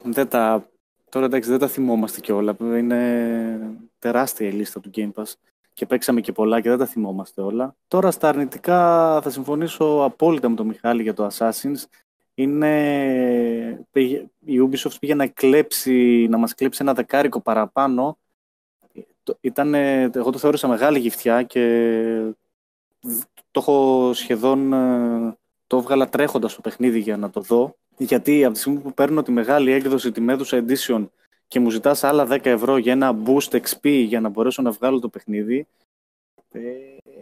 Δεν 0.04 0.28
τα... 0.28 0.70
Τώρα 1.10 1.26
εντάξει 1.26 1.50
δεν 1.50 1.60
τα 1.60 1.68
θυμόμαστε 1.68 2.20
κιόλα. 2.20 2.56
Είναι 2.60 3.78
τεράστια 4.00 4.48
η 4.48 4.52
λίστα 4.52 4.80
του 4.80 4.90
Game 4.94 5.12
Pass 5.14 5.34
και 5.74 5.86
παίξαμε 5.86 6.22
και 6.22 6.32
πολλά 6.32 6.62
και 6.62 6.70
δεν 6.70 6.78
τα 6.78 6.86
θυμόμαστε 6.86 7.42
όλα. 7.42 7.76
Τώρα 7.88 8.12
στα 8.12 8.30
αρνητικά 8.30 9.20
θα 9.22 9.30
συμφωνήσω 9.30 10.04
απόλυτα 10.04 10.50
με 10.50 10.56
τον 10.56 10.68
Μιχάλη 10.68 11.02
για 11.02 11.14
το 11.14 11.28
Assassins. 11.32 11.84
Είναι... 12.34 13.86
Η 14.40 14.70
Ubisoft 14.70 14.96
πήγε 15.00 15.16
να, 15.16 15.28
κλέψει, 15.28 16.28
να 16.30 16.38
μας 16.38 16.56
κλέψει 16.56 16.80
ένα 16.82 16.94
δεκάρικο 16.94 17.42
παραπάνω. 17.42 18.18
Ήταν, 19.42 19.74
εγώ 19.74 20.30
το 20.32 20.38
θεώρησα 20.38 20.68
μεγάλη 20.68 21.00
γυφτιά 21.00 21.44
και 21.44 22.34
Το 23.52 23.60
έχω 23.60 24.12
σχεδόν... 24.14 24.74
ε, 24.74 25.38
Το 25.68 25.78
έβγαλα 25.78 26.10
τρέχοντας 26.10 26.56
το 26.56 26.62
παιχνίδι 26.62 27.00
για 27.00 27.18
να 27.18 27.30
το 27.30 27.42
δω. 27.42 27.76
Γιατί 27.98 28.44
από 28.46 28.54
τη 28.54 28.60
στιγμή 28.60 28.80
που 28.80 28.94
παίρνω 28.94 29.22
τη 29.22 29.32
μεγάλη 29.32 29.72
έκδοση, 29.72 30.12
τη 30.12 30.26
Medusa 30.28 30.64
Edition 30.64 31.08
και 31.52 31.60
μου 31.60 31.70
ζητάς 31.70 32.04
άλλα 32.04 32.28
10 32.30 32.46
ευρώ 32.46 32.78
για 32.78 32.92
ένα 32.92 33.18
boost 33.26 33.60
XP 33.62 34.04
για 34.08 34.20
να 34.20 34.30
μπορέσω 34.30 34.62
να 34.62 34.72
βγάλω 34.72 35.00
το 35.00 35.10
παιχνίδι. 35.10 35.68
Ε, 36.52 36.60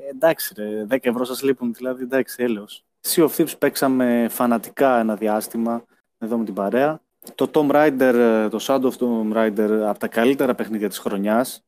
εντάξει, 0.09 0.53
ρε, 0.57 0.85
10 0.89 0.97
ευρώ 1.01 1.23
σας 1.23 1.43
λείπουν, 1.43 1.73
δηλαδή 1.73 2.03
εντάξει, 2.03 2.43
έλεος. 2.43 2.83
Sea 3.07 3.27
of 3.27 3.29
Thieves 3.35 3.57
παίξαμε 3.59 4.27
φανατικά 4.29 4.99
ένα 4.99 5.15
διάστημα 5.15 5.83
εδώ 6.17 6.37
με 6.37 6.45
την 6.45 6.53
παρέα. 6.53 7.01
Το 7.35 7.49
Tomb 7.53 7.71
Raider, 7.71 8.13
ε, 8.13 8.49
το 8.49 8.57
Shadow 8.61 8.89
of 8.89 8.97
Tomb 8.99 9.33
Raider, 9.33 9.83
από 9.87 9.99
τα 9.99 10.07
καλύτερα 10.07 10.55
παιχνίδια 10.55 10.89
της 10.89 10.97
χρονιάς. 10.97 11.63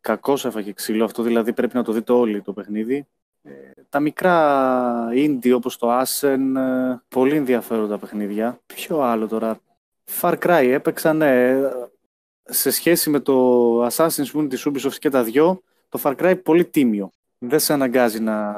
Κακώς 0.00 0.44
έφαγε 0.44 0.72
ξύλο, 0.72 1.04
αυτό 1.04 1.22
δηλαδή 1.22 1.52
πρέπει 1.52 1.76
να 1.76 1.82
το 1.82 1.92
δείτε 1.92 2.12
όλοι 2.12 2.42
το 2.42 2.52
παιχνίδι. 2.52 3.06
Ε, 3.42 3.52
τα 3.88 4.00
μικρά 4.00 5.08
indie 5.12 5.52
όπως 5.54 5.76
το 5.76 6.00
Ascen, 6.00 6.56
ε, 6.56 6.96
πολύ 7.08 7.36
ενδιαφέροντα 7.36 7.98
παιχνίδια. 7.98 8.60
Ποιο 8.66 9.00
άλλο 9.00 9.26
τώρα; 9.26 9.58
Far 10.20 10.38
Cry 10.38 10.68
έπαιξαν 10.72 11.16
ναι, 11.16 11.60
σε 12.44 12.70
σχέση 12.70 13.10
με 13.10 13.20
το 13.20 13.86
Assassin's 13.86 14.32
Creed 14.34 14.46
της 14.48 14.68
Ubisoft 14.68 14.98
και 14.98 15.08
τα 15.08 15.22
δυο, 15.22 15.62
το 15.88 16.00
Far 16.02 16.14
Cry 16.16 16.40
πολύ 16.42 16.64
τίμιο. 16.64 17.10
Δεν 17.38 17.58
σε 17.58 17.72
αναγκάζει 17.72 18.20
να 18.20 18.52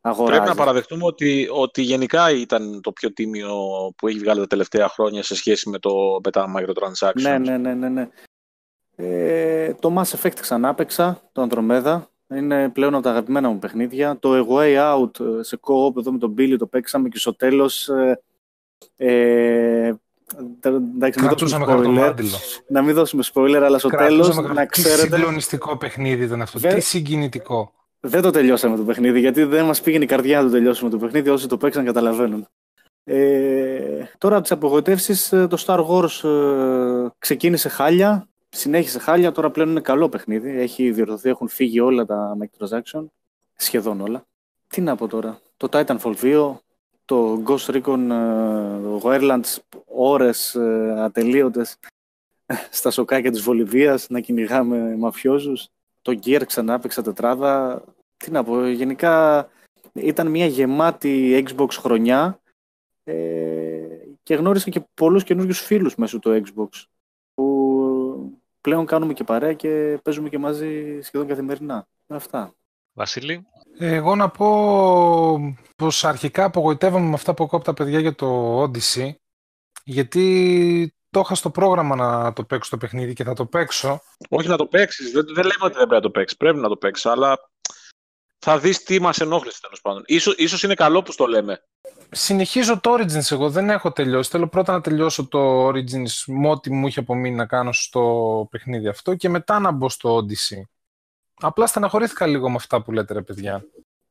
αγοράζεις. 0.00 0.42
Πρέπει 0.42 0.56
να 0.56 0.64
παραδεχτούμε 0.64 1.04
ότι, 1.04 1.48
ότι 1.52 1.82
γενικά 1.82 2.30
ήταν 2.30 2.80
το 2.80 2.92
πιο 2.92 3.12
τίμιο 3.12 3.56
που 3.96 4.08
έχει 4.08 4.18
βγάλει 4.18 4.40
τα 4.40 4.46
τελευταία 4.46 4.88
χρόνια 4.88 5.22
σε 5.22 5.34
σχέση 5.34 5.68
με, 5.68 5.78
το, 5.78 6.20
με 6.24 6.30
τα 6.30 6.54
microtransactions. 6.56 7.20
Ναι, 7.20 7.38
ναι, 7.38 7.56
ναι, 7.56 7.74
ναι. 7.74 7.88
ναι. 7.88 8.08
Ε, 8.96 9.74
το 9.74 9.94
Mass 9.98 10.16
Effect 10.16 10.40
ξανά 10.40 10.68
έπαιξα, 10.68 11.30
το 11.32 11.46
Andromeda. 11.50 12.02
Είναι 12.34 12.68
πλέον 12.68 12.94
από 12.94 13.02
τα 13.02 13.10
αγαπημένα 13.10 13.48
μου 13.48 13.58
παιχνίδια. 13.58 14.18
Το 14.18 14.32
A 14.34 14.48
Way 14.48 14.94
Out 14.94 15.20
ε, 15.20 15.42
σε 15.42 15.58
co-op 15.60 15.96
εδώ 15.96 16.12
με 16.12 16.18
τον 16.18 16.34
Billy 16.38 16.56
το 16.58 16.66
παίξαμε 16.66 17.08
και 17.08 17.18
στο 17.18 17.34
τέλος 17.34 17.88
ε, 17.88 18.20
ε, 18.96 19.92
εντάξει, 20.36 20.80
μην 20.80 21.00
δώσουμε 21.00 21.26
Κρατούσαμε 21.26 21.64
spoiler. 21.64 21.68
χαρτομάτιλο. 21.68 22.28
Να 22.68 22.82
μην 22.82 22.94
δώσουμε 22.94 23.22
spoiler, 23.34 23.60
αλλά 23.64 23.78
στο 23.78 23.88
τέλος 23.88 24.26
Κρατούσαμε 24.28 24.54
να 24.54 24.66
Τι 24.66 24.82
ξέρετε 24.82 25.16
συγκλονιστικό 25.16 25.76
παιχνίδι 25.76 26.24
ήταν 26.24 26.42
αυτό. 26.42 26.58
Δεν- 26.58 26.74
Τι 26.74 26.80
συγκινητικό. 26.80 27.72
δεν 28.00 28.22
το 28.22 28.30
τελειώσαμε 28.30 28.76
το 28.76 28.82
παιχνίδι, 28.82 29.20
γιατί 29.20 29.44
δεν 29.44 29.64
μας 29.64 29.80
πήγαινε 29.80 30.04
η 30.04 30.06
καρδιά 30.06 30.38
να 30.38 30.44
το 30.46 30.50
τελειώσουμε 30.52 30.90
το 30.90 30.98
παιχνίδι, 30.98 31.28
όσοι 31.28 31.46
το 31.46 31.56
παίξαν 31.56 31.84
καταλαβαίνουν. 31.84 32.46
Ε, 33.04 34.04
τώρα 34.18 34.34
από 34.34 34.42
τις 34.42 34.52
απογοητεύσεις, 34.52 35.32
ε, 35.32 35.46
το 35.46 35.64
Star 35.66 35.86
Wars 35.86 36.28
ε, 36.28 37.08
ξεκίνησε 37.18 37.68
χάλια, 37.68 38.28
συνέχισε 38.48 38.98
χάλια, 38.98 39.32
τώρα 39.32 39.50
πλέον 39.50 39.68
είναι 39.70 39.80
καλό 39.80 40.08
παιχνίδι, 40.08 40.60
έχει 40.60 40.90
διορθωθεί, 40.90 41.28
έχουν 41.28 41.48
φύγει 41.48 41.80
όλα 41.80 42.04
τα 42.06 42.36
microtransaction, 42.40 43.04
σχεδόν 43.56 44.00
όλα. 44.00 44.26
Τι 44.68 44.80
να 44.80 44.96
πω 44.96 45.06
τώρα, 45.06 45.40
το 45.56 45.68
Titanfall 45.72 46.14
2, 46.22 46.60
το 47.08 47.42
Ghost 47.46 47.70
Recon 47.74 48.10
ε, 48.10 48.80
το 48.82 49.00
Wildlands, 49.02 49.56
ώρες 49.86 50.54
ε, 50.54 50.94
ατελείωτες 50.98 51.78
στα 52.78 52.90
σοκάκια 52.90 53.30
της 53.30 53.40
Βολιβίας 53.40 54.08
να 54.08 54.20
κυνηγάμε 54.20 54.96
μαφιόζους. 54.96 55.68
Το 56.02 56.18
Gear 56.24 56.42
ξανά 56.46 56.74
έπαιξα 56.74 57.02
τετράδα. 57.02 57.82
Τι 58.16 58.30
να 58.30 58.44
πω, 58.44 58.66
γενικά 58.66 59.48
ήταν 59.92 60.26
μια 60.26 60.46
γεμάτη 60.46 61.44
Xbox 61.48 61.68
χρονιά 61.70 62.40
ε, 63.04 63.14
και 64.22 64.34
γνώρισα 64.34 64.70
και 64.70 64.80
πολλούς 64.94 65.24
καινούριους 65.24 65.60
φίλους 65.60 65.94
μέσω 65.94 66.18
του 66.18 66.42
Xbox 66.44 66.68
που 67.34 68.38
πλέον 68.60 68.86
κάνουμε 68.86 69.12
και 69.12 69.24
παρέα 69.24 69.52
και 69.52 69.98
παίζουμε 70.02 70.28
και 70.28 70.38
μαζί 70.38 71.00
σχεδόν 71.00 71.26
καθημερινά. 71.26 71.86
Αυτά. 72.06 72.54
Βασίλη, 72.92 73.46
Εγώ 73.80 74.14
να 74.14 74.28
πω 74.28 75.56
πως 75.76 76.04
αρχικά 76.04 76.44
απογοητεύομαι 76.44 77.08
με 77.08 77.14
αυτά 77.14 77.34
που 77.34 77.44
ακούω 77.44 77.58
από 77.58 77.66
τα 77.66 77.74
παιδιά 77.74 78.00
για 78.00 78.14
το 78.14 78.62
Odyssey 78.62 79.10
γιατί 79.84 80.94
το 81.10 81.20
είχα 81.20 81.34
στο 81.34 81.50
πρόγραμμα 81.50 81.96
να 81.96 82.32
το 82.32 82.44
παίξω 82.44 82.70
το 82.70 82.76
παιχνίδι 82.76 83.12
και 83.12 83.24
θα 83.24 83.32
το 83.32 83.46
παίξω. 83.46 84.00
Όχι 84.28 84.48
να 84.48 84.56
το 84.56 84.66
παίξεις. 84.66 85.10
Δεν, 85.10 85.24
δεν 85.26 85.44
λέμε 85.44 85.64
ότι 85.64 85.74
δεν 85.74 85.86
πρέπει 85.86 85.94
να 85.94 86.00
το 86.00 86.10
παίξεις. 86.10 86.36
Πρέπει 86.36 86.58
να 86.58 86.68
το 86.68 86.76
παίξεις, 86.76 87.06
αλλά 87.06 87.50
θα 88.38 88.58
δεις 88.58 88.82
τι 88.82 89.00
μας 89.00 89.18
ενόχλησε 89.18 89.60
τέλος 89.60 89.80
πάντων. 89.80 90.02
Ίσως, 90.06 90.34
ίσως 90.36 90.62
είναι 90.62 90.74
καλό 90.74 91.02
που 91.02 91.14
το 91.14 91.26
λέμε. 91.26 91.62
Συνεχίζω 92.10 92.80
το 92.80 92.94
Origins 92.94 93.30
εγώ, 93.30 93.50
δεν 93.50 93.70
έχω 93.70 93.92
τελειώσει. 93.92 94.30
Θέλω 94.30 94.48
πρώτα 94.48 94.72
να 94.72 94.80
τελειώσω 94.80 95.28
το 95.28 95.68
Origins 95.68 96.24
με 96.26 96.48
ό,τι 96.48 96.72
μου 96.72 96.86
είχε 96.86 97.00
απομείνει 97.00 97.36
να 97.36 97.46
κάνω 97.46 97.72
στο 97.72 98.48
παιχνίδι 98.50 98.88
αυτό 98.88 99.14
και 99.14 99.28
μετά 99.28 99.58
να 99.58 99.70
μπω 99.70 99.88
στο 99.88 100.16
Odyssey. 100.16 100.62
Απλά 101.40 101.66
στεναχωρήθηκα 101.66 102.26
λίγο 102.26 102.48
με 102.48 102.54
αυτά 102.56 102.82
που 102.82 102.92
λέτε 102.92 103.14
ρε 103.14 103.22
παιδιά. 103.22 103.64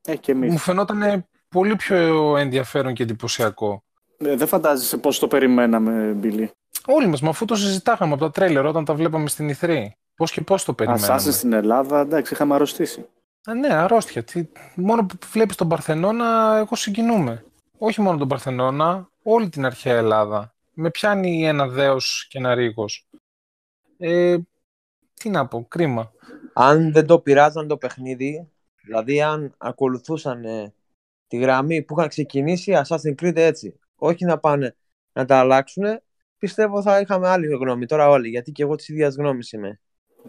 Ε, 0.05 0.15
και 0.15 0.31
εμείς. 0.31 0.51
Μου 0.51 0.57
φαινόταν 0.57 1.27
πολύ 1.49 1.75
πιο 1.75 2.37
ενδιαφέρον 2.37 2.93
και 2.93 3.03
εντυπωσιακό. 3.03 3.83
Ε, 4.17 4.35
δεν 4.35 4.47
φαντάζεσαι 4.47 4.97
πώς 4.97 5.19
το 5.19 5.27
περιμέναμε, 5.27 6.11
Μπίλι. 6.11 6.51
Όλοι 6.85 7.07
μας, 7.07 7.21
μα 7.21 7.29
αφού 7.29 7.45
το 7.45 7.55
συζητάγαμε 7.55 8.13
από 8.13 8.23
τα 8.23 8.31
τρέλερ 8.31 8.65
όταν 8.65 8.85
τα 8.85 8.93
βλέπαμε 8.93 9.27
στην 9.27 9.49
Ηθρή. 9.49 9.95
Πώς 10.15 10.31
και 10.31 10.41
πώς 10.41 10.63
το 10.63 10.73
περιμέναμε. 10.73 11.15
Assassin 11.15 11.31
στην 11.33 11.53
Ελλάδα, 11.53 11.99
εντάξει, 11.99 12.33
είχαμε 12.33 12.55
αρρωστήσει. 12.55 13.05
Α, 13.43 13.53
ναι, 13.53 13.73
αρρώστια. 13.73 14.23
Τι... 14.23 14.47
Μόνο 14.75 15.05
που 15.05 15.17
βλέπεις 15.31 15.55
τον 15.55 15.67
Παρθενώνα, 15.67 16.57
εγώ 16.57 16.75
συγκινούμαι. 16.75 17.43
Όχι 17.77 18.01
μόνο 18.01 18.17
τον 18.17 18.27
Παρθενώνα, 18.27 19.09
όλη 19.23 19.49
την 19.49 19.65
αρχαία 19.65 19.97
Ελλάδα. 19.97 20.55
Με 20.73 20.89
πιάνει 20.89 21.47
ένα 21.47 21.67
δέος 21.67 22.27
και 22.29 22.37
ένα 22.37 22.53
ρίγος. 22.53 23.07
Ε, 23.97 24.37
τι 25.13 25.29
να 25.29 25.47
πω, 25.47 25.65
κρίμα. 25.67 26.11
Αν 26.59 26.91
δεν 26.91 27.05
το 27.05 27.19
πειράζαν 27.19 27.67
το 27.67 27.77
παιχνίδι, 27.77 28.51
δηλαδή 28.83 29.21
αν 29.21 29.53
ακολουθούσαν 29.57 30.45
ε, 30.45 30.73
τη 31.27 31.37
γραμμή 31.37 31.81
που 31.81 31.95
είχαν 31.97 32.09
ξεκινήσει 32.09 32.81
Assassin's 32.87 33.23
Creed 33.23 33.35
έτσι, 33.35 33.79
όχι 33.95 34.25
να 34.25 34.37
πάνε 34.39 34.75
να 35.13 35.25
τα 35.25 35.39
αλλάξουν, 35.39 35.83
πιστεύω 36.37 36.81
θα 36.81 36.99
είχαμε 36.99 37.27
άλλη 37.27 37.47
γνώμη 37.47 37.85
τώρα 37.85 38.09
όλοι, 38.09 38.29
γιατί 38.29 38.51
και 38.51 38.63
εγώ 38.63 38.75
της 38.75 38.87
ίδιας 38.89 39.15
γνώμης 39.15 39.51
είμαι. 39.51 39.79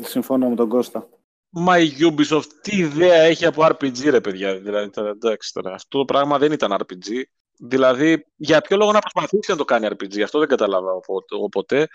Συμφωνώ 0.00 0.48
με 0.48 0.54
τον 0.54 0.68
Κώστα. 0.68 1.08
Μα 1.48 1.78
η 1.78 1.90
Ubisoft 2.00 2.46
τι 2.62 2.76
ιδέα 2.76 3.22
έχει 3.22 3.46
από 3.46 3.66
RPG, 3.66 4.10
ρε 4.10 4.20
παιδιά. 4.20 4.58
Δηλαδή, 4.58 4.90
τώρα, 4.90 5.08
εντάξει, 5.08 5.52
τώρα, 5.52 5.72
αυτό 5.74 5.98
το 5.98 6.04
πράγμα 6.04 6.38
δεν 6.38 6.52
ήταν 6.52 6.72
RPG. 6.72 7.22
Δηλαδή, 7.58 8.26
για 8.36 8.60
ποιο 8.60 8.76
λόγο 8.76 8.92
να 8.92 8.98
προσπαθήσει 8.98 9.50
να 9.50 9.56
το 9.56 9.64
κάνει 9.64 9.88
RPG, 9.90 10.20
αυτό 10.20 10.38
δεν 10.38 10.48
καταλάβα 10.48 10.92
οπο- 10.92 11.24
οπότε. 11.28 11.88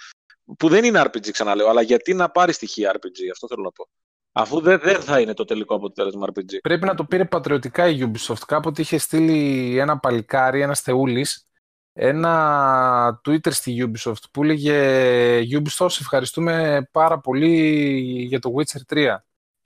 Που 0.57 0.69
δεν 0.69 0.83
είναι 0.83 1.01
RPG, 1.01 1.29
ξαναλέω, 1.31 1.67
αλλά 1.67 1.81
γιατί 1.81 2.13
να 2.13 2.29
πάρει 2.29 2.53
στοιχεία 2.53 2.91
RPG, 2.95 3.29
αυτό 3.31 3.47
θέλω 3.47 3.61
να 3.61 3.71
πω. 3.71 3.87
Αφού 4.35 4.61
δεν, 4.61 4.79
δεν 4.79 5.01
θα 5.01 5.19
είναι 5.19 5.33
το 5.33 5.43
τελικό 5.43 5.75
αποτέλεσμα 5.75 6.27
RPG. 6.27 6.61
Πρέπει 6.61 6.85
να 6.85 6.95
το 6.95 7.05
πήρε 7.05 7.25
πατριωτικά 7.25 7.87
η 7.87 8.11
Ubisoft. 8.11 8.41
Κάποτε 8.47 8.81
είχε 8.81 8.97
στείλει 8.97 9.77
ένα 9.77 9.99
παλικάρι, 9.99 10.61
ένας 10.61 10.81
θεούλης, 10.81 11.47
ένα 11.93 13.21
Twitter 13.25 13.51
στη 13.51 13.91
Ubisoft 13.91 14.23
που 14.31 14.43
έλεγε 14.43 15.59
Ubisoft, 15.59 15.89
σε 15.89 15.97
ευχαριστούμε 16.01 16.87
πάρα 16.91 17.19
πολύ 17.19 17.81
για 18.27 18.39
το 18.39 18.53
Witcher 18.55 18.93
3. 18.93 19.15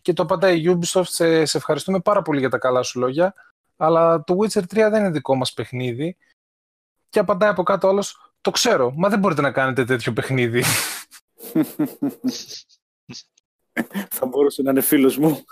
Και 0.01 0.13
το 0.13 0.23
απαντάει 0.23 0.59
η 0.59 0.77
Ubisoft, 0.79 1.05
σε, 1.05 1.45
σε 1.45 1.57
ευχαριστούμε 1.57 1.99
πάρα 1.99 2.21
πολύ 2.21 2.39
για 2.39 2.49
τα 2.49 2.57
καλά 2.57 2.83
σου 2.83 2.99
λόγια, 2.99 3.33
αλλά 3.77 4.23
το 4.23 4.37
Witcher 4.39 4.61
3 4.61 4.65
δεν 4.69 4.93
είναι 4.93 5.09
δικό 5.09 5.35
μας 5.35 5.53
παιχνίδι. 5.53 6.17
Και 7.09 7.19
απαντάει 7.19 7.49
από 7.49 7.63
κάτω 7.63 7.87
όλος, 7.87 8.33
το 8.41 8.51
ξέρω, 8.51 8.93
μα 8.95 9.09
δεν 9.09 9.19
μπορείτε 9.19 9.41
να 9.41 9.51
κάνετε 9.51 9.85
τέτοιο 9.85 10.13
παιχνίδι. 10.13 10.63
Θα 14.09 14.25
μπορούσε 14.25 14.61
να 14.61 14.71
είναι 14.71 14.81
φίλος 14.81 15.17
μου. 15.17 15.45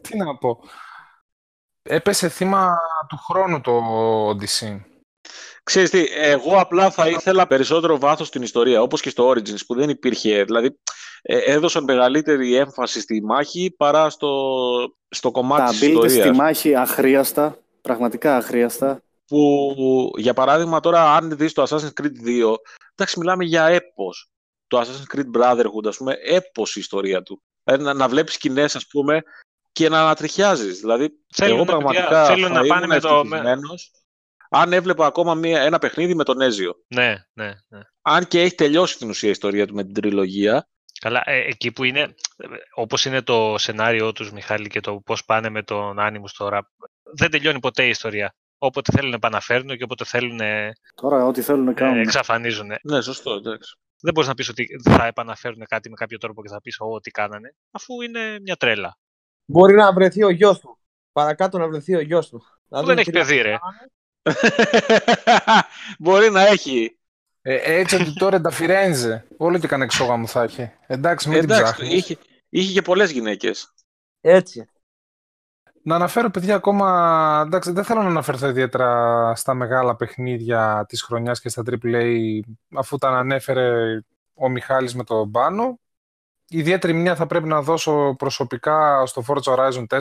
Τι 0.00 0.16
να 0.16 0.36
πω. 0.36 0.60
Έπεσε 1.82 2.28
θύμα 2.28 2.76
του 3.08 3.16
χρόνου 3.16 3.60
το 3.60 3.82
Odyssey. 4.30 4.80
Ξέρεις 5.62 5.90
τι, 5.90 6.06
εγώ 6.14 6.58
απλά 6.58 6.90
θα 6.90 7.08
ήθελα 7.08 7.46
περισσότερο 7.46 7.98
βάθος 7.98 8.26
στην 8.26 8.42
ιστορία, 8.42 8.82
όπως 8.82 9.00
και 9.00 9.10
στο 9.10 9.30
Origins 9.30 9.66
που 9.66 9.74
δεν 9.74 9.88
υπήρχε. 9.88 10.44
Δηλαδή, 10.44 10.78
ε, 11.22 11.38
έδωσαν 11.38 11.84
μεγαλύτερη 11.84 12.54
έμφαση 12.54 13.00
στη 13.00 13.22
μάχη 13.24 13.74
παρά 13.76 14.10
στο, 14.10 14.52
στο 15.08 15.30
κομμάτι 15.30 15.62
Τα 15.62 15.68
της 15.70 15.80
build 15.80 16.04
ιστορίας. 16.04 16.26
στη 16.26 16.30
μάχη 16.30 16.74
αχρίαστα, 16.74 17.58
πραγματικά 17.80 18.36
αχρίαστα. 18.36 19.02
Που 19.28 20.10
για 20.16 20.34
παράδειγμα 20.34 20.80
τώρα 20.80 21.14
αν 21.16 21.36
δεις 21.36 21.52
το 21.52 21.62
Assassin's 21.62 22.02
Creed 22.02 22.26
2 22.26 22.54
εντάξει 22.94 23.18
μιλάμε 23.18 23.44
για 23.44 23.64
έπος. 23.64 24.30
Το 24.66 24.80
Assassin's 24.80 25.16
Creed 25.16 25.40
Brotherhood 25.40 25.86
ας 25.86 25.96
πούμε 25.96 26.12
έπος 26.24 26.76
η 26.76 26.80
ιστορία 26.80 27.22
του. 27.22 27.42
Δηλαδή, 27.64 27.84
να, 27.84 27.94
να 27.94 28.08
βλέπεις 28.08 28.34
σκηνές 28.34 28.76
ας 28.76 28.86
πούμε 28.86 29.22
και 29.72 29.88
να 29.88 30.00
ανατριχιάζεις. 30.00 30.80
Δηλαδή 30.80 31.10
Θέλουν, 31.34 31.56
εγώ 31.56 31.64
παιδιά, 31.64 31.78
πραγματικά 31.78 32.24
θέλουν 32.24 32.52
θα 32.52 32.60
να 32.62 32.66
πάνε 32.66 32.84
ήμουν 32.84 32.88
με 32.88 33.00
το- 33.00 33.08
ευτυχισμένος 33.08 33.90
αν 34.50 34.72
έβλεπα 34.72 35.06
ακόμα 35.06 35.34
μία, 35.34 35.60
ένα 35.60 35.78
παιχνίδι 35.78 36.14
με 36.14 36.24
τον 36.24 36.40
Έζιο 36.40 36.74
ναι, 36.88 37.24
ναι, 37.32 37.52
ναι. 37.68 37.80
αν 38.02 38.26
και 38.26 38.40
έχει 38.40 38.54
τελειώσει 38.54 38.98
την 38.98 39.08
ουσία 39.08 39.28
η 39.28 39.32
ιστορία 39.32 39.66
του 39.66 39.74
με 39.74 39.84
την 39.84 39.94
τριλογία. 39.94 40.68
Καλά, 41.00 41.22
ε, 41.24 41.38
εκεί 41.38 41.72
που 41.72 41.84
είναι, 41.84 42.00
ε, 42.36 42.46
όπως 42.74 43.04
είναι 43.04 43.22
το 43.22 43.54
σενάριό 43.58 44.12
τους, 44.12 44.32
Μιχάλη, 44.32 44.68
και 44.68 44.80
το 44.80 45.00
πώς 45.04 45.24
πάνε 45.24 45.48
με 45.48 45.62
τον 45.62 45.98
Άνιμους 46.00 46.32
τώρα, 46.32 46.70
δεν 47.14 47.30
τελειώνει 47.30 47.60
ποτέ 47.60 47.84
η 47.84 47.88
ιστορία. 47.88 48.34
Όποτε 48.58 48.92
θέλουν 48.92 49.12
επαναφέρουν 49.12 49.76
και 49.76 49.82
όποτε 49.82 50.04
θέλουν 50.04 50.40
ε, 50.40 50.72
Τώρα 50.94 51.26
ό,τι 51.26 51.42
θέλουν 51.42 51.64
να 51.64 51.72
κάνουν. 51.72 51.98
εξαφανίζουν. 52.00 52.70
ναι 52.82 53.00
σωστό 53.00 53.32
εντάξει 53.32 53.76
Δεν 54.00 54.12
μπορείς 54.12 54.28
να 54.28 54.34
πεις 54.34 54.48
ότι 54.48 54.66
θα 54.82 55.06
επαναφέρουν 55.06 55.64
κάτι 55.68 55.88
με 55.88 55.94
κάποιο 55.94 56.18
τρόπο 56.18 56.42
και 56.42 56.48
θα 56.48 56.60
πεις 56.60 56.76
ό,τι 56.78 57.10
κάνανε, 57.10 57.54
αφού 57.70 58.02
είναι 58.02 58.38
μια 58.40 58.56
τρέλα. 58.56 58.98
Μπορεί 59.44 59.74
να 59.74 59.92
βρεθεί 59.92 60.22
ο 60.22 60.30
γιος 60.30 60.58
του. 60.58 60.78
Παρακάτω 61.12 61.58
να 61.58 61.68
βρεθεί 61.68 61.94
ο 61.94 62.00
γιος 62.00 62.28
του. 62.28 62.42
Που 62.68 62.84
δεν 62.84 62.98
έχει 62.98 63.10
παιδί, 63.10 63.40
ρε. 63.40 63.56
Μπορεί 65.98 66.30
να 66.30 66.46
έχει. 66.46 66.98
Ε, 67.42 67.78
έτσι 67.78 67.94
ότι 67.96 68.12
τώρα 68.14 68.40
τα 68.40 68.50
Φιρένζε. 68.50 69.26
Όλο 69.36 69.58
και 69.58 69.66
κανένα 69.66 69.84
εξόγαμο 69.92 70.26
θα 70.26 70.42
έχει. 70.42 70.70
Εντάξει, 70.86 71.28
μην 71.28 71.40
την 71.40 71.50
Εντάξει, 71.50 71.72
ψάχνεις. 71.72 71.92
είχε, 71.92 72.16
είχε 72.48 72.72
και 72.72 72.82
πολλές 72.82 73.10
γυναίκες. 73.10 73.72
Έτσι. 74.20 74.68
Να 75.88 75.94
αναφέρω, 75.94 76.30
παιδιά, 76.30 76.54
ακόμα. 76.54 77.42
Εντάξει, 77.46 77.72
δεν 77.72 77.84
θέλω 77.84 78.02
να 78.02 78.08
αναφερθώ 78.08 78.48
ιδιαίτερα 78.48 79.32
στα 79.34 79.54
μεγάλα 79.54 79.96
παιχνίδια 79.96 80.84
της 80.88 81.02
χρονιάς 81.02 81.40
και 81.40 81.48
στα 81.48 81.62
AAA, 81.66 82.40
αφού 82.74 82.98
τα 82.98 83.08
ανέφερε 83.08 84.00
ο 84.34 84.48
Μιχάλης 84.48 84.94
με 84.94 85.04
τον 85.04 85.30
Πάνο. 85.30 85.78
Ιδιαίτερη 86.48 86.92
μια 86.92 87.14
θα 87.14 87.26
πρέπει 87.26 87.48
να 87.48 87.62
δώσω 87.62 88.14
προσωπικά 88.18 89.06
στο 89.06 89.22
Forza 89.26 89.54
Horizon 89.54 89.86
4, 89.86 89.98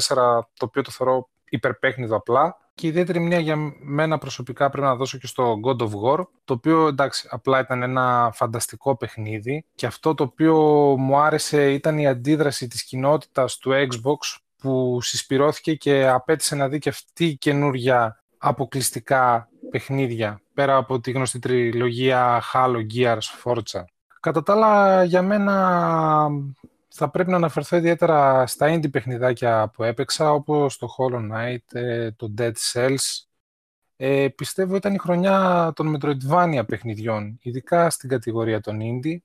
το 0.53 0.65
οποίο 0.65 0.81
το 0.81 0.91
θεωρώ 0.91 1.29
υπερπέχνιδο 1.49 2.15
απλά. 2.15 2.57
Και 2.75 2.87
ιδιαίτερη 2.87 3.19
μια 3.19 3.39
για 3.39 3.55
μένα 3.79 4.17
προσωπικά 4.17 4.69
πρέπει 4.69 4.87
να 4.87 4.95
δώσω 4.95 5.17
και 5.17 5.27
στο 5.27 5.59
God 5.65 5.81
of 5.81 5.89
War, 6.03 6.23
το 6.45 6.53
οποίο 6.53 6.87
εντάξει 6.87 7.27
απλά 7.31 7.59
ήταν 7.59 7.81
ένα 7.81 8.31
φανταστικό 8.33 8.97
παιχνίδι 8.97 9.65
και 9.75 9.85
αυτό 9.85 10.13
το 10.13 10.23
οποίο 10.23 10.55
μου 10.97 11.17
άρεσε 11.17 11.71
ήταν 11.71 11.97
η 11.97 12.07
αντίδραση 12.07 12.67
της 12.67 12.83
κοινότητας 12.83 13.57
του 13.57 13.71
Xbox 13.71 14.46
που 14.57 15.01
συσπηρώθηκε 15.01 15.75
και 15.75 16.07
απέτησε 16.07 16.55
να 16.55 16.67
δει 16.67 16.79
και 16.79 16.89
αυτή 16.89 17.25
η 17.25 17.37
καινούργια 17.37 18.23
αποκλειστικά 18.37 19.49
παιχνίδια 19.69 20.41
πέρα 20.57 20.75
από 20.75 20.99
τη 20.99 21.11
γνωστή 21.11 21.39
τριλογία 21.39 22.41
Halo, 22.53 22.85
Gears, 22.93 23.43
Forza. 23.43 23.83
Κατά 24.19 24.43
τα 24.43 24.53
άλλα, 24.53 25.03
για 25.03 25.21
μένα 25.21 26.29
θα 26.87 27.09
πρέπει 27.09 27.29
να 27.29 27.35
αναφερθώ 27.35 27.77
ιδιαίτερα 27.77 28.47
στα 28.47 28.75
indie 28.75 28.91
παιχνιδάκια 28.91 29.69
που 29.73 29.83
έπαιξα, 29.83 30.31
όπως 30.33 30.77
το 30.77 30.87
Hollow 30.97 31.31
Knight, 31.31 31.77
ε, 31.79 32.11
το 32.11 32.33
Dead 32.37 32.51
Cells. 32.73 33.25
Ε, 33.95 34.27
πιστεύω 34.35 34.75
ήταν 34.75 34.93
η 34.93 34.97
χρονιά 34.97 35.71
των 35.75 35.97
Metroidvania 35.97 36.63
παιχνιδιών, 36.67 37.37
ειδικά 37.41 37.89
στην 37.89 38.09
κατηγορία 38.09 38.61
των 38.61 38.79
indie. 38.81 39.17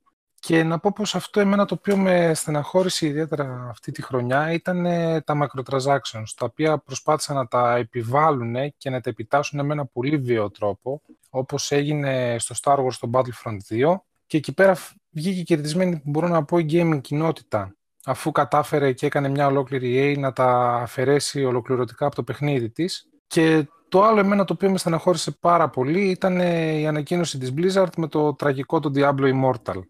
Και 0.44 0.62
να 0.62 0.78
πω 0.78 0.92
πως 0.94 1.14
αυτό 1.14 1.40
εμένα 1.40 1.64
το 1.64 1.74
οποίο 1.78 1.96
με 1.96 2.34
στεναχώρησε 2.34 3.06
ιδιαίτερα 3.06 3.66
αυτή 3.70 3.92
τη 3.92 4.02
χρονιά 4.02 4.52
ήταν 4.52 4.86
ε, 4.86 5.20
τα 5.20 5.34
microtransactions, 5.42 6.24
τα 6.36 6.44
οποία 6.44 6.78
προσπάθησαν 6.78 7.36
να 7.36 7.46
τα 7.46 7.76
επιβάλλουν 7.76 8.74
και 8.76 8.90
να 8.90 9.00
τα 9.00 9.10
επιτάσσουν 9.10 9.66
με 9.66 9.72
ένα 9.72 9.86
πολύ 9.86 10.16
βίαιο 10.16 10.50
τρόπο, 10.50 11.02
όπως 11.30 11.70
έγινε 11.70 12.36
στο 12.38 12.54
Star 12.62 12.84
Wars 12.84 12.92
στο 12.92 13.10
Battlefront 13.12 13.56
2, 13.68 13.94
και 14.26 14.36
εκεί 14.36 14.54
πέρα 14.54 14.76
βγήκε 15.10 15.42
κερδισμένη, 15.42 16.02
μπορώ 16.04 16.28
να 16.28 16.44
πω, 16.44 16.58
η 16.58 16.66
gaming 16.70 17.00
κοινότητα, 17.00 17.76
αφού 18.04 18.32
κατάφερε 18.32 18.92
και 18.92 19.06
έκανε 19.06 19.28
μια 19.28 19.46
ολόκληρη 19.46 20.14
EA 20.14 20.18
να 20.18 20.32
τα 20.32 20.74
αφαιρέσει 20.74 21.44
ολοκληρωτικά 21.44 22.06
από 22.06 22.14
το 22.14 22.22
παιχνίδι 22.22 22.70
της. 22.70 23.08
Και 23.26 23.68
το 23.88 24.02
άλλο 24.02 24.20
εμένα 24.20 24.44
το 24.44 24.52
οποίο 24.52 24.70
με 24.70 24.78
στεναχώρησε 24.78 25.30
πάρα 25.30 25.68
πολύ 25.68 26.10
ήταν 26.10 26.40
ε, 26.40 26.72
η 26.72 26.86
ανακοίνωση 26.86 27.38
της 27.38 27.52
Blizzard 27.56 27.96
με 27.96 28.06
το 28.06 28.34
τραγικό 28.34 28.80
του 28.80 28.92
Diablo 28.94 29.32
Immortal. 29.34 29.82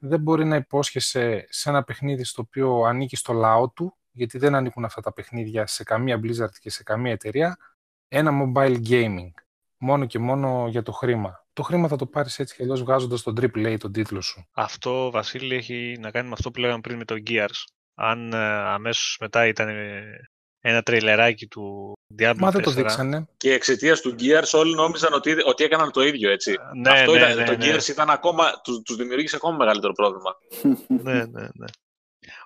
Δεν 0.00 0.20
μπορεί 0.20 0.44
να 0.44 0.56
υπόσχεσαι 0.56 1.46
σε 1.48 1.68
ένα 1.68 1.82
παιχνίδι 1.82 2.24
στο 2.24 2.42
οποίο 2.42 2.80
ανήκει 2.80 3.16
στο 3.16 3.32
λαό 3.32 3.70
του, 3.70 3.96
γιατί 4.10 4.38
δεν 4.38 4.54
ανήκουν 4.54 4.84
αυτά 4.84 5.00
τα 5.00 5.12
παιχνίδια 5.12 5.66
σε 5.66 5.84
καμία 5.84 6.20
Blizzard 6.22 6.52
και 6.60 6.70
σε 6.70 6.82
καμία 6.82 7.12
εταιρεία, 7.12 7.56
ένα 8.08 8.30
mobile 8.42 8.76
gaming. 8.88 9.30
Μόνο 9.78 10.06
και 10.06 10.18
μόνο 10.18 10.66
για 10.68 10.82
το 10.82 10.92
χρήμα. 10.92 11.44
Το 11.52 11.62
χρήμα 11.62 11.88
θα 11.88 11.96
το 11.96 12.06
πάρεις 12.06 12.38
έτσι 12.38 12.56
και 12.56 12.62
αλλιώς 12.62 12.82
βγάζοντας 12.82 13.22
τον 13.22 13.34
AAA 13.40 13.76
τον 13.78 13.92
τίτλο 13.92 14.20
σου. 14.20 14.46
Αυτό, 14.52 15.10
Βασίλη, 15.10 15.54
έχει 15.54 15.96
να 16.00 16.10
κάνει 16.10 16.26
με 16.26 16.32
αυτό 16.32 16.50
που 16.50 16.60
λέγαμε 16.60 16.80
πριν 16.80 16.96
με 16.96 17.04
το 17.04 17.14
Gears. 17.26 17.64
Αν 17.94 18.32
ε, 18.32 18.36
αμέσως 18.46 19.16
μετά 19.20 19.46
ήταν 19.46 19.68
ε, 19.68 20.30
ένα 20.68 20.82
τρέιλεράκι 20.82 21.46
του 21.46 21.92
Diablo 22.18 22.36
Μα 22.36 22.50
δεν 22.50 22.62
το 22.62 22.70
4. 22.70 22.74
δείξανε. 22.74 23.26
Και 23.36 23.52
εξαιτίας 23.52 24.00
του 24.00 24.14
Gears 24.18 24.50
όλοι 24.52 24.74
νόμιζαν 24.74 25.12
ότι, 25.12 25.36
ότι 25.44 25.64
έκαναν 25.64 25.90
το 25.90 26.00
ίδιο, 26.02 26.30
έτσι. 26.30 26.56
Ναι, 26.74 26.90
Αυτό 26.90 27.12
ναι, 27.12 27.18
ήταν, 27.18 27.36
ναι, 27.36 27.44
το 27.44 27.56
ναι. 27.56 27.74
Gears 27.74 27.88
ήταν 27.88 28.10
ακόμα, 28.10 28.60
τους, 28.64 28.82
τους 28.84 28.96
δημιούργησε 28.96 29.36
ακόμα 29.36 29.56
μεγαλύτερο 29.56 29.92
πρόβλημα. 29.92 30.36
ναι, 31.02 31.24
ναι, 31.24 31.48
ναι. 31.54 31.66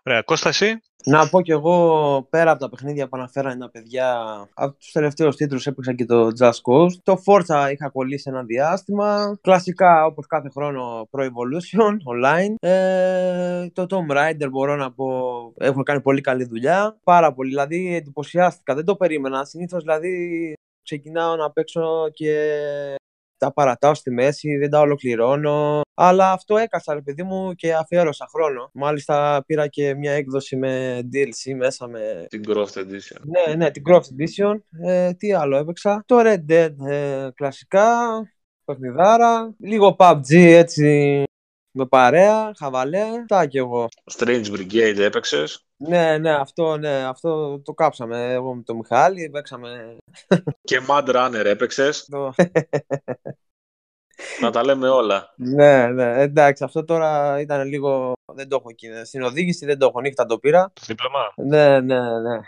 Ωραία, 0.04 0.22
Κώστα, 0.22 0.48
εσύ. 0.48 0.80
Να 1.04 1.28
πω 1.28 1.40
κι 1.42 1.50
εγώ 1.50 2.26
πέρα 2.30 2.50
από 2.50 2.60
τα 2.60 2.68
παιχνίδια 2.68 3.08
που 3.08 3.16
αναφέρανε 3.16 3.58
τα 3.58 3.70
παιδιά, 3.70 4.14
από 4.54 4.76
τους 4.78 4.92
τελευταίους 4.92 5.36
τίτλους 5.36 5.66
έπαιξα 5.66 5.94
και 5.94 6.04
το 6.04 6.28
Just 6.38 6.50
Cause. 6.50 6.92
Το 7.02 7.22
Forza 7.26 7.70
είχα 7.72 7.88
κολλήσει 7.92 8.30
ένα 8.30 8.42
διάστημα. 8.42 9.38
Κλασικά 9.40 10.04
όπως 10.04 10.26
κάθε 10.26 10.48
χρόνο 10.54 11.08
Pro 11.10 11.20
Evolution 11.20 11.90
online. 11.90 12.54
Ε, 12.60 13.68
το 13.72 13.86
Tomb 13.90 14.16
Raider 14.16 14.50
μπορώ 14.50 14.76
να 14.76 14.92
πω 14.92 15.06
έχουν 15.56 15.82
κάνει 15.82 16.00
πολύ 16.00 16.20
καλή 16.20 16.44
δουλειά. 16.44 16.98
Πάρα 17.04 17.34
πολύ, 17.34 17.48
δηλαδή 17.48 17.94
εντυπωσιάστηκα, 17.94 18.74
δεν 18.74 18.84
το 18.84 18.96
περίμενα. 18.96 19.44
Συνήθως 19.44 19.82
δηλαδή 19.82 20.54
ξεκινάω 20.82 21.36
να 21.36 21.50
παίξω 21.50 22.10
και 22.12 22.34
τα 23.40 23.52
παρατάω 23.52 23.94
στη 23.94 24.10
μέση, 24.10 24.56
δεν 24.56 24.70
τα 24.70 24.80
ολοκληρώνω. 24.80 25.80
Αλλά 25.94 26.32
αυτό 26.32 26.56
έκασα, 26.56 26.94
ρε 26.94 27.00
παιδί 27.00 27.22
μου, 27.22 27.54
και 27.54 27.74
αφιέρωσα 27.74 28.26
χρόνο. 28.34 28.70
Μάλιστα 28.72 29.42
πήρα 29.46 29.66
και 29.66 29.94
μια 29.94 30.12
έκδοση 30.12 30.56
με 30.56 31.00
DLC 31.12 31.54
μέσα 31.56 31.88
με. 31.88 32.26
Την 32.28 32.42
Croft 32.48 32.78
Edition. 32.78 33.20
Ναι, 33.22 33.54
ναι, 33.54 33.70
την 33.70 33.82
Croft 33.88 33.98
Edition. 33.98 34.54
Ε, 34.86 35.12
τι 35.12 35.32
άλλο 35.32 35.56
έπαιξα; 35.56 36.02
Το 36.06 36.16
Red 36.20 36.52
Dead 36.52 36.74
ε, 36.88 37.28
κλασικά. 37.34 37.88
Παιχνιδάρα. 38.64 39.54
Λίγο 39.58 39.96
PUBG 39.98 40.34
έτσι. 40.34 41.24
Με 41.72 41.86
παρέα, 41.86 42.52
χαβαλέ, 42.58 43.04
τα 43.26 43.46
κι 43.46 43.58
εγώ. 43.58 43.88
Strange 44.18 44.46
Brigade 44.46 44.98
έπαιξες. 44.98 45.64
Ναι, 45.76 46.18
ναι, 46.18 46.30
αυτό, 46.32 46.76
ναι, 46.76 47.04
αυτό 47.04 47.60
το 47.60 47.72
κάψαμε 47.72 48.32
εγώ 48.32 48.54
με 48.54 48.62
τον 48.62 48.76
Μιχάλη, 48.76 49.30
παίξαμε 49.30 49.96
Και 50.64 50.80
Mad 50.88 51.08
Runner 51.08 51.44
έπαιξες. 51.44 52.06
το... 52.10 52.32
να 54.40 54.50
τα 54.50 54.64
λέμε 54.64 54.88
όλα. 54.88 55.34
Ναι, 55.36 55.86
ναι, 55.86 56.20
εντάξει, 56.22 56.64
αυτό 56.64 56.84
τώρα 56.84 57.40
ήταν 57.40 57.68
λίγο. 57.68 58.12
Δεν 58.34 58.48
το 58.48 58.56
έχω 58.56 58.68
εκεί. 58.70 58.88
Στην 59.04 59.22
οδήγηση 59.22 59.66
δεν 59.66 59.78
το 59.78 59.86
έχω. 59.86 60.00
Νύχτα 60.00 60.26
το 60.26 60.38
πήρα. 60.38 60.72
Το 60.74 60.82
δίπλωμα; 60.86 61.32
Ναι, 61.36 61.80
ναι, 61.80 62.00
ναι. 62.00 62.38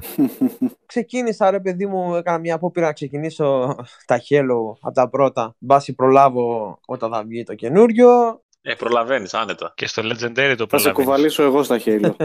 Ξεκίνησα, 0.86 1.50
ρε 1.50 1.60
παιδί 1.60 1.86
μου, 1.86 2.14
έκανα 2.14 2.38
μια 2.38 2.54
απόπειρα 2.54 2.86
να 2.86 2.92
ξεκινήσω 2.92 3.76
τα 4.06 4.20
Halo 4.28 4.76
από 4.80 4.94
τα 4.94 5.08
πρώτα. 5.08 5.54
Μπάση 5.58 5.94
προλάβω 5.94 6.78
όταν 6.86 7.12
θα 7.12 7.24
βγει 7.24 7.42
το 7.42 7.54
καινούριο. 7.54 8.40
Ε, 8.62 8.74
προλαβαίνεις 8.74 9.34
άνετα. 9.34 9.72
Και 9.76 9.86
στο 9.86 10.02
Legendary 10.02 10.14
το 10.34 10.34
Θα 10.36 10.54
σε 10.54 10.66
προλαβαίνεις. 10.66 10.92
κουβαλήσω 10.92 11.42
εγώ 11.42 11.62
στα 11.62 11.78
χέρια. 11.78 12.16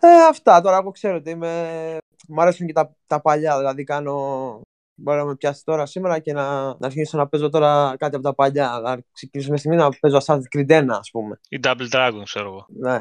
Ε, 0.00 0.08
αυτά 0.30 0.60
τώρα, 0.60 0.76
εγώ 0.76 0.90
ξέρω 0.90 1.16
ότι 1.16 1.30
είμαι... 1.30 1.96
Μ' 2.28 2.40
αρέσουν 2.40 2.66
και 2.66 2.72
τα, 2.72 2.96
τα 3.06 3.20
παλιά, 3.20 3.58
δηλαδή 3.58 3.84
κάνω... 3.84 4.60
Μπορεί 4.98 5.18
να 5.18 5.24
με 5.24 5.34
πιάσει 5.36 5.64
τώρα 5.64 5.86
σήμερα 5.86 6.18
και 6.18 6.32
να, 6.32 6.64
να 6.64 6.76
αρχίσω 6.80 7.18
να 7.18 7.26
παίζω 7.28 7.50
τώρα 7.50 7.94
κάτι 7.98 8.14
από 8.14 8.24
τα 8.24 8.34
παλιά. 8.34 8.80
Να 8.82 8.98
ξεκινήσω 9.12 9.48
μια 9.50 9.58
στιγμή 9.58 9.76
να 9.76 9.88
παίζω 10.00 10.18
Assassin's 10.26 10.58
Creed 10.58 10.82
1, 10.82 10.86
ας 10.88 11.10
πούμε. 11.10 11.40
Ή 11.48 11.60
Double 11.64 11.88
Dragon, 11.92 12.20
ξέρω 12.24 12.46
εγώ. 12.46 12.66
Ναι, 12.68 12.96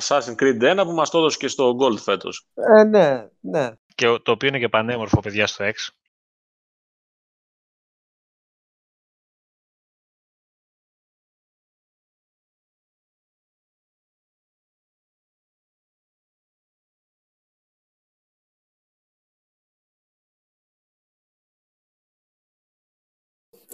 Assassin's 0.00 0.34
Creed 0.42 0.80
1 0.80 0.84
που 0.84 0.92
μας 0.92 1.10
το 1.10 1.18
έδωσε 1.18 1.36
και 1.38 1.48
στο 1.48 1.76
Gold 1.80 1.98
φέτος. 1.98 2.46
ε, 2.78 2.84
ναι, 2.84 3.26
ναι. 3.40 3.70
Και 3.94 4.08
ο- 4.08 4.20
το 4.22 4.30
οποίο 4.32 4.48
είναι 4.48 4.58
και 4.58 4.68
πανέμορφο, 4.68 5.20
παιδιά, 5.20 5.46
στο 5.46 5.64
X. 5.64 5.88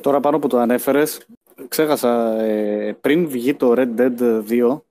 Τώρα 0.05 0.21
πάνω 0.21 0.39
που 0.39 0.49
το 0.49 0.59
ανέφερες, 0.59 1.27
ξέχασα, 1.69 2.41
ε, 2.41 2.93
πριν 3.01 3.29
βγει 3.29 3.55
το 3.55 3.73
Red 3.77 3.95
Dead 3.97 4.43
2, 4.49 4.85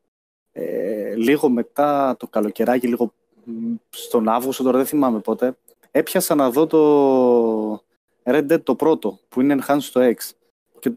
ε, 0.52 1.16
λίγο 1.16 1.50
μετά 1.50 2.16
το 2.20 2.28
καλοκαιράκι, 2.28 2.88
λίγο 2.88 3.14
μ, 3.44 3.74
στον 3.90 4.28
Αύγουστο, 4.28 4.64
τώρα 4.64 4.78
δεν 4.78 4.86
θυμάμαι 4.86 5.20
πότε, 5.20 5.58
έπιασα 5.92 6.36
να 6.36 6.50
δω 6.50 6.68
το 6.68 7.84
Red 8.24 8.52
Dead 8.52 8.64
το 8.64 8.76
πρώτο, 8.76 9.20
που 9.30 9.42
είναι 9.42 9.58
enhanced 9.62 9.78
στο 9.80 10.02
X. 10.02 10.32
Και 10.80 10.92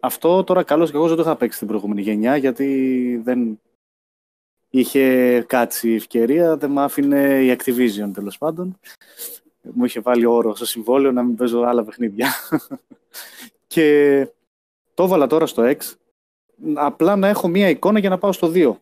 αυτό 0.00 0.44
τώρα 0.44 0.62
καλώς 0.62 0.90
και 0.90 0.96
εγώ 0.96 1.06
δεν 1.06 1.16
το 1.16 1.22
είχα 1.22 1.36
παίξει 1.36 1.56
στην 1.56 1.68
προηγούμενη 1.68 2.02
γενιά, 2.02 2.36
γιατί 2.36 3.20
δεν 3.24 3.60
είχε 4.70 5.42
κάτσει 5.42 5.90
η 5.90 5.94
ευκαιρία, 5.94 6.56
δεν 6.56 6.70
μ' 6.70 6.78
άφηνε 6.78 7.44
η 7.44 7.56
Activision 7.58 8.10
τέλος 8.12 8.38
πάντων. 8.38 8.78
Μου 9.62 9.84
είχε 9.84 10.00
βάλει 10.00 10.26
όρο 10.26 10.54
στο 10.54 10.66
συμβόλαιο 10.66 11.12
να 11.12 11.22
μην 11.22 11.36
παίζω 11.36 11.62
άλλα 11.62 11.84
παιχνίδια. 11.84 12.32
και 13.66 14.28
το 14.94 15.02
έβαλα 15.02 15.26
τώρα 15.26 15.46
στο 15.46 15.62
X, 15.66 15.76
απλά 16.74 17.16
να 17.16 17.28
έχω 17.28 17.48
μία 17.48 17.68
εικόνα 17.68 17.98
για 17.98 18.08
να 18.08 18.18
πάω 18.18 18.32
στο 18.32 18.52
2. 18.54 18.74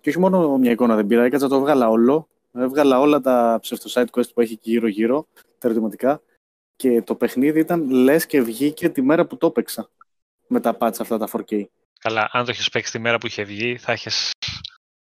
Και 0.00 0.08
όχι 0.08 0.18
μόνο 0.18 0.58
μια 0.58 0.70
εικόνα 0.70 0.94
δεν 0.94 1.06
πήρα, 1.06 1.24
έκατσα 1.24 1.48
το 1.48 1.54
έβγαλα 1.54 1.88
όλο. 1.88 2.28
Έβγαλα 2.52 3.00
όλα 3.00 3.20
τα 3.20 3.58
ψευτο 3.60 3.90
side 3.92 4.10
quest 4.10 4.32
που 4.34 4.40
έχει 4.40 4.52
εκεί 4.52 4.70
γύρω-γύρω, 4.70 5.26
τα 5.58 5.68
ερωτηματικά. 5.68 6.22
Και 6.76 7.02
το 7.02 7.14
παιχνίδι 7.14 7.60
ήταν 7.60 7.90
λες 7.90 8.26
και 8.26 8.40
βγήκε 8.40 8.88
τη 8.88 9.02
μέρα 9.02 9.26
που 9.26 9.36
το 9.36 9.46
έπαιξα. 9.46 9.90
με 10.46 10.60
τα 10.60 10.76
patch 10.80 10.94
αυτά 11.00 11.18
τα 11.18 11.28
4K. 11.32 11.64
Καλά, 11.98 12.28
αν 12.32 12.44
το 12.44 12.50
έχει 12.50 12.70
παίξει 12.70 12.92
τη 12.92 12.98
μέρα 12.98 13.18
που 13.18 13.26
είχε 13.26 13.42
βγει, 13.42 13.76
θα 13.76 13.92
έχει 13.92 14.10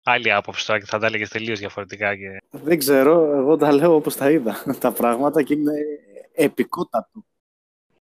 άλλη 0.08 0.32
άποψη 0.32 0.66
τώρα 0.66 0.80
και 0.80 0.86
θα 0.86 1.00
τα 1.00 1.06
έλεγες 1.06 1.30
τελείως 1.30 1.60
διαφορετικά. 1.60 2.16
Και... 2.16 2.42
Δεν 2.52 2.78
ξέρω, 2.78 3.36
εγώ 3.36 3.56
τα 3.56 3.72
λέω 3.74 3.96
όπως 3.96 4.16
τα 4.16 4.32
είδα 4.32 4.64
τα 4.80 4.92
πράγματα 4.92 5.44
και 5.44 5.54
είναι 5.54 5.74
επικότατο. 6.32 7.26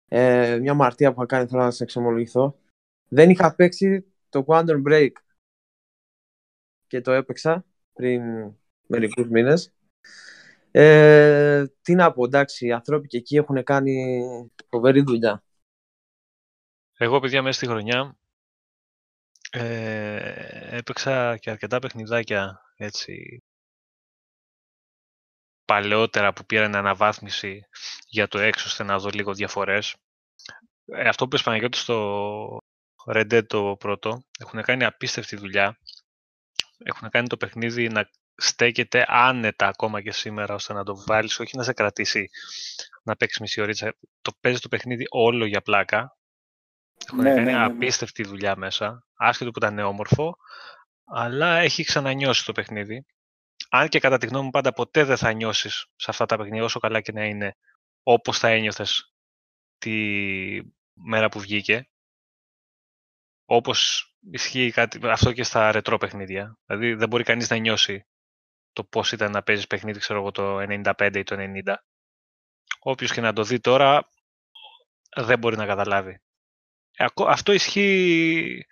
Ε, 0.07 0.57
μια 0.61 0.73
μαρτία 0.73 1.13
που 1.13 1.15
είχα 1.17 1.25
κάνει, 1.25 1.47
θέλω 1.47 1.63
να 1.63 1.71
σε 1.71 1.83
εξομολογηθώ. 1.83 2.59
Δεν 3.07 3.29
είχα 3.29 3.55
παίξει 3.55 4.13
το 4.29 4.43
Quantum 4.47 4.83
Break 4.87 5.11
και 6.87 7.01
το 7.01 7.11
έπαιξα 7.11 7.65
πριν 7.93 8.21
μερικούς 8.87 9.27
μήνες. 9.27 9.73
Ε, 10.71 11.65
τι 11.81 11.95
να 11.95 12.11
πω, 12.13 12.25
εντάξει, 12.25 12.65
οι 12.65 12.71
άνθρωποι 12.71 13.07
και 13.07 13.17
εκεί 13.17 13.35
έχουν 13.35 13.63
κάνει 13.63 14.21
φοβερή 14.69 15.01
δουλειά. 15.01 15.43
Εγώ, 16.97 17.19
παιδιά, 17.19 17.41
μέσα 17.41 17.57
στη 17.57 17.67
χρονιά 17.67 18.17
ε, 19.49 20.77
έπαιξα 20.77 21.37
και 21.37 21.49
αρκετά 21.49 21.79
παιχνιδάκια 21.79 22.61
έτσι 22.75 23.43
παλαιότερα 25.65 26.33
που 26.33 26.45
πήραν 26.45 26.75
αναβάθμιση 26.75 27.65
για 28.07 28.27
το 28.27 28.39
έξω 28.39 28.65
ώστε 28.67 28.83
να 28.83 28.97
δω 28.99 29.09
λίγο 29.09 29.33
διαφορές. 29.33 29.95
Ε, 30.85 31.07
αυτό 31.07 31.27
που 31.27 31.35
είπες 31.35 31.79
στο 31.79 32.57
Red 33.05 33.33
Dead 33.33 33.45
το 33.47 33.75
πρώτο 33.79 34.23
έχουν 34.39 34.61
κάνει 34.61 34.85
απίστευτη 34.85 35.35
δουλειά. 35.35 35.79
Έχουν 36.77 37.09
κάνει 37.09 37.27
το 37.27 37.37
παιχνίδι 37.37 37.87
να 37.87 38.09
στέκεται 38.35 39.05
άνετα 39.07 39.67
ακόμα 39.67 40.01
και 40.01 40.11
σήμερα 40.11 40.53
ώστε 40.53 40.73
να 40.73 40.83
το 40.83 41.03
βάλεις, 41.05 41.39
όχι 41.39 41.57
να 41.57 41.63
σε 41.63 41.73
κρατήσει 41.73 42.29
να 43.03 43.15
παίξεις 43.15 43.39
μισή 43.39 43.61
ώρα. 43.61 43.73
Το 44.21 44.31
παίζεις 44.39 44.61
το 44.61 44.67
παιχνίδι 44.67 45.05
όλο 45.09 45.45
για 45.45 45.61
πλάκα. 45.61 46.17
Έχουν 47.05 47.23
ναι, 47.23 47.29
κάνει 47.29 47.43
ναι, 47.43 47.51
ναι, 47.51 47.57
ναι. 47.57 47.63
απίστευτη 47.63 48.23
δουλειά 48.23 48.55
μέσα, 48.55 49.05
άσχετο 49.13 49.51
που 49.51 49.59
ήταν 49.65 49.79
όμορφο, 49.79 50.35
αλλά 51.05 51.57
έχει 51.57 51.83
ξανανιώσει 51.83 52.45
το 52.45 52.51
παιχνίδι. 52.51 53.05
Αν 53.69 53.87
και 53.89 53.99
κατά 53.99 54.17
τη 54.17 54.27
γνώμη 54.27 54.45
μου 54.45 54.51
πάντα 54.51 54.73
ποτέ 54.73 55.03
δεν 55.03 55.17
θα 55.17 55.33
νιώσεις 55.33 55.85
σε 55.95 56.11
αυτά 56.11 56.25
τα 56.25 56.37
παιχνίδια, 56.37 56.63
όσο 56.63 56.79
καλά 56.79 57.01
και 57.01 57.11
να 57.11 57.25
είναι, 57.25 57.55
όπως 58.03 58.39
θα 58.39 58.47
ένιωθες 58.47 59.13
τη 59.77 59.93
μέρα 60.93 61.29
που 61.29 61.39
βγήκε. 61.39 61.89
Όπως 63.45 64.09
ισχύει 64.31 64.71
κάτι, 64.71 64.99
αυτό 65.07 65.33
και 65.33 65.43
στα 65.43 65.71
ρετρό 65.71 65.97
παιχνίδια. 65.97 66.57
Δηλαδή 66.65 66.93
δεν 66.93 67.07
μπορεί 67.07 67.23
κανείς 67.23 67.49
να 67.49 67.55
νιώσει 67.55 68.05
το 68.73 68.83
πώς 68.83 69.11
ήταν 69.11 69.31
να 69.31 69.43
παίζεις 69.43 69.67
παιχνίδι, 69.67 69.99
ξέρω 69.99 70.19
εγώ, 70.19 70.31
το 70.31 70.59
95 70.59 71.15
ή 71.15 71.23
το 71.23 71.35
90. 71.39 71.75
Όποιος 72.79 73.11
και 73.11 73.21
να 73.21 73.33
το 73.33 73.43
δει 73.43 73.59
τώρα, 73.59 74.09
δεν 75.15 75.39
μπορεί 75.39 75.57
να 75.57 75.65
καταλάβει. 75.65 76.21
Αυτό 77.27 77.51
ισχύει 77.51 78.65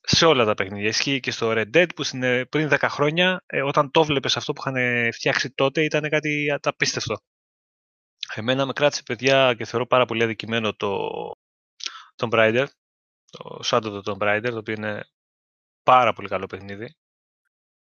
σε 0.00 0.26
όλα 0.26 0.44
τα 0.44 0.54
παιχνίδια. 0.54 0.88
Ισχύει 0.88 1.20
και 1.20 1.30
στο 1.30 1.52
Red 1.54 1.76
Dead 1.76 1.86
που 1.96 2.04
πριν 2.48 2.68
10 2.70 2.76
χρόνια, 2.88 3.42
ε, 3.46 3.62
όταν 3.62 3.90
το 3.90 4.04
βλέπεις 4.04 4.36
αυτό 4.36 4.52
που 4.52 4.62
είχαν 4.66 5.12
φτιάξει 5.12 5.50
τότε, 5.50 5.84
ήταν 5.84 6.08
κάτι 6.08 6.46
απίστευτο. 6.62 7.16
Εμένα 8.34 8.66
με 8.66 8.72
κράτησε 8.72 9.02
παιδιά 9.02 9.54
και 9.54 9.64
θεωρώ 9.64 9.86
πάρα 9.86 10.04
πολύ 10.04 10.22
αδικημένο 10.22 10.74
το 10.74 11.08
Tomb 12.16 12.30
Raider, 12.30 12.66
το 13.30 13.60
Shadow 13.64 13.82
of 13.82 14.02
the 14.02 14.12
Tomb 14.12 14.18
Raider, 14.18 14.50
το 14.50 14.58
οποίο 14.58 14.74
είναι 14.74 15.04
πάρα 15.82 16.12
πολύ 16.12 16.28
καλό 16.28 16.46
παιχνίδι. 16.46 16.96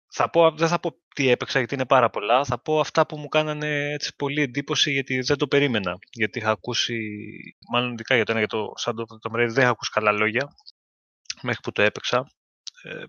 Θα 0.10 0.30
πω, 0.30 0.52
δεν 0.52 0.68
θα 0.68 0.80
πω 0.80 0.92
τι 1.16 1.30
έπαιξα 1.30 1.60
γιατί 1.60 1.74
είναι 1.74 1.86
πάρα 1.86 2.10
πολλά. 2.10 2.46
Θα 2.46 2.60
πω 2.60 2.80
αυτά 2.80 3.06
που 3.06 3.18
μου 3.18 3.28
κάνανε 3.28 3.92
έτσι 3.94 4.16
πολύ 4.16 4.42
εντύπωση 4.42 4.92
γιατί 4.92 5.20
δεν 5.20 5.38
το 5.38 5.48
περίμενα. 5.48 5.98
Γιατί 6.12 6.40
είχα 6.40 6.50
ακούσει, 6.50 6.98
μάλλον 7.72 7.92
ειδικά 7.92 8.16
για 8.16 8.26
το 8.26 8.32
ένα 8.32 8.40
για 8.40 8.50
το 8.50 8.74
Shadow 8.86 8.92
of 8.92 9.32
the 9.32 9.32
Tomb 9.32 9.36
Raider, 9.36 9.50
δεν 9.50 9.64
είχα 9.64 9.70
ακούσει 9.70 9.92
καλά 9.92 10.12
λόγια 10.12 10.48
μέχρι 11.42 11.62
που 11.62 11.72
το 11.72 11.82
έπαιξα. 11.82 12.32
Ε, 12.84 13.04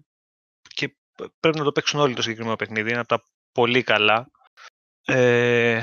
και 0.62 0.96
πρέπει 1.40 1.58
να 1.58 1.64
το 1.64 1.72
παίξουν 1.72 2.00
όλοι 2.00 2.14
το 2.14 2.22
συγκεκριμένο 2.22 2.56
παιχνίδι. 2.56 2.90
Είναι 2.90 2.98
από 2.98 3.08
τα 3.08 3.22
πολύ 3.52 3.82
καλά. 3.82 4.30
Ε, 5.04 5.82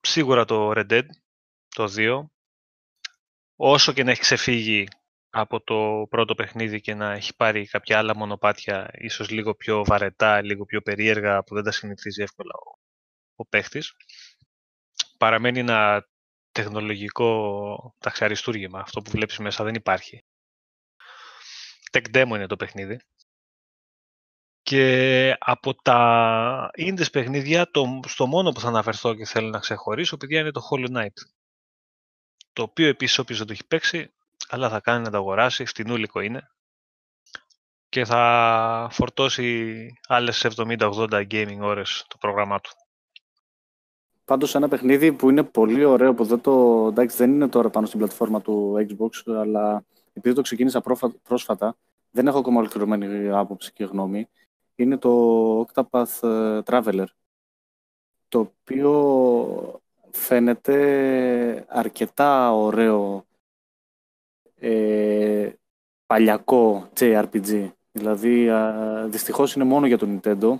σίγουρα 0.00 0.44
το 0.44 0.72
Red 0.76 0.92
Dead, 0.92 1.06
το 1.68 1.92
2. 1.96 2.22
Όσο 3.56 3.92
και 3.92 4.04
να 4.04 4.10
έχει 4.10 4.20
ξεφύγει 4.20 4.88
από 5.38 5.60
το 5.60 6.06
πρώτο 6.10 6.34
παιχνίδι 6.34 6.80
και 6.80 6.94
να 6.94 7.12
έχει 7.12 7.36
πάρει 7.36 7.66
κάποια 7.66 7.98
άλλα 7.98 8.16
μονοπάτια, 8.16 8.90
ίσως 8.92 9.30
λίγο 9.30 9.54
πιο 9.54 9.84
βαρετά, 9.84 10.42
λίγο 10.42 10.64
πιο 10.64 10.80
περίεργα, 10.80 11.42
που 11.42 11.54
δεν 11.54 11.64
τα 11.64 11.70
συνηθίζει 11.70 12.22
εύκολα 12.22 12.52
ο, 12.54 12.78
ο 13.34 13.46
παίχτης. 13.46 13.92
Παραμένει 15.18 15.58
ένα 15.58 16.08
τεχνολογικό 16.52 17.94
ταξιαριστούργημα. 17.98 18.80
Αυτό 18.80 19.02
που 19.02 19.10
βλέπεις 19.10 19.38
μέσα 19.38 19.64
δεν 19.64 19.74
υπάρχει. 19.74 20.24
Tech 21.90 22.14
demo 22.14 22.28
είναι 22.34 22.46
το 22.46 22.56
παιχνίδι. 22.56 23.00
Και 24.62 25.36
από 25.38 25.74
τα 25.74 26.70
indies 26.76 27.12
παιχνίδια, 27.12 27.70
το, 27.70 28.00
στο 28.06 28.26
μόνο 28.26 28.50
που 28.50 28.60
θα 28.60 28.68
αναφερθώ 28.68 29.14
και 29.14 29.24
θέλω 29.24 29.48
να 29.48 29.58
ξεχωρίσω, 29.58 30.16
παιδιά, 30.16 30.40
είναι 30.40 30.50
το 30.50 30.68
Hollow 30.70 30.96
Knight. 30.96 31.18
Το 32.52 32.62
οποίο 32.62 32.88
επίσης 32.88 33.18
όποιος 33.18 33.38
δεν 33.38 33.46
το 33.46 33.52
έχει 33.52 33.66
παίξει, 33.66 34.15
αλλά 34.48 34.68
θα 34.68 34.80
κάνει 34.80 35.02
να 35.02 35.10
το 35.10 35.16
αγοράσει, 35.16 35.64
φτηνούλικο 35.64 36.20
είναι. 36.20 36.50
Και 37.88 38.04
θα 38.04 38.88
φορτώσει 38.90 39.86
άλλες 40.06 40.46
70-80 40.56 41.26
gaming 41.30 41.58
ώρες 41.60 42.04
το 42.08 42.16
πρόγραμμά 42.20 42.60
του. 42.60 42.70
Πάντως 44.24 44.54
ένα 44.54 44.68
παιχνίδι 44.68 45.12
που 45.12 45.30
είναι 45.30 45.42
πολύ 45.42 45.84
ωραίο, 45.84 46.14
που 46.14 46.24
δεν, 46.24 46.40
το, 46.40 46.86
εντάξει, 46.90 47.16
δεν 47.16 47.32
είναι 47.32 47.48
τώρα 47.48 47.70
πάνω 47.70 47.86
στην 47.86 47.98
πλατφόρμα 47.98 48.40
του 48.40 48.86
Xbox, 48.88 49.32
αλλά 49.36 49.84
επειδή 50.12 50.34
το 50.34 50.42
ξεκίνησα 50.42 50.82
πρόσφατα, 51.22 51.76
δεν 52.10 52.26
έχω 52.26 52.38
ακόμα 52.38 52.58
ολοκληρωμένη 52.58 53.28
άποψη 53.30 53.72
και 53.72 53.84
γνώμη, 53.84 54.28
είναι 54.74 54.96
το 54.96 55.60
Octopath 55.60 56.22
ε, 56.28 56.60
Traveler, 56.64 57.06
το 58.28 58.38
οποίο 58.38 59.80
φαίνεται 60.10 61.64
αρκετά 61.68 62.52
ωραίο 62.52 63.26
ε, 64.66 65.52
παλιακό 66.06 66.90
JRPG. 66.98 67.72
Δηλαδή, 67.92 68.50
α, 68.50 69.06
δυστυχώς 69.08 69.54
είναι 69.54 69.64
μόνο 69.64 69.86
για 69.86 69.98
το 69.98 70.06
Nintendo 70.08 70.54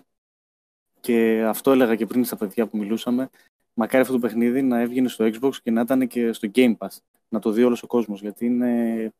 και 1.00 1.44
αυτό 1.48 1.70
έλεγα 1.70 1.96
και 1.96 2.06
πριν 2.06 2.24
στα 2.24 2.36
παιδιά 2.36 2.66
που 2.66 2.76
μιλούσαμε. 2.76 3.28
Μακάρι 3.74 4.02
αυτό 4.02 4.12
το 4.12 4.18
παιχνίδι 4.18 4.62
να 4.62 4.80
έβγαινε 4.80 5.08
στο 5.08 5.24
Xbox 5.24 5.54
και 5.62 5.70
να 5.70 5.80
ήταν 5.80 6.06
και 6.06 6.32
στο 6.32 6.50
Game 6.54 6.76
Pass. 6.76 6.96
Να 7.28 7.38
το 7.38 7.50
δει 7.50 7.62
όλος 7.62 7.82
ο 7.82 7.86
κόσμος, 7.86 8.20
γιατί 8.20 8.46
είναι 8.46 9.12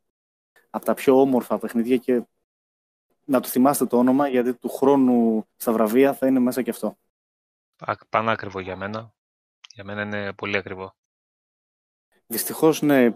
από 0.70 0.84
τα 0.84 0.94
πιο 0.94 1.20
όμορφα 1.20 1.58
παιχνίδια 1.58 1.96
και 1.96 2.22
να 3.24 3.40
του 3.40 3.48
θυμάστε 3.48 3.86
το 3.86 3.98
όνομα, 3.98 4.28
γιατί 4.28 4.54
του 4.54 4.68
χρόνου 4.68 5.46
στα 5.56 5.72
βραβεία 5.72 6.14
θα 6.14 6.26
είναι 6.26 6.38
μέσα 6.38 6.62
και 6.62 6.70
αυτό. 6.70 6.98
Πανάκριβο 8.08 8.60
για 8.60 8.76
μένα. 8.76 9.14
Για 9.74 9.84
μένα 9.84 10.02
είναι 10.02 10.32
πολύ 10.32 10.56
ακριβό. 10.56 10.94
Δυστυχώς, 12.26 12.82
ναι, 12.82 13.04
ε, 13.04 13.12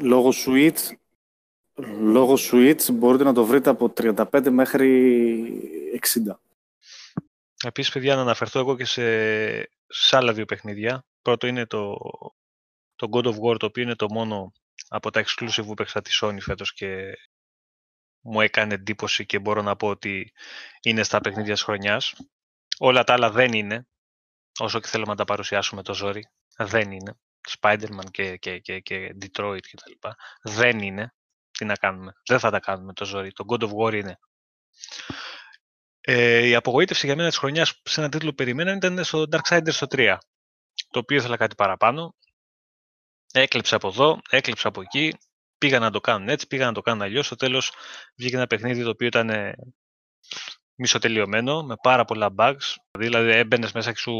λόγω 0.00 0.32
Switch, 0.46 0.92
λόγω 2.00 2.34
Switch 2.38 2.92
μπορείτε 2.92 3.24
να 3.24 3.32
το 3.32 3.44
βρείτε 3.44 3.70
από 3.70 3.92
35 3.96 4.48
μέχρι 4.50 5.98
60. 6.00 6.34
Επίσης, 7.64 7.92
παιδιά, 7.92 8.14
να 8.14 8.20
αναφερθώ 8.20 8.58
εγώ 8.58 8.76
και 8.76 8.84
σε, 8.84 9.02
σε 9.86 10.16
άλλα 10.16 10.32
δύο 10.32 10.44
παιχνίδια. 10.44 11.04
Πρώτο 11.22 11.46
είναι 11.46 11.66
το, 11.66 11.96
το 12.96 13.08
God 13.10 13.24
of 13.24 13.34
War, 13.34 13.58
το 13.58 13.66
οποίο 13.66 13.82
είναι 13.82 13.94
το 13.94 14.06
μόνο 14.10 14.52
από 14.88 15.10
τα 15.10 15.24
exclusive 15.24 15.64
που 15.66 15.74
παίξα 15.74 16.02
τη 16.02 16.10
Sony 16.20 16.38
φέτος 16.40 16.72
και 16.72 17.18
μου 18.20 18.40
έκανε 18.40 18.74
εντύπωση 18.74 19.26
και 19.26 19.38
μπορώ 19.38 19.62
να 19.62 19.76
πω 19.76 19.88
ότι 19.88 20.32
είναι 20.82 21.02
στα 21.02 21.20
παιχνίδια 21.20 21.52
της 21.52 21.62
χρονιάς. 21.62 22.14
Όλα 22.78 23.04
τα 23.04 23.12
άλλα 23.12 23.30
δεν 23.30 23.52
είναι, 23.52 23.86
όσο 24.58 24.80
και 24.80 24.88
θέλουμε 24.88 25.10
να 25.10 25.16
τα 25.16 25.24
παρουσιάσουμε 25.24 25.82
το 25.82 25.94
ζόρι. 25.94 26.28
Δεν 26.56 26.90
είναι. 26.90 27.18
Spider-Man 27.48 28.10
και, 28.10 28.36
και, 28.36 28.58
και, 28.58 28.80
και 28.80 29.16
Detroit 29.20 29.60
και 29.60 29.76
τα 29.76 29.88
λοιπά. 29.88 30.16
Δεν 30.42 30.78
είναι. 30.78 31.14
Τι 31.50 31.64
να 31.64 31.74
κάνουμε. 31.74 32.12
Δεν 32.26 32.38
θα 32.38 32.50
τα 32.50 32.60
κάνουμε 32.60 32.92
το 32.92 33.04
ζόρι. 33.04 33.32
Το 33.32 33.44
God 33.48 33.62
of 33.62 33.70
War 33.76 33.94
είναι. 33.94 34.18
Ε, 36.00 36.46
η 36.46 36.54
απογοήτευση 36.54 37.06
για 37.06 37.16
μένα 37.16 37.28
της 37.28 37.38
χρονιάς 37.38 37.80
σε 37.84 38.00
ένα 38.00 38.08
τίτλο 38.08 38.28
που 38.28 38.34
περιμέναν 38.34 38.76
ήταν 38.76 39.04
στο 39.04 39.24
Darksiders 39.30 39.86
3. 39.88 40.16
Το 40.90 40.98
οποίο 40.98 41.16
ήθελα 41.16 41.36
κάτι 41.36 41.54
παραπάνω. 41.54 42.14
Έκλεψα 43.32 43.76
από 43.76 43.88
εδώ, 43.88 44.20
έκλεψα 44.30 44.68
από 44.68 44.80
εκεί. 44.80 45.14
Πήγα 45.58 45.78
να 45.78 45.90
το 45.90 46.00
κάνουν 46.00 46.28
έτσι, 46.28 46.46
πήγα 46.46 46.66
να 46.66 46.72
το 46.72 46.80
κάνουν 46.80 47.02
αλλιώς. 47.02 47.26
Στο 47.26 47.36
τέλος 47.36 47.72
βγήκε 48.16 48.36
ένα 48.36 48.46
παιχνίδι 48.46 48.82
το 48.82 48.88
οποίο 48.88 49.06
ήταν 49.06 49.54
μισοτελειωμένο, 50.80 51.62
με 51.62 51.74
πάρα 51.82 52.04
πολλά 52.04 52.34
bugs. 52.38 52.74
Δηλαδή 52.98 53.30
έμπαινες 53.30 53.72
μέσα 53.72 53.92
και 53.92 53.98
σου 53.98 54.14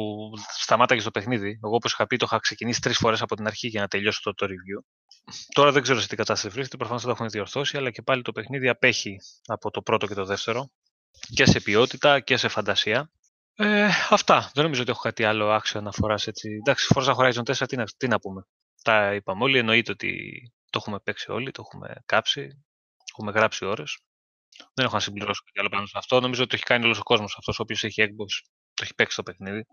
σταμάταγες 0.58 1.04
το 1.04 1.10
παιχνίδι. 1.10 1.58
Εγώ, 1.64 1.74
όπως 1.74 1.92
είχα 1.92 2.06
πει, 2.06 2.16
το 2.16 2.24
είχα 2.28 2.38
ξεκινήσει 2.38 2.80
τρεις 2.80 2.96
φορές 2.96 3.22
από 3.22 3.36
την 3.36 3.46
αρχή 3.46 3.68
για 3.68 3.80
να 3.80 3.88
τελειώσω 3.88 4.20
το, 4.22 4.34
το 4.34 4.46
review. 4.46 4.84
Τώρα 5.54 5.72
δεν 5.72 5.82
ξέρω 5.82 6.00
σε 6.00 6.08
τι 6.08 6.16
κατάσταση 6.16 6.54
βρίσκεται, 6.54 6.76
προφανώς 6.76 7.02
το 7.02 7.10
έχουν 7.10 7.28
διορθώσει, 7.28 7.76
αλλά 7.76 7.90
και 7.90 8.02
πάλι 8.02 8.22
το 8.22 8.32
παιχνίδι 8.32 8.68
απέχει 8.68 9.16
από 9.46 9.70
το 9.70 9.82
πρώτο 9.82 10.06
και 10.06 10.14
το 10.14 10.24
δεύτερο 10.24 10.70
και 11.34 11.44
σε 11.44 11.60
ποιότητα 11.60 12.20
και 12.20 12.36
σε 12.36 12.48
φαντασία. 12.48 13.10
Ε, 13.54 13.88
αυτά. 14.10 14.50
Δεν 14.54 14.64
νομίζω 14.64 14.82
ότι 14.82 14.90
έχω 14.90 15.00
κάτι 15.00 15.24
άλλο 15.24 15.50
άξιο 15.50 15.80
να 15.80 15.92
φορά 15.92 16.14
έτσι. 16.26 16.50
Εντάξει, 16.50 16.86
Forza 16.94 17.14
Horizon 17.14 17.42
4, 17.42 17.68
τι 17.68 17.76
να, 17.76 17.84
τι 17.96 18.08
να 18.08 18.18
πούμε. 18.18 18.46
Τα 18.82 19.14
είπαμε 19.14 19.42
όλοι. 19.42 19.58
Εννοείται 19.58 19.92
ότι 19.92 20.42
Το 20.70 20.78
έχουμε 20.82 20.98
παίξει 21.00 21.30
όλοι, 21.30 21.50
το 21.50 21.64
έχουμε 21.66 21.94
κάψει, 22.06 22.64
έχουμε 23.12 23.32
γράψει 23.32 23.64
ώρες. 23.64 23.98
Δεν 24.74 24.84
έχω 24.84 24.94
να 24.94 25.00
συμπληρώσω 25.00 25.42
κάτι 25.44 25.60
άλλο 25.60 25.68
πάνω 25.68 25.86
σε 25.86 25.98
αυτό. 25.98 26.20
Νομίζω 26.20 26.40
ότι 26.42 26.50
το 26.50 26.56
έχει 26.56 26.64
κάνει 26.64 26.84
όλος 26.84 26.98
ο 26.98 27.02
κόσμος 27.02 27.36
αυτός, 27.38 27.58
ο 27.58 27.62
οποίος 27.62 27.84
έχει 27.84 28.02
Xbox, 28.02 28.48
το 28.74 28.82
έχει 28.82 28.94
παίξει 28.94 29.16
το 29.16 29.22
παιχνίδι. 29.22 29.66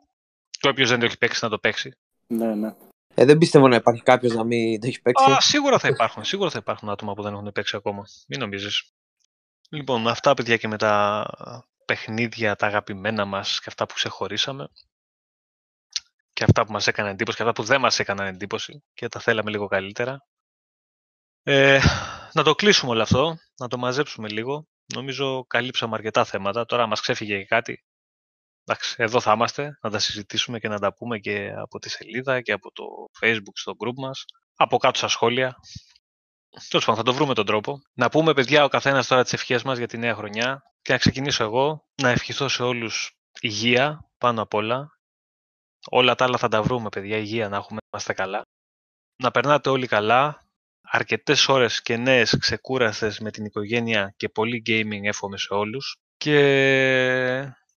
Και 0.49 0.67
όποιος 0.67 0.89
δεν 0.89 0.99
το 0.99 1.05
έχει 1.05 1.17
παίξει 1.17 1.43
να 1.43 1.49
το 1.49 1.59
παίξει. 1.59 1.91
Ναι, 2.27 2.55
ναι. 2.55 2.75
Ε, 3.19 3.25
δεν 3.25 3.37
πιστεύω 3.37 3.67
να 3.67 3.75
υπάρχει 3.75 4.01
κάποιος 4.01 4.33
να 4.33 4.43
μην 4.43 4.79
το 4.79 4.87
έχει 4.87 5.01
παίξει. 5.01 5.31
Α, 5.31 5.39
σίγουρα 5.39 5.79
θα 5.79 5.87
υπάρχουν. 5.87 6.23
Σίγουρα 6.23 6.49
θα 6.49 6.57
υπάρχουν 6.57 6.89
άτομα 6.89 7.13
που 7.13 7.21
δεν 7.21 7.33
έχουν 7.33 7.51
παίξει 7.51 7.75
ακόμα. 7.75 8.03
Μην 8.27 8.39
νομίζεις. 8.39 8.91
Λοιπόν, 9.69 10.07
αυτά 10.07 10.33
παιδιά 10.33 10.57
και 10.57 10.67
με 10.67 10.77
τα 10.77 11.25
παιχνίδια, 11.85 12.55
τα 12.55 12.67
αγαπημένα 12.67 13.25
μας 13.25 13.59
και 13.59 13.65
αυτά 13.67 13.85
που 13.85 13.93
ξεχωρίσαμε. 13.93 14.69
Και 16.33 16.43
αυτά 16.43 16.65
που 16.65 16.71
μας 16.71 16.87
έκαναν 16.87 17.11
εντύπωση 17.11 17.37
και 17.37 17.43
αυτά 17.43 17.61
που 17.61 17.67
δεν 17.67 17.79
μας 17.79 17.99
έκαναν 17.99 18.27
εντύπωση 18.27 18.83
και 18.93 19.07
τα 19.07 19.19
θέλαμε 19.19 19.49
λίγο 19.49 19.67
καλύτερα. 19.67 20.27
Ε, 21.43 21.79
να 22.33 22.43
το 22.43 22.55
κλείσουμε 22.55 22.91
όλο 22.91 23.01
αυτό, 23.01 23.37
να 23.57 23.67
το 23.67 23.77
μαζέψουμε 23.77 24.29
λίγο. 24.29 24.67
Νομίζω 24.93 25.45
καλύψαμε 25.47 25.95
αρκετά 25.95 26.25
θέματα. 26.25 26.65
Τώρα 26.65 26.87
μας 26.87 27.01
ξέφυγε 27.01 27.37
και 27.37 27.45
κάτι. 27.45 27.83
Εντάξει, 28.63 28.95
εδώ 28.97 29.19
θα 29.19 29.31
είμαστε, 29.31 29.77
να 29.81 29.89
τα 29.89 29.99
συζητήσουμε 29.99 30.59
και 30.59 30.67
να 30.67 30.79
τα 30.79 30.93
πούμε 30.93 31.19
και 31.19 31.53
από 31.55 31.79
τη 31.79 31.89
σελίδα 31.89 32.41
και 32.41 32.51
από 32.51 32.71
το 32.71 32.83
facebook 33.21 33.53
στο 33.53 33.73
group 33.83 33.93
μας. 33.97 34.25
Από 34.55 34.77
κάτω 34.77 34.97
στα 34.97 35.07
σχόλια. 35.07 35.55
Τέλος 36.69 36.85
πάντων, 36.85 37.03
θα 37.03 37.11
το 37.11 37.17
βρούμε 37.17 37.33
τον 37.33 37.45
τρόπο. 37.45 37.79
Να 37.93 38.09
πούμε, 38.09 38.33
παιδιά, 38.33 38.63
ο 38.63 38.67
καθένας 38.67 39.07
τώρα 39.07 39.23
τις 39.23 39.33
ευχές 39.33 39.63
μας 39.63 39.77
για 39.77 39.87
τη 39.87 39.97
νέα 39.97 40.15
χρονιά. 40.15 40.61
Και 40.81 40.91
να 40.91 40.97
ξεκινήσω 40.97 41.43
εγώ. 41.43 41.87
Να 42.01 42.09
ευχηθώ 42.09 42.47
σε 42.47 42.63
όλους 42.63 43.17
υγεία 43.41 44.09
πάνω 44.17 44.41
απ' 44.41 44.53
όλα. 44.53 44.89
Όλα 45.89 46.15
τα 46.15 46.25
άλλα 46.25 46.37
θα 46.37 46.47
τα 46.47 46.61
βρούμε, 46.61 46.89
παιδιά. 46.89 47.17
Υγεία 47.17 47.49
να 47.49 47.55
έχουμε, 47.55 47.79
να 47.81 47.87
είμαστε 47.91 48.13
καλά. 48.13 48.41
Να 49.23 49.31
περνάτε 49.31 49.69
όλοι 49.69 49.87
καλά 49.87 50.46
αρκετές 50.91 51.47
ώρες 51.47 51.81
και 51.81 51.97
νέες 51.97 52.37
ξεκούραστες 52.39 53.19
με 53.19 53.31
την 53.31 53.45
οικογένεια 53.45 54.13
και 54.17 54.29
πολύ 54.29 54.63
gaming 54.67 55.03
εύχομαι 55.03 55.37
σε 55.37 55.53
όλους. 55.53 55.97
Και 56.17 56.39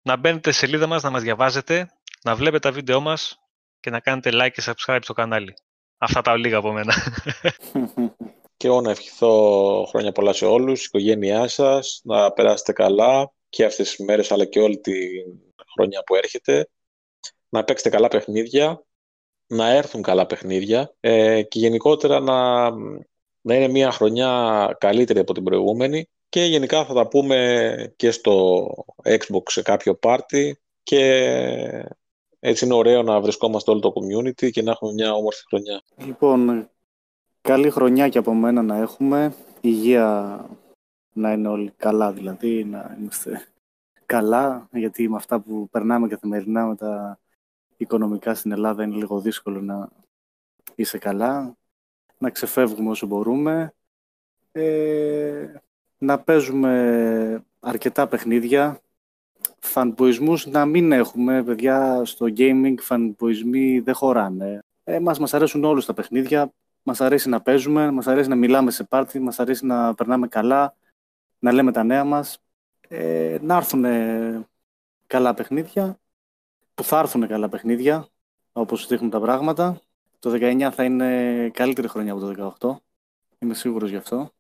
να 0.02 0.16
μπαίνετε 0.16 0.52
σε 0.52 0.60
σελίδα 0.60 0.88
μας, 0.88 1.04
να 1.04 1.10
μας 1.10 1.22
διαβάζετε, 1.22 1.90
να 2.24 2.36
βλέπετε 2.36 2.60
τα 2.60 2.72
βίντεό 2.72 3.00
μας 3.00 3.40
και 3.80 3.90
να 3.90 4.00
κάνετε 4.00 4.30
like 4.34 4.52
και 4.54 4.64
subscribe 4.66 5.00
στο 5.02 5.14
κανάλι. 5.14 5.54
Αυτά 5.98 6.22
τα 6.22 6.38
λίγα 6.38 6.58
από 6.58 6.72
μένα. 6.72 6.94
Και 8.58 8.68
εγώ 8.68 8.82
να 8.82 8.92
ευχηθώ 8.92 9.86
χρόνια 9.90 10.12
πολλά 10.12 10.34
σε 10.34 10.46
όλους, 10.46 10.82
η 10.82 10.84
οικογένειά 10.88 11.48
σας, 11.48 12.02
να 12.04 12.32
περάσετε 12.32 12.72
καλά 12.72 13.32
και 13.50 13.66
αυτές 13.66 13.90
τις 13.90 14.06
μέρες 14.06 14.32
αλλά 14.32 14.46
και 14.46 14.60
όλη 14.60 14.80
τη 14.80 14.94
χρονιά 15.74 16.04
που 16.04 16.16
έρχεται. 16.16 16.70
Να 17.50 17.64
παίξετε 17.64 17.90
καλά 17.90 18.08
παιχνίδια, 18.08 18.86
να 19.48 19.70
έρθουν 19.70 20.02
καλά 20.02 20.26
παιχνίδια 20.26 20.94
ε, 21.00 21.42
και 21.42 21.60
γενικότερα 21.60 22.20
να, 22.20 22.70
να 23.42 23.56
είναι 23.56 23.68
μια 23.68 23.92
χρονιά 23.92 24.76
καλύτερη 24.80 25.20
από 25.20 25.34
την 25.34 25.44
προηγούμενη 25.44 26.10
και 26.30 26.44
γενικά 26.44 26.86
θα 26.86 26.94
τα 26.94 27.08
πούμε 27.08 27.94
και 27.96 28.12
στο 28.12 28.68
Xbox 29.04 29.44
σε 29.46 29.62
κάποιο 29.62 29.96
πάρτι 29.96 30.60
και 30.84 31.86
έτσι 32.40 32.66
είναι 32.66 32.74
ωραίο 32.74 33.04
να 33.04 33.22
βρισκόμαστε 33.22 33.72
όλο 33.72 33.80
το 33.80 33.94
community 33.96 34.52
και 34.52 34.62
να 34.62 34.72
έχουμε 34.72 34.94
μια 34.94 35.14
όμορφη 35.14 35.44
χρονιά. 35.48 35.82
Λοιπόν, 35.98 36.70
καλή 37.42 37.70
χρονιά 37.70 38.10
και 38.10 38.18
από 38.18 38.34
μένα 38.34 38.62
να 38.62 38.78
έχουμε. 38.78 39.34
Υγεία 39.62 40.40
να 41.14 41.32
είναι 41.32 41.48
όλοι 41.48 41.74
καλά 41.78 42.12
δηλαδή, 42.12 42.64
να 42.64 42.98
είμαστε 43.00 43.48
καλά, 44.06 44.68
γιατί 44.72 45.10
με 45.10 45.16
αυτά 45.16 45.40
που 45.40 45.70
περνάμε 45.72 46.08
καθημερινά 46.08 46.66
με 46.66 46.76
τα 46.76 47.20
οικονομικά 47.78 48.36
στην 48.36 48.52
Ελλάδα 48.52 48.84
είναι 48.84 48.96
λίγο 48.96 49.20
δύσκολο 49.20 49.62
να 49.62 49.90
είσαι 50.76 50.98
καλά, 50.98 51.58
να 52.18 52.30
ξεφεύγουμε 52.30 52.90
όσο 52.90 53.08
μπορούμε, 53.08 53.74
ε, 54.52 55.54
να 55.98 56.20
παίζουμε 56.20 57.44
αρκετά 57.60 58.08
παιχνίδια, 58.08 58.82
φανποισμούς 59.60 60.46
να 60.46 60.66
μην 60.66 60.92
έχουμε, 60.92 61.44
παιδιά, 61.44 62.02
στο 62.06 62.26
gaming 62.38 62.76
φανποισμοί 62.80 63.80
δεν 63.80 63.94
χωράνε. 63.94 64.64
Ε, 64.84 65.00
μας, 65.00 65.20
μας 65.20 65.34
αρέσουν 65.34 65.64
όλους 65.64 65.86
τα 65.86 65.94
παιχνίδια, 65.94 66.52
μας 66.84 67.02
αρέσει 67.02 67.30
να 67.30 67.42
παίζουμε, 67.42 67.92
μας 67.92 68.08
αρέσει 68.08 68.30
να 68.30 68.36
μιλάμε 68.36 68.72
σε 68.72 68.84
πάρτι, 68.84 69.20
μας 69.20 69.40
αρέσει 69.40 69.66
να 69.66 69.94
περνάμε 69.94 70.28
καλά, 70.28 70.76
να 71.40 71.52
λέμε 71.52 71.72
τα 71.72 71.84
νέα 71.84 72.04
μας, 72.04 72.40
ε, 72.88 73.38
να 73.42 73.56
έρθουν 73.56 73.86
καλά 75.08 75.34
παιχνίδια 75.34 76.00
που 76.78 76.84
θα 76.84 77.00
έρθουν 77.00 77.28
καλά 77.28 77.50
παιχνίδια, 77.50 78.08
όπως 78.52 78.88
δείχνουν 78.88 79.10
τα 79.10 79.20
πράγματα. 79.20 79.82
Το 80.20 80.30
19 80.34 80.70
θα 80.74 80.84
είναι 80.84 81.50
καλύτερη 81.54 81.88
χρονιά 81.88 82.14
από 82.14 82.22
το 82.22 82.56
18. 82.60 82.76
Είμαι 83.40 83.54
σίγουρος 83.54 83.90
γι' 83.90 83.96
αυτό. 83.96 84.32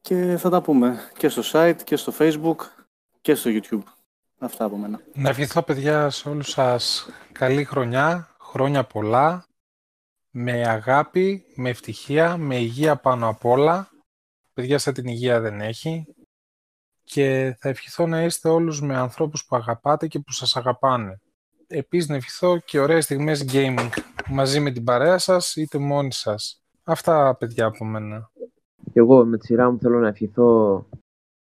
Και 0.00 0.36
θα 0.38 0.50
τα 0.50 0.62
πούμε 0.62 1.10
και 1.18 1.28
στο 1.28 1.42
site 1.44 1.78
και 1.84 1.96
στο 1.96 2.12
facebook 2.18 2.56
και 3.20 3.34
στο 3.34 3.50
youtube. 3.52 3.82
Αυτά 4.38 4.64
από 4.64 4.76
μένα. 4.76 5.00
Να 5.14 5.28
ευχηθώ 5.28 5.62
παιδιά 5.62 6.10
σε 6.10 6.28
όλους 6.28 6.50
σας 6.50 7.08
καλή 7.32 7.64
χρονιά, 7.64 8.36
χρόνια 8.40 8.84
πολλά, 8.84 9.46
με 10.30 10.68
αγάπη, 10.68 11.44
με 11.54 11.68
ευτυχία, 11.68 12.36
με 12.36 12.56
υγεία 12.56 12.96
πάνω 12.96 13.28
απ' 13.28 13.44
όλα. 13.44 13.90
Παιδιά 14.54 14.78
σαν 14.78 14.94
την 14.94 15.06
υγεία 15.06 15.40
δεν 15.40 15.60
έχει. 15.60 16.06
Και 17.04 17.56
θα 17.60 17.68
ευχηθώ 17.68 18.06
να 18.06 18.22
είστε 18.22 18.48
όλους 18.48 18.80
με 18.80 18.96
ανθρώπους 18.96 19.44
που 19.44 19.56
αγαπάτε 19.56 20.06
και 20.06 20.18
που 20.18 20.32
σας 20.32 20.56
αγαπάνε 20.56 21.20
επίσης 21.68 22.08
να 22.08 22.16
ευχηθώ 22.16 22.58
και 22.58 22.78
ωραίες 22.78 23.04
στιγμές 23.04 23.44
gaming 23.52 23.88
μαζί 24.28 24.60
με 24.60 24.70
την 24.70 24.84
παρέα 24.84 25.18
σας 25.18 25.56
είτε 25.56 25.78
μόνοι 25.78 26.12
σας. 26.12 26.62
Αυτά 26.84 27.36
παιδιά 27.38 27.66
από 27.66 27.84
μένα. 27.84 28.30
Και 28.92 28.98
εγώ 28.98 29.24
με 29.24 29.38
τη 29.38 29.46
σειρά 29.46 29.70
μου 29.70 29.78
θέλω 29.78 29.98
να 29.98 30.08
ευχηθώ 30.08 30.86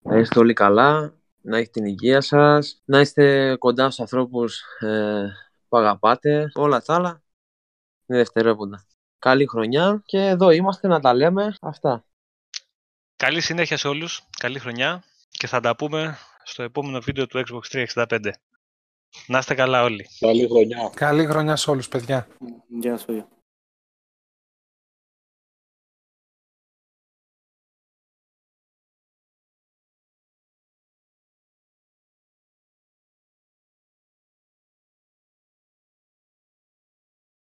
να 0.02 0.18
είστε 0.18 0.40
όλοι 0.40 0.54
καλά, 0.54 1.14
να 1.42 1.58
έχετε 1.58 1.72
την 1.72 1.86
υγεία 1.86 2.22
σας, 2.22 2.82
να 2.86 3.00
είστε 3.00 3.56
κοντά 3.56 3.86
στους 3.86 4.00
ανθρώπους 4.00 4.62
ε, 4.80 5.26
που 5.68 5.78
αγαπάτε, 5.78 6.52
όλα 6.54 6.82
τα 6.82 6.96
άλλα 6.96 7.22
είναι 8.06 8.18
δευτερεύοντα. 8.18 8.86
Καλή 9.20 9.48
χρονιά 9.48 10.02
και 10.06 10.18
εδώ 10.18 10.50
είμαστε 10.50 10.88
να 10.88 11.00
τα 11.00 11.14
λέμε 11.14 11.56
αυτά. 11.62 12.06
Καλή 13.16 13.42
συνέχεια 13.42 13.78
σε 13.78 13.88
όλους, 13.88 14.28
καλή 14.40 14.60
χρονιά 14.60 15.04
και 15.30 15.48
θα 15.48 15.60
τα 15.60 15.76
πούμε 15.76 16.18
στο 16.44 16.64
επόμενο 16.64 17.00
βίντεο 17.00 17.28
του 17.28 17.44
Xbox 17.48 17.86
365. 17.96 18.20
Να 19.28 19.38
είστε 19.38 19.54
καλά 19.54 19.84
όλοι. 19.84 20.06
Καλή 20.20 20.48
χρονιά. 20.48 20.92
Καλή 20.96 21.26
χρονιά 21.26 21.56
σε 21.56 21.70
όλους, 21.70 21.88
παιδιά. 21.88 22.28
Γεια 22.68 22.92
σας, 22.98 23.06
παιδιά. 23.06 23.28